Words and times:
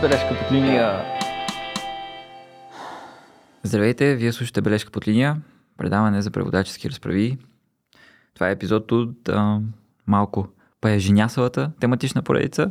Бележка 0.00 0.28
под 0.38 0.52
линия. 0.52 1.04
Здравейте, 3.62 4.16
вие 4.16 4.32
слушате 4.32 4.60
Бележка 4.60 4.90
под 4.90 5.08
линия, 5.08 5.36
предаване 5.76 6.22
за 6.22 6.30
преводачески 6.30 6.90
разправи. 6.90 7.38
Това 8.34 8.48
е 8.48 8.52
епизод 8.52 8.92
от 8.92 9.28
а, 9.28 9.60
малко 10.06 10.48
паяженясалата 10.80 11.72
тематична 11.80 12.22
поредица 12.22 12.70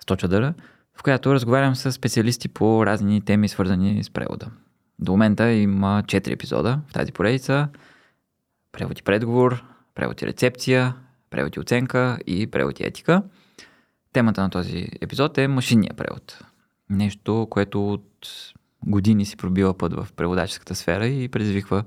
Сточадъра, 0.00 0.54
в 0.94 1.02
която 1.02 1.34
разговарям 1.34 1.74
с 1.74 1.92
специалисти 1.92 2.48
по 2.48 2.86
разни 2.86 3.20
теми, 3.20 3.48
свързани 3.48 4.04
с 4.04 4.10
превода. 4.10 4.46
До 4.98 5.12
момента 5.12 5.50
има 5.52 6.02
4 6.06 6.32
епизода 6.32 6.80
в 6.88 6.92
тази 6.92 7.12
поредица. 7.12 7.68
Превод 8.72 8.98
и 8.98 9.02
предговор, 9.02 9.64
превод 9.94 10.22
и 10.22 10.26
рецепция, 10.26 10.94
превод 11.30 11.56
и 11.56 11.60
оценка 11.60 12.18
и 12.26 12.46
превод 12.46 12.80
и 12.80 12.84
етика. 12.84 13.22
Темата 14.12 14.42
на 14.42 14.50
този 14.50 14.88
епизод 15.00 15.38
е 15.38 15.48
машинния 15.48 15.94
превод. 15.94 16.44
Нещо, 16.90 17.46
което 17.50 17.92
от 17.92 18.26
години 18.86 19.26
си 19.26 19.36
пробива 19.36 19.78
път 19.78 19.92
в 19.92 20.08
преводаческата 20.16 20.74
сфера 20.74 21.06
и 21.06 21.28
предизвиква 21.28 21.84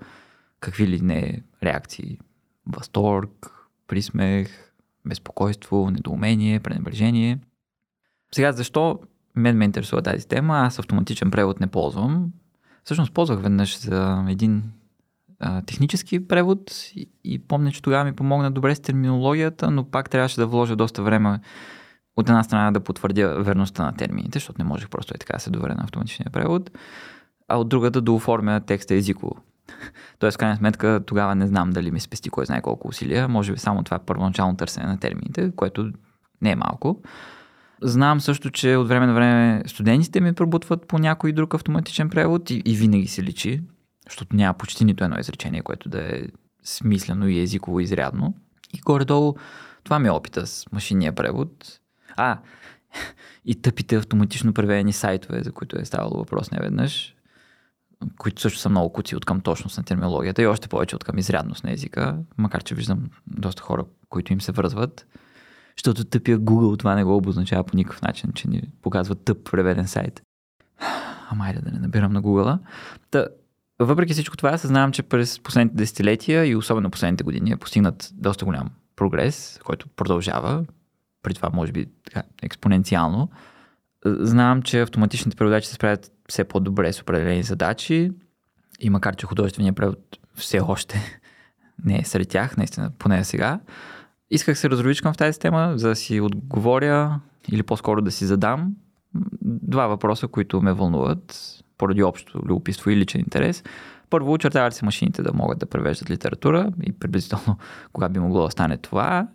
какви 0.60 0.88
ли 0.88 1.02
не 1.02 1.44
реакции. 1.64 2.20
Възторг, 2.68 3.52
присмех, 3.88 4.72
безпокойство, 5.06 5.92
недоумение, 5.92 6.60
пренебрежение. 6.60 7.40
Сега, 8.32 8.52
защо 8.52 9.00
мен 9.36 9.58
ме 9.58 9.66
интересува 9.66 10.02
тази 10.02 10.28
тема? 10.28 10.58
Аз 10.58 10.80
автоматичен 10.80 11.32
превод 11.32 11.60
не 11.60 11.68
ползвам. 11.68 12.32
Всъщност 12.84 13.14
ползвах 13.14 13.42
веднъж 13.42 13.80
за 13.80 14.26
един 14.30 14.64
а, 15.40 15.62
технически 15.62 16.28
превод 16.28 16.92
и, 16.96 17.10
и 17.24 17.40
помня, 17.40 17.72
че 17.72 17.82
тогава 17.82 18.04
ми 18.04 18.16
помогна 18.16 18.52
добре 18.52 18.76
с 18.76 18.80
терминологията, 18.80 19.72
но 19.72 19.92
пак 19.92 20.10
трябваше 20.10 20.40
да 20.40 20.48
вложа 20.48 20.76
доста 20.76 21.04
време 21.04 21.40
от 22.18 22.30
една 22.30 22.44
страна 22.44 22.72
да 22.72 22.80
потвърдя 22.80 23.44
верността 23.44 23.86
на 23.86 23.94
термините, 23.94 24.40
защото 24.40 24.62
не 24.62 24.70
можех 24.70 24.90
просто 24.90 25.14
и 25.16 25.18
така 25.18 25.34
да 25.34 25.40
се 25.40 25.50
доверя 25.50 25.76
на 25.76 25.84
автоматичния 25.84 26.30
превод, 26.32 26.72
а 27.48 27.58
от 27.58 27.70
друга 27.70 27.92
да 27.92 28.02
дооформя 28.02 28.62
текста 28.62 28.96
езиково. 28.96 29.36
Тоест, 30.20 30.36
в 30.36 30.40
крайна 30.40 30.56
сметка, 30.56 31.04
тогава 31.06 31.36
не 31.36 31.48
знам 31.48 31.70
дали 31.70 31.92
ми 31.92 32.00
спести 32.00 32.30
кой 32.30 32.46
знае 32.46 32.62
колко 32.62 32.88
усилия. 32.88 33.28
Може 33.28 33.52
би 33.52 33.60
само 33.60 33.84
това 33.84 34.00
първоначално 34.00 34.58
търсене 34.58 34.86
на 34.86 35.00
термините, 35.00 35.52
което 35.56 35.92
не 36.42 36.52
е 36.52 36.56
малко. 36.56 37.02
Знам 37.82 38.22
също, 38.22 38.52
че 38.52 38.76
от 38.76 38.88
време 38.88 39.06
на 39.06 39.14
време 39.14 39.64
студентите 39.68 40.22
ми 40.22 40.34
пробутват 40.34 40.88
по 40.88 40.98
някой 40.98 41.32
друг 41.32 41.54
автоматичен 41.54 42.10
превод 42.10 42.50
и, 42.50 42.62
и 42.66 42.76
винаги 42.76 43.08
се 43.08 43.24
личи, 43.24 43.62
защото 44.06 44.36
няма 44.36 44.54
почти 44.54 44.86
нито 44.86 45.04
едно 45.04 45.20
изречение, 45.20 45.62
което 45.62 45.90
да 45.90 46.16
е 46.16 46.22
смислено 46.64 47.28
и 47.28 47.40
езиково 47.40 47.80
изрядно. 47.80 48.34
И 48.74 48.80
горе-долу 48.80 49.36
това 49.84 50.00
ми 50.00 50.08
е 50.08 50.12
опита 50.12 50.48
с 50.48 50.66
машинния 50.72 51.16
превод. 51.16 51.80
А, 52.16 52.40
и 53.46 53.62
тъпите 53.62 53.96
автоматично 53.96 54.54
преведени 54.54 54.94
сайтове, 54.94 55.44
за 55.44 55.52
които 55.52 55.80
е 55.80 55.86
ставало 55.86 56.18
въпрос 56.18 56.52
не 56.52 56.60
веднъж, 56.62 57.16
които 58.18 58.42
също 58.42 58.60
са 58.60 58.70
много 58.70 58.94
куци 58.94 59.16
от 59.16 59.26
към 59.26 59.42
точност 59.42 59.78
на 59.78 59.84
терминологията 59.84 60.42
и 60.42 60.48
още 60.48 60.68
повече 60.68 60.96
от 60.96 61.04
към 61.04 61.18
изрядност 61.18 61.64
на 61.64 61.72
езика, 61.72 62.18
макар 62.38 62.64
че 62.64 62.76
виждам 62.76 63.10
доста 63.28 63.62
хора, 63.62 63.86
които 64.10 64.34
им 64.34 64.42
се 64.42 64.52
връзват. 64.52 65.08
Защото 65.78 66.06
тъпия 66.06 66.40
Google 66.40 66.80
това 66.80 66.96
не 66.96 67.04
го 67.04 67.16
обозначава 67.16 67.64
по 67.64 67.78
никакъв 67.78 68.02
начин, 68.02 68.32
че 68.34 68.50
ни 68.50 68.62
показва 68.82 69.16
тъп 69.16 69.52
преведен 69.52 69.88
сайт. 69.88 70.22
Ама 71.30 71.46
айде 71.46 71.62
да 71.62 71.72
не 71.72 71.80
набирам 71.80 72.14
на 72.14 72.22
Google. 72.22 72.60
Та, 73.12 73.28
въпреки 73.80 74.14
всичко 74.14 74.38
това, 74.38 74.58
съзнавам, 74.58 74.92
че 74.92 75.04
през 75.04 75.40
последните 75.40 75.76
десетилетия 75.76 76.46
и 76.46 76.56
особено 76.56 76.92
последните 76.92 77.24
години 77.24 77.52
е 77.52 77.58
постигнат 77.58 78.10
доста 78.14 78.46
голям 78.46 78.70
прогрес, 78.96 79.60
който 79.64 79.88
продължава, 79.88 80.66
при 81.26 81.34
това 81.34 81.50
може 81.54 81.72
би 81.72 81.86
така, 82.04 82.24
експоненциално. 82.44 83.30
Знам, 84.06 84.62
че 84.62 84.82
автоматичните 84.82 85.38
преводачи 85.38 85.68
се 85.68 85.74
справят 85.74 86.12
все 86.30 86.44
по-добре 86.44 86.94
с 86.94 87.02
определени 87.02 87.44
задачи 87.44 88.12
и 88.80 88.90
макар, 88.90 89.16
че 89.16 89.26
художественият 89.26 89.76
превод 89.76 90.00
все 90.36 90.60
още 90.60 91.20
не 91.86 92.00
е 92.00 92.04
сред 92.04 92.30
тях, 92.30 92.58
наистина, 92.58 92.92
поне 93.00 93.24
сега, 93.24 93.60
исках 94.30 94.58
се 94.58 94.70
разровичкам 94.70 95.14
в 95.14 95.18
тази 95.18 95.40
тема, 95.40 95.74
за 95.76 95.88
да 95.88 95.96
си 95.96 96.22
отговоря 96.22 97.20
или 97.52 97.64
по-скоро 97.64 98.02
да 98.02 98.12
си 98.12 98.26
задам 98.26 98.76
два 99.42 99.88
въпроса, 99.88 100.28
които 100.28 100.62
ме 100.62 100.74
вълнуват 100.74 101.52
поради 101.78 102.04
общо 102.04 102.42
любопитство 102.46 102.90
и 102.90 102.96
личен 102.96 103.22
интерес. 103.22 103.64
Първо, 104.10 104.34
очертава 104.34 104.70
ли 104.70 104.74
се 104.74 104.86
машините 104.86 105.22
да 105.22 105.34
могат 105.34 105.60
да 105.60 105.66
превеждат 105.66 106.10
литература 106.10 106.72
и 106.84 106.92
приблизително 106.92 107.58
кога 107.94 108.10
би 108.10 108.20
могло 108.20 108.46
да 108.46 108.52
стане 108.52 108.78
това. 108.78 109.28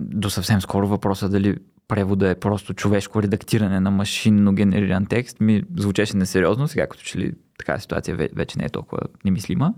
До 0.00 0.30
съвсем 0.30 0.60
скоро 0.60 0.88
въпроса 0.88 1.28
дали 1.28 1.56
превода 1.88 2.30
е 2.30 2.40
просто 2.40 2.74
човешко 2.74 3.22
редактиране 3.22 3.80
на 3.80 3.90
машинно 3.90 4.54
генериран 4.54 5.06
текст 5.06 5.40
ми 5.40 5.62
звучеше 5.76 6.16
несериозно, 6.16 6.68
сега 6.68 6.86
като 6.86 7.02
че 7.02 7.18
ли 7.18 7.32
така 7.58 7.78
ситуация 7.78 8.16
вече 8.34 8.58
не 8.58 8.64
е 8.64 8.68
толкова 8.68 9.00
немислима. 9.24 9.74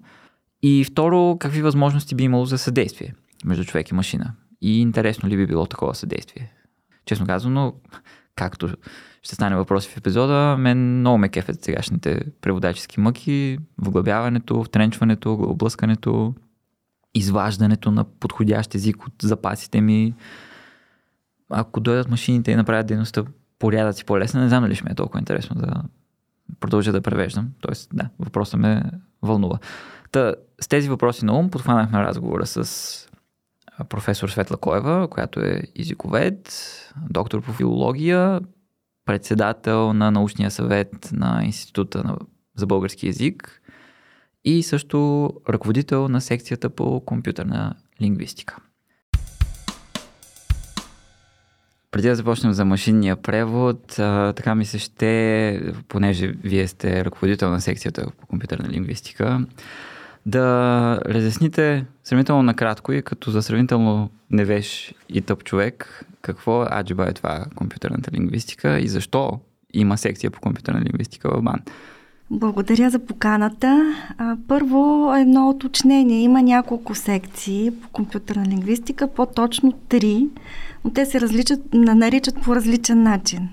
И 0.63 0.85
второ, 0.85 1.37
какви 1.39 1.63
възможности 1.63 2.15
би 2.15 2.25
имало 2.25 2.45
за 2.45 2.59
съдействие 2.59 3.15
между 3.45 3.65
човек 3.65 3.91
и 3.91 3.95
машина? 3.95 4.33
И 4.61 4.81
интересно 4.81 5.29
ли 5.29 5.37
би 5.37 5.47
било 5.47 5.67
такова 5.67 5.95
съдействие? 5.95 6.53
Честно 7.07 7.27
казано, 7.27 7.75
както 8.35 8.69
ще 9.23 9.35
стане 9.35 9.57
въпроси 9.57 9.89
в 9.89 9.97
епизода, 9.97 10.57
мен 10.59 10.99
много 10.99 11.19
ме 11.19 11.29
кефят 11.29 11.63
сегашните 11.63 12.23
преводачески 12.41 13.01
мъки, 13.01 13.59
вглъбяването, 13.79 14.65
втренчването, 14.65 15.33
облъскането, 15.33 16.35
изваждането 17.19 17.91
на 17.91 18.05
подходящ 18.05 18.75
език 18.75 19.07
от 19.07 19.13
запасите 19.23 19.81
ми. 19.81 20.15
Ако 21.51 21.81
дойдат 21.81 22.11
машините 22.11 22.51
и 22.51 22.57
направят 22.57 22.87
дейността 22.87 23.25
порядъци 23.59 24.05
по-лесна, 24.05 24.41
не 24.41 24.49
знам 24.49 24.63
дали 24.63 24.75
ще 24.75 24.85
ми 24.85 24.91
е 24.91 24.95
толкова 24.95 25.19
интересно 25.19 25.57
да 25.57 25.83
продължа 26.61 26.93
да 26.93 27.01
превеждам. 27.01 27.51
Тоест, 27.61 27.91
да, 27.93 28.09
въпросът 28.19 28.61
ме 28.61 28.83
вълнува. 29.23 29.59
Та, 30.13 30.35
с 30.61 30.69
тези 30.69 30.89
въпроси 30.89 31.25
на 31.25 31.39
ум 31.39 31.51
подхванахме 31.51 31.99
разговора 31.99 32.47
с 32.47 33.09
професор 33.89 34.29
Светла 34.29 34.57
Коева, 34.57 35.09
която 35.11 35.41
е 35.41 35.63
езиковед, 35.77 36.53
доктор 37.11 37.43
по 37.43 37.53
филология, 37.53 38.41
председател 39.05 39.93
на 39.93 40.11
научния 40.11 40.51
съвет 40.51 41.11
на 41.13 41.41
Института 41.45 42.17
за 42.57 42.67
български 42.67 43.07
язик 43.07 43.58
и 44.49 44.63
също 44.63 45.31
ръководител 45.49 46.09
на 46.09 46.21
секцията 46.21 46.71
по 46.71 47.01
компютърна 47.01 47.75
лингвистика. 48.03 48.57
Преди 51.91 52.09
да 52.09 52.15
започнем 52.15 52.53
за 52.53 52.65
машинния 52.65 53.17
превод, 53.17 53.95
така 54.37 54.55
ми 54.55 54.65
се 54.65 54.79
ще, 54.79 55.73
понеже 55.89 56.35
вие 56.45 56.69
сте 56.69 57.05
ръководител 57.05 57.51
на 57.51 57.61
секцията 57.61 58.07
по 58.21 58.27
компютърна 58.27 58.69
лингвистика, 58.69 59.47
да 60.27 61.01
разясните 61.07 61.85
сравнително 62.05 62.43
накратко 62.43 62.93
и 62.93 63.03
като 63.03 63.31
за 63.31 63.43
сравнително 63.43 64.11
невеж 64.31 64.95
и 65.09 65.21
тъп 65.21 65.45
човек, 65.45 66.05
какво 66.23 66.67
аджиба 66.73 67.09
е 67.09 67.13
това 67.13 67.45
компютърната 67.55 68.11
лингвистика 68.13 68.79
и 68.79 68.89
защо 68.89 69.41
има 69.73 69.99
секция 69.99 70.31
по 70.31 70.41
компютърна 70.41 70.81
лингвистика 70.81 71.31
в 71.31 71.43
БАН? 71.43 71.61
Благодаря 72.31 72.91
за 72.91 72.99
поканата. 72.99 73.95
Първо 74.49 75.13
едно 75.15 75.49
уточнение. 75.49 76.21
Има 76.21 76.43
няколко 76.43 76.95
секции 76.95 77.71
по 77.71 77.89
компютърна 77.89 78.47
лингвистика, 78.47 79.09
по-точно 79.09 79.73
три, 79.73 80.27
но 80.85 80.91
те 80.91 81.07
се 81.07 81.21
различат, 81.21 81.61
наричат 81.75 82.41
по 82.41 82.57
различен 82.57 83.03
начин. 83.03 83.49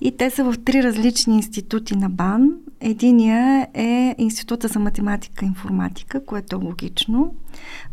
И 0.00 0.16
те 0.16 0.30
са 0.30 0.44
в 0.44 0.54
три 0.64 0.82
различни 0.82 1.36
институти 1.36 1.96
на 1.96 2.10
БАН. 2.10 2.50
Единия 2.80 3.68
е 3.74 4.14
Института 4.18 4.68
за 4.68 4.78
математика 4.78 5.44
и 5.44 5.48
информатика, 5.48 6.24
което 6.24 6.56
е 6.56 6.64
логично. 6.64 7.34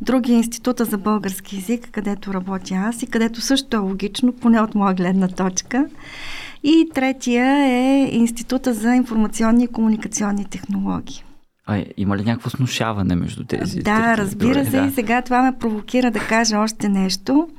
Другия 0.02 0.34
е 0.34 0.38
Института 0.38 0.86
за 0.86 0.98
български 0.98 1.56
язик, 1.56 1.90
където 1.92 2.34
работя 2.34 2.76
аз 2.76 3.04
и 3.04 3.08
където 3.08 3.42
също 3.42 3.78
е 3.78 3.80
логично, 3.80 4.34
поне 4.34 4.62
от 4.62 4.76
моя 4.76 4.94
гледна 4.94 5.28
точка. 5.28 5.86
И 6.64 6.90
третия 6.94 7.46
е 7.66 8.10
Института 8.12 8.74
за 8.74 8.96
информационни 8.96 9.64
и 9.64 9.68
комуникационни 9.68 10.46
технологии. 10.46 11.24
А 11.68 11.84
има 11.98 12.18
ли 12.18 12.24
някакво 12.24 12.50
снушаване 12.50 13.16
между 13.16 13.44
тези? 13.44 13.80
Да, 13.80 14.18
разбира 14.18 14.66
се. 14.66 14.82
Да. 14.82 14.86
И 14.86 14.92
сега 14.92 15.22
това 15.22 15.42
ме 15.42 15.58
провокира 15.60 16.12
да 16.12 16.20
кажа 16.20 16.58
още 16.58 16.90
нещо. 16.90 17.50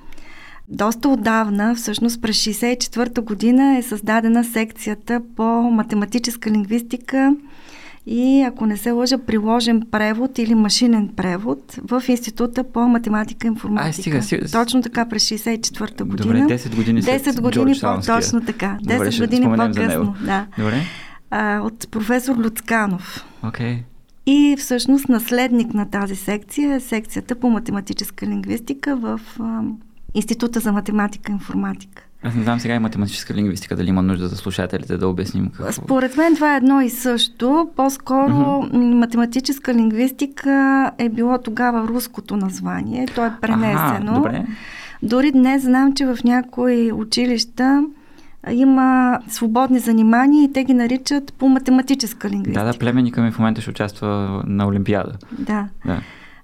Доста 0.69 1.08
отдавна, 1.08 1.75
всъщност 1.75 2.22
през 2.22 2.44
1964 2.44 3.20
година 3.20 3.76
е 3.76 3.82
създадена 3.82 4.44
секцията 4.44 5.22
по 5.37 5.44
математическа 5.62 6.50
лингвистика 6.50 7.37
и, 8.06 8.43
ако 8.43 8.66
не 8.66 8.76
се 8.76 8.90
лъжа, 8.90 9.19
приложен 9.19 9.82
превод 9.90 10.38
или 10.38 10.54
машинен 10.54 11.08
превод 11.08 11.78
в 11.90 12.02
Института 12.08 12.64
по 12.64 12.81
математика 12.81 13.46
и 13.46 13.49
информатика. 13.49 13.88
А, 13.88 13.93
стига, 13.93 14.22
стига. 14.22 14.49
Точно 14.49 14.82
така 14.82 15.08
през 15.08 15.28
64-та 15.28 16.04
година. 16.04 16.40
Добре, 16.40 16.54
10 16.58 16.76
години 16.76 17.02
10 17.02 17.40
години 17.40 17.75
по-точно 17.81 18.40
така. 18.40 18.78
10 18.84 18.96
Добре, 18.96 19.26
години 19.26 19.56
по-късно. 19.56 20.14
Да. 20.25 20.46
Добре. 20.58 20.81
А, 21.31 21.60
от 21.60 21.88
професор 21.90 22.37
Люцканов. 22.37 23.26
Okay. 23.44 23.78
И 24.26 24.56
всъщност 24.58 25.08
наследник 25.08 25.75
на 25.75 25.90
тази 25.90 26.16
секция 26.16 26.75
е 26.75 26.81
секцията 26.81 27.34
по 27.34 27.50
математическа 27.50 28.26
лингвистика 28.26 28.96
в 28.96 29.20
а, 29.40 29.62
Института 30.14 30.60
за 30.60 30.72
математика 30.72 31.32
и 31.32 31.34
информатика. 31.34 32.02
Аз 32.24 32.34
не 32.34 32.42
знам 32.42 32.60
сега 32.60 32.74
и 32.74 32.78
математическа 32.78 33.34
лингвистика, 33.34 33.76
дали 33.76 33.88
има 33.88 34.02
нужда 34.02 34.28
за 34.28 34.36
слушателите 34.36 34.96
да 34.96 35.08
обясним 35.08 35.50
какво. 35.50 35.72
Според 35.72 36.16
мен 36.16 36.34
това 36.34 36.54
е 36.54 36.56
едно 36.56 36.80
и 36.80 36.90
също. 36.90 37.69
По-скоро 37.76 38.32
mm-hmm. 38.32 38.94
математическа 38.94 39.74
лингвистика 39.74 40.90
е 40.98 41.08
било 41.08 41.38
тогава 41.38 41.88
руското 41.88 42.36
название. 42.36 43.06
То 43.06 43.26
е 43.26 43.32
пренесено. 43.40 44.12
Ага, 44.12 44.14
добре. 44.14 44.46
Дори 45.02 45.32
днес 45.32 45.62
знам, 45.62 45.94
че 45.94 46.06
в 46.06 46.19
някои 46.24 46.92
училища 46.92 47.84
има 48.50 49.19
свободни 49.28 49.78
занимания 49.78 50.44
и 50.44 50.52
те 50.52 50.64
ги 50.64 50.74
наричат 50.74 51.32
по 51.32 51.48
математическа 51.48 52.30
лингвистика. 52.30 52.64
Да, 52.64 52.72
да, 52.72 52.78
племенника 52.78 53.22
ми 53.22 53.30
в 53.30 53.38
момента 53.38 53.60
ще 53.60 53.70
участва 53.70 54.42
на 54.46 54.66
Олимпиада. 54.66 55.12
Да. 55.38 55.69
да. 55.86 56.00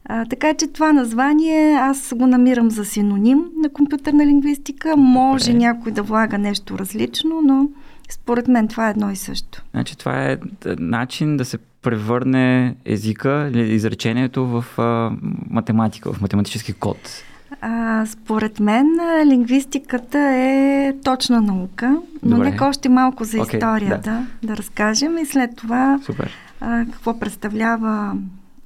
А, 0.09 0.25
така 0.25 0.55
че 0.55 0.67
това 0.67 0.93
название 0.93 1.75
аз 1.75 2.15
го 2.17 2.27
намирам 2.27 2.71
за 2.71 2.85
синоним 2.85 3.45
на 3.63 3.69
компютърна 3.69 4.27
лингвистика. 4.27 4.97
Може 4.97 5.45
Добре. 5.45 5.59
някой 5.59 5.93
да 5.93 6.03
влага 6.03 6.39
нещо 6.39 6.79
различно, 6.79 7.41
но 7.45 7.69
според 8.11 8.49
мен 8.49 8.69
това 8.69 8.87
е 8.87 8.91
едно 8.91 9.11
и 9.11 9.17
също. 9.17 9.63
Значи 9.71 9.99
това 9.99 10.25
е 10.25 10.39
начин 10.79 11.37
да 11.37 11.45
се 11.45 11.59
превърне 11.83 12.77
езика 12.85 13.51
или 13.55 13.75
изречението 13.75 14.47
в 14.47 14.65
а, 14.79 15.13
математика, 15.51 16.13
в 16.13 16.21
математически 16.21 16.73
код. 16.73 17.25
А, 17.61 18.07
според 18.07 18.61
мен 18.61 18.87
лингвистиката 19.27 20.19
е 20.19 20.95
точна 21.05 21.41
наука, 21.41 21.97
но 22.23 22.37
Добре. 22.37 22.51
нека 22.51 22.67
още 22.67 22.89
малко 22.89 23.25
за 23.25 23.37
okay, 23.37 23.55
историята 23.55 24.27
да. 24.43 24.49
да 24.49 24.57
разкажем 24.57 25.19
и 25.19 25.27
след 25.27 25.57
това 25.57 26.01
Супер. 26.05 26.31
А, 26.61 26.85
какво 26.85 27.19
представлява 27.19 28.17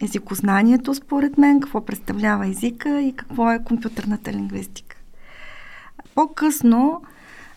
езикознанието, 0.02 0.94
според 0.94 1.38
мен, 1.38 1.60
какво 1.60 1.84
представлява 1.84 2.46
езика 2.46 3.00
и 3.00 3.12
какво 3.12 3.52
е 3.52 3.64
компютърната 3.64 4.32
лингвистика. 4.32 4.96
По-късно 6.14 7.02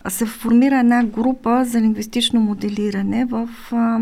се 0.08 0.26
формира 0.26 0.78
една 0.78 1.04
група 1.04 1.64
за 1.64 1.80
лингвистично 1.80 2.40
моделиране 2.40 3.24
в 3.24 3.48
а, 3.72 4.00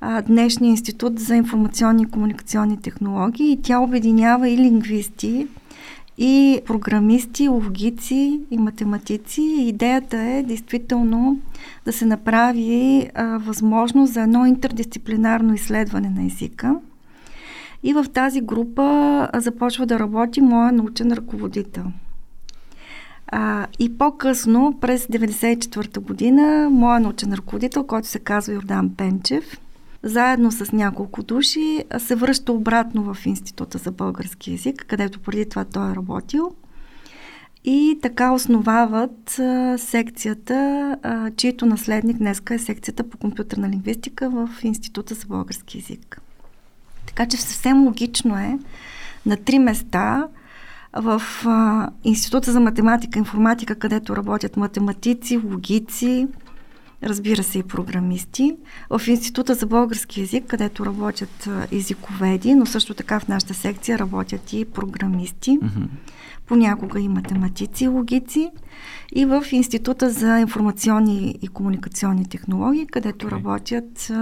а, 0.00 0.22
днешния 0.22 0.70
институт 0.70 1.18
за 1.18 1.36
информационни 1.36 2.02
и 2.02 2.10
комуникационни 2.10 2.80
технологии 2.80 3.52
и 3.52 3.62
тя 3.62 3.78
обединява 3.80 4.48
и 4.48 4.56
лингвисти, 4.56 5.46
и 6.20 6.60
програмисти, 6.66 7.48
логици 7.48 8.40
и 8.50 8.58
математици. 8.58 9.42
Идеята 9.58 10.16
е 10.16 10.42
действително 10.42 11.40
да 11.84 11.92
се 11.92 12.06
направи 12.06 13.10
а, 13.14 13.24
възможност 13.38 14.12
за 14.12 14.22
едно 14.22 14.46
интердисциплинарно 14.46 15.54
изследване 15.54 16.10
на 16.10 16.26
езика– 16.26 16.76
и 17.82 17.92
в 17.92 18.06
тази 18.12 18.40
група 18.40 19.28
започва 19.34 19.86
да 19.86 19.98
работи 19.98 20.40
моя 20.40 20.72
научен 20.72 21.12
ръководител. 21.12 21.84
А, 23.26 23.66
и 23.78 23.98
по-късно, 23.98 24.78
през 24.80 25.06
1994 25.06 25.98
година, 25.98 26.68
моя 26.70 27.00
научен 27.00 27.32
ръководител, 27.32 27.84
който 27.84 28.08
се 28.08 28.18
казва 28.18 28.54
Йордан 28.54 28.90
Пенчев, 28.96 29.60
заедно 30.02 30.52
с 30.52 30.72
няколко 30.72 31.22
души, 31.22 31.84
се 31.98 32.14
връща 32.14 32.52
обратно 32.52 33.14
в 33.14 33.26
Института 33.26 33.78
за 33.78 33.90
български 33.92 34.50
язик, 34.50 34.84
където 34.88 35.20
преди 35.20 35.48
това 35.48 35.64
той 35.64 35.92
е 35.92 35.94
работил. 35.94 36.52
И 37.64 37.98
така 38.02 38.32
основават 38.32 39.38
а, 39.38 39.78
секцията, 39.78 40.96
а, 41.02 41.30
чието 41.30 41.66
наследник 41.66 42.16
днеска 42.16 42.54
е 42.54 42.58
секцията 42.58 43.04
по 43.04 43.18
компютърна 43.18 43.68
лингвистика 43.68 44.30
в 44.30 44.48
Института 44.62 45.14
за 45.14 45.26
български 45.26 45.78
язик. 45.78 46.20
Така 47.08 47.26
че 47.26 47.36
съвсем 47.36 47.84
логично 47.84 48.38
е 48.38 48.58
на 49.26 49.36
три 49.36 49.58
места 49.58 50.28
в 50.92 51.22
а, 51.44 51.90
Института 52.04 52.52
за 52.52 52.60
математика 52.60 53.18
и 53.18 53.20
информатика, 53.20 53.74
където 53.74 54.16
работят 54.16 54.56
математици, 54.56 55.36
логици, 55.36 56.28
разбира 57.02 57.42
се 57.42 57.58
и 57.58 57.62
програмисти, 57.62 58.56
в 58.90 59.08
Института 59.08 59.54
за 59.54 59.66
български 59.66 60.20
язик, 60.20 60.44
където 60.46 60.86
работят 60.86 61.48
езиковеди, 61.72 62.54
но 62.54 62.66
също 62.66 62.94
така 62.94 63.20
в 63.20 63.28
нашата 63.28 63.54
секция 63.54 63.98
работят 63.98 64.52
и 64.52 64.64
програмисти, 64.64 65.58
mm-hmm. 65.58 65.88
понякога 66.46 67.00
и 67.00 67.08
математици 67.08 67.84
и 67.84 67.88
логици, 67.88 68.50
и 69.12 69.24
в 69.24 69.44
Института 69.52 70.10
за 70.10 70.38
информационни 70.38 71.38
и 71.42 71.48
комуникационни 71.48 72.28
технологии, 72.28 72.86
където 72.86 73.26
okay. 73.26 73.30
работят 73.30 74.12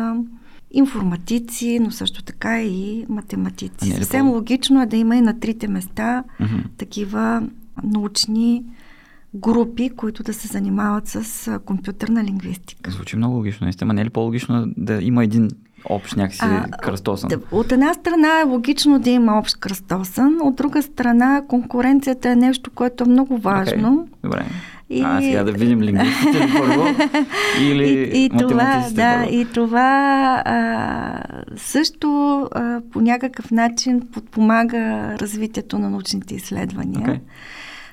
информатици, 0.77 1.79
но 1.83 1.91
също 1.91 2.23
така 2.23 2.63
и 2.63 3.07
математици. 3.09 3.91
Е 3.91 3.95
Съвсем 3.95 4.29
логично 4.29 4.83
е 4.83 4.87
да 4.87 4.97
има 4.97 5.17
и 5.17 5.21
на 5.21 5.41
трите 5.41 5.69
места 5.69 6.25
mm-hmm. 6.41 6.65
такива 6.77 7.43
научни 7.85 8.65
групи, 9.35 9.91
които 9.97 10.23
да 10.23 10.35
се 10.35 10.49
занимават 10.49 11.09
с 11.09 11.61
компютърна 11.65 12.25
лингвистика. 12.25 12.91
Звучи 12.91 13.17
много 13.17 13.37
логично, 13.37 13.65
наистина. 13.65 13.95
Не 13.95 14.01
е 14.01 14.05
ли 14.05 14.11
по-логично 14.11 14.67
да 14.77 15.03
има 15.03 15.25
един 15.25 15.51
общ 15.85 16.17
някакси 16.17 16.41
а, 16.43 16.69
кръстосан? 16.83 17.31
От 17.51 17.73
една 17.73 17.95
страна 17.95 18.41
е 18.41 18.45
логично 18.45 18.99
да 18.99 19.11
има 19.11 19.39
общ 19.39 19.57
кръстосан, 19.57 20.37
от 20.43 20.57
друга 20.57 20.83
страна 20.83 21.43
конкуренцията 21.49 22.31
е 22.31 22.37
нещо, 22.37 22.71
което 22.75 23.05
е 23.05 23.09
много 23.09 23.39
важно. 23.39 24.09
Okay. 24.09 24.23
Добре. 24.23 24.47
И... 24.91 25.03
А, 25.05 25.21
сега 25.23 25.45
да 25.45 25.53
видим 25.53 25.83
лингвистите 25.83 26.47
ли 26.47 26.53
първо 26.59 26.85
или 27.61 28.11
и, 28.15 28.25
и 28.25 28.29
това, 28.29 28.85
да, 28.93 29.19
първо. 29.21 29.35
и 29.35 29.47
това 29.55 30.43
а, 30.45 31.23
също 31.57 32.41
а, 32.53 32.81
по 32.93 33.01
някакъв 33.01 33.51
начин 33.51 34.01
подпомага 34.13 35.15
развитието 35.19 35.79
на 35.79 35.91
научните 35.91 36.35
изследвания. 36.35 37.01
Okay. 37.01 37.21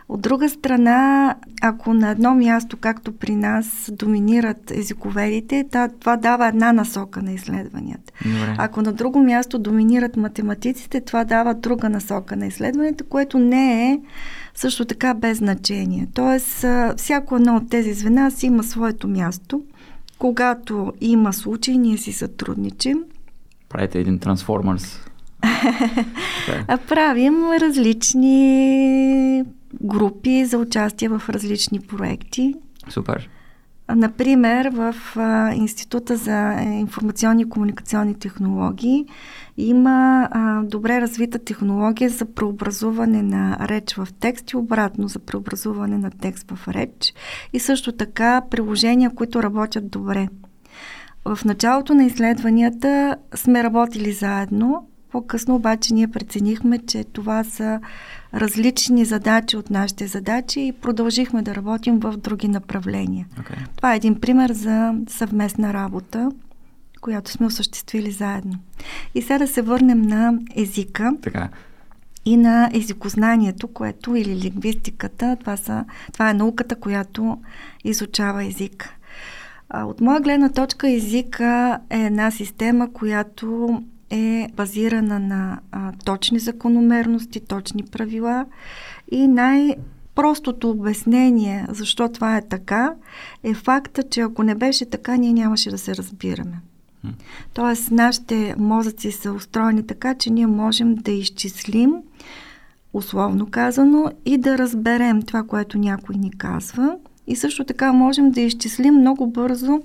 От 0.10 0.22
друга 0.22 0.50
страна, 0.50 1.36
ако 1.62 1.94
на 1.94 2.10
едно 2.10 2.36
място, 2.36 2.78
както 2.78 3.12
при 3.12 3.36
нас, 3.36 3.92
доминират 3.94 4.72
езиковедите, 4.72 5.66
това 6.00 6.18
дава 6.18 6.48
една 6.48 6.74
насока 6.74 7.22
на 7.22 7.32
изследванията. 7.32 8.14
Добре. 8.26 8.56
Ако 8.58 8.82
на 8.82 8.94
друго 8.94 9.20
място 9.20 9.60
доминират 9.60 10.18
математиците, 10.18 11.02
това 11.02 11.24
дава 11.24 11.54
друга 11.54 11.90
насока 11.90 12.36
на 12.36 12.48
изследванията, 12.48 13.04
което 13.04 13.40
не 13.40 13.92
е 13.92 14.00
също 14.56 14.86
така 14.86 15.14
без 15.14 15.38
значение. 15.38 16.08
Тоест, 16.14 16.66
всяко 16.98 17.36
едно 17.36 17.56
от 17.56 17.70
тези 17.70 17.94
звена 17.94 18.32
си 18.32 18.46
има 18.46 18.64
своето 18.64 19.08
място. 19.08 19.62
Когато 20.18 20.94
има 21.02 21.34
случай, 21.34 21.78
ние 21.78 21.98
си 21.98 22.12
сътрудничим. 22.12 23.04
Правите 23.70 24.00
един 24.00 24.20
трансформърс. 24.20 25.00
Правим 26.88 27.36
различни 27.62 29.44
групи 29.82 30.46
за 30.46 30.58
участие 30.58 31.10
в 31.10 31.22
различни 31.30 31.80
проекти. 31.80 32.56
Супер. 32.90 33.30
Например, 33.96 34.70
в 34.70 34.96
а, 35.16 35.54
Института 35.54 36.18
за 36.18 36.54
информационни 36.62 37.42
и 37.42 37.50
комуникационни 37.50 38.16
технологии 38.16 39.06
има 39.58 40.30
а, 40.32 40.64
добре 40.64 41.02
развита 41.02 41.40
технология 41.40 42.10
за 42.10 42.26
преобразуване 42.26 43.22
на 43.22 43.58
реч 43.62 43.94
в 43.94 44.08
текст 44.20 44.52
и 44.52 44.58
обратно 44.58 45.08
за 45.08 45.20
преобразуване 45.20 45.98
на 45.98 46.12
текст 46.12 46.52
в 46.52 46.68
реч 46.68 47.14
и 47.54 47.60
също 47.60 47.92
така 47.92 48.42
приложения, 48.52 49.10
които 49.16 49.44
работят 49.44 49.90
добре. 49.90 50.28
В 51.26 51.46
началото 51.46 51.94
на 51.94 52.06
изследванията 52.06 53.16
сме 53.36 53.64
работили 53.64 54.12
заедно, 54.12 54.88
по-късно 55.14 55.56
обаче 55.56 55.94
ние 55.94 56.08
преценихме, 56.08 56.80
че 56.80 57.04
това 57.04 57.44
са 57.44 57.80
различни 58.34 59.06
задачи 59.06 59.58
от 59.58 59.70
нашите 59.70 60.08
задачи 60.08 60.62
и 60.62 60.72
продължихме 60.72 61.42
да 61.42 61.56
работим 61.56 62.00
в 62.00 62.18
други 62.18 62.48
направления. 62.48 63.28
Okay. 63.40 63.58
Това 63.76 63.94
е 63.94 63.98
един 63.98 64.20
пример 64.20 64.52
за 64.52 64.94
съвместна 65.08 65.74
работа, 65.74 66.32
която 67.02 67.32
сме 67.32 67.46
осъществили 67.46 68.12
заедно. 68.12 68.60
И 69.16 69.22
сега 69.22 69.38
да 69.38 69.48
се 69.48 69.62
върнем 69.62 70.02
на 70.02 70.34
езика. 70.56 71.14
Така. 71.22 71.50
И 72.26 72.38
на 72.38 72.70
езикознанието, 72.74 73.68
което 73.68 74.16
или 74.16 74.36
лингвистиката, 74.36 75.38
това, 75.40 75.58
са, 75.58 75.86
това 76.14 76.30
е 76.30 76.34
науката, 76.34 76.76
която 76.76 77.38
изучава 77.84 78.46
език. 78.46 78.90
От 79.74 80.02
моя 80.02 80.22
гледна 80.22 80.50
точка 80.50 80.92
езика 80.92 81.80
е 81.90 82.00
една 82.00 82.32
система, 82.32 82.94
която 82.94 83.80
е 84.14 84.48
базирана 84.56 85.20
на 85.20 85.60
а, 85.72 85.92
точни 86.06 86.40
закономерности, 86.40 87.40
точни 87.40 87.84
правила 87.84 88.46
и 89.12 89.28
най- 89.28 89.76
Простото 90.16 90.70
обяснение 90.70 91.66
защо 91.70 92.10
това 92.10 92.38
е 92.38 92.48
така 92.48 92.94
е 93.44 93.54
факта, 93.54 94.04
че 94.04 94.22
ако 94.22 94.44
не 94.44 94.56
беше 94.56 94.86
така, 94.86 95.16
ние 95.16 95.34
нямаше 95.34 95.70
да 95.70 95.78
се 95.78 95.96
разбираме. 95.96 96.58
Тоест, 97.54 97.92
нашите 97.92 98.56
мозъци 98.58 99.12
са 99.12 99.32
устроени 99.32 99.88
така, 99.88 100.16
че 100.16 100.30
ние 100.30 100.48
можем 100.48 100.96
да 100.96 101.12
изчислим, 101.12 101.94
условно 102.94 103.48
казано, 103.52 104.12
и 104.26 104.38
да 104.38 104.58
разберем 104.58 105.22
това, 105.22 105.44
което 105.44 105.78
някой 105.78 106.16
ни 106.16 106.32
казва. 106.32 106.96
И 107.28 107.36
също 107.36 107.64
така 107.64 107.94
можем 107.94 108.32
да 108.32 108.42
изчислим 108.42 108.94
много 108.94 109.28
бързо 109.28 109.82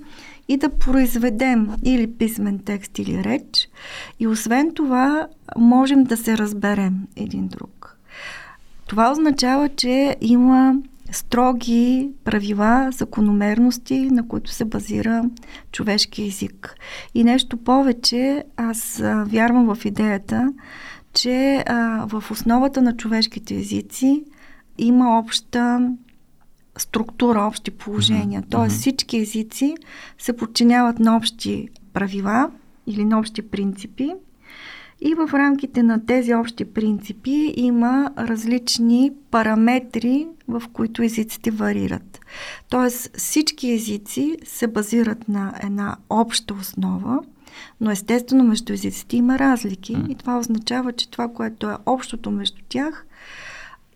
и 0.49 0.57
да 0.57 0.69
произведем 0.69 1.69
или 1.83 2.13
писмен 2.13 2.59
текст 2.59 2.99
или 2.99 3.23
реч. 3.23 3.69
И 4.19 4.27
освен 4.27 4.71
това, 4.73 5.27
можем 5.57 6.03
да 6.03 6.17
се 6.17 6.37
разберем 6.37 6.93
един 7.15 7.47
друг. 7.47 7.97
Това 8.87 9.11
означава, 9.11 9.69
че 9.69 10.15
има 10.21 10.75
строги 11.11 12.11
правила, 12.23 12.89
закономерности, 12.91 14.09
на 14.11 14.27
които 14.27 14.51
се 14.51 14.65
базира 14.65 15.23
човешки 15.71 16.23
език. 16.23 16.75
И 17.13 17.23
нещо 17.23 17.57
повече, 17.57 18.43
аз 18.57 19.01
вярвам 19.25 19.75
в 19.75 19.85
идеята, 19.85 20.53
че 21.13 21.63
а, 21.67 22.05
в 22.07 22.31
основата 22.31 22.81
на 22.81 22.97
човешките 22.97 23.55
езици 23.55 24.23
има 24.77 25.19
обща 25.19 25.89
структура, 26.81 27.41
общи 27.41 27.71
положения. 27.71 28.41
Mm-hmm. 28.41 28.51
Тоест 28.51 28.75
всички 28.75 29.17
езици 29.17 29.75
се 30.17 30.33
подчиняват 30.33 30.99
на 30.99 31.17
общи 31.17 31.69
правила 31.93 32.51
или 32.87 33.05
на 33.05 33.19
общи 33.19 33.41
принципи. 33.41 34.13
И 35.01 35.13
в 35.15 35.29
рамките 35.33 35.83
на 35.83 36.05
тези 36.05 36.33
общи 36.33 36.65
принципи 36.65 37.53
има 37.57 38.11
различни 38.17 39.11
параметри, 39.31 40.27
в 40.47 40.63
които 40.73 41.03
езиците 41.03 41.51
варират. 41.51 42.19
Тоест 42.69 43.17
всички 43.17 43.71
езици 43.71 44.37
се 44.43 44.67
базират 44.67 45.29
на 45.29 45.53
една 45.63 45.97
обща 46.09 46.53
основа, 46.53 47.19
но 47.81 47.91
естествено 47.91 48.43
между 48.43 48.73
езиците 48.73 49.17
има 49.17 49.39
разлики 49.39 49.95
mm. 49.95 50.11
и 50.11 50.15
това 50.15 50.39
означава, 50.39 50.93
че 50.93 51.09
това, 51.09 51.27
което 51.27 51.69
е 51.69 51.77
общото 51.85 52.31
между 52.31 52.61
тях, 52.69 53.05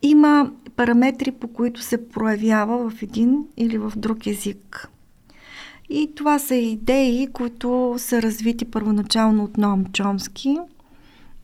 има 0.04 0.52
параметри, 0.76 1.32
по 1.32 1.48
които 1.48 1.82
се 1.82 2.10
проявява 2.10 2.90
в 2.90 3.02
един 3.02 3.46
или 3.58 3.78
в 3.78 3.94
друг 3.96 4.28
език. 4.28 4.90
И 5.90 6.12
това 6.16 6.40
са 6.40 6.56
идеи, 6.56 7.28
които 7.34 7.96
са 7.98 8.22
развити 8.22 8.66
първоначално 8.66 9.44
от 9.44 9.58
Ноам 9.58 9.86
Чомски 9.86 10.58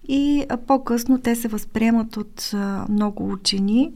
и 0.08 0.46
по-късно 0.68 1.18
те 1.20 1.36
се 1.36 1.48
възприемат 1.48 2.18
от 2.18 2.52
много 2.90 3.32
учени. 3.32 3.92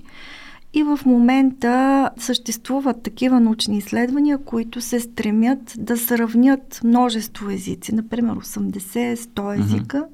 И 0.73 0.83
в 0.83 0.99
момента 1.05 2.09
съществуват 2.17 3.03
такива 3.03 3.39
научни 3.39 3.77
изследвания, 3.77 4.37
които 4.37 4.81
се 4.81 4.99
стремят 4.99 5.73
да 5.77 5.97
сравнят 5.97 6.81
множество 6.83 7.49
езици, 7.49 7.95
например 7.95 8.35
80-100 8.35 9.59
езика, 9.59 9.97
mm-hmm. 9.97 10.07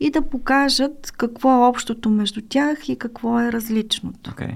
И 0.00 0.10
да 0.10 0.22
покажат 0.22 1.12
какво 1.16 1.50
е 1.52 1.68
общото 1.68 2.10
между 2.10 2.40
тях 2.48 2.88
и 2.88 2.98
какво 2.98 3.40
е 3.40 3.52
различното. 3.52 4.30
Okay. 4.30 4.54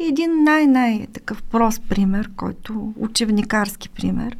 И 0.00 0.04
един 0.04 0.44
най-най 0.44 1.06
такъв 1.12 1.42
прост 1.42 1.82
пример, 1.88 2.30
който 2.36 2.92
учебникарски 2.96 3.88
пример, 3.88 4.36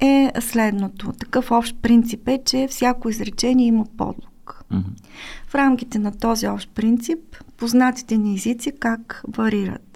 е 0.00 0.32
следното. 0.40 1.12
Такъв 1.12 1.50
общ 1.50 1.76
принцип 1.82 2.28
е, 2.28 2.40
че 2.44 2.66
всяко 2.70 3.08
изречение 3.08 3.66
има 3.66 3.84
подлог. 3.96 4.64
Mm-hmm. 4.72 4.82
В 5.48 5.54
рамките 5.54 5.98
на 5.98 6.18
този 6.18 6.48
общ 6.48 6.70
принцип, 6.74 7.18
познатите 7.56 8.16
ни 8.16 8.34
езици 8.34 8.72
как 8.80 9.22
варират. 9.28 9.89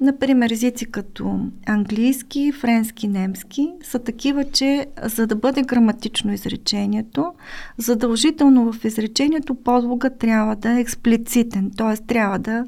Например, 0.00 0.50
езици 0.50 0.86
като 0.86 1.40
английски, 1.66 2.52
френски, 2.52 3.08
немски 3.08 3.70
са 3.82 3.98
такива, 3.98 4.44
че 4.44 4.86
за 5.02 5.26
да 5.26 5.36
бъде 5.36 5.62
граматично 5.62 6.32
изречението, 6.32 7.32
задължително 7.78 8.72
в 8.72 8.84
изречението 8.84 9.54
подлога 9.54 10.10
трябва 10.10 10.56
да 10.56 10.70
е 10.70 10.80
експлицитен, 10.80 11.70
т.е. 11.76 11.96
трябва 11.96 12.38
да 12.38 12.64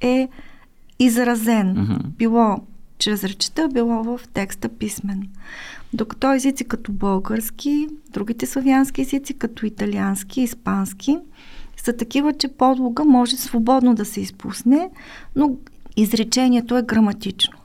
е 0.00 0.28
изразен. 0.98 1.76
Mm-hmm. 1.76 2.06
Било 2.06 2.56
чрез 2.98 3.24
речета, 3.24 3.68
било 3.68 4.02
в 4.02 4.20
текста 4.34 4.68
писмен. 4.68 5.22
Докато 5.92 6.32
езици 6.32 6.64
като 6.64 6.92
български, 6.92 7.88
другите 8.10 8.46
славянски 8.46 9.00
езици 9.00 9.34
като 9.34 9.66
италиански, 9.66 10.40
испански 10.40 11.18
са 11.76 11.92
такива, 11.92 12.32
че 12.32 12.48
подлога 12.48 13.04
може 13.04 13.36
свободно 13.36 13.94
да 13.94 14.04
се 14.04 14.20
изпусне, 14.20 14.90
но 15.36 15.56
изречението 16.02 16.76
е 16.76 16.82
граматично. 16.82 17.58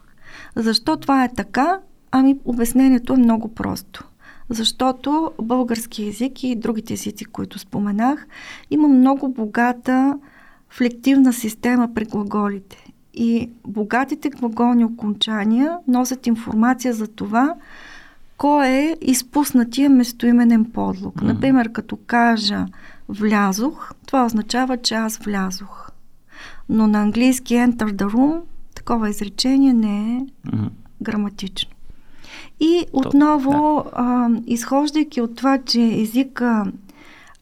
Защо 0.56 0.98
това 0.98 1.24
е 1.24 1.34
така? 1.34 1.80
Ами 2.12 2.38
обяснението 2.46 3.14
е 3.14 3.18
много 3.18 3.48
просто. 3.48 4.04
Защото 4.50 5.32
български 5.42 6.08
език 6.08 6.44
и 6.44 6.56
другите 6.56 6.94
езици, 6.94 7.26
които 7.26 7.60
споменах, 7.60 8.28
има 8.72 8.88
много 8.88 9.30
богата 9.30 10.20
флективна 10.70 11.34
система 11.34 11.94
при 11.94 12.06
глаголите. 12.06 12.86
И 13.14 13.50
богатите 13.68 14.30
глаголни 14.30 14.86
окончания 14.86 15.78
носят 15.88 16.28
информация 16.28 16.94
за 16.94 17.08
това, 17.08 17.56
кой 18.38 18.68
е 18.68 18.96
изпуснатия 19.02 19.90
местоименен 19.90 20.66
подлог. 20.66 21.16
Mm-hmm. 21.16 21.34
Например, 21.34 21.72
като 21.72 21.98
кажа 22.08 22.66
влязох, 23.10 23.92
това 24.06 24.26
означава, 24.26 24.78
че 24.78 24.96
аз 24.96 25.18
влязох. 25.18 25.93
Но 26.70 26.88
на 26.88 27.02
английски 27.02 27.54
enter 27.54 27.92
the 27.92 28.06
room 28.06 28.42
такова 28.76 29.10
изречение 29.10 29.74
не 29.74 30.16
е 30.16 30.20
mm-hmm. 30.22 30.70
граматично. 31.02 31.72
И 32.60 32.86
отново, 32.94 33.84
да. 33.84 33.92
а, 33.94 34.30
изхождайки 34.48 35.22
от 35.22 35.36
това, 35.36 35.58
че 35.66 35.82
езика 36.02 36.66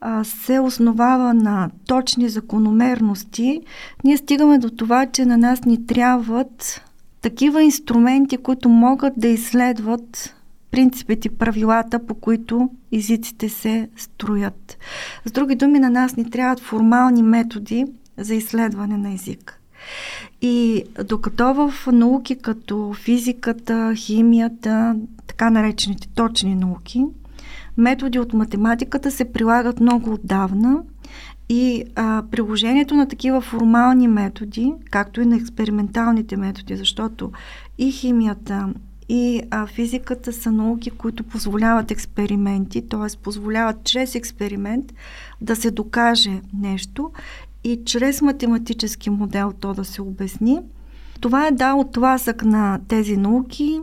а, 0.02 0.24
се 0.24 0.60
основава 0.60 1.34
на 1.34 1.70
точни 1.88 2.30
закономерности, 2.30 3.62
ние 4.04 4.18
стигаме 4.18 4.58
до 4.58 4.70
това, 4.70 5.06
че 5.06 5.26
на 5.26 5.38
нас 5.38 5.66
ни 5.66 5.86
трябват 5.86 6.82
такива 7.22 7.64
инструменти, 7.64 8.38
които 8.38 8.70
могат 8.70 9.14
да 9.18 9.28
изследват 9.28 10.36
принципите, 10.72 11.30
правилата, 11.30 12.06
по 12.06 12.14
които 12.14 12.70
езиците 12.92 13.50
се 13.50 13.90
строят. 13.98 14.78
С 15.26 15.32
други 15.32 15.56
думи, 15.56 15.80
на 15.80 15.90
нас 15.90 16.16
ни 16.16 16.30
трябват 16.30 16.60
формални 16.60 17.24
методи 17.24 17.86
за 18.18 18.36
изследване 18.36 18.98
на 18.98 19.14
език. 19.14 19.62
И 20.42 20.84
докато 21.06 21.54
в 21.54 21.92
науки 21.92 22.36
като 22.36 22.94
физиката, 22.94 23.94
химията, 23.96 24.96
така 25.28 25.50
наречените 25.50 26.08
точни 26.08 26.56
науки, 26.56 27.06
методи 27.78 28.20
от 28.20 28.34
математиката 28.34 29.12
се 29.12 29.32
прилагат 29.32 29.80
много 29.80 30.14
отдавна 30.14 30.84
и 31.50 31.84
а, 31.96 32.24
приложението 32.32 32.96
на 32.96 33.08
такива 33.08 33.42
формални 33.42 34.08
методи, 34.08 34.74
както 34.92 35.22
и 35.22 35.26
на 35.26 35.36
експерименталните 35.36 36.38
методи, 36.38 36.76
защото 36.76 37.32
и 37.78 37.92
химията, 37.92 38.74
и 39.10 39.42
а, 39.52 39.68
физиката 39.68 40.34
са 40.34 40.52
науки, 40.52 40.90
които 40.92 41.24
позволяват 41.24 41.92
експерименти, 41.92 42.88
т.е. 42.88 43.18
позволяват 43.18 43.84
чрез 43.84 44.16
експеримент 44.16 44.94
да 45.42 45.56
се 45.56 45.72
докаже 45.72 46.42
нещо 46.54 47.12
и 47.64 47.82
чрез 47.86 48.22
математически 48.22 49.10
модел 49.10 49.54
то 49.60 49.74
да 49.74 49.86
се 49.86 50.02
обясни. 50.02 50.60
Това 51.20 51.48
е 51.48 51.52
дал 51.52 51.84
тласък 51.94 52.46
на 52.46 52.80
тези 52.88 53.18
науки 53.18 53.82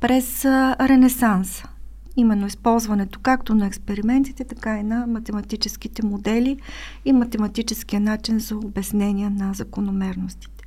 през 0.00 0.44
Ренесанса. 0.80 1.68
Именно 2.16 2.46
използването 2.46 3.20
както 3.22 3.54
на 3.54 3.66
експериментите, 3.66 4.44
така 4.44 4.78
и 4.78 4.82
на 4.82 5.06
математическите 5.06 6.06
модели 6.06 6.56
и 7.04 7.12
математическия 7.12 8.00
начин 8.00 8.38
за 8.38 8.56
обяснение 8.56 9.30
на 9.30 9.54
закономерностите. 9.54 10.64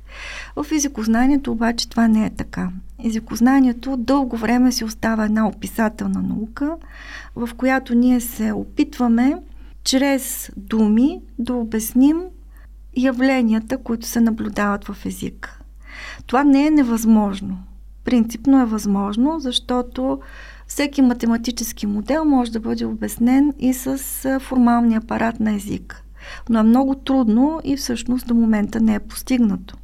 В 0.56 0.66
езикознанието 0.72 1.52
обаче 1.52 1.88
това 1.88 2.08
не 2.08 2.26
е 2.26 2.30
така. 2.30 2.70
Езикознанието 3.04 3.96
дълго 3.96 4.36
време 4.36 4.72
си 4.72 4.84
остава 4.84 5.24
една 5.24 5.48
описателна 5.48 6.22
наука, 6.22 6.76
в 7.36 7.50
която 7.56 7.94
ние 7.94 8.20
се 8.20 8.52
опитваме 8.52 9.36
чрез 9.84 10.50
думи 10.56 11.20
да 11.38 11.54
обясним 11.54 12.22
явленията, 12.96 13.78
които 13.78 14.06
се 14.06 14.20
наблюдават 14.20 14.84
в 14.84 15.06
език. 15.06 15.60
Това 16.26 16.44
не 16.44 16.66
е 16.66 16.70
невъзможно. 16.70 17.58
Принципно 18.04 18.60
е 18.60 18.64
възможно, 18.64 19.40
защото 19.40 20.20
всеки 20.66 21.02
математически 21.02 21.86
модел 21.86 22.24
може 22.24 22.52
да 22.52 22.60
бъде 22.60 22.84
обяснен 22.84 23.52
и 23.58 23.74
с 23.74 23.98
формалния 24.40 24.98
апарат 24.98 25.40
на 25.40 25.54
език. 25.54 26.04
Но 26.48 26.58
е 26.58 26.62
много 26.62 26.94
трудно 26.94 27.60
и 27.64 27.76
всъщност 27.76 28.26
до 28.26 28.34
момента 28.34 28.80
не 28.80 28.94
е 28.94 29.00
постигнато. 29.00 29.76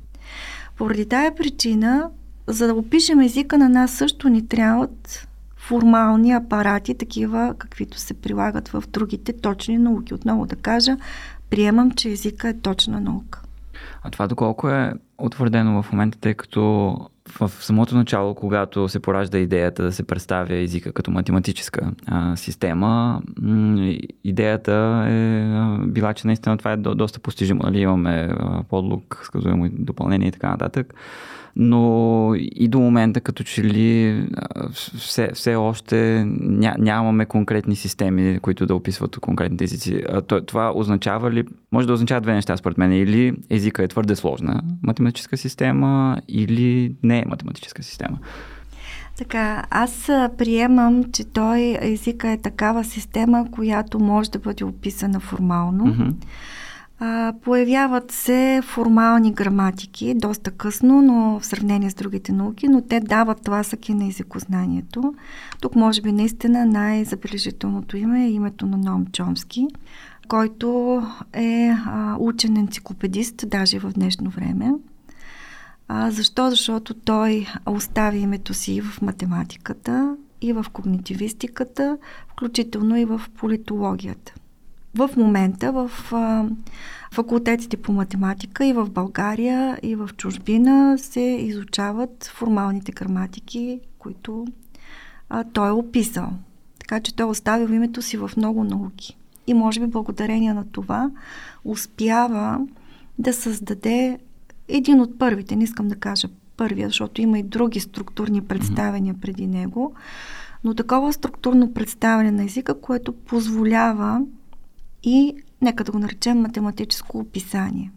Поради 0.79 1.09
тая 1.09 1.35
причина, 1.35 2.11
за 2.47 2.67
да 2.67 2.75
опишем 2.75 3.21
езика 3.21 3.59
на 3.59 3.69
нас 3.69 3.91
също 3.91 4.29
ни 4.29 4.49
трябват 4.49 5.27
формални 5.57 6.33
апарати, 6.33 6.95
такива 6.95 7.55
каквито 7.59 7.99
се 7.99 8.15
прилагат 8.15 8.69
в 8.69 8.85
другите 8.89 9.33
точни 9.33 9.79
науки. 9.79 10.15
Отново 10.15 10.47
да 10.47 10.57
кажа, 10.57 10.97
приемам, 11.51 11.91
че 11.91 12.09
езика 12.11 12.49
е 12.49 12.61
точна 12.61 13.01
наука. 13.01 13.43
А 14.03 14.11
това 14.11 14.27
доколко 14.27 14.69
е 14.69 14.93
утвърдено 15.19 15.83
в 15.83 15.93
момента, 15.93 16.19
тъй 16.19 16.35
като 16.35 16.97
в 17.41 17.49
самото 17.49 17.95
начало, 17.95 18.35
когато 18.35 18.89
се 18.89 19.01
поражда 19.01 19.39
идеята 19.39 19.83
да 19.83 19.93
се 19.93 20.03
представя 20.03 20.57
езика 20.57 20.93
като 20.93 21.11
математическа 21.11 21.93
а, 22.07 22.37
система, 22.37 23.23
идеята 24.25 25.05
е 25.09 25.45
била, 25.87 26.15
че 26.15 26.27
наистина 26.27 26.59
това 26.59 26.73
е 26.73 26.77
до, 26.77 26.95
доста 26.95 27.21
постижимо. 27.21 27.61
Нали? 27.63 27.81
Имаме 27.81 28.35
подлог, 28.69 29.21
сказуемо 29.25 29.69
допълнение 29.73 30.29
и 30.29 30.33
така 30.33 30.51
нататък. 30.51 30.95
Но 31.57 32.33
и 32.37 32.69
до 32.69 32.81
момента, 32.81 33.21
като 33.21 33.45
че 33.45 33.65
ли 33.65 34.23
все, 34.99 35.31
все 35.35 35.55
още 35.55 36.25
ня, 36.41 36.75
нямаме 36.79 37.27
конкретни 37.27 37.77
системи, 37.77 38.39
които 38.43 38.67
да 38.67 38.75
описват 38.75 39.19
конкретните 39.19 39.65
езици. 39.65 40.03
Това 40.47 40.73
означава 40.75 41.31
ли, 41.31 41.45
може 41.73 41.87
да 41.87 41.93
означава 41.93 42.21
две 42.21 42.35
неща 42.35 42.57
според 42.57 42.79
мен. 42.79 42.93
Или 42.93 43.35
езика 43.51 43.83
е 43.83 43.89
твърде 43.89 44.17
сложна 44.17 44.63
математическа 44.83 45.37
система, 45.37 46.17
или 46.29 46.95
не 47.03 47.19
е 47.19 47.25
математическа 47.27 47.83
система. 47.83 48.19
Така, 49.19 49.65
аз 49.71 50.07
приемам, 50.39 51.05
че 51.13 51.25
той 51.25 51.79
езика 51.81 52.31
е 52.31 52.39
такава 52.39 52.85
система, 52.85 53.47
която 53.51 53.99
може 53.99 54.31
да 54.31 54.39
бъде 54.39 54.65
описана 54.65 55.21
формално. 55.21 55.85
Mm-hmm. 55.85 56.15
А, 57.03 57.33
появяват 57.43 58.13
се 58.13 58.61
формални 58.65 59.33
граматики, 59.33 60.15
доста 60.17 60.51
късно, 60.51 61.03
но 61.03 61.41
в 61.41 61.47
сравнение 61.47 61.91
с 61.91 61.95
другите 61.95 62.33
науки, 62.33 62.69
но 62.69 62.83
те 62.83 63.01
дават 63.01 63.43
тласъки 63.43 63.95
на 63.95 64.07
езикознанието. 64.07 65.15
Тук 65.61 65.75
може 65.75 66.03
би 66.03 66.13
наистина 66.13 66.67
най-забележителното 66.67 67.97
име 67.97 68.25
е 68.25 68.31
името 68.31 68.67
на 68.67 68.77
Ном 68.77 69.07
Чомски, 69.07 69.67
който 70.29 71.03
е 71.33 71.75
а, 71.87 72.17
учен 72.19 72.57
енциклопедист, 72.57 73.49
даже 73.49 73.79
в 73.79 73.93
днешно 73.93 74.31
време. 74.31 74.73
А, 75.89 76.11
защо? 76.11 76.51
Защото 76.51 76.95
той 76.95 77.47
остави 77.67 78.19
името 78.19 78.55
си 78.55 78.81
в 78.81 79.03
математиката, 79.03 80.17
и 80.41 80.53
в 80.53 80.67
когнитивистиката, 80.73 81.99
включително 82.29 82.97
и 82.97 83.05
в 83.05 83.21
политологията. 83.39 84.35
В 84.95 85.11
момента 85.17 85.73
в 85.73 85.91
а, 86.13 86.45
факултетите 87.13 87.77
по 87.77 87.93
математика 87.93 88.67
и 88.67 88.73
в 88.73 88.91
България, 88.91 89.79
и 89.83 89.95
в 89.95 90.11
чужбина 90.17 90.99
се 90.99 91.21
изучават 91.21 92.31
формалните 92.35 92.93
граматики, 92.93 93.81
които 93.99 94.47
а, 95.29 95.45
той 95.45 95.69
е 95.69 95.73
описал. 95.73 96.29
Така 96.79 97.01
че 97.01 97.17
той 97.17 97.27
оставил 97.27 97.69
името 97.69 98.03
си 98.03 98.17
в 98.17 98.31
много 98.37 98.65
науки. 98.65 99.17
И 99.47 99.55
може 99.55 99.81
би 99.81 99.87
благодарение 99.87 100.55
на 100.55 100.65
това 100.73 101.11
успява 101.65 102.67
да 103.19 103.33
създаде 103.33 104.19
един 104.69 105.01
от 105.01 105.19
първите, 105.19 105.57
не 105.57 105.65
искам 105.65 105.89
да 105.89 105.97
кажа 105.97 106.29
първия, 106.57 106.89
защото 106.89 107.21
има 107.21 107.39
и 107.39 107.43
други 107.43 107.81
структурни 107.81 108.41
представения 108.41 109.15
преди 109.21 109.47
него, 109.47 109.95
но 110.65 110.75
такова 110.75 111.13
структурно 111.13 111.75
представяне 111.75 112.31
на 112.31 112.45
езика, 112.45 112.81
което 112.81 113.13
позволява 113.13 114.23
и, 115.03 115.35
нека 115.63 115.85
да 115.85 115.93
го 115.93 115.99
наречем, 115.99 116.41
математическо 116.41 117.19
описание. 117.19 117.91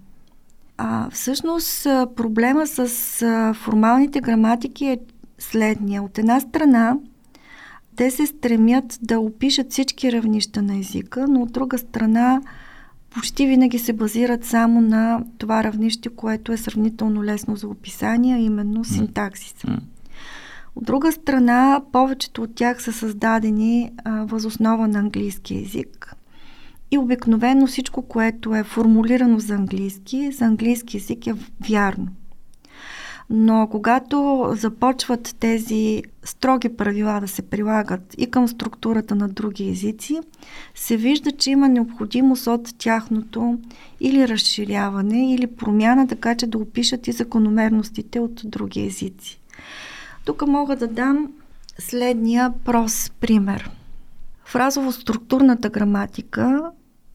А, 0.78 1.10
всъщност 1.10 1.84
проблема 2.16 2.68
с 2.68 2.80
а, 3.22 3.54
формалните 3.54 4.22
граматики 4.22 4.86
е 4.86 5.00
следния. 5.40 6.04
От 6.04 6.18
една 6.18 6.40
страна, 6.40 6.98
те 7.96 8.12
се 8.12 8.26
стремят 8.26 9.00
да 9.02 9.20
опишат 9.20 9.72
всички 9.72 10.12
равнища 10.12 10.62
на 10.62 10.78
езика, 10.78 11.28
но 11.28 11.42
от 11.42 11.52
друга 11.52 11.78
страна 11.78 12.42
почти 13.10 13.48
винаги 13.48 13.80
се 13.80 13.94
базират 13.94 14.46
само 14.46 14.82
на 14.82 15.24
това 15.38 15.64
равнище, 15.64 16.10
което 16.10 16.52
е 16.52 16.58
сравнително 16.58 17.24
лесно 17.24 17.56
за 17.56 17.68
описание, 17.68 18.38
именно 18.38 18.86
синтаксиса. 18.86 19.68
От 20.76 20.84
друга 20.84 21.12
страна, 21.12 21.82
повечето 21.92 22.44
от 22.44 22.56
тях 22.56 22.84
са 22.84 22.94
създадени 22.94 23.92
а, 24.04 24.26
възоснова 24.26 24.88
на 24.88 25.00
английски 25.00 25.56
язик. 25.56 26.16
И 26.94 26.98
обикновено 26.98 27.68
всичко, 27.68 28.02
което 28.02 28.56
е 28.56 28.64
формулирано 28.64 29.40
за 29.40 29.54
английски, 29.54 30.32
за 30.32 30.46
английски 30.46 30.98
язик 30.98 31.28
е 31.28 31.34
вярно. 31.70 32.08
Но 33.30 33.68
когато 33.72 34.48
започват 34.56 35.36
тези 35.40 36.04
строги 36.24 36.70
правила 36.70 37.20
да 37.20 37.28
се 37.28 37.42
прилагат 37.42 38.16
и 38.18 38.32
към 38.32 38.48
структурата 38.48 39.16
на 39.16 39.28
други 39.28 39.70
езици, 39.70 40.20
се 40.76 40.98
вижда, 40.98 41.32
че 41.32 41.52
има 41.52 41.70
необходимост 41.70 42.48
от 42.48 42.78
тяхното 42.78 43.58
или 44.00 44.28
разширяване, 44.28 45.34
или 45.34 45.48
промяна, 45.48 46.08
така 46.08 46.36
че 46.36 46.48
да 46.48 46.58
опишат 46.58 47.08
и 47.08 47.12
закономерностите 47.12 48.20
от 48.20 48.42
други 48.46 48.86
езици. 48.86 49.40
Тук 50.26 50.48
мога 50.48 50.76
да 50.76 50.88
дам 50.88 51.32
следния 51.80 52.54
прост 52.66 53.14
пример. 53.20 53.72
Фразово-структурната 54.46 55.70
граматика 55.70 56.72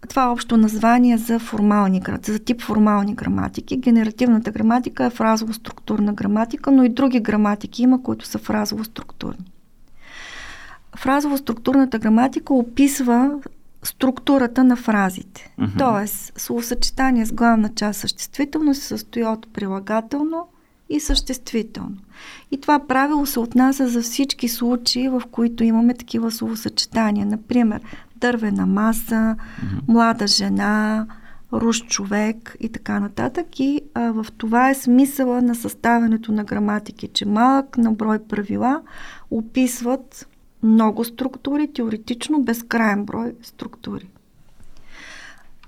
това 0.09 0.33
общо 0.33 0.57
название 0.57 1.19
за 1.19 1.39
формални, 1.39 2.03
за 2.27 2.39
тип 2.39 2.63
формални 2.63 3.15
граматики. 3.15 3.77
Генеративната 3.77 4.51
граматика 4.51 5.05
е 5.05 5.11
фразово-структурна 5.11 6.15
граматика, 6.15 6.71
но 6.71 6.85
и 6.85 6.89
други 6.89 7.21
граматики 7.21 7.83
има, 7.83 8.03
които 8.03 8.27
са 8.27 8.39
фразово-структурни. 8.39 9.45
Фразово-структурната 10.97 11.99
граматика 11.99 12.55
описва 12.55 13.31
структурата 13.83 14.65
на 14.65 14.77
фразите. 14.77 15.55
Mm-hmm. 15.61 15.79
Тоест, 15.79 16.41
словосъчетание 16.41 17.27
с 17.27 17.33
главна 17.33 17.69
част 17.75 18.01
съществително 18.01 18.75
се 18.75 18.81
състои 18.81 19.25
от 19.25 19.53
прилагателно 19.53 20.47
и 20.89 21.01
съществително. 21.01 21.97
И 22.51 22.61
това 22.61 22.79
правило 22.79 23.27
се 23.27 23.41
отнася 23.41 23.89
за 23.89 24.03
всички 24.03 24.49
случаи, 24.49 25.09
в 25.09 25.23
които 25.31 25.65
имаме 25.65 25.95
такива 25.95 26.31
словосъчетания. 26.31 27.27
Например, 27.27 27.81
дървена 28.21 28.67
маса, 28.67 29.37
mm-hmm. 29.37 29.81
млада 29.89 30.27
жена, 30.27 31.07
руш 31.53 31.87
човек 31.87 32.57
и 32.61 32.69
така 32.69 33.01
нататък. 33.01 33.61
И 33.61 33.81
а, 33.95 34.13
в 34.13 34.27
това 34.39 34.71
е 34.71 34.75
смисъла 34.75 35.43
на 35.43 35.55
съставянето 35.55 36.33
на 36.33 36.45
граматики, 36.45 37.09
че 37.09 37.27
малък 37.27 37.79
на 37.79 37.93
брой 37.93 38.19
правила 38.19 38.83
описват 39.31 40.29
много 40.63 41.05
структури, 41.05 41.73
теоретично 41.73 42.43
безкрайен 42.43 43.05
брой 43.05 43.33
структури. 43.43 44.09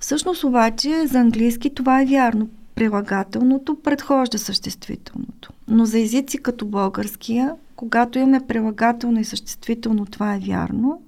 Всъщност 0.01 0.45
обаче 0.45 1.07
за 1.07 1.19
английски 1.19 1.75
това 1.75 2.03
е 2.03 2.07
вярно. 2.07 2.49
Прилагателното 2.75 3.81
предхожда 3.83 4.39
съществителното. 4.39 5.53
Но 5.69 5.85
за 5.85 5.99
езици 5.99 6.39
като 6.39 6.67
българския, 6.67 7.55
когато 7.77 8.19
имаме 8.19 8.47
прилагателно 8.49 9.21
и 9.21 9.25
съществително, 9.25 10.07
това 10.07 10.35
е 10.35 10.39
вярно. 10.39 11.03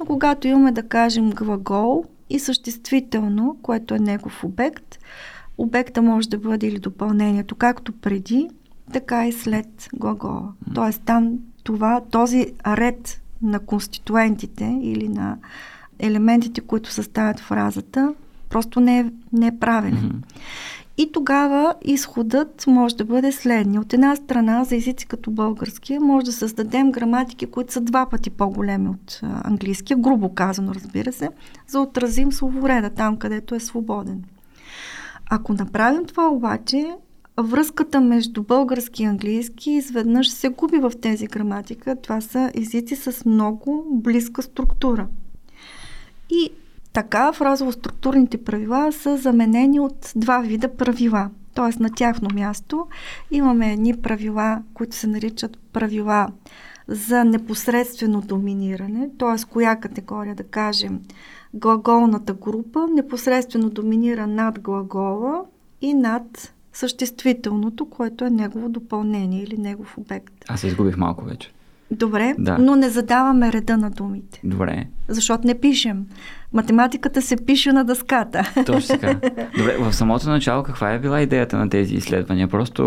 Но 0.00 0.06
когато 0.06 0.48
имаме, 0.48 0.72
да 0.72 0.82
кажем, 0.82 1.30
глагол 1.30 2.04
и 2.30 2.38
съществително, 2.38 3.56
което 3.62 3.94
е 3.94 3.98
негов 3.98 4.44
обект, 4.44 4.98
обекта 5.58 6.02
може 6.02 6.28
да 6.28 6.38
бъде 6.38 6.66
или 6.66 6.78
допълнението, 6.78 7.54
както 7.54 7.92
преди, 7.92 8.48
така 8.92 9.28
и 9.28 9.32
след 9.32 9.88
глагола. 9.94 10.52
Тоест 10.74 11.02
там 11.02 11.38
това, 11.62 12.00
този 12.10 12.46
ред 12.66 13.20
на 13.42 13.60
конституентите 13.60 14.78
или 14.82 15.08
на 15.08 15.36
елементите, 15.98 16.60
които 16.60 16.92
съставят 16.92 17.40
фразата, 17.40 18.14
просто 18.48 18.80
не 18.80 18.98
е, 18.98 19.04
не 19.32 19.46
е 19.46 19.58
правилен. 19.58 20.12
Mm-hmm. 20.12 20.85
И 20.98 21.12
тогава 21.12 21.74
изходът 21.84 22.64
може 22.66 22.96
да 22.96 23.04
бъде 23.04 23.32
следния. 23.32 23.80
От 23.80 23.92
една 23.92 24.16
страна, 24.16 24.64
за 24.64 24.76
езици 24.76 25.06
като 25.06 25.30
българския, 25.30 26.00
може 26.00 26.26
да 26.26 26.32
създадем 26.32 26.92
граматики, 26.92 27.46
които 27.46 27.72
са 27.72 27.80
два 27.80 28.06
пъти 28.10 28.30
по-големи 28.30 28.88
от 28.88 29.20
английския, 29.22 29.96
грубо 29.96 30.34
казано, 30.34 30.74
разбира 30.74 31.12
се, 31.12 31.28
за 31.66 31.80
отразим 31.80 32.32
словореда 32.32 32.90
там, 32.90 33.16
където 33.16 33.54
е 33.54 33.60
свободен. 33.60 34.24
Ако 35.30 35.52
направим 35.52 36.04
това 36.04 36.28
обаче, 36.28 36.96
връзката 37.40 38.00
между 38.00 38.42
български 38.42 39.02
и 39.02 39.06
английски 39.06 39.70
изведнъж 39.70 40.30
се 40.30 40.48
губи 40.48 40.78
в 40.78 40.92
тези 41.02 41.26
граматика. 41.26 41.96
Това 41.96 42.20
са 42.20 42.50
езици 42.54 42.96
с 42.96 43.24
много 43.24 43.86
близка 43.90 44.42
структура. 44.42 45.06
И 46.30 46.50
така, 46.96 47.32
фразово-структурните 47.32 48.44
правила 48.44 48.92
са 48.92 49.16
заменени 49.16 49.80
от 49.80 50.12
два 50.16 50.40
вида 50.40 50.76
правила. 50.76 51.30
Т.е. 51.54 51.82
на 51.82 51.90
тяхно 51.90 52.28
място 52.34 52.86
имаме 53.30 53.72
едни 53.72 53.96
правила, 53.96 54.62
които 54.74 54.96
се 54.96 55.06
наричат 55.06 55.58
правила 55.72 56.28
за 56.88 57.24
непосредствено 57.24 58.20
доминиране, 58.20 59.10
т.е. 59.18 59.44
коя 59.50 59.76
категория, 59.76 60.34
да 60.34 60.44
кажем, 60.44 61.00
глаголната 61.54 62.34
група 62.34 62.86
непосредствено 62.94 63.70
доминира 63.70 64.26
над 64.26 64.60
глагола 64.60 65.44
и 65.80 65.94
над 65.94 66.52
съществителното, 66.72 67.86
което 67.86 68.24
е 68.24 68.30
негово 68.30 68.68
допълнение 68.68 69.42
или 69.42 69.58
негов 69.58 69.98
обект. 69.98 70.34
Аз 70.48 70.60
се 70.60 70.66
изгубих 70.66 70.96
малко 70.96 71.24
вече. 71.24 71.52
Добре, 71.90 72.34
Да. 72.38 72.58
но 72.58 72.76
не 72.76 72.90
задаваме 72.90 73.52
реда 73.52 73.76
на 73.76 73.90
думите. 73.90 74.40
Добре. 74.44 74.84
Защото 75.08 75.46
не 75.46 75.54
пишем. 75.54 76.06
Математиката 76.52 77.22
се 77.22 77.36
пише 77.36 77.72
на 77.72 77.84
дъската. 77.84 78.52
Точно 78.66 78.98
така. 78.98 79.14
Добре, 79.58 79.76
в 79.80 79.92
самото 79.92 80.28
начало 80.28 80.62
каква 80.62 80.92
е 80.92 80.98
била 80.98 81.20
идеята 81.20 81.58
на 81.58 81.70
тези 81.70 81.94
изследвания? 81.94 82.48
Просто 82.48 82.82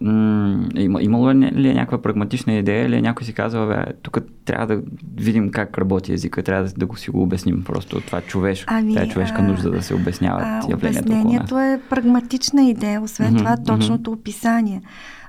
м- 0.00 0.68
има, 0.74 1.02
имало 1.02 1.32
ли 1.32 1.68
е 1.68 1.74
някаква 1.74 2.02
прагматична 2.02 2.52
идея 2.52 2.86
или 2.86 3.02
някой 3.02 3.24
си 3.26 3.32
казва, 3.32 3.66
бе, 3.66 3.92
тук 4.02 4.18
трябва 4.44 4.66
да 4.66 4.82
видим 5.16 5.50
как 5.50 5.78
работи 5.78 6.12
езика, 6.12 6.42
трябва 6.42 6.64
да, 6.64 6.72
да 6.72 6.86
го 6.86 6.96
си 6.96 7.10
го 7.10 7.22
обясним 7.22 7.64
просто 7.64 8.00
това 8.00 8.20
човешко, 8.20 8.74
Ами, 8.74 8.94
тая 8.94 9.08
човешка 9.08 9.36
а, 9.38 9.42
нужда 9.42 9.70
да 9.70 9.82
се 9.82 9.94
обясняват 9.94 10.42
А, 10.42 10.60
явленията 10.70 11.00
около 11.00 11.14
нас. 11.14 11.24
обяснението 11.24 11.58
е 11.58 11.80
прагматична 11.90 12.62
идея, 12.64 13.02
освен 13.02 13.28
Мгм, 13.28 13.36
това 13.38 13.56
точното 13.56 14.12
описание. 14.12 14.82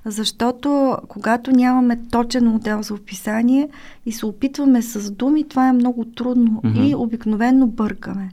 Защото 0.08 0.98
когато 1.08 1.52
нямаме 1.52 2.00
точен 2.12 2.48
модел 2.48 2.82
за 2.82 2.94
описание 2.94 3.70
и 4.06 4.12
се 4.12 4.26
опитваме 4.26 4.82
с 4.82 5.12
думи, 5.12 5.44
това 5.44 5.68
е 5.68 5.74
много 5.74 6.06
трудно 6.06 6.62
Мгм. 6.64 6.84
и 6.84 6.96
обикновенно 6.96 7.68
бъркаме. 7.68 8.30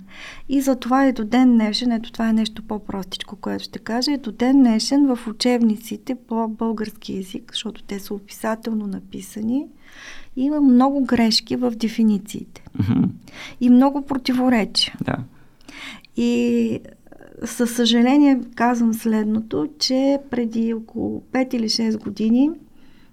И 0.49 0.61
затова 0.61 1.07
и 1.07 1.13
до 1.13 1.25
ден 1.25 1.53
днешен, 1.53 1.93
ето 1.93 2.13
това 2.13 2.29
е 2.29 2.33
нещо 2.33 2.63
по-простичко, 2.63 3.37
което 3.37 3.65
ще 3.65 3.79
кажа, 3.79 4.13
и 4.13 4.19
до 4.19 4.33
ден 4.33 4.57
днешен 4.63 5.07
в 5.07 5.27
учебниците 5.27 6.15
по 6.15 6.49
български 6.49 7.17
язик, 7.17 7.51
защото 7.53 7.83
те 7.83 8.01
са 8.01 8.15
описателно 8.15 8.87
написани, 8.87 9.67
има 10.37 10.61
много 10.61 11.05
грешки 11.05 11.57
в 11.57 11.71
дефинициите 11.71 12.65
Мгм, 12.79 13.05
и 13.61 13.71
много 13.71 14.07
противоречия. 14.07 14.95
Да. 15.01 15.17
И 16.17 16.81
със 17.45 17.77
съжаление 17.77 18.41
казвам 18.55 18.95
следното, 18.95 19.69
че 19.79 20.19
преди 20.31 20.75
около 20.75 21.23
5 21.33 21.55
или 21.55 21.69
6 21.69 21.99
години 22.05 22.51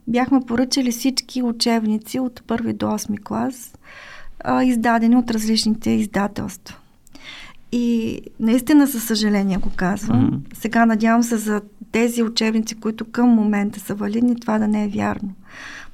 бяхме 0.07 0.41
поръчали 0.47 0.91
всички 0.91 1.43
учебници 1.43 2.19
от 2.19 2.43
първи 2.47 2.73
до 2.73 2.85
8 2.85 3.23
клас, 3.23 3.73
а, 4.39 4.63
издадени 4.63 5.15
от 5.15 5.31
различните 5.31 5.89
издателства. 5.89 6.77
И 7.71 8.19
наистина 8.39 8.87
със 8.87 9.03
съжаление 9.03 9.57
го 9.57 9.69
казвам. 9.75 10.23
Мгм. 10.23 10.35
Сега 10.53 10.85
надявам 10.85 11.23
се 11.23 11.37
за 11.37 11.61
тези 11.91 12.23
учебници, 12.23 12.75
които 12.75 13.05
към 13.05 13.29
момента 13.29 13.79
са 13.79 13.95
валидни, 13.95 14.39
това 14.39 14.59
да 14.59 14.67
не 14.67 14.85
е 14.85 14.87
вярно. 14.87 15.29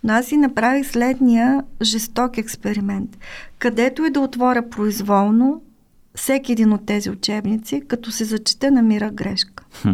Но 0.04 0.14
аз 0.14 0.26
си 0.26 0.38
направих 0.38 0.92
следния 0.92 1.64
жесток 1.82 2.38
експеримент. 2.38 3.18
Където 3.60 4.06
и 4.06 4.10
да 4.10 4.20
отворя 4.20 4.70
произволно, 4.70 5.62
всеки 6.18 6.52
един 6.52 6.74
от 6.74 6.86
тези 6.86 7.10
учебници, 7.10 7.82
като 7.88 8.12
се 8.12 8.24
зачете, 8.24 8.72
намира 8.72 9.12
грешка. 9.12 9.64
Хм. 9.82 9.92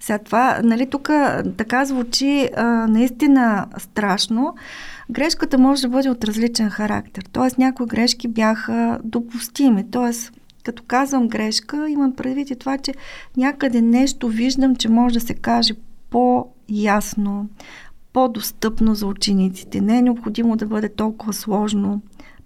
Сега 0.00 0.18
това, 0.18 0.60
нали, 0.62 0.86
тук 0.86 1.10
така 1.56 1.84
звучи 1.84 2.48
а, 2.56 2.64
наистина 2.86 3.66
страшно. 3.78 4.54
Грешката 5.10 5.58
може 5.58 5.82
да 5.82 5.88
бъде 5.88 6.10
от 6.10 6.24
различен 6.24 6.70
характер. 6.70 7.24
Тоест 7.32 7.58
някои 7.58 7.86
грешки 7.86 8.28
бяха 8.28 9.00
допустими. 9.04 9.90
Тоест, 9.90 10.32
като 10.64 10.82
казвам 10.86 11.28
грешка, 11.28 11.88
имам 11.88 12.12
предвид 12.12 12.50
и 12.50 12.56
това, 12.56 12.78
че 12.78 12.94
някъде 13.36 13.80
нещо 13.80 14.28
виждам, 14.28 14.76
че 14.76 14.88
може 14.88 15.14
да 15.14 15.20
се 15.20 15.34
каже 15.34 15.74
по-ясно, 16.10 17.48
по-достъпно 18.12 18.94
за 18.94 19.06
учениците. 19.06 19.80
Не 19.80 19.98
е 19.98 20.02
необходимо 20.02 20.56
да 20.56 20.66
бъде 20.66 20.88
толкова 20.88 21.32
сложно 21.32 22.00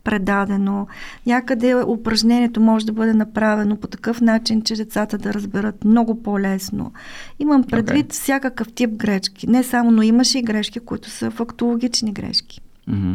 предадено. 0.06 0.86
Някъде 1.26 1.74
упражнението 1.74 2.60
може 2.60 2.86
да 2.86 2.92
бъде 2.92 3.14
направено 3.14 3.76
по 3.76 3.86
такъв 3.86 4.20
начин, 4.20 4.62
че 4.62 4.76
децата 4.76 5.18
да 5.18 5.34
разберат 5.34 5.84
много 5.84 6.22
по-лесно. 6.22 6.92
Имам 7.38 7.64
предвид 7.64 8.06
okay. 8.06 8.12
всякакъв 8.12 8.72
тип 8.72 8.90
грешки. 8.90 9.46
Не 9.50 9.62
само, 9.62 9.90
но 9.90 10.02
имаше 10.02 10.38
и 10.38 10.42
грешки, 10.42 10.80
които 10.80 11.10
са 11.10 11.30
фактологични 11.30 12.12
грешки. 12.12 12.60
Мгм. 12.88 13.14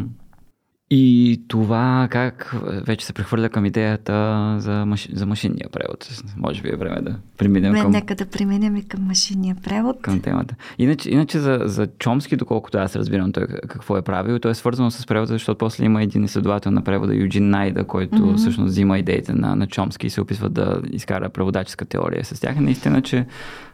И 0.94 1.40
това 1.48 2.08
как 2.10 2.54
вече 2.86 3.06
се 3.06 3.12
прехвърля 3.12 3.48
към 3.48 3.64
идеята 3.64 4.56
за, 4.58 4.86
маш... 4.86 5.08
за 5.12 5.26
машинния 5.26 5.68
превод. 5.72 6.22
Може 6.36 6.62
би 6.62 6.68
е 6.68 6.76
време 6.76 7.00
да 7.02 7.16
преминем 7.38 7.72
Бе, 7.72 7.80
към... 7.80 7.90
Нека 7.90 8.14
да 8.14 8.26
преминем 8.26 8.76
и 8.76 8.82
към 8.82 9.02
машинния 9.02 9.56
превод. 9.64 10.02
Към 10.02 10.20
темата. 10.20 10.54
Иначе, 10.78 11.10
иначе 11.10 11.38
за, 11.38 11.60
за 11.64 11.86
Чомски, 11.98 12.36
доколкото 12.36 12.78
аз 12.78 12.96
разбирам 12.96 13.32
той 13.32 13.46
какво 13.46 13.96
е 13.96 14.02
правил, 14.02 14.38
то 14.38 14.48
е 14.48 14.54
свързано 14.54 14.90
с 14.90 15.06
превода, 15.06 15.32
защото 15.32 15.58
после 15.58 15.84
има 15.84 16.02
един 16.02 16.24
изследовател 16.24 16.72
на 16.72 16.82
превода, 16.84 17.14
Юджин 17.14 17.50
Найда, 17.50 17.84
който 17.84 18.16
mm-hmm. 18.16 18.36
всъщност 18.36 18.70
взима 18.70 18.98
идеите 18.98 19.32
на, 19.32 19.56
на 19.56 19.66
Чомски 19.66 20.06
и 20.06 20.10
се 20.10 20.20
опитва 20.20 20.48
да 20.48 20.80
изкара 20.90 21.28
преводаческа 21.28 21.84
теория 21.84 22.24
с 22.24 22.40
тях. 22.40 22.60
Наистина, 22.60 23.02
че 23.02 23.26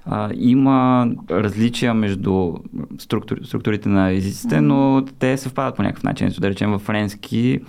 а, 0.09 0.31
има 0.35 1.09
различия 1.31 1.94
между 1.94 2.55
структури, 2.99 3.40
структурите 3.44 3.88
на 3.88 4.11
езиците, 4.11 4.61
но 4.61 5.05
те 5.18 5.37
съвпадат 5.37 5.77
по 5.77 5.83
някакъв 5.83 6.05
начин. 6.05 6.31
Да 6.40 6.51
речем 6.51 6.71
във 6.71 6.83
френски 6.83 7.61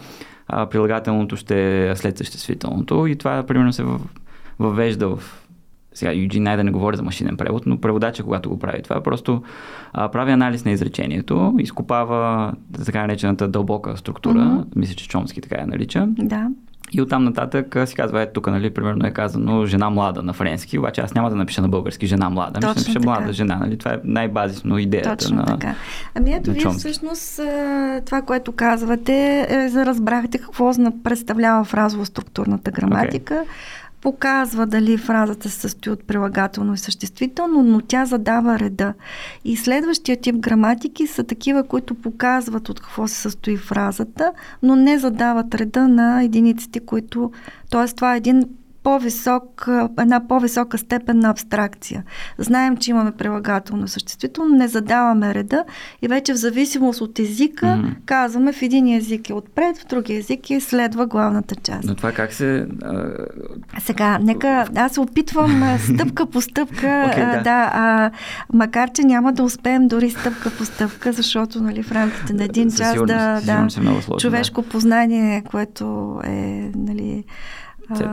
а, 0.48 0.66
прилагателното 0.66 1.36
ще 1.36 1.90
е 1.90 1.96
след 1.96 2.18
съществителното 2.18 3.08
и 3.08 3.16
това 3.16 3.44
примерно 3.44 3.74
се 3.74 3.86
въвежда 4.60 5.08
в 5.08 5.46
сега 5.94 6.14
Юджин 6.14 6.44
Найда 6.44 6.64
не 6.64 6.72
говори 6.72 6.98
за 6.98 7.04
машинен 7.04 7.38
превод, 7.38 7.66
но 7.66 7.82
преводача, 7.82 8.24
когато 8.24 8.50
го 8.50 8.60
прави 8.60 8.82
това, 8.82 9.04
просто 9.04 9.44
а, 9.94 10.12
прави 10.12 10.32
анализ 10.32 10.66
на 10.66 10.72
изречението, 10.72 11.56
изкопава 11.60 12.54
така 12.86 13.02
наречената 13.02 13.48
дълбока 13.48 13.98
структура, 13.98 14.40
mm-hmm. 14.40 14.66
мисля, 14.76 14.96
че 14.96 15.08
Чомски 15.08 15.42
така 15.42 15.62
я 15.62 15.68
нарича. 15.68 16.08
Да. 16.08 16.50
И 16.92 17.02
оттам 17.02 17.24
нататък 17.24 17.78
си 17.86 17.96
казва, 17.96 18.22
е 18.22 18.32
тук, 18.32 18.48
нали, 18.48 18.70
примерно 18.70 19.08
е 19.08 19.12
казано 19.12 19.66
жена 19.66 19.90
млада 19.90 20.24
на 20.24 20.34
френски, 20.34 20.80
обаче 20.80 21.02
аз 21.02 21.14
няма 21.14 21.30
да 21.30 21.36
напиша 21.36 21.62
на 21.62 21.70
български 21.70 22.08
жена 22.08 22.30
млада, 22.30 22.52
ами 22.54 22.62
ще 22.62 22.80
напиша 22.80 23.00
така. 23.00 23.06
млада 23.06 23.34
жена, 23.34 23.56
нали? 23.56 23.78
Това 23.78 23.94
е 23.94 23.98
най-базисно 24.04 24.78
идеята 24.78 25.18
Точно 25.18 25.36
на 25.36 25.46
така. 25.46 25.76
Ами 26.16 26.34
ето 26.34 26.52
вие 26.52 26.66
всъщност 26.70 27.40
това, 28.06 28.22
което 28.22 28.52
казвате, 28.52 29.48
е, 29.50 29.70
за 29.70 29.86
разбрахте 29.86 30.38
какво 30.38 30.72
представлява 31.04 31.66
фразово-структурната 31.66 32.72
граматика. 32.72 33.34
Okay 33.34 33.80
показва 34.02 34.66
дали 34.66 34.98
фразата 34.98 35.50
се 35.50 35.60
състои 35.60 35.94
от 35.94 36.04
прилагателно 36.04 36.74
и 36.74 36.78
съществително, 36.78 37.64
но 37.64 37.82
тя 37.82 38.06
задава 38.06 38.60
реда. 38.60 38.94
И 39.46 39.58
следващия 39.58 40.22
тип 40.22 40.36
граматики 40.36 41.08
са 41.08 41.24
такива, 41.24 41.64
които 41.64 41.96
показват 41.96 42.70
от 42.70 42.80
какво 42.80 43.08
се 43.08 43.16
състои 43.16 43.58
фразата, 43.58 44.32
но 44.64 44.76
не 44.76 45.00
задават 45.00 45.56
реда 45.56 45.88
на 45.88 46.24
единиците, 46.24 46.80
които... 46.80 47.32
Тоест, 47.70 47.96
това 47.96 48.14
е 48.14 48.18
един 48.18 48.44
по-висок, 48.90 49.68
една 50.00 50.28
по-висока 50.28 50.78
степен 50.78 51.20
на 51.20 51.30
абстракция. 51.30 52.04
Знаем, 52.38 52.78
че 52.78 52.92
имаме 52.92 53.12
прилагателно 53.12 53.88
съществително, 53.88 54.56
не 54.56 54.68
задаваме 54.68 55.34
реда 55.34 55.64
и 56.02 56.08
вече 56.08 56.34
в 56.34 56.36
зависимост 56.36 57.02
от 57.02 57.20
езика 57.20 57.66
mm-hmm. 57.66 57.94
казваме 58.06 58.54
в 58.54 58.62
един 58.62 58.98
език 58.98 59.30
е 59.30 59.34
отпред, 59.34 59.78
в 59.78 59.86
други 59.86 60.14
език 60.14 60.50
е 60.50 60.60
следва 60.60 61.06
главната 61.06 61.56
част. 61.56 61.84
Но 61.84 61.96
това 61.96 62.12
как 62.12 62.34
се... 62.34 62.68
А... 62.84 63.12
Сега, 63.80 64.20
нека, 64.22 64.68
аз 64.76 64.92
се 64.92 65.00
опитвам 65.00 65.78
стъпка 65.94 66.26
по 66.26 66.42
стъпка, 66.42 66.88
okay, 66.88 67.38
да, 67.38 67.42
да 67.42 67.72
а, 67.74 68.12
макар 68.54 68.92
че 68.92 69.02
няма 69.02 69.34
да 69.34 69.44
успеем 69.44 69.88
дори 69.88 70.10
стъпка 70.10 70.52
по 70.58 70.66
стъпка, 70.66 71.12
защото 71.12 71.64
нали, 71.64 71.84
в 71.84 71.92
рамките 71.92 72.34
на 72.34 72.44
един 72.44 72.72
час 72.72 72.96
да, 72.96 73.42
да 73.46 73.70
сложно, 73.70 74.18
човешко 74.20 74.62
да. 74.62 74.70
познание, 74.70 75.44
което 75.52 76.16
е 76.24 76.72
нали, 76.76 77.24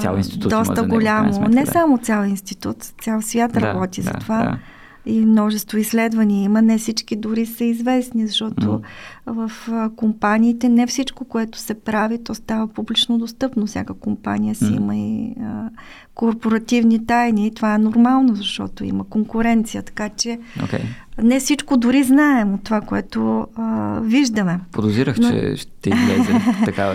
цял 0.01 0.17
институт 0.17 0.51
доста 0.51 0.81
има 0.81 0.89
голямо. 0.89 1.33
За 1.33 1.41
него, 1.41 1.53
не 1.53 1.65
да. 1.65 1.71
само 1.71 1.99
цял 1.99 2.25
институт, 2.25 2.77
цял 2.83 3.23
свят 3.23 3.53
да, 3.53 3.61
работи 3.61 4.03
да, 4.03 4.11
за 4.11 4.12
това. 4.12 4.43
Да. 4.43 4.59
И 5.07 5.21
множество 5.21 5.79
изследвания 5.79 6.45
има, 6.45 6.62
не 6.62 6.79
всички 6.79 7.16
дори 7.16 7.47
са 7.47 7.64
известни, 7.64 8.27
защото 8.27 8.83
mm. 9.27 9.51
в 9.51 9.51
компаниите 9.97 10.69
не 10.69 10.87
всичко, 10.87 11.25
което 11.25 11.59
се 11.59 11.75
прави, 11.75 12.25
то 12.25 12.35
става 12.35 12.69
публично 12.69 13.19
достъпно. 13.19 13.66
Всяка 13.66 13.95
компания 13.95 14.55
си 14.55 14.64
mm. 14.64 14.77
има 14.77 14.97
и 14.97 15.35
а, 15.42 15.71
корпоративни 16.16 17.07
тайни 17.07 17.47
и 17.47 17.55
това 17.55 17.75
е 17.75 17.79
нормално, 17.79 18.35
защото 18.35 18.85
има 18.85 19.05
конкуренция, 19.05 19.83
така 19.83 20.09
че 20.09 20.38
okay. 20.59 20.81
не 21.23 21.40
всичко 21.40 21.77
дори 21.77 22.03
знаем 22.03 22.55
от 22.55 22.64
това, 22.64 22.81
което 22.81 23.47
а, 23.57 24.01
виждаме. 24.03 24.61
Подозирах, 24.73 25.19
Но... 25.19 25.31
че 25.31 25.57
ще 25.57 25.90
излезе 25.90 26.33
такава 26.64 26.95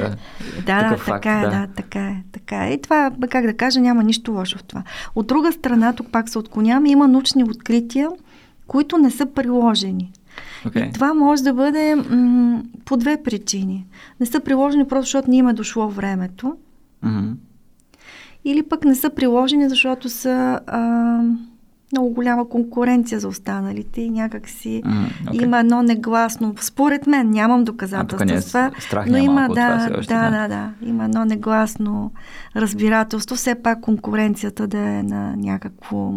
Да, 0.66 0.90
да, 0.90 0.98
факт, 0.98 1.24
така 1.24 1.40
е, 1.40 1.44
да. 1.44 1.50
да, 1.50 1.68
така 1.68 2.00
е, 2.00 2.24
така 2.32 2.68
е. 2.68 2.74
И 2.74 2.82
това, 2.82 3.12
как 3.30 3.46
да 3.46 3.54
кажа, 3.54 3.80
няма 3.80 4.04
нищо 4.04 4.32
лошо 4.32 4.58
в 4.58 4.64
това. 4.64 4.84
От 5.16 5.28
друга 5.28 5.52
страна, 5.52 5.94
тук 5.94 6.12
пак 6.12 6.30
се 6.30 6.40
отклоняваме, 6.40 6.90
има 6.90 7.08
научни 7.08 7.44
открития, 7.44 8.01
които 8.68 8.98
не 8.98 9.12
са 9.12 9.26
приложени. 9.26 10.12
Okay. 10.66 10.90
И 10.90 10.92
това 10.92 11.14
може 11.14 11.44
да 11.44 11.54
бъде 11.54 11.96
м- 11.96 12.64
по 12.86 12.98
две 12.98 13.24
причини. 13.24 13.88
Не 14.20 14.26
са 14.26 14.40
приложени 14.40 14.88
просто 14.88 15.06
защото 15.06 15.30
не 15.30 15.38
им 15.38 15.48
е 15.48 15.54
дошло 15.54 15.90
времето. 15.90 16.56
Mm-hmm. 17.06 17.34
Или 18.46 18.64
пък 18.64 18.86
не 18.86 18.96
са 18.96 19.10
приложени, 19.10 19.70
защото 19.70 20.10
са 20.10 20.60
а, 20.68 20.80
много 21.92 22.10
голяма 22.10 22.50
конкуренция 22.50 23.20
за 23.20 23.28
останалите 23.28 24.02
и 24.02 24.10
някак 24.10 24.50
си 24.50 24.82
mm, 24.86 25.08
okay. 25.26 25.44
има 25.44 25.60
едно 25.60 25.84
негласно, 25.84 26.56
според 26.62 27.08
мен, 27.08 27.30
нямам 27.30 27.64
доказателства, 27.64 28.72
а, 28.94 29.06
но 29.08 29.18
има, 29.18 29.50
да, 29.54 29.90
още, 29.98 30.14
да, 30.14 30.30
да, 30.30 30.48
да, 30.48 30.72
има 30.82 31.06
едно 31.06 31.26
негласно 31.26 32.12
разбирателство, 32.56 33.36
все 33.36 33.56
пак 33.56 33.82
конкуренцията 33.82 34.68
да 34.68 34.80
е 34.80 35.04
на 35.04 35.36
някакво 35.38 36.14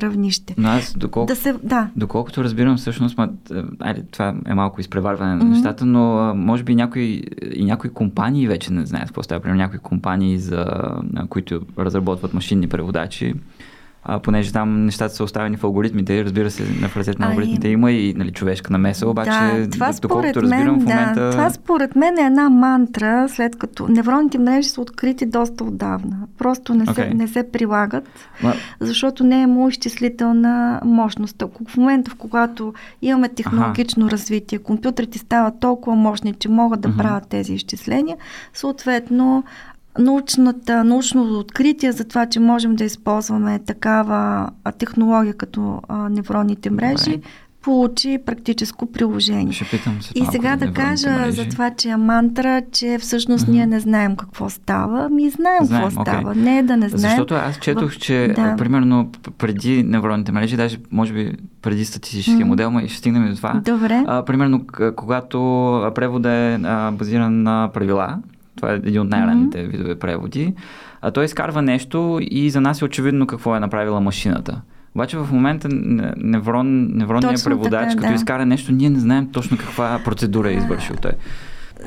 равнище. 0.00 0.54
Но 0.58 0.68
аз, 0.68 0.94
доколко, 0.98 1.26
да 1.26 1.36
се, 1.36 1.54
да. 1.62 1.90
доколкото 1.96 2.44
разбирам, 2.44 2.76
всъщност, 2.76 3.18
ма, 3.18 3.28
айде, 3.80 4.02
това 4.10 4.34
е 4.46 4.54
малко 4.54 4.80
изпреварване 4.80 5.34
на 5.34 5.44
mm-hmm. 5.44 5.48
нещата, 5.48 5.86
но 5.86 6.34
може 6.34 6.62
би 6.62 6.74
някои, 6.74 7.22
и 7.54 7.64
някои 7.64 7.90
компании 7.90 8.48
вече 8.48 8.72
не 8.72 8.86
знаят 8.86 9.06
какво 9.06 9.22
става. 9.22 9.40
Примерно 9.40 9.62
някои 9.62 9.78
компании, 9.78 10.38
за, 10.38 10.66
които 11.28 11.60
разработват 11.78 12.34
машинни 12.34 12.68
преводачи, 12.68 13.34
а, 14.08 14.18
понеже 14.18 14.52
там 14.52 14.84
нещата 14.84 15.14
са 15.14 15.24
оставени 15.24 15.56
в 15.56 15.64
алгоритмите 15.64 16.24
разбира 16.24 16.50
се, 16.50 16.62
на 16.80 16.88
ръцете 16.96 17.22
на 17.22 17.28
алгоритмите 17.28 17.68
има 17.68 17.92
и 17.92 18.14
нали, 18.14 18.32
човешка 18.32 18.72
намеса, 18.72 19.08
обаче 19.08 19.30
да, 19.30 19.70
това 19.70 19.92
доколкото 20.02 20.42
разбирам 20.42 20.66
мен, 20.66 20.80
в 20.80 20.84
момента... 20.84 21.20
Да, 21.20 21.30
това 21.30 21.50
според 21.50 21.96
мен 21.96 22.18
е 22.18 22.22
една 22.22 22.50
мантра, 22.50 23.28
след 23.28 23.56
като 23.56 23.88
невронните 23.88 24.38
мрежи 24.38 24.68
са 24.68 24.80
открити 24.80 25.26
доста 25.26 25.64
отдавна. 25.64 26.16
Просто 26.38 26.74
не, 26.74 26.86
okay. 26.86 27.08
се, 27.08 27.14
не 27.14 27.28
се 27.28 27.50
прилагат, 27.52 28.08
защото 28.80 29.24
не 29.24 29.38
е 29.38 29.42
имало 29.42 29.68
изчислителна 29.68 30.80
мощност. 30.84 31.42
В 31.68 31.76
момента, 31.76 32.10
в 32.10 32.14
когато 32.14 32.74
имаме 33.02 33.28
технологично 33.28 34.06
ага. 34.06 34.12
развитие, 34.12 34.58
компютрите 34.58 35.18
стават 35.18 35.60
толкова 35.60 35.96
мощни, 35.96 36.34
че 36.34 36.48
могат 36.48 36.80
да 36.80 36.88
uh-huh. 36.88 36.96
правят 36.96 37.28
тези 37.28 37.54
изчисления, 37.54 38.16
съответно 38.54 39.44
научната, 39.98 40.84
научното 40.84 41.38
откритие 41.38 41.92
за 41.92 42.04
това, 42.04 42.26
че 42.26 42.40
можем 42.40 42.76
да 42.76 42.84
използваме 42.84 43.58
такава 43.58 44.50
технология 44.78 45.34
като 45.34 45.80
а, 45.88 46.08
невронните 46.08 46.70
мрежи, 46.70 47.10
Добре. 47.10 47.28
получи 47.62 48.18
практическо 48.26 48.92
приложение. 48.92 49.52
Ще 49.52 49.64
питам 49.64 50.02
се 50.02 50.12
И 50.14 50.26
сега 50.26 50.56
да 50.56 50.72
кажа 50.72 51.10
мрежи. 51.10 51.32
за 51.32 51.48
това, 51.48 51.70
че 51.70 51.88
е 51.88 51.96
мантра, 51.96 52.62
че 52.72 52.98
всъщност 53.00 53.46
mm-hmm. 53.46 53.50
ние 53.50 53.66
не 53.66 53.80
знаем 53.80 54.16
какво 54.16 54.50
става. 54.50 55.08
Ми 55.08 55.30
знаем, 55.30 55.64
знаем 55.64 55.84
какво 55.84 56.00
okay. 56.00 56.02
става. 56.02 56.34
Не 56.34 56.58
е 56.58 56.62
да 56.62 56.76
не 56.76 56.88
знаем. 56.88 57.10
Защото 57.10 57.34
аз 57.34 57.58
четох, 57.58 57.96
че 57.96 58.32
да. 58.36 58.56
примерно 58.56 59.10
преди 59.38 59.82
невронните 59.82 60.32
мрежи, 60.32 60.56
даже 60.56 60.78
може 60.90 61.12
би 61.12 61.32
преди 61.62 61.84
статистическия 61.84 62.36
mm-hmm. 62.36 62.44
модел, 62.44 62.72
и 62.84 62.88
ще 62.88 62.98
стигнем 62.98 63.30
до 63.30 63.36
това. 63.36 63.60
Добре. 63.64 64.04
А, 64.06 64.24
примерно, 64.24 64.66
когато 64.96 65.38
превода 65.94 66.30
е 66.30 66.58
а, 66.64 66.90
базиран 66.90 67.42
на 67.42 67.70
правила, 67.74 68.18
това 68.56 68.72
е 68.72 68.74
един 68.74 69.00
от 69.00 69.08
най-ранните 69.08 69.58
mm-hmm. 69.58 69.70
видове 69.70 69.98
преводи. 69.98 70.54
А 71.02 71.10
той 71.10 71.24
изкарва 71.24 71.62
нещо 71.62 72.18
и 72.22 72.50
за 72.50 72.60
нас 72.60 72.82
е 72.82 72.84
очевидно 72.84 73.26
какво 73.26 73.56
е 73.56 73.60
направила 73.60 74.00
машината. 74.00 74.60
Обаче 74.94 75.18
в 75.18 75.28
момента 75.32 75.68
неврон, 76.16 76.96
невронният 76.96 77.44
преводач, 77.44 77.88
така, 77.88 77.96
като 77.96 78.08
да. 78.08 78.14
изкара 78.14 78.46
нещо, 78.46 78.72
ние 78.72 78.90
не 78.90 78.98
знаем 78.98 79.28
точно 79.32 79.56
каква 79.56 80.00
процедура 80.04 80.50
е 80.50 80.54
извършил 80.54 80.96
той. 81.02 81.12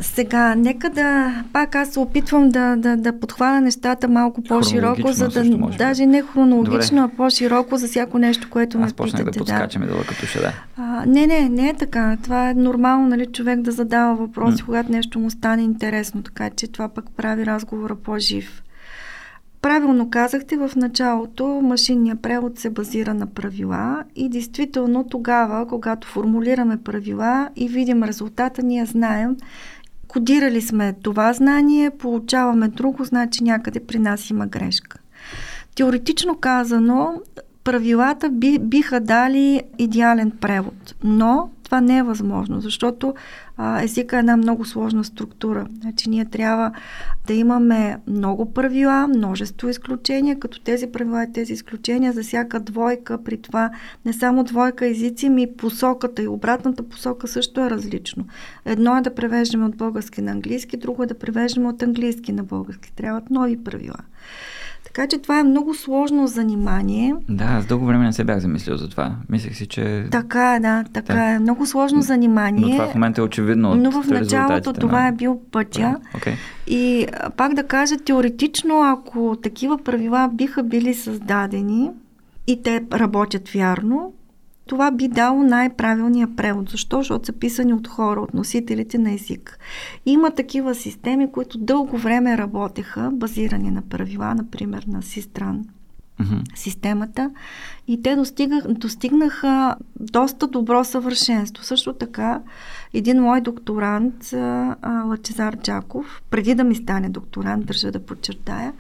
Сега, 0.02 0.56
нека 0.56 0.90
да, 0.90 1.34
пак 1.54 1.76
аз 1.76 1.90
се 1.90 2.00
опитвам 2.00 2.50
да, 2.50 2.76
да, 2.76 2.98
да 2.98 3.20
подхвана 3.20 3.62
нещата 3.62 4.08
малко 4.08 4.42
по-широко, 4.42 5.12
за 5.12 5.28
да, 5.28 5.44
даже 5.78 6.06
не 6.06 6.22
хронологично, 6.22 7.02
Добре. 7.02 7.14
а 7.14 7.18
по-широко 7.18 7.78
за 7.78 7.88
всяко 7.88 8.18
нещо, 8.20 8.50
което 8.50 8.78
аз 8.78 8.82
ме 8.82 8.88
питате. 8.88 9.04
Аз 9.04 9.12
почнах 9.12 9.26
да 9.26 9.40
подскачаме 9.40 9.86
да. 9.86 9.94
като 9.94 10.26
ще 10.26 10.40
да. 10.40 10.54
А, 10.78 11.04
не, 11.06 11.28
не, 11.28 11.50
не 11.50 11.70
е 11.70 11.74
така. 11.74 12.18
Това 12.24 12.50
е 12.50 12.54
нормално, 12.54 13.08
нали, 13.08 13.26
човек 13.26 13.62
да 13.62 13.72
задава 13.72 14.16
въпроси, 14.16 14.64
mm. 14.64 14.66
когато 14.66 14.92
нещо 14.92 15.20
му 15.20 15.30
стане 15.30 15.62
интересно, 15.62 16.24
така 16.24 16.50
че 16.50 16.68
това 16.68 16.90
пък 16.90 17.06
прави 17.18 17.46
разговора 17.46 17.96
по-жив. 17.96 18.64
Правилно 19.62 20.10
казахте 20.10 20.58
в 20.58 20.72
началото, 20.76 21.48
машинният 21.48 22.22
превод 22.22 22.60
се 22.60 22.70
базира 22.70 23.14
на 23.14 23.28
правила 23.28 24.04
и 24.16 24.30
действително 24.30 25.08
тогава, 25.10 25.68
когато 25.68 26.08
формулираме 26.08 26.78
правила 26.78 27.50
и 27.56 27.68
видим 27.68 28.04
резултата, 28.04 28.64
ние 28.64 28.86
знаем, 28.86 29.36
Кодирали 30.10 30.62
сме 30.62 30.94
това 30.94 31.34
знание, 31.34 31.90
получаваме 31.90 32.68
друго, 32.68 33.04
значи 33.04 33.44
някъде 33.44 33.80
при 33.80 34.00
нас 34.00 34.30
има 34.30 34.48
грешка. 34.48 34.98
Теоретично 35.76 36.36
казано, 36.36 37.22
правилата 37.64 38.30
би, 38.30 38.60
биха 38.60 39.00
дали 39.00 39.62
идеален 39.78 40.32
превод, 40.32 40.96
но 41.04 41.50
това 41.70 41.82
не 41.82 41.98
е 41.98 42.04
възможно, 42.04 42.62
защото 42.62 43.14
а, 43.58 43.84
езика 43.84 44.16
е 44.16 44.20
една 44.20 44.38
много 44.38 44.66
сложна 44.66 45.04
структура. 45.04 45.68
Значи 45.82 46.10
ние 46.10 46.26
трябва 46.26 46.72
да 47.28 47.34
имаме 47.34 47.98
много 48.08 48.54
правила, 48.54 49.08
множество 49.08 49.70
изключения, 49.70 50.40
като 50.40 50.62
тези 50.62 50.88
правила 50.88 51.24
и 51.24 51.34
тези 51.34 51.54
изключения 51.54 52.14
за 52.14 52.24
всяка 52.24 52.60
двойка, 52.60 53.24
при 53.24 53.38
това 53.38 53.72
не 54.06 54.14
само 54.14 54.44
двойка 54.44 54.88
езици, 54.88 55.30
ми 55.30 55.48
посоката 55.58 56.22
и 56.24 56.28
обратната 56.28 56.84
посока 56.84 57.28
също 57.28 57.62
е 57.62 57.70
различно. 57.70 58.26
Едно 58.66 58.98
е 58.98 59.02
да 59.02 59.16
превеждаме 59.16 59.66
от 59.66 59.78
български 59.78 60.22
на 60.22 60.32
английски, 60.32 60.78
друго 60.78 61.04
е 61.04 61.08
да 61.08 61.20
превеждаме 61.20 61.68
от 61.68 61.84
английски 61.84 62.32
на 62.32 62.44
български. 62.44 62.94
Трябват 62.94 63.30
нови 63.30 63.64
правила. 63.64 63.98
Така 64.94 65.08
че 65.08 65.18
това 65.18 65.40
е 65.40 65.44
много 65.44 65.76
сложно 65.76 66.28
занимание. 66.28 67.16
Да, 67.30 67.44
аз 67.44 67.66
дълго 67.66 67.86
време 67.86 68.06
не 68.06 68.14
се 68.14 68.24
бях 68.24 68.40
замислил 68.40 68.78
за 68.78 68.90
това. 68.90 69.16
Мислех 69.30 69.56
си, 69.56 69.68
че... 69.68 70.06
Така 70.12 70.56
е, 70.56 70.60
да, 70.60 70.84
така 70.94 71.14
да. 71.14 71.24
е. 71.24 71.40
Много 71.40 71.66
сложно 71.66 72.02
занимание. 72.02 72.66
Но 72.66 72.72
това 72.72 72.88
в 72.88 72.96
момента 72.96 73.22
е 73.22 73.24
очевидно 73.24 73.76
Но 73.76 73.92
в 73.92 74.08
началото 74.08 74.74
това 74.74 75.08
е 75.08 75.12
бил 75.12 75.42
пътя. 75.52 75.96
Okay. 76.16 76.34
И 76.68 77.08
пак 77.38 77.54
да 77.54 77.64
кажа, 77.64 77.98
теоретично, 77.98 78.82
ако 78.82 79.38
такива 79.44 79.78
правила 79.78 80.30
биха 80.34 80.64
били 80.64 80.94
създадени 80.94 81.90
и 82.48 82.64
те 82.64 82.84
работят 82.94 83.50
вярно, 83.50 84.14
това 84.70 84.92
би 84.92 85.08
дало 85.08 85.44
най-правилния 85.44 86.36
превод. 86.36 86.70
Защо? 86.70 86.98
Защото 86.98 87.26
са 87.26 87.34
писани 87.34 87.74
от 87.74 87.88
хора, 87.88 88.22
от 88.22 88.34
носителите 88.34 88.98
на 88.98 89.12
език. 89.12 89.60
Има 90.06 90.32
такива 90.32 90.76
системи, 90.76 91.32
които 91.32 91.58
дълго 91.58 91.98
време 91.98 92.38
работеха, 92.38 93.10
базирани 93.14 93.72
на 93.72 93.82
правила, 93.82 94.36
например 94.36 94.86
на 94.88 95.02
Систран, 95.02 95.66
mm-hmm. 96.22 96.56
системата, 96.56 97.32
и 97.88 98.02
те 98.02 98.16
достигах, 98.16 98.68
достигнаха 98.68 99.76
доста 100.00 100.48
добро 100.48 100.84
съвършенство. 100.84 101.64
Също 101.64 101.94
така, 101.94 102.42
един 102.94 103.22
мой 103.22 103.42
докторант, 103.42 104.34
Лачезар 105.06 105.58
Джаков, 105.58 106.22
преди 106.30 106.56
да 106.56 106.64
ми 106.64 106.76
стане 106.76 107.10
докторант, 107.10 107.66
държа 107.66 107.92
да 107.92 108.00
подчертая, 108.00 108.74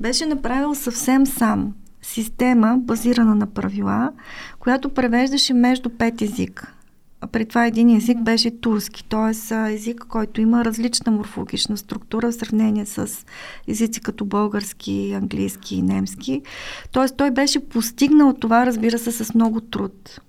беше 0.00 0.26
направил 0.26 0.74
съвсем 0.74 1.26
сам 1.26 1.74
система, 2.06 2.76
базирана 2.78 3.34
на 3.34 3.46
правила, 3.46 4.12
която 4.58 4.88
превеждаше 4.88 5.54
между 5.54 5.90
пет 5.90 6.22
езика. 6.22 6.72
А 7.20 7.26
при 7.26 7.46
това 7.46 7.66
един 7.66 7.96
език 7.96 8.22
беше 8.22 8.60
турски, 8.60 9.04
т.е. 9.04 9.54
език, 9.72 10.04
който 10.08 10.40
има 10.40 10.64
различна 10.64 11.12
морфологична 11.12 11.76
структура 11.76 12.30
в 12.30 12.34
сравнение 12.34 12.86
с 12.86 13.24
езици 13.68 14.00
като 14.00 14.24
български, 14.24 15.12
английски 15.12 15.76
и 15.76 15.82
немски. 15.82 16.42
Т.е. 16.92 17.16
той 17.16 17.30
беше 17.30 17.68
постигнал 17.68 18.34
това, 18.34 18.66
разбира 18.66 18.98
се, 18.98 19.12
с 19.12 19.34
много 19.34 19.60
труд. 19.60 20.20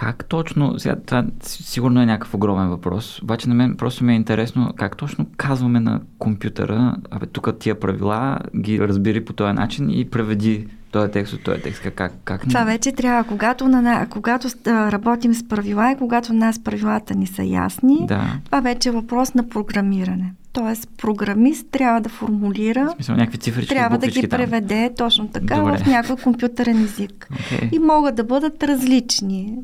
Как 0.00 0.24
точно, 0.24 0.78
сега 0.78 0.96
това 1.06 1.24
сигурно 1.42 2.02
е 2.02 2.06
някакъв 2.06 2.34
огромен 2.34 2.68
въпрос, 2.68 3.22
обаче 3.22 3.48
на 3.48 3.54
мен 3.54 3.76
просто 3.76 4.04
ми 4.04 4.12
е 4.12 4.16
интересно 4.16 4.72
как 4.76 4.96
точно 4.96 5.26
казваме 5.36 5.80
на 5.80 6.00
компютъра, 6.18 6.96
абе 7.10 7.26
тук 7.26 7.58
тия 7.58 7.80
правила 7.80 8.38
ги 8.56 8.80
разбери 8.80 9.24
по 9.24 9.32
този 9.32 9.52
начин 9.52 9.90
и 9.90 10.10
преведи 10.10 10.66
този 10.90 11.10
текст 11.10 11.32
от 11.32 11.44
този 11.44 11.62
текст. 11.62 11.82
Как, 11.82 12.12
как 12.24 12.48
Това 12.48 12.64
вече 12.64 12.92
трябва, 12.92 13.24
когато, 13.24 13.68
на, 13.68 14.06
когато 14.10 14.48
работим 14.66 15.34
с 15.34 15.48
правила 15.48 15.92
и 15.92 15.96
когато 15.96 16.32
нас 16.32 16.58
правилата 16.58 17.14
ни 17.14 17.26
са 17.26 17.42
ясни, 17.42 18.06
да. 18.06 18.22
това 18.44 18.60
вече 18.60 18.88
е 18.88 18.92
въпрос 18.92 19.34
на 19.34 19.48
програмиране. 19.48 20.32
Тоест, 20.52 20.88
програмист 20.98 21.66
трябва 21.70 22.00
да 22.00 22.08
формулира, 22.08 22.86
в 22.86 22.90
смисъл, 22.90 23.16
някакви 23.16 23.38
цифри, 23.38 23.66
трябва 23.66 23.98
да 23.98 24.06
ги 24.06 24.28
преведе 24.28 24.92
там. 24.96 25.06
точно 25.06 25.28
така 25.28 25.56
Добре. 25.56 25.78
в 25.78 25.86
някакъв 25.86 26.22
компютърен 26.22 26.84
език. 26.84 27.28
Okay. 27.32 27.74
И 27.74 27.78
могат 27.78 28.14
да 28.14 28.24
бъдат 28.24 28.62
различни. 28.62 29.54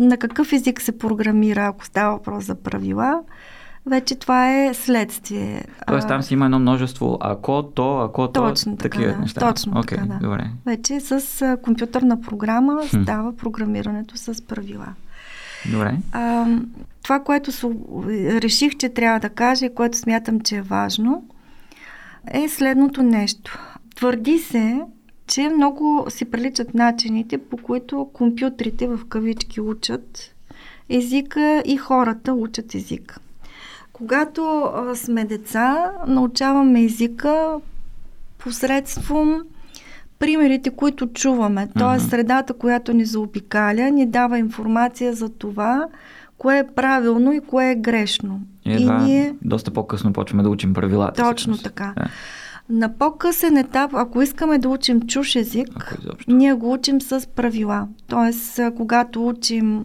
На 0.00 0.16
какъв 0.16 0.52
език 0.52 0.80
се 0.80 0.98
програмира, 0.98 1.66
ако 1.66 1.84
става 1.84 2.16
въпрос 2.16 2.44
за 2.44 2.54
правила, 2.54 3.20
вече 3.86 4.14
това 4.14 4.54
е 4.54 4.74
следствие. 4.74 5.64
Тоест 5.86 6.08
там 6.08 6.22
си 6.22 6.34
има 6.34 6.44
едно 6.44 6.58
множество 6.58 7.18
ако, 7.20 7.62
то, 7.62 7.98
ако, 7.98 8.28
то, 8.28 8.48
точно 8.48 8.76
такива 8.76 9.12
да. 9.12 9.18
неща. 9.18 9.40
Точно 9.40 9.72
okay, 9.72 9.88
така, 9.88 10.06
да. 10.06 10.18
Добре. 10.22 10.50
Вече 10.66 11.00
с 11.00 11.56
компютърна 11.62 12.20
програма 12.20 12.82
става 13.02 13.36
програмирането 13.36 14.16
с 14.16 14.46
правила. 14.46 14.86
Добре. 15.72 15.96
А, 16.12 16.46
това, 17.08 17.20
което 17.20 17.50
реших, 18.42 18.76
че 18.76 18.88
трябва 18.88 19.20
да 19.20 19.28
кажа 19.28 19.66
и 19.66 19.74
което 19.74 19.98
смятам, 19.98 20.40
че 20.40 20.56
е 20.56 20.62
важно, 20.62 21.28
е 22.30 22.48
следното 22.48 23.02
нещо. 23.02 23.58
Твърди 23.96 24.38
се, 24.38 24.80
че 25.26 25.48
много 25.48 26.06
си 26.08 26.24
приличат 26.24 26.74
начините, 26.74 27.38
по 27.38 27.56
които 27.56 28.10
компютрите 28.12 28.86
в 28.86 29.00
кавички 29.08 29.60
учат 29.60 30.34
езика 30.88 31.62
и 31.66 31.76
хората 31.76 32.34
учат 32.34 32.74
езика. 32.74 33.20
Когато 33.92 34.60
а, 34.60 34.96
сме 34.96 35.24
деца, 35.24 35.92
научаваме 36.06 36.84
езика 36.84 37.60
посредством 38.38 39.42
примерите, 40.18 40.70
които 40.70 41.06
чуваме. 41.06 41.68
Тоест, 41.78 42.10
средата, 42.10 42.54
която 42.54 42.92
ни 42.92 43.04
заобикаля, 43.04 43.90
ни 43.90 44.06
дава 44.06 44.38
информация 44.38 45.12
за 45.12 45.28
това, 45.28 45.88
кое 46.38 46.58
е 46.58 46.66
правилно 46.66 47.32
и 47.32 47.40
кое 47.40 47.70
е 47.70 47.74
грешно. 47.74 48.40
И, 48.66 48.72
и 48.72 48.90
ние... 48.90 49.34
доста 49.42 49.70
по-късно 49.70 50.12
почваме 50.12 50.42
да 50.42 50.50
учим 50.50 50.74
правилата. 50.74 51.22
Точно 51.22 51.34
всъщност. 51.34 51.64
така. 51.64 51.92
Да. 51.96 52.08
На 52.70 52.98
по-късен 52.98 53.56
етап, 53.56 53.90
ако 53.94 54.22
искаме 54.22 54.58
да 54.58 54.68
учим 54.68 55.02
чуж 55.02 55.36
език, 55.36 55.98
ние 56.28 56.54
го 56.54 56.72
учим 56.72 57.00
с 57.00 57.28
правила. 57.34 57.88
Тоест, 58.06 58.60
когато 58.76 59.28
учим 59.28 59.84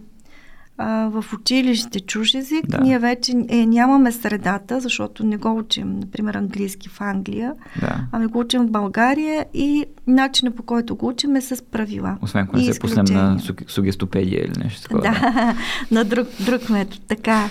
а, 0.78 1.08
в 1.08 1.24
училище 1.32 2.00
чуж 2.00 2.34
език, 2.34 2.66
да. 2.66 2.78
ние 2.78 2.98
вече 2.98 3.32
е, 3.48 3.66
нямаме 3.66 4.12
средата, 4.12 4.80
защото 4.80 5.26
не 5.26 5.36
го 5.36 5.58
учим, 5.58 5.98
например, 5.98 6.34
английски 6.34 6.88
в 6.88 7.00
Англия, 7.00 7.52
да. 7.80 7.96
ами 8.12 8.26
го 8.26 8.38
учим 8.38 8.62
в 8.62 8.70
България 8.70 9.46
и 9.54 9.84
начинът 10.06 10.56
по 10.56 10.62
който 10.62 10.96
го 10.96 11.08
учим 11.08 11.36
е 11.36 11.40
с 11.40 11.64
правила. 11.64 12.18
Освен 12.22 12.46
когато 12.46 12.72
се 12.72 12.80
пуснем 12.80 13.04
на 13.10 13.38
сугестопедия 13.68 14.44
или 14.44 14.64
нещо 14.64 14.82
такова. 14.82 15.02
Да, 15.02 15.54
на 15.90 16.04
друг, 16.04 16.28
друг 16.40 16.70
метод, 16.70 17.02
така. 17.08 17.48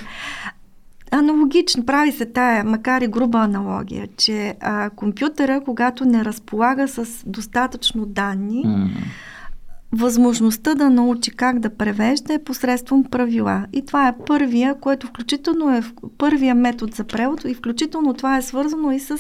Аналогично 1.12 1.86
прави 1.86 2.12
се 2.12 2.26
тая, 2.26 2.64
макар 2.64 3.02
и 3.02 3.08
груба 3.08 3.40
аналогия, 3.40 4.08
че 4.18 4.56
а, 4.60 4.90
компютъра, 4.90 5.62
когато 5.66 6.06
не 6.06 6.26
разполага 6.26 6.88
с 6.88 7.06
достатъчно 7.26 8.06
данни, 8.06 8.66
mm 8.66 8.90
възможността 9.94 10.76
да 10.76 10.90
научи 10.90 11.32
как 11.32 11.60
да 11.60 11.70
превежда 11.70 12.34
е 12.34 12.44
посредством 12.44 13.04
правила. 13.04 13.66
И 13.74 13.86
това 13.86 14.08
е 14.08 14.16
първия, 14.26 14.80
което 14.80 15.08
включително 15.08 15.76
е 15.76 15.84
първия 16.18 16.56
метод 16.56 16.92
за 16.96 17.04
превод 17.04 17.44
и 17.46 17.54
включително 17.54 18.14
това 18.14 18.38
е 18.38 18.42
свързано 18.42 18.92
и 18.92 19.00
с 19.00 19.18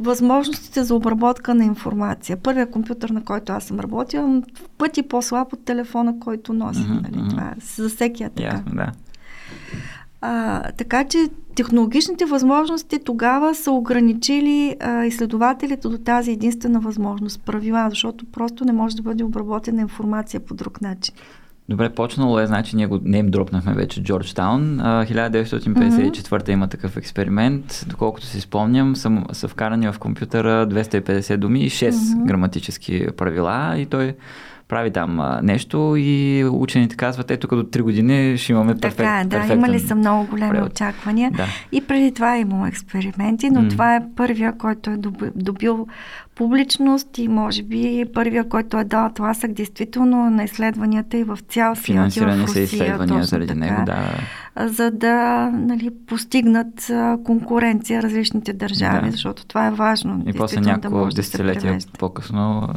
възможностите 0.00 0.84
за 0.84 0.94
обработка 0.94 1.54
на 1.54 1.64
информация. 1.64 2.36
Първият 2.36 2.70
компютър, 2.70 3.10
на 3.10 3.24
който 3.24 3.52
аз 3.52 3.64
съм 3.64 3.80
работила, 3.80 4.42
в 4.54 4.68
пъти 4.78 5.02
по-слаб 5.02 5.52
от 5.52 5.64
телефона, 5.64 6.14
който 6.20 6.52
носи. 6.52 6.80
Mm-hmm. 6.80 7.02
Нали? 7.02 7.28
Това 7.30 7.42
е, 7.42 7.60
за 7.60 7.88
всеки 7.88 8.22
е 8.22 8.30
така. 8.30 8.42
Ясно, 8.42 8.72
да. 8.74 8.92
А, 10.22 10.62
така 10.72 11.04
че 11.04 11.18
технологичните 11.54 12.24
възможности 12.24 12.98
тогава 13.04 13.54
са 13.54 13.70
ограничили 13.70 14.76
а, 14.80 15.04
изследователите 15.04 15.88
до 15.88 15.98
тази 15.98 16.30
единствена 16.30 16.80
възможност, 16.80 17.40
правила, 17.40 17.86
защото 17.90 18.24
просто 18.24 18.64
не 18.64 18.72
може 18.72 18.96
да 18.96 19.02
бъде 19.02 19.24
обработена 19.24 19.80
информация 19.80 20.40
по 20.40 20.54
друг 20.54 20.80
начин. 20.80 21.14
Добре, 21.68 21.90
почнало 21.90 22.40
е, 22.40 22.46
значи 22.46 22.76
ние 22.76 22.86
го 22.86 22.98
нейм 23.04 23.30
дропнахме 23.30 23.74
вече 23.74 24.02
Джорджтаун. 24.02 24.78
1954 24.78 26.22
mm-hmm. 26.22 26.50
има 26.50 26.68
такъв 26.68 26.96
експеримент. 26.96 27.84
Доколкото 27.88 28.26
си 28.26 28.40
спомням, 28.40 28.96
са, 28.96 29.22
са 29.32 29.48
вкарани 29.48 29.92
в 29.92 29.98
компютъра 29.98 30.66
250 30.66 31.36
думи 31.36 31.60
и 31.60 31.70
6 31.70 31.90
mm-hmm. 31.90 32.24
граматически 32.24 33.06
правила 33.16 33.74
и 33.78 33.86
той 33.86 34.14
прави 34.72 34.90
там 34.90 35.20
а, 35.20 35.40
нещо 35.42 35.94
и 35.98 36.44
учените 36.44 36.96
казват, 36.96 37.30
ето 37.30 37.48
като 37.48 37.62
3 37.62 37.82
години 37.82 38.38
ще 38.38 38.52
имаме 38.52 38.74
перфект, 38.74 38.96
Така 38.96 39.20
е, 39.20 39.24
да, 39.24 39.54
имали 39.54 39.80
са 39.80 39.94
много 39.94 40.26
големи 40.26 40.50
превод. 40.50 40.70
очаквания. 40.70 41.30
Да. 41.30 41.46
И 41.72 41.80
преди 41.80 42.12
това 42.14 42.36
е 42.36 42.40
имало 42.40 42.66
експерименти, 42.66 43.50
но 43.50 43.62
mm. 43.62 43.70
това 43.70 43.96
е 43.96 44.00
първия, 44.16 44.58
който 44.58 44.90
е 44.90 44.96
добил 45.34 45.86
публичност 46.34 47.18
и 47.18 47.28
може 47.28 47.62
би 47.62 48.04
първия, 48.14 48.48
който 48.48 48.78
е 48.78 48.84
дал 48.84 49.10
тласък 49.14 49.52
действително 49.52 50.30
на 50.30 50.44
изследванията 50.44 51.16
и 51.18 51.24
в 51.24 51.38
цял 51.48 51.74
свят. 51.74 51.84
Финансирани 51.84 52.48
са 52.48 52.60
изследвания 52.60 53.24
заради 53.24 53.46
така, 53.46 53.60
него, 53.60 53.82
да. 53.86 53.98
За 54.68 54.90
да 54.90 55.48
нали, 55.52 55.90
постигнат 56.06 56.90
конкуренция 57.24 58.02
различните 58.02 58.52
държави, 58.52 59.06
да. 59.06 59.10
защото 59.10 59.46
това 59.46 59.66
е 59.66 59.70
важно. 59.70 60.22
И 60.26 60.32
после 60.32 60.60
няколко 60.60 61.04
да 61.04 61.14
десетилетия 61.14 61.78
по-късно 61.98 62.68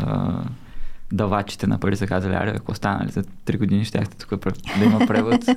давачите 1.16 1.68
на 1.68 1.78
пари 1.78 1.96
са 1.96 2.08
казали, 2.08 2.34
аре, 2.34 2.54
ако 2.56 2.72
останали 2.72 3.12
за 3.12 3.24
3 3.24 3.58
години, 3.58 3.86
ще 3.86 4.00
тук 4.00 4.40
да 4.80 4.86
има 4.86 5.00
превод 5.08 5.48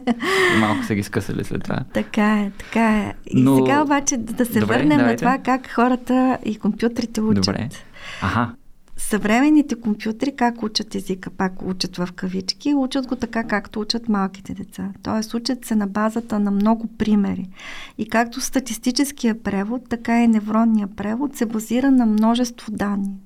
и 0.57 0.61
малко 0.61 0.85
са 0.85 0.95
ги 0.95 1.03
скъсали 1.03 1.45
след 1.45 1.63
това. 1.63 1.79
Така 1.95 2.41
е, 2.41 2.51
така 2.59 2.97
е. 2.99 3.15
И 3.27 3.43
Но... 3.43 3.57
сега 3.57 3.83
обаче 3.83 4.17
да 4.17 4.45
се 4.45 4.61
Добре, 4.61 4.75
върнем 4.75 4.99
давайте. 4.99 5.25
на 5.25 5.33
това 5.33 5.39
как 5.45 5.71
хората 5.71 6.39
и 6.45 6.59
компютрите 6.59 7.21
учат. 7.21 7.45
Добре. 7.45 7.69
Аха. 8.23 8.55
Съвременните 8.97 9.75
компютри 9.75 10.37
как 10.37 10.63
учат 10.63 10.95
езика, 10.95 11.31
пак 11.31 11.63
учат 11.63 11.97
в 11.97 12.09
кавички, 12.15 12.75
учат 12.75 13.07
го 13.07 13.17
така, 13.17 13.45
както 13.45 13.81
учат 13.81 14.09
малките 14.09 14.55
деца. 14.55 14.89
Тоест 15.03 15.35
учат 15.35 15.65
се 15.65 15.75
на 15.75 15.87
базата 15.87 16.39
на 16.39 16.51
много 16.51 16.87
примери. 16.99 17.49
И 17.99 18.09
както 18.09 18.41
статистическия 18.41 19.43
превод, 19.43 19.89
така 19.89 20.23
и 20.23 20.29
невронния 20.29 20.87
превод 20.87 21.37
се 21.37 21.47
базира 21.47 21.91
на 21.91 22.07
множество 22.07 22.73
данни 22.73 23.17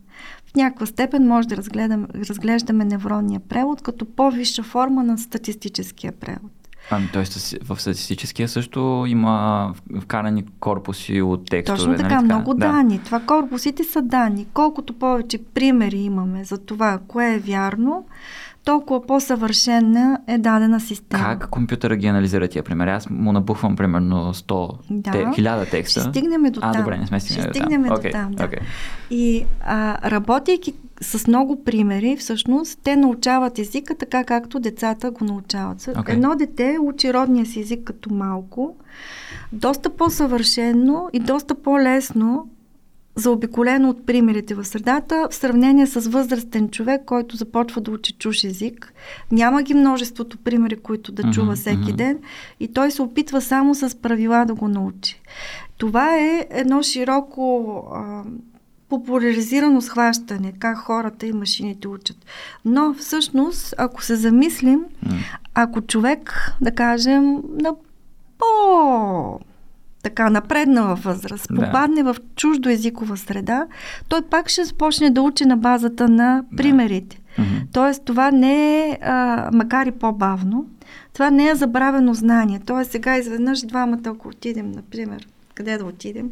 в 0.52 0.56
някаква 0.56 0.86
степен 0.86 1.28
може 1.28 1.48
да 1.48 1.56
разгледаме, 1.56 2.06
разглеждаме 2.28 2.84
невронния 2.84 3.40
превод 3.40 3.82
като 3.82 4.04
по-висша 4.04 4.62
форма 4.62 5.02
на 5.04 5.18
статистическия 5.18 6.12
превод. 6.12 6.52
Ами, 6.90 7.08
т.е. 7.12 7.24
в 7.64 7.80
статистическия 7.80 8.48
също 8.48 9.04
има 9.08 9.74
вкарани 10.00 10.44
корпуси 10.60 11.22
от 11.22 11.50
текстове. 11.50 11.78
Точно 11.78 11.96
така, 11.96 12.14
нали 12.14 12.24
много 12.24 12.54
да. 12.54 12.66
данни. 12.66 13.00
Това 13.04 13.20
корпусите 13.20 13.84
са 13.84 14.02
данни. 14.02 14.46
Колкото 14.54 14.92
повече 14.92 15.38
примери 15.38 15.98
имаме 15.98 16.44
за 16.44 16.58
това, 16.58 16.98
кое 17.08 17.34
е 17.34 17.38
вярно, 17.38 18.06
толкова 18.64 19.06
по-съвършена 19.06 20.18
е 20.26 20.38
дадена 20.38 20.80
система. 20.80 21.24
Как 21.24 21.48
компютъра 21.50 21.96
ги 21.96 22.06
анализира 22.06 22.48
тия 22.48 22.62
примери? 22.62 22.90
Аз 22.90 23.10
му 23.10 23.32
набухвам 23.32 23.76
примерно 23.76 24.34
100, 24.34 24.74
да. 24.90 25.10
те, 25.10 25.18
1000 25.18 25.70
текста. 25.70 26.00
Ще 26.00 26.10
стигнем 26.10 26.42
до 26.42 26.60
там. 26.60 26.70
А, 26.74 26.78
добре, 26.78 26.98
не 26.98 27.06
сме 27.06 27.20
стигнали 27.20 27.48
до 27.48 27.52
там. 27.52 27.62
Ще 27.62 27.64
стигнем 27.64 27.82
до 27.82 27.96
okay, 27.96 28.12
там, 28.12 28.32
да. 28.32 28.48
Okay. 28.48 28.60
И 29.10 29.44
а, 29.64 30.10
работейки 30.10 30.74
с 31.00 31.26
много 31.26 31.64
примери, 31.64 32.16
всъщност, 32.16 32.78
те 32.82 32.96
научават 32.96 33.58
езика 33.58 33.94
така, 33.94 34.24
както 34.24 34.60
децата 34.60 35.10
го 35.10 35.24
научават. 35.24 35.80
Okay. 35.80 36.12
Едно 36.12 36.34
дете 36.34 36.76
учи 36.80 37.14
родния 37.14 37.46
си 37.46 37.60
език 37.60 37.84
като 37.84 38.14
малко, 38.14 38.76
доста 39.52 39.90
по-съвършено 39.90 41.08
и 41.12 41.20
доста 41.20 41.54
по-лесно 41.54 42.48
заобиколено 43.16 43.88
от 43.88 44.06
примерите 44.06 44.54
в 44.54 44.64
средата, 44.64 45.28
в 45.30 45.34
сравнение 45.34 45.86
с 45.86 46.10
възрастен 46.10 46.68
човек, 46.68 47.02
който 47.06 47.36
започва 47.36 47.80
да 47.80 47.90
учи 47.90 48.12
чуж 48.12 48.44
език. 48.44 48.92
Няма 49.32 49.62
ги 49.62 49.74
множеството 49.74 50.38
примери, 50.38 50.76
които 50.76 51.12
да 51.12 51.30
чува 51.30 51.54
всеки 51.54 51.92
ден 51.92 52.18
и 52.60 52.72
той 52.72 52.90
се 52.90 53.02
опитва 53.02 53.40
само 53.40 53.74
с 53.74 54.00
правила 54.02 54.44
да 54.44 54.54
го 54.54 54.68
научи. 54.68 55.20
Това 55.76 56.16
е 56.18 56.46
едно 56.50 56.82
широко 56.82 57.74
а, 57.94 58.22
популяризирано 58.88 59.80
схващане, 59.80 60.52
как 60.58 60.78
хората 60.78 61.26
и 61.26 61.32
машините 61.32 61.88
учат. 61.88 62.16
Но 62.64 62.94
всъщност, 62.94 63.74
ако 63.78 64.02
се 64.02 64.16
замислим, 64.16 64.84
ако 65.54 65.80
човек, 65.80 66.52
да 66.60 66.74
кажем, 66.74 67.42
на 67.54 67.74
по 68.38 69.40
така 70.02 70.30
напреднала 70.30 70.94
възраст, 70.94 71.46
да. 71.50 71.64
попадне 71.64 72.02
в 72.02 72.16
чуждо 72.36 72.68
езикова 72.68 73.16
среда, 73.16 73.66
той 74.08 74.22
пак 74.22 74.48
ще 74.48 74.64
започне 74.64 75.10
да 75.10 75.22
учи 75.22 75.44
на 75.44 75.56
базата 75.56 76.08
на 76.08 76.44
примерите. 76.56 77.20
Да. 77.38 77.44
Тоест, 77.72 78.04
това 78.04 78.30
не 78.30 78.80
е, 78.80 78.98
а, 79.02 79.50
макар 79.52 79.86
и 79.86 79.90
по-бавно, 79.90 80.66
това 81.12 81.30
не 81.30 81.48
е 81.48 81.54
забравено 81.54 82.14
знание. 82.14 82.60
Тоест, 82.66 82.90
сега 82.90 83.16
изведнъж 83.16 83.62
двамата, 83.62 84.00
ако 84.06 84.28
отидем, 84.28 84.72
например, 84.72 85.28
къде 85.54 85.78
да 85.78 85.84
отидем, 85.84 86.28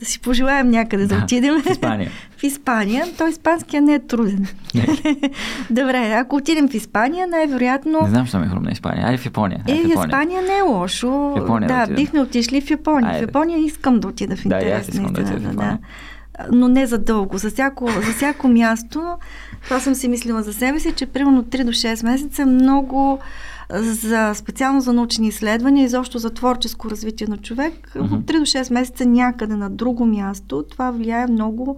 да 0.00 0.04
си 0.04 0.20
пожелаем 0.20 0.70
някъде 0.70 1.06
да, 1.06 1.16
да 1.16 1.24
отидем. 1.24 1.62
В 1.62 1.70
Испания. 1.70 2.10
в 2.38 2.42
Испания. 2.42 3.06
То 3.18 3.26
испанския 3.26 3.82
не 3.82 3.94
е 3.94 3.98
труден. 3.98 4.46
Добре, 5.70 6.12
ако 6.12 6.36
отидем 6.36 6.68
в 6.68 6.74
Испания, 6.74 7.26
най-вероятно... 7.26 8.00
Не 8.02 8.08
знам, 8.08 8.26
що 8.26 8.38
ми 8.38 8.46
е 8.46 8.48
хрумна 8.48 8.70
Испания. 8.72 9.06
Айде 9.06 9.18
в 9.18 9.24
Япония. 9.26 9.62
Е, 9.68 9.74
в 9.74 9.88
Испания 9.88 10.42
не 10.42 10.58
е 10.58 10.62
лошо. 10.62 11.08
В 11.08 11.36
Япония 11.36 11.68
да, 11.68 11.86
да 11.86 11.94
бихме 11.94 12.20
отишли 12.20 12.60
в 12.60 12.70
Япония. 12.70 13.10
Айде. 13.10 13.18
В 13.18 13.28
Япония 13.28 13.58
искам 13.58 14.00
да 14.00 14.08
отида 14.08 14.36
в 14.36 14.44
интерес. 14.44 14.90
Да, 14.90 15.02
да, 15.02 15.22
да, 15.22 15.52
да. 15.52 15.78
Но 16.52 16.68
не 16.68 16.86
за 16.86 16.98
дълго. 16.98 17.38
За 17.38 17.50
всяко, 17.50 17.88
за 18.06 18.12
всяко 18.12 18.48
място, 18.48 19.16
това 19.64 19.80
съм 19.80 19.94
си 19.94 20.08
мислила 20.08 20.42
за 20.42 20.52
себе 20.52 20.80
си, 20.80 20.92
че 20.92 21.06
примерно 21.06 21.42
3 21.42 21.64
до 21.64 21.72
6 21.72 22.04
месеца 22.04 22.46
много 22.46 23.18
за 23.72 24.34
специално 24.34 24.80
за 24.80 24.92
научни 24.92 25.28
изследвания, 25.28 25.84
изобщо 25.84 26.18
за 26.18 26.30
творческо 26.30 26.90
развитие 26.90 27.26
на 27.26 27.36
човек, 27.36 27.92
mm-hmm. 27.94 28.12
от 28.12 28.20
3 28.20 28.38
до 28.38 28.46
6 28.46 28.72
месеца 28.72 29.06
някъде 29.06 29.56
на 29.56 29.70
друго 29.70 30.06
място, 30.06 30.64
това 30.70 30.90
влияе 30.90 31.26
много 31.26 31.76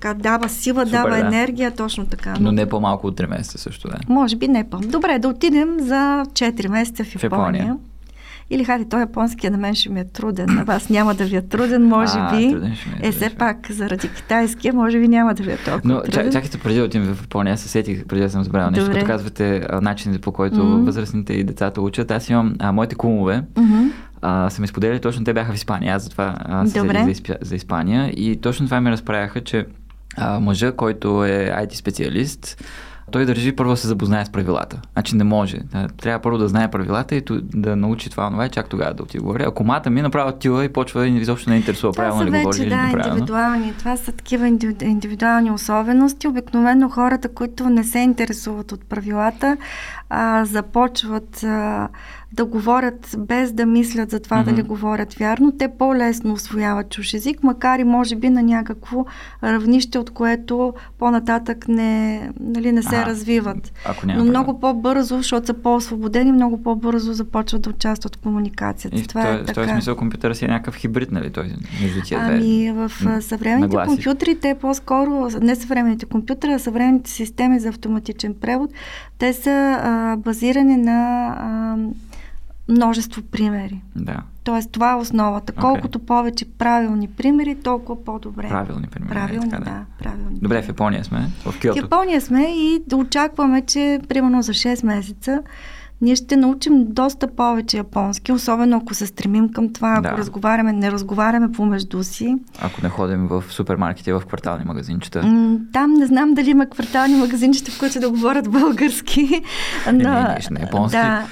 така, 0.00 0.14
дава 0.14 0.48
сила, 0.48 0.86
Супер, 0.86 0.90
дава 0.90 1.10
да. 1.10 1.18
енергия, 1.18 1.70
точно 1.70 2.06
така. 2.06 2.34
Но, 2.40 2.52
не 2.52 2.68
по-малко 2.68 3.06
от 3.06 3.20
3 3.20 3.28
месеца 3.28 3.58
също, 3.58 3.88
да. 3.88 3.98
Може 4.08 4.36
би 4.36 4.48
не 4.48 4.70
по. 4.70 4.78
Добре, 4.78 5.18
да 5.18 5.28
отидем 5.28 5.76
за 5.80 6.24
4 6.32 6.68
месеца 6.68 7.04
в 7.04 7.22
Япония. 7.22 7.52
В 7.52 7.56
Япония. 7.56 7.76
Или 8.52 8.64
хари, 8.64 8.84
той 8.88 9.00
японския 9.00 9.50
на 9.50 9.58
мен 9.58 9.74
ще 9.74 9.88
ми 9.88 10.00
е 10.00 10.04
труден, 10.04 10.54
на 10.54 10.64
вас 10.64 10.88
няма 10.88 11.14
да 11.14 11.24
ви 11.24 11.36
е 11.36 11.42
труден, 11.42 11.88
може 11.88 12.12
а, 12.16 12.36
би. 12.36 12.50
Труден 12.50 12.74
ще 12.74 12.88
ми 12.88 12.94
е, 13.02 13.08
е, 13.08 13.12
все 13.12 13.30
пак, 13.30 13.70
заради 13.70 14.08
китайския, 14.08 14.74
може 14.74 14.98
би 14.98 15.08
няма 15.08 15.34
да 15.34 15.42
ви 15.42 15.52
е 15.52 15.56
толкова 15.56 15.94
Но 15.94 16.02
труден. 16.02 16.32
чакайте 16.32 16.58
преди 16.58 16.78
да 16.78 16.84
отидем 16.84 17.14
в 17.14 17.20
Япония, 17.20 17.54
аз 17.54 17.60
се 17.60 17.68
сетих, 17.68 18.06
преди 18.06 18.22
да 18.22 18.30
съм 18.30 18.44
забравил 18.44 18.70
нещо, 18.70 18.90
като 18.90 19.06
казвате 19.06 19.66
начините 19.82 20.20
по 20.20 20.32
който 20.32 20.56
mm-hmm. 20.56 20.84
възрастните 20.84 21.32
и 21.32 21.44
децата 21.44 21.80
учат. 21.80 22.10
Аз 22.10 22.28
имам 22.28 22.54
а, 22.58 22.72
моите 22.72 22.94
кумове, 22.94 23.42
mm-hmm. 23.54 23.92
а, 24.22 24.50
са 24.50 24.60
ми 24.60 24.66
споделили, 24.66 25.00
точно 25.00 25.24
те 25.24 25.32
бяха 25.32 25.52
в 25.52 25.56
Испания, 25.56 25.94
аз 25.94 26.02
затова 26.02 26.34
аз 26.44 26.70
се 26.70 26.80
за, 26.80 27.36
за 27.40 27.56
Испания 27.56 28.08
и 28.16 28.40
точно 28.40 28.66
това 28.66 28.80
ми 28.80 28.90
разправяха, 28.90 29.40
че 29.40 29.66
а, 30.16 30.40
мъжа, 30.40 30.72
който 30.72 31.24
е 31.24 31.52
IT 31.56 31.74
специалист, 31.74 32.64
той 33.10 33.26
държи 33.26 33.56
първо 33.56 33.70
да 33.70 33.76
се 33.76 33.88
запознае 33.88 34.24
с 34.24 34.30
правилата. 34.30 34.80
Значи 34.92 35.16
не 35.16 35.24
може. 35.24 35.58
Трябва 35.96 36.22
първо 36.22 36.38
да 36.38 36.48
знае 36.48 36.70
правилата 36.70 37.14
и 37.16 37.22
да 37.40 37.76
научи 37.76 38.10
това, 38.10 38.30
това 38.30 38.46
и 38.46 38.48
чак 38.48 38.68
тогава 38.68 38.94
да 38.94 39.02
отиде 39.02 39.22
говори. 39.22 39.42
Ако 39.42 39.64
мата 39.64 39.90
ми 39.90 40.02
направо 40.02 40.28
отива 40.28 40.64
и 40.64 40.68
почва 40.68 41.08
и 41.08 41.16
изобщо 41.16 41.50
не 41.50 41.56
интересува 41.56 41.92
това 41.92 42.04
правилно 42.04 42.24
ли 42.24 42.30
вече, 42.30 42.42
говори 42.42 42.58
да, 42.58 42.64
или 42.64 42.74
неправилно. 42.74 43.08
индивидуални. 43.08 43.74
Това 43.78 43.96
са 43.96 44.12
такива 44.12 44.46
индивидуални 44.82 45.50
особености. 45.50 46.28
Обикновено 46.28 46.88
хората, 46.88 47.28
които 47.28 47.70
не 47.70 47.84
се 47.84 47.98
интересуват 47.98 48.72
от 48.72 48.84
правилата, 48.84 49.56
а, 50.10 50.44
започват 50.44 51.42
а, 51.44 51.88
да 52.32 52.44
говорят 52.44 53.16
без 53.18 53.52
да 53.52 53.66
мислят 53.66 54.10
за 54.10 54.20
това 54.20 54.36
mm-hmm. 54.36 54.44
дали 54.44 54.62
говорят 54.62 55.14
вярно, 55.14 55.52
те 55.52 55.68
по-лесно 55.68 56.32
освояват 56.32 56.90
чуж 56.90 57.14
език, 57.14 57.42
макар 57.42 57.78
и 57.78 57.84
може 57.84 58.16
би 58.16 58.30
на 58.30 58.42
някакво 58.42 59.04
равнище, 59.44 59.98
от 59.98 60.10
което 60.10 60.74
по-нататък 60.98 61.68
не, 61.68 62.30
нали, 62.40 62.72
не 62.72 62.82
се 62.82 62.96
а, 62.96 63.06
развиват. 63.06 63.72
Ако 63.84 64.06
Но 64.06 64.24
много 64.24 64.60
по-бързо, 64.60 65.16
защото 65.16 65.46
са 65.46 65.54
по-освободени, 65.54 66.32
много 66.32 66.62
по-бързо 66.62 67.12
започват 67.12 67.62
да 67.62 67.70
участват 67.70 68.16
в 68.16 68.18
комуникацията. 68.18 68.98
И 68.98 69.06
това 69.06 69.22
в, 69.22 69.34
е 69.34 69.38
този, 69.38 69.52
в 69.52 69.54
този 69.54 69.68
смисъл 69.68 69.96
компютъра 69.96 70.34
си 70.34 70.44
е 70.44 70.48
някакъв 70.48 70.74
хибрид, 70.74 71.12
нали? 71.12 71.30
Той, 71.30 71.52
между 71.82 72.02
тия 72.02 72.20
ами, 72.22 72.72
в 72.72 72.92
съвременните 73.20 73.76
нагласи. 73.76 73.88
компютри, 73.88 74.40
те 74.40 74.54
по-скоро, 74.60 75.28
не 75.40 75.56
съвременните 75.56 76.06
компютри, 76.06 76.52
а 76.52 76.58
съвременните 76.58 77.10
системи 77.10 77.60
за 77.60 77.68
автоматичен 77.68 78.34
превод, 78.40 78.70
те 79.18 79.32
са 79.32 79.80
а, 79.82 80.16
базирани 80.16 80.76
на 80.76 81.26
а, 81.38 81.76
множество 82.70 83.22
примери. 83.22 83.82
Да. 83.96 84.22
Тоест, 84.44 84.70
това 84.72 84.92
е 84.92 84.94
основата. 84.94 85.52
Okay. 85.52 85.60
Колкото 85.60 85.98
повече 85.98 86.44
правилни 86.44 87.08
примери, 87.08 87.54
толкова 87.54 88.04
по-добре. 88.04 88.48
Правилни 88.48 88.86
примери. 88.86 89.10
Правилни, 89.10 89.46
е, 89.46 89.50
така, 89.50 89.64
да. 89.64 89.84
Правилни. 89.98 90.38
Добре, 90.42 90.62
в 90.62 90.68
Япония 90.68 91.04
сме, 91.04 91.30
в 91.44 91.60
Киото. 91.60 91.80
В 91.80 91.82
Япония 91.82 92.20
сме 92.20 92.42
и 92.42 92.82
да 92.86 92.96
очакваме, 92.96 93.62
че 93.62 94.00
примерно 94.08 94.42
за 94.42 94.52
6 94.52 94.86
месеца 94.86 95.42
ние 96.00 96.16
ще 96.16 96.36
научим 96.36 96.86
доста 96.88 97.26
повече 97.26 97.76
японски, 97.76 98.32
особено 98.32 98.76
ако 98.76 98.94
се 98.94 99.06
стремим 99.06 99.52
към 99.52 99.72
това, 99.72 99.92
ако 99.92 100.02
да. 100.02 100.18
разговаряме, 100.18 100.72
не 100.72 100.92
разговаряме 100.92 101.52
помежду 101.52 102.02
си. 102.02 102.36
Ако 102.60 102.82
не 102.82 102.88
ходим 102.88 103.26
в 103.26 103.44
супермаркети, 103.48 104.12
в 104.12 104.22
квартални 104.26 104.64
магазинчета. 104.64 105.20
там 105.72 105.94
не 105.94 106.06
знам 106.06 106.34
дали 106.34 106.50
има 106.50 106.66
квартални 106.66 107.16
магазинчета, 107.16 107.70
в 107.70 107.78
които 107.78 108.00
да 108.00 108.10
говорят 108.10 108.50
български. 108.60 109.42
Но, 109.86 109.92
не, 109.92 110.04
не, 110.04 110.20
не, 110.20 110.38
не 110.50 110.60
японски. 110.60 110.96
Да, 110.96 111.26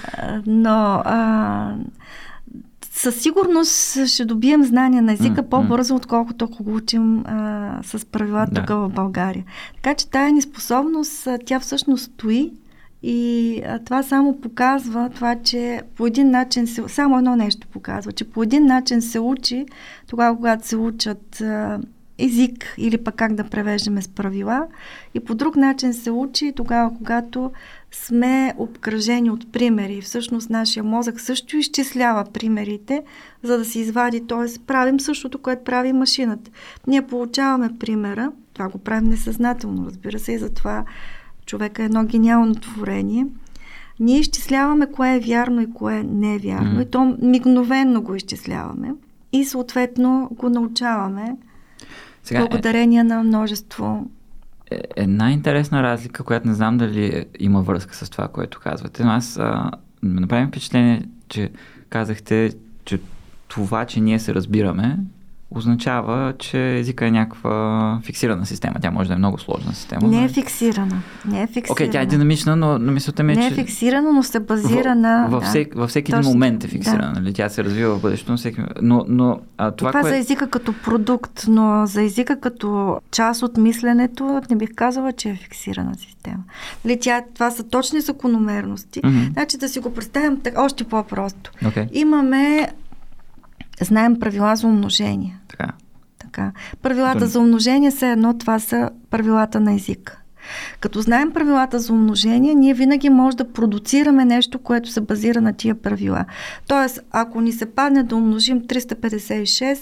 но 0.46 1.02
а, 1.04 1.74
със 2.92 3.16
сигурност 3.16 4.06
ще 4.06 4.24
добием 4.24 4.64
знания 4.64 5.02
на 5.02 5.12
езика 5.12 5.42
mm, 5.42 5.48
по-бързо, 5.48 5.94
отколкото 5.94 6.44
ако 6.44 6.64
го 6.64 6.74
учим 6.74 7.24
а, 7.26 7.78
с 7.82 8.06
правила 8.06 8.46
да. 8.50 8.60
тук 8.60 8.68
в 8.68 8.88
България. 8.88 9.44
Така 9.74 9.94
че 9.94 10.10
тая 10.10 10.32
ни 10.32 10.42
способност, 10.42 11.28
тя 11.46 11.60
всъщност 11.60 12.04
стои 12.04 12.52
и 13.02 13.62
а, 13.66 13.78
това 13.78 14.02
само 14.02 14.40
показва 14.40 15.10
това, 15.14 15.36
че 15.44 15.82
по 15.96 16.06
един 16.06 16.30
начин 16.30 16.66
се... 16.66 16.82
Само 16.88 17.18
едно 17.18 17.36
нещо 17.36 17.66
показва, 17.66 18.12
че 18.12 18.24
по 18.24 18.42
един 18.42 18.66
начин 18.66 19.02
се 19.02 19.20
учи, 19.20 19.66
тогава 20.06 20.36
когато 20.36 20.68
се 20.68 20.76
учат 20.76 21.40
а, 21.40 21.80
език 22.18 22.74
или 22.78 22.98
пък 22.98 23.14
как 23.14 23.34
да 23.34 23.44
превеждаме 23.44 24.02
с 24.02 24.08
правила 24.08 24.66
и 25.14 25.20
по 25.20 25.34
друг 25.34 25.56
начин 25.56 25.94
се 25.94 26.10
учи 26.10 26.52
тогава, 26.56 26.94
когато 26.96 27.52
сме 27.92 28.54
обкръжени 28.56 29.30
от 29.30 29.52
примери. 29.52 30.00
Всъщност 30.00 30.50
нашия 30.50 30.84
мозък 30.84 31.20
също 31.20 31.56
изчислява 31.56 32.24
примерите, 32.32 33.02
за 33.42 33.58
да 33.58 33.64
се 33.64 33.78
извади, 33.78 34.26
т.е. 34.26 34.58
правим 34.66 35.00
същото, 35.00 35.38
което 35.38 35.64
прави 35.64 35.92
машината. 35.92 36.50
Ние 36.86 37.06
получаваме 37.06 37.78
примера, 37.78 38.32
това 38.54 38.68
го 38.68 38.78
правим 38.78 39.10
несъзнателно, 39.10 39.86
разбира 39.86 40.18
се, 40.18 40.32
и 40.32 40.38
затова 40.38 40.84
човека 41.48 41.82
е 41.82 41.84
едно 41.84 42.04
гениално 42.04 42.54
творение. 42.54 43.26
Ние 44.00 44.18
изчисляваме 44.18 44.86
кое 44.92 45.16
е 45.16 45.20
вярно 45.20 45.60
и 45.60 45.72
кое 45.72 46.02
не 46.02 46.34
е 46.34 46.38
вярно. 46.38 46.80
Mm. 46.80 46.82
И 46.82 46.90
то 46.90 47.16
мигновенно 47.22 48.02
го 48.02 48.14
изчисляваме. 48.14 48.94
И 49.32 49.44
съответно 49.44 50.28
го 50.32 50.48
научаваме 50.48 51.36
Сега, 52.24 52.40
благодарение 52.40 53.00
е... 53.00 53.04
на 53.04 53.22
множество 53.22 54.10
е, 54.70 54.80
една 54.96 55.32
интересна 55.32 55.82
разлика, 55.82 56.24
която 56.24 56.48
не 56.48 56.54
знам 56.54 56.78
дали 56.78 57.24
има 57.38 57.62
връзка 57.62 57.94
с 57.94 58.10
това, 58.10 58.28
което 58.28 58.60
казвате, 58.60 59.04
но 59.04 59.10
аз 59.10 59.38
а, 59.38 59.70
ме 60.02 60.20
направим 60.20 60.48
впечатление, 60.48 61.02
че 61.28 61.50
казахте, 61.88 62.52
че 62.84 63.00
това, 63.48 63.84
че 63.84 64.00
ние 64.00 64.18
се 64.18 64.34
разбираме, 64.34 64.98
означава, 65.50 66.34
че 66.38 66.78
езика 66.78 67.06
е 67.06 67.10
някаква 67.10 68.00
фиксирана 68.04 68.46
система. 68.46 68.74
Тя 68.82 68.90
може 68.90 69.08
да 69.08 69.14
е 69.14 69.18
много 69.18 69.38
сложна 69.38 69.72
система. 69.72 70.08
Не 70.08 70.24
е 70.24 70.28
фиксирана. 70.28 71.02
Не 71.24 71.42
е 71.42 71.46
фиксирана. 71.46 71.72
Окей, 71.72 71.88
okay, 71.88 71.92
тя 71.92 72.00
е 72.00 72.06
динамична, 72.06 72.56
но, 72.56 72.78
но 72.78 72.92
мисълта 72.92 73.22
ми 73.22 73.32
е, 73.32 73.36
Не 73.36 73.46
е 73.46 73.48
че... 73.48 73.54
фиксирана, 73.54 74.12
но 74.12 74.22
се 74.22 74.40
базира 74.40 74.92
в, 74.92 74.94
на... 74.94 75.26
Във, 75.30 75.44
всек, 75.44 75.74
във 75.74 75.90
всеки 75.90 76.12
един 76.14 76.30
момент 76.30 76.64
е 76.64 76.68
фиксирана. 76.68 77.12
Да. 77.12 77.20
Нали? 77.20 77.32
Тя 77.32 77.48
се 77.48 77.64
развива 77.64 77.98
в 77.98 78.02
бъдещето, 78.02 78.32
но 78.32 78.38
всеки... 78.38 78.60
Но, 78.82 79.04
но, 79.08 79.40
а, 79.58 79.70
това, 79.70 79.90
това 79.90 80.00
кое... 80.00 80.10
за 80.10 80.16
езика 80.16 80.50
като 80.50 80.74
продукт, 80.84 81.44
но 81.48 81.86
за 81.86 82.02
езика 82.02 82.40
като 82.40 83.00
част 83.10 83.42
от 83.42 83.56
мисленето 83.56 84.40
не 84.50 84.56
бих 84.56 84.74
казала, 84.74 85.12
че 85.12 85.28
е 85.28 85.34
фиксирана 85.34 85.94
система. 85.94 86.42
Нали, 86.84 86.98
тя, 87.00 87.22
това 87.34 87.50
са 87.50 87.68
точни 87.68 88.00
закономерности. 88.00 89.00
Mm-hmm. 89.00 89.32
Значи 89.32 89.58
да 89.58 89.68
си 89.68 89.80
го 89.80 89.94
представям 89.94 90.38
още 90.56 90.84
по-просто. 90.84 91.50
Okay. 91.64 91.88
Имаме 91.92 92.68
знаем 93.84 94.20
правила 94.20 94.56
за 94.56 94.66
умножение. 94.66 95.38
Така. 95.48 95.72
така. 96.18 96.52
Правилата 96.82 97.26
за 97.26 97.40
умножение 97.40 97.90
са 97.90 98.06
едно, 98.06 98.38
това 98.38 98.58
са 98.58 98.90
правилата 99.10 99.60
на 99.60 99.74
езика. 99.74 100.18
Като 100.80 101.00
знаем 101.00 101.32
правилата 101.32 101.78
за 101.78 101.92
умножение, 101.92 102.54
ние 102.54 102.74
винаги 102.74 103.10
може 103.10 103.36
да 103.36 103.52
продуцираме 103.52 104.24
нещо, 104.24 104.58
което 104.58 104.90
се 104.90 105.00
базира 105.00 105.40
на 105.40 105.52
тия 105.52 105.74
правила. 105.74 106.24
Тоест, 106.68 107.00
ако 107.10 107.40
ни 107.40 107.52
се 107.52 107.66
падне 107.66 108.02
да 108.02 108.16
умножим 108.16 108.60
356 108.60 109.78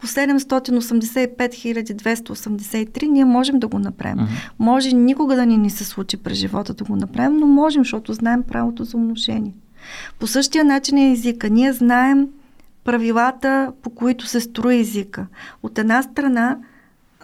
по 0.00 0.06
785 0.06 1.94
283, 1.94 3.08
ние 3.08 3.24
можем 3.24 3.58
да 3.58 3.68
го 3.68 3.78
направим. 3.78 4.18
Uh-huh. 4.18 4.50
Може 4.58 4.92
никога 4.92 5.36
да 5.36 5.46
ни 5.46 5.56
ни 5.56 5.70
се 5.70 5.84
случи 5.84 6.16
през 6.16 6.38
живота 6.38 6.74
да 6.74 6.84
го 6.84 6.96
направим, 6.96 7.36
но 7.36 7.46
можем, 7.46 7.84
защото 7.84 8.12
знаем 8.12 8.42
правото 8.42 8.84
за 8.84 8.96
умножение. 8.96 9.52
По 10.18 10.26
същия 10.26 10.64
начин 10.64 10.98
е 10.98 11.12
езика. 11.12 11.50
Ние 11.50 11.72
знаем 11.72 12.28
правилата, 12.84 13.72
по 13.82 13.90
които 13.90 14.26
се 14.26 14.40
строи 14.40 14.80
езика. 14.80 15.26
От 15.62 15.78
една 15.78 16.02
страна, 16.02 16.58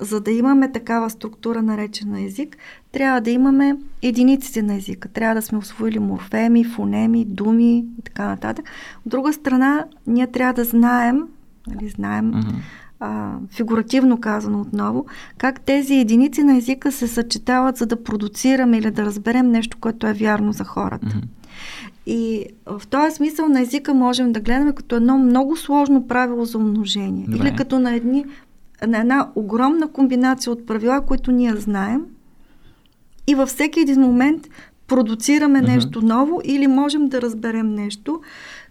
за 0.00 0.20
да 0.20 0.30
имаме 0.30 0.72
такава 0.72 1.10
структура, 1.10 1.62
наречена 1.62 2.22
език, 2.22 2.56
трябва 2.92 3.20
да 3.20 3.30
имаме 3.30 3.76
единиците 4.02 4.62
на 4.62 4.74
езика. 4.74 5.08
Трябва 5.08 5.34
да 5.34 5.42
сме 5.42 5.58
освоили 5.58 5.98
морфеми, 5.98 6.64
фонеми, 6.64 7.24
думи 7.24 7.78
и 7.78 8.02
така 8.04 8.26
нататък. 8.26 8.64
От 9.06 9.10
друга 9.10 9.32
страна, 9.32 9.84
ние 10.06 10.26
трябва 10.26 10.52
да 10.52 10.64
знаем, 10.64 11.22
нали, 11.66 11.88
знаем, 11.88 12.32
а, 13.00 13.32
фигуративно 13.50 14.20
казано 14.20 14.60
отново, 14.60 15.06
как 15.38 15.60
тези 15.60 15.94
единици 15.94 16.42
на 16.42 16.56
езика 16.56 16.92
се 16.92 17.06
съчетават, 17.08 17.76
за 17.76 17.86
да 17.86 18.02
продуцираме 18.02 18.78
или 18.78 18.90
да 18.90 19.04
разберем 19.04 19.50
нещо, 19.50 19.76
което 19.80 20.06
е 20.06 20.12
вярно 20.12 20.52
за 20.52 20.64
хората. 20.64 21.20
И 22.06 22.46
в 22.66 22.82
този 22.86 23.16
смисъл 23.16 23.48
на 23.48 23.60
езика 23.60 23.94
можем 23.94 24.32
да 24.32 24.40
гледаме 24.40 24.72
като 24.72 24.96
едно 24.96 25.18
много 25.18 25.56
сложно 25.56 26.08
правило 26.08 26.44
за 26.44 26.58
умножение. 26.58 27.26
Добре. 27.28 27.48
Или 27.48 27.56
като 27.56 27.78
на, 27.78 27.94
едни, 27.94 28.24
на 28.86 28.98
една 28.98 29.28
огромна 29.34 29.88
комбинация 29.88 30.52
от 30.52 30.66
правила, 30.66 31.00
които 31.06 31.32
ние 31.32 31.56
знаем. 31.56 32.04
И 33.26 33.34
във 33.34 33.48
всеки 33.48 33.80
един 33.80 34.00
момент 34.00 34.48
продуцираме 34.86 35.58
uh-huh. 35.58 35.74
нещо 35.74 36.02
ново 36.02 36.40
или 36.44 36.66
можем 36.66 37.08
да 37.08 37.22
разберем 37.22 37.74
нещо, 37.74 38.20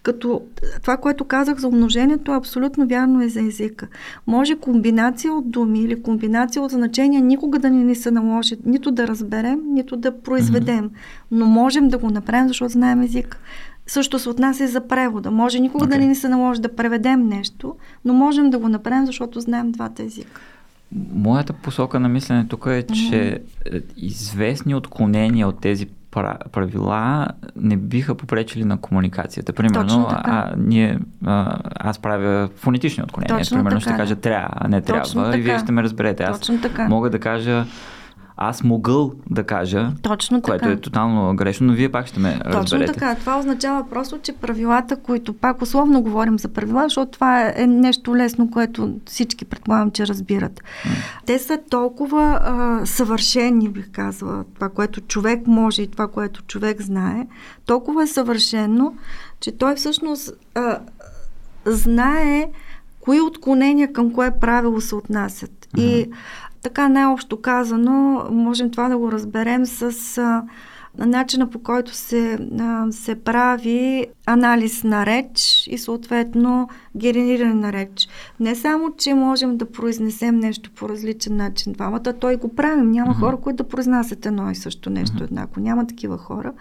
като 0.05 0.41
това, 0.81 0.97
което 0.97 1.25
казах 1.25 1.57
за 1.57 1.67
умножението, 1.67 2.31
абсолютно 2.31 2.87
вярно 2.87 3.21
е 3.21 3.29
за 3.29 3.41
езика. 3.41 3.87
Може 4.27 4.55
комбинация 4.55 5.33
от 5.33 5.51
думи 5.51 5.79
или 5.79 6.01
комбинация 6.01 6.61
от 6.61 6.71
значения 6.71 7.21
никога 7.21 7.59
да 7.59 7.69
ни, 7.69 7.83
ни 7.83 7.95
се 7.95 8.11
наложи 8.11 8.55
нито 8.65 8.91
да 8.91 9.07
разберем, 9.07 9.59
нито 9.67 9.97
да 9.97 10.21
произведем. 10.21 10.89
Но 11.31 11.45
можем 11.45 11.87
да 11.87 11.97
го 11.97 12.09
направим, 12.09 12.47
защото 12.47 12.71
знаем 12.71 13.01
език. 13.01 13.39
Също 13.87 14.19
се 14.19 14.29
отнася 14.29 14.63
и 14.63 14.67
за 14.67 14.87
превода. 14.87 15.31
Може 15.31 15.59
никога 15.59 15.85
okay. 15.85 15.89
да 15.89 15.97
ни 15.97 16.15
се 16.15 16.29
наложи 16.29 16.61
да 16.61 16.75
преведем 16.75 17.27
нещо, 17.27 17.75
но 18.05 18.13
можем 18.13 18.49
да 18.49 18.59
го 18.59 18.69
направим, 18.69 19.05
защото 19.05 19.39
знаем 19.39 19.71
двата 19.71 20.03
езика. 20.03 20.41
Моята 21.13 21.53
посока 21.53 21.99
на 21.99 22.09
мислене 22.09 22.47
тук 22.47 22.65
е, 22.69 22.83
че 22.83 22.93
mm-hmm. 22.93 23.83
известни 23.97 24.75
отклонения 24.75 25.47
от 25.47 25.59
тези 25.59 25.87
правила 26.51 27.28
не 27.55 27.78
биха 27.78 28.16
попречили 28.16 28.63
на 28.63 28.78
комуникацията. 28.78 29.53
Примерно, 29.53 30.07
а, 30.09 30.53
ние, 30.57 30.99
а, 31.26 31.57
аз 31.76 31.99
правя 31.99 32.49
фонетични 32.55 33.03
отклонения. 33.03 33.38
Точно 33.38 33.57
Примерно 33.57 33.80
така, 33.80 33.89
ще 33.89 33.97
кажа 33.97 34.16
трябва, 34.16 34.49
а 34.51 34.68
не 34.68 34.82
Точно 34.82 35.03
трябва. 35.03 35.32
Така. 35.32 35.38
И 35.38 35.41
вие 35.41 35.59
ще 35.59 35.72
ме 35.72 35.84
разберете. 35.84 36.24
Аз 36.24 36.39
Точно 36.39 36.61
така. 36.61 36.88
мога 36.88 37.09
да 37.09 37.20
кажа 37.20 37.66
аз 38.38 38.63
могъл 38.63 39.11
да 39.29 39.43
кажа, 39.43 39.91
Точно 40.01 40.41
така. 40.41 40.51
което 40.51 40.69
е 40.69 40.81
тотално 40.81 41.36
грешно, 41.36 41.67
но 41.67 41.73
вие 41.73 41.91
пак 41.91 42.07
ще 42.07 42.19
ме 42.19 42.39
Точно 42.39 42.61
разберете. 42.61 42.93
така. 42.93 43.15
Това 43.15 43.39
означава 43.39 43.89
просто, 43.89 44.19
че 44.19 44.33
правилата, 44.33 44.95
които 44.95 45.33
пак 45.33 45.61
условно 45.61 46.01
говорим 46.01 46.39
за 46.39 46.47
правила, 46.47 46.83
защото 46.83 47.11
това 47.11 47.53
е 47.55 47.67
нещо 47.67 48.15
лесно, 48.15 48.51
което 48.51 48.95
всички 49.05 49.45
предполагам, 49.45 49.91
че 49.91 50.07
разбират. 50.07 50.61
Те 51.25 51.39
са 51.39 51.59
толкова 51.69 52.39
а, 52.43 52.86
съвършени, 52.86 53.69
бих 53.69 53.91
казала, 53.91 54.43
това, 54.55 54.69
което 54.69 55.01
човек 55.01 55.47
може 55.47 55.81
и 55.81 55.88
това, 55.88 56.07
което 56.07 56.41
човек 56.41 56.81
знае, 56.81 57.27
толкова 57.65 58.03
е 58.03 58.07
съвършено, 58.07 58.93
че 59.39 59.51
той 59.51 59.75
всъщност 59.75 60.31
а, 60.55 60.79
знае 61.65 62.47
кои 62.99 63.21
отклонения 63.21 63.93
към 63.93 64.13
кое 64.13 64.39
правило 64.39 64.81
се 64.81 64.95
отнасят. 64.95 65.67
И 65.77 66.09
така 66.66 66.89
най-общо 66.89 67.41
казано, 67.41 68.28
можем 68.32 68.72
това 68.72 68.89
да 68.89 68.97
го 68.97 69.11
разберем 69.11 69.66
с 69.66 70.18
а, 70.18 70.43
начина 70.97 71.49
по 71.49 71.59
който 71.59 71.93
се, 71.93 72.39
а, 72.59 72.91
се 72.91 73.16
прави 73.16 74.07
анализ 74.26 74.84
на 74.84 75.05
реч 75.05 75.68
и 75.68 75.78
съответно 75.78 76.70
генериране 76.97 77.53
на 77.53 77.74
реч. 77.74 78.07
Не 78.39 78.55
само, 78.55 78.93
че 78.97 79.13
можем 79.13 79.57
да 79.57 79.72
произнесем 79.72 80.39
нещо 80.39 80.72
по 80.76 80.89
различен 80.89 81.36
начин 81.36 81.74
двамата, 81.74 82.13
той 82.20 82.36
го 82.36 82.55
правим. 82.55 82.91
Няма 82.91 83.11
Мгм. 83.11 83.20
хора, 83.20 83.38
които 83.38 83.63
да 83.63 83.70
произнасят 83.70 84.26
едно 84.26 84.51
и 84.51 84.55
също 84.55 84.89
нещо 84.89 85.24
еднакво. 85.24 85.61
Няма 85.61 85.88
такива 85.88 86.18
хора. 86.18 86.53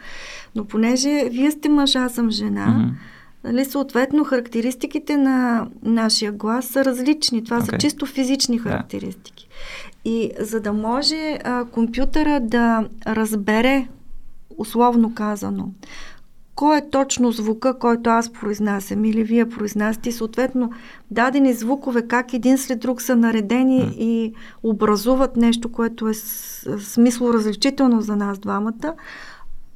Но 0.54 0.64
понеже 0.64 1.28
вие 1.30 1.50
сте 1.50 1.68
мъж, 1.68 1.96
аз 1.96 2.14
съм 2.14 2.30
жена, 2.30 2.66
Мгм. 2.66 2.88
Нали, 3.44 3.64
съответно, 3.64 4.24
характеристиките 4.24 5.16
на 5.16 5.66
нашия 5.82 6.32
глас 6.32 6.66
са 6.66 6.84
различни. 6.84 7.44
Това 7.44 7.60
okay. 7.60 7.70
са 7.70 7.78
чисто 7.78 8.06
физични 8.06 8.58
характеристики. 8.58 9.33
И 10.04 10.30
за 10.40 10.60
да 10.60 10.72
може 10.72 11.38
а, 11.44 11.64
компютъра 11.64 12.40
да 12.40 12.88
разбере, 13.06 13.88
условно 14.58 15.14
казано, 15.14 15.68
кой 16.54 16.78
е 16.78 16.90
точно 16.90 17.32
звука, 17.32 17.78
който 17.78 18.10
аз 18.10 18.32
произнасям 18.32 19.04
или 19.04 19.24
вие 19.24 19.48
произнасяте, 19.48 20.12
съответно 20.12 20.70
дадени 21.10 21.52
звукове, 21.52 22.02
как 22.02 22.32
един 22.32 22.58
след 22.58 22.80
друг 22.80 23.02
са 23.02 23.16
наредени 23.16 23.78
М. 23.78 23.92
и 23.98 24.32
образуват 24.62 25.36
нещо, 25.36 25.72
което 25.72 26.08
е 26.08 26.14
смисло 26.78 27.32
различително 27.32 28.00
за 28.00 28.16
нас 28.16 28.38
двамата, 28.38 28.94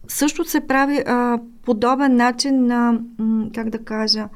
също 0.08 0.44
се 0.44 0.60
прави 0.60 1.02
а, 1.06 1.38
подобен 1.64 2.16
начин 2.16 2.66
на, 2.66 3.00
как 3.54 3.70
да 3.70 3.78
кажа, 3.78 4.28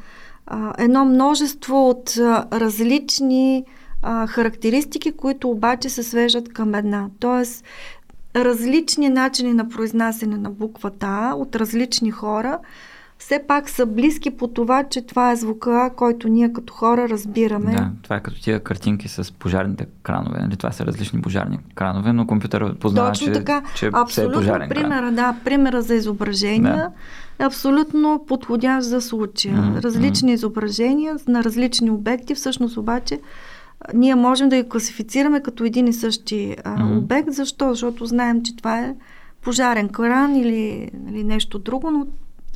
а, 0.47 0.75
едно 0.79 1.05
множество 1.05 1.89
от 1.89 2.17
а, 2.17 2.47
различни 2.53 3.65
а, 4.03 4.27
характеристики, 4.27 5.13
които 5.13 5.51
обаче 5.51 5.89
се 5.89 6.03
свежат 6.03 6.53
към 6.53 6.75
една. 6.75 7.09
Тоест, 7.21 7.65
различни 8.37 9.09
начини 9.09 9.53
на 9.55 9.69
произнасяне 9.69 10.37
на 10.37 10.51
буквата 10.51 11.07
А 11.11 11.35
от 11.35 11.57
различни 11.57 12.11
хора 12.11 12.59
все 13.23 13.43
пак 13.49 13.71
са 13.71 13.87
близки 13.87 14.31
по 14.31 14.49
това, 14.49 14.85
че 14.85 15.03
това 15.03 15.33
е 15.33 15.37
звука, 15.37 15.91
който 15.97 16.29
ние 16.29 16.53
като 16.53 16.73
хора 16.75 17.09
разбираме. 17.09 17.75
Да, 17.75 17.91
това 18.03 18.17
е 18.17 18.21
като 18.21 18.43
тия 18.43 18.61
картинки 18.61 19.09
с 19.09 19.33
пожарните 19.33 19.87
кранове. 20.03 20.39
Нали? 20.41 20.57
Това 20.57 20.73
са 20.73 20.87
различни 20.87 21.23
пожарни 21.23 21.59
кранове, 21.75 22.13
но 22.13 22.27
компютър 22.27 22.75
познава, 22.75 23.09
Точно 23.09 23.27
че, 23.27 23.33
така. 23.33 23.63
че 23.75 23.91
Абсолютно 23.93 24.33
е 24.33 24.37
пожарен 24.37 24.69
примера, 24.69 25.01
кран. 25.01 25.15
да, 25.15 25.37
примера 25.45 25.83
за 25.83 25.95
изображения 25.95 26.91
е 27.39 27.45
абсолютно 27.45 28.25
подходящ 28.29 28.89
за 28.89 29.01
случая. 29.01 29.57
Мгм, 29.57 29.79
Различни 29.79 30.33
изображения 30.33 31.17
на 31.29 31.45
различни 31.45 31.91
обекти, 31.91 32.35
всъщност 32.35 32.77
обаче 32.77 33.21
ние 33.95 34.15
можем 34.15 34.49
да 34.49 34.57
ги 34.57 34.69
класифицираме 34.69 35.43
като 35.43 35.65
един 35.65 35.89
и 35.89 35.93
същи 35.93 36.57
а, 36.65 36.97
обект. 36.97 37.31
Защо? 37.31 37.71
Защото 37.71 38.07
знаем, 38.07 38.43
че 38.43 38.57
това 38.57 38.79
е 38.79 38.95
пожарен 39.43 39.89
кран 39.89 40.37
или, 40.37 40.91
или 41.09 41.25
нещо 41.25 41.59
друго, 41.59 41.91
но 41.91 42.07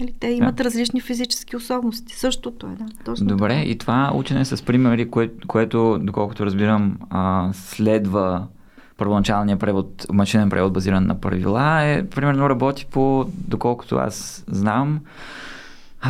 нали, 0.01 0.15
те 0.21 0.29
имат 0.29 0.61
различни 0.61 1.01
физически 1.01 1.57
особености. 1.57 2.15
Същото 2.15 2.67
е, 2.67 2.71
да. 2.71 2.87
Точно 3.05 3.27
Добре, 3.27 3.49
така. 3.49 3.71
и 3.71 3.79
това 3.79 4.13
учене 4.15 4.45
с 4.45 4.63
примери, 4.63 5.11
кое, 5.11 5.31
което, 5.47 5.99
доколкото 6.03 6.47
разбирам, 6.47 6.99
а, 7.11 7.51
следва 7.53 8.47
първоначалния 8.97 9.57
превод, 9.57 10.07
машинен 10.13 10.51
превод, 10.51 10.73
базиран 10.73 11.07
на 11.07 11.21
правила, 11.21 11.83
е, 11.83 12.07
примерно 12.07 12.51
работи 12.51 12.87
по, 12.91 13.27
доколкото 13.49 13.97
аз 13.97 14.45
знам, 14.49 15.01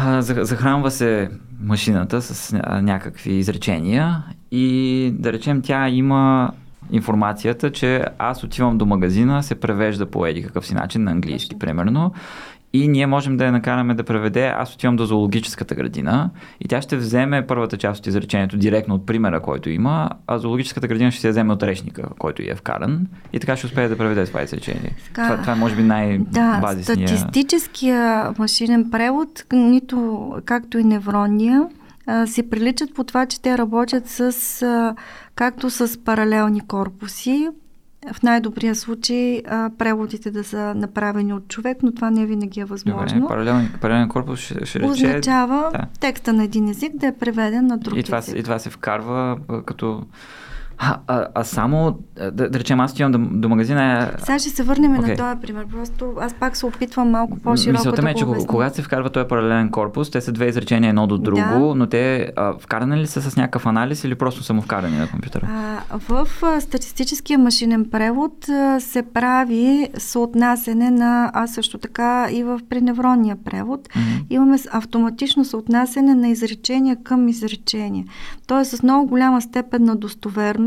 а, 0.04 0.22
захранва 0.22 0.90
се 0.90 1.30
машината 1.62 2.22
с 2.22 2.52
ня- 2.52 2.80
някакви 2.80 3.32
изречения 3.32 4.24
и 4.50 5.10
да 5.18 5.32
речем 5.32 5.62
тя 5.62 5.88
има 5.88 6.50
информацията, 6.92 7.72
че 7.72 8.04
аз 8.18 8.44
отивам 8.44 8.78
до 8.78 8.86
магазина, 8.86 9.42
се 9.42 9.54
превежда 9.54 10.06
по 10.06 10.26
еди 10.26 10.42
какъв 10.42 10.66
си 10.66 10.74
начин 10.74 11.04
на 11.04 11.10
английски, 11.10 11.48
Точно. 11.48 11.58
примерно. 11.58 12.12
И 12.76 12.88
ние 12.88 13.06
можем 13.06 13.36
да 13.36 13.44
я 13.44 13.52
накараме 13.52 13.94
да 13.94 14.04
преведе. 14.04 14.46
Аз 14.46 14.74
отивам 14.74 14.96
до 14.96 15.06
зоологическата 15.06 15.74
градина 15.74 16.30
и 16.60 16.68
тя 16.68 16.82
ще 16.82 16.96
вземе 16.96 17.46
първата 17.46 17.76
част 17.76 18.00
от 18.00 18.06
изречението 18.06 18.56
директно 18.56 18.94
от 18.94 19.06
примера, 19.06 19.40
който 19.40 19.70
има, 19.70 20.10
а 20.26 20.38
зоологическата 20.38 20.88
градина 20.88 21.10
ще 21.10 21.20
се 21.20 21.30
вземе 21.30 21.52
от 21.52 21.62
речника, 21.62 22.02
който 22.18 22.42
е 22.42 22.54
вкаран. 22.54 23.06
И 23.32 23.40
така 23.40 23.56
ще 23.56 23.66
успее 23.66 23.88
да 23.88 23.98
преведе 23.98 24.26
това 24.26 24.42
изречение. 24.42 24.96
Така, 25.06 25.28
Това, 25.28 25.40
това 25.40 25.52
е 25.52 25.56
може 25.56 25.76
би 25.76 25.82
Да, 25.82 25.88
най-базисния... 25.88 27.08
статистическия 27.08 28.32
машинен 28.38 28.90
превод, 28.90 29.44
нито 29.52 30.30
както 30.44 30.78
и 30.78 30.84
невронния, 30.84 31.66
си 32.26 32.50
приличат 32.50 32.94
по 32.94 33.04
това, 33.04 33.26
че 33.26 33.42
те 33.42 33.58
работят 33.58 34.08
с, 34.08 34.94
както 35.34 35.70
с 35.70 36.04
паралелни 36.04 36.60
корпуси, 36.60 37.48
в 38.12 38.22
най-добрия 38.22 38.74
случай 38.74 39.42
а, 39.48 39.70
преводите 39.78 40.30
да 40.30 40.44
са 40.44 40.74
направени 40.74 41.32
от 41.32 41.48
човек, 41.48 41.78
но 41.82 41.92
това 41.92 42.10
не 42.10 42.26
винаги 42.26 42.60
е 42.60 42.64
възможно. 42.64 43.20
Добре, 43.20 43.28
паралелен, 43.28 43.72
паралелен 43.80 44.08
корпус 44.08 44.40
ще, 44.40 44.66
ще. 44.66 44.84
Означава 44.84 45.70
да. 45.72 45.86
текста 46.00 46.32
на 46.32 46.44
един 46.44 46.68
език 46.68 46.96
да 46.96 47.06
е 47.06 47.16
преведен 47.16 47.66
на 47.66 47.78
друг 47.78 47.98
И 47.98 48.02
това, 48.02 48.18
език. 48.18 48.38
и 48.38 48.42
това 48.42 48.58
се 48.58 48.70
вкарва 48.70 49.38
като... 49.66 50.02
А, 50.78 50.96
а, 51.06 51.26
а 51.34 51.44
само, 51.44 51.98
да, 52.32 52.50
да 52.50 52.58
речем, 52.58 52.80
аз 52.80 52.92
отивам 52.92 53.12
до, 53.12 53.18
до 53.20 53.48
магазина... 53.48 54.10
Сега 54.18 54.38
ще 54.38 54.48
се 54.50 54.62
върнем 54.62 54.92
Окей. 54.92 55.10
на 55.10 55.16
този 55.16 55.40
пример. 55.42 55.66
Просто 55.68 56.12
аз 56.20 56.34
пак 56.34 56.56
се 56.56 56.66
опитвам 56.66 57.10
малко 57.10 57.38
по-широко 57.38 57.72
Мисълта 57.72 58.02
ми 58.02 58.10
е, 58.10 58.14
че 58.14 58.20
кога- 58.20 58.30
обясня. 58.30 58.46
когато 58.48 58.76
се 58.76 58.82
вкарва 58.82 59.10
този 59.10 59.28
паралелен 59.28 59.70
корпус, 59.70 60.10
те 60.10 60.20
са 60.20 60.32
две 60.32 60.46
изречения 60.46 60.88
едно 60.88 61.06
до 61.06 61.18
друго, 61.18 61.40
Да. 61.68 61.74
но 61.74 61.86
те 61.86 62.32
а, 62.36 62.54
вкарани 62.54 62.96
ли 62.96 63.06
са 63.06 63.22
с 63.22 63.36
някакъв 63.36 63.66
анализ 63.66 64.04
или 64.04 64.14
просто 64.14 64.42
са 64.42 64.54
му 64.54 64.62
вкарани 64.62 64.96
на 64.96 65.08
компютъра? 65.08 65.48
А, 65.90 65.98
в 65.98 66.42
а, 66.42 66.60
статистическия 66.60 67.38
машинен 67.38 67.90
превод 67.90 68.48
а, 68.48 68.80
се 68.80 69.02
прави 69.04 69.88
съотнасене 69.98 70.90
на, 70.90 71.30
а 71.34 71.46
също 71.46 71.78
така 71.78 72.28
и 72.30 72.42
в 72.42 72.60
преневронния 72.68 73.36
превод, 73.36 73.88
Мгм. 73.96 74.04
имаме 74.30 74.56
автоматично 74.70 75.44
съотнасене 75.44 76.14
на 76.14 76.28
изречения 76.28 76.96
към 76.96 77.28
изречение. 77.28 78.04
Тоест 78.46 78.70
с 78.70 78.82
много 78.82 79.06
голяма 79.08 79.42
степен 79.42 79.84
на 79.84 79.96
достоверност 79.96 80.65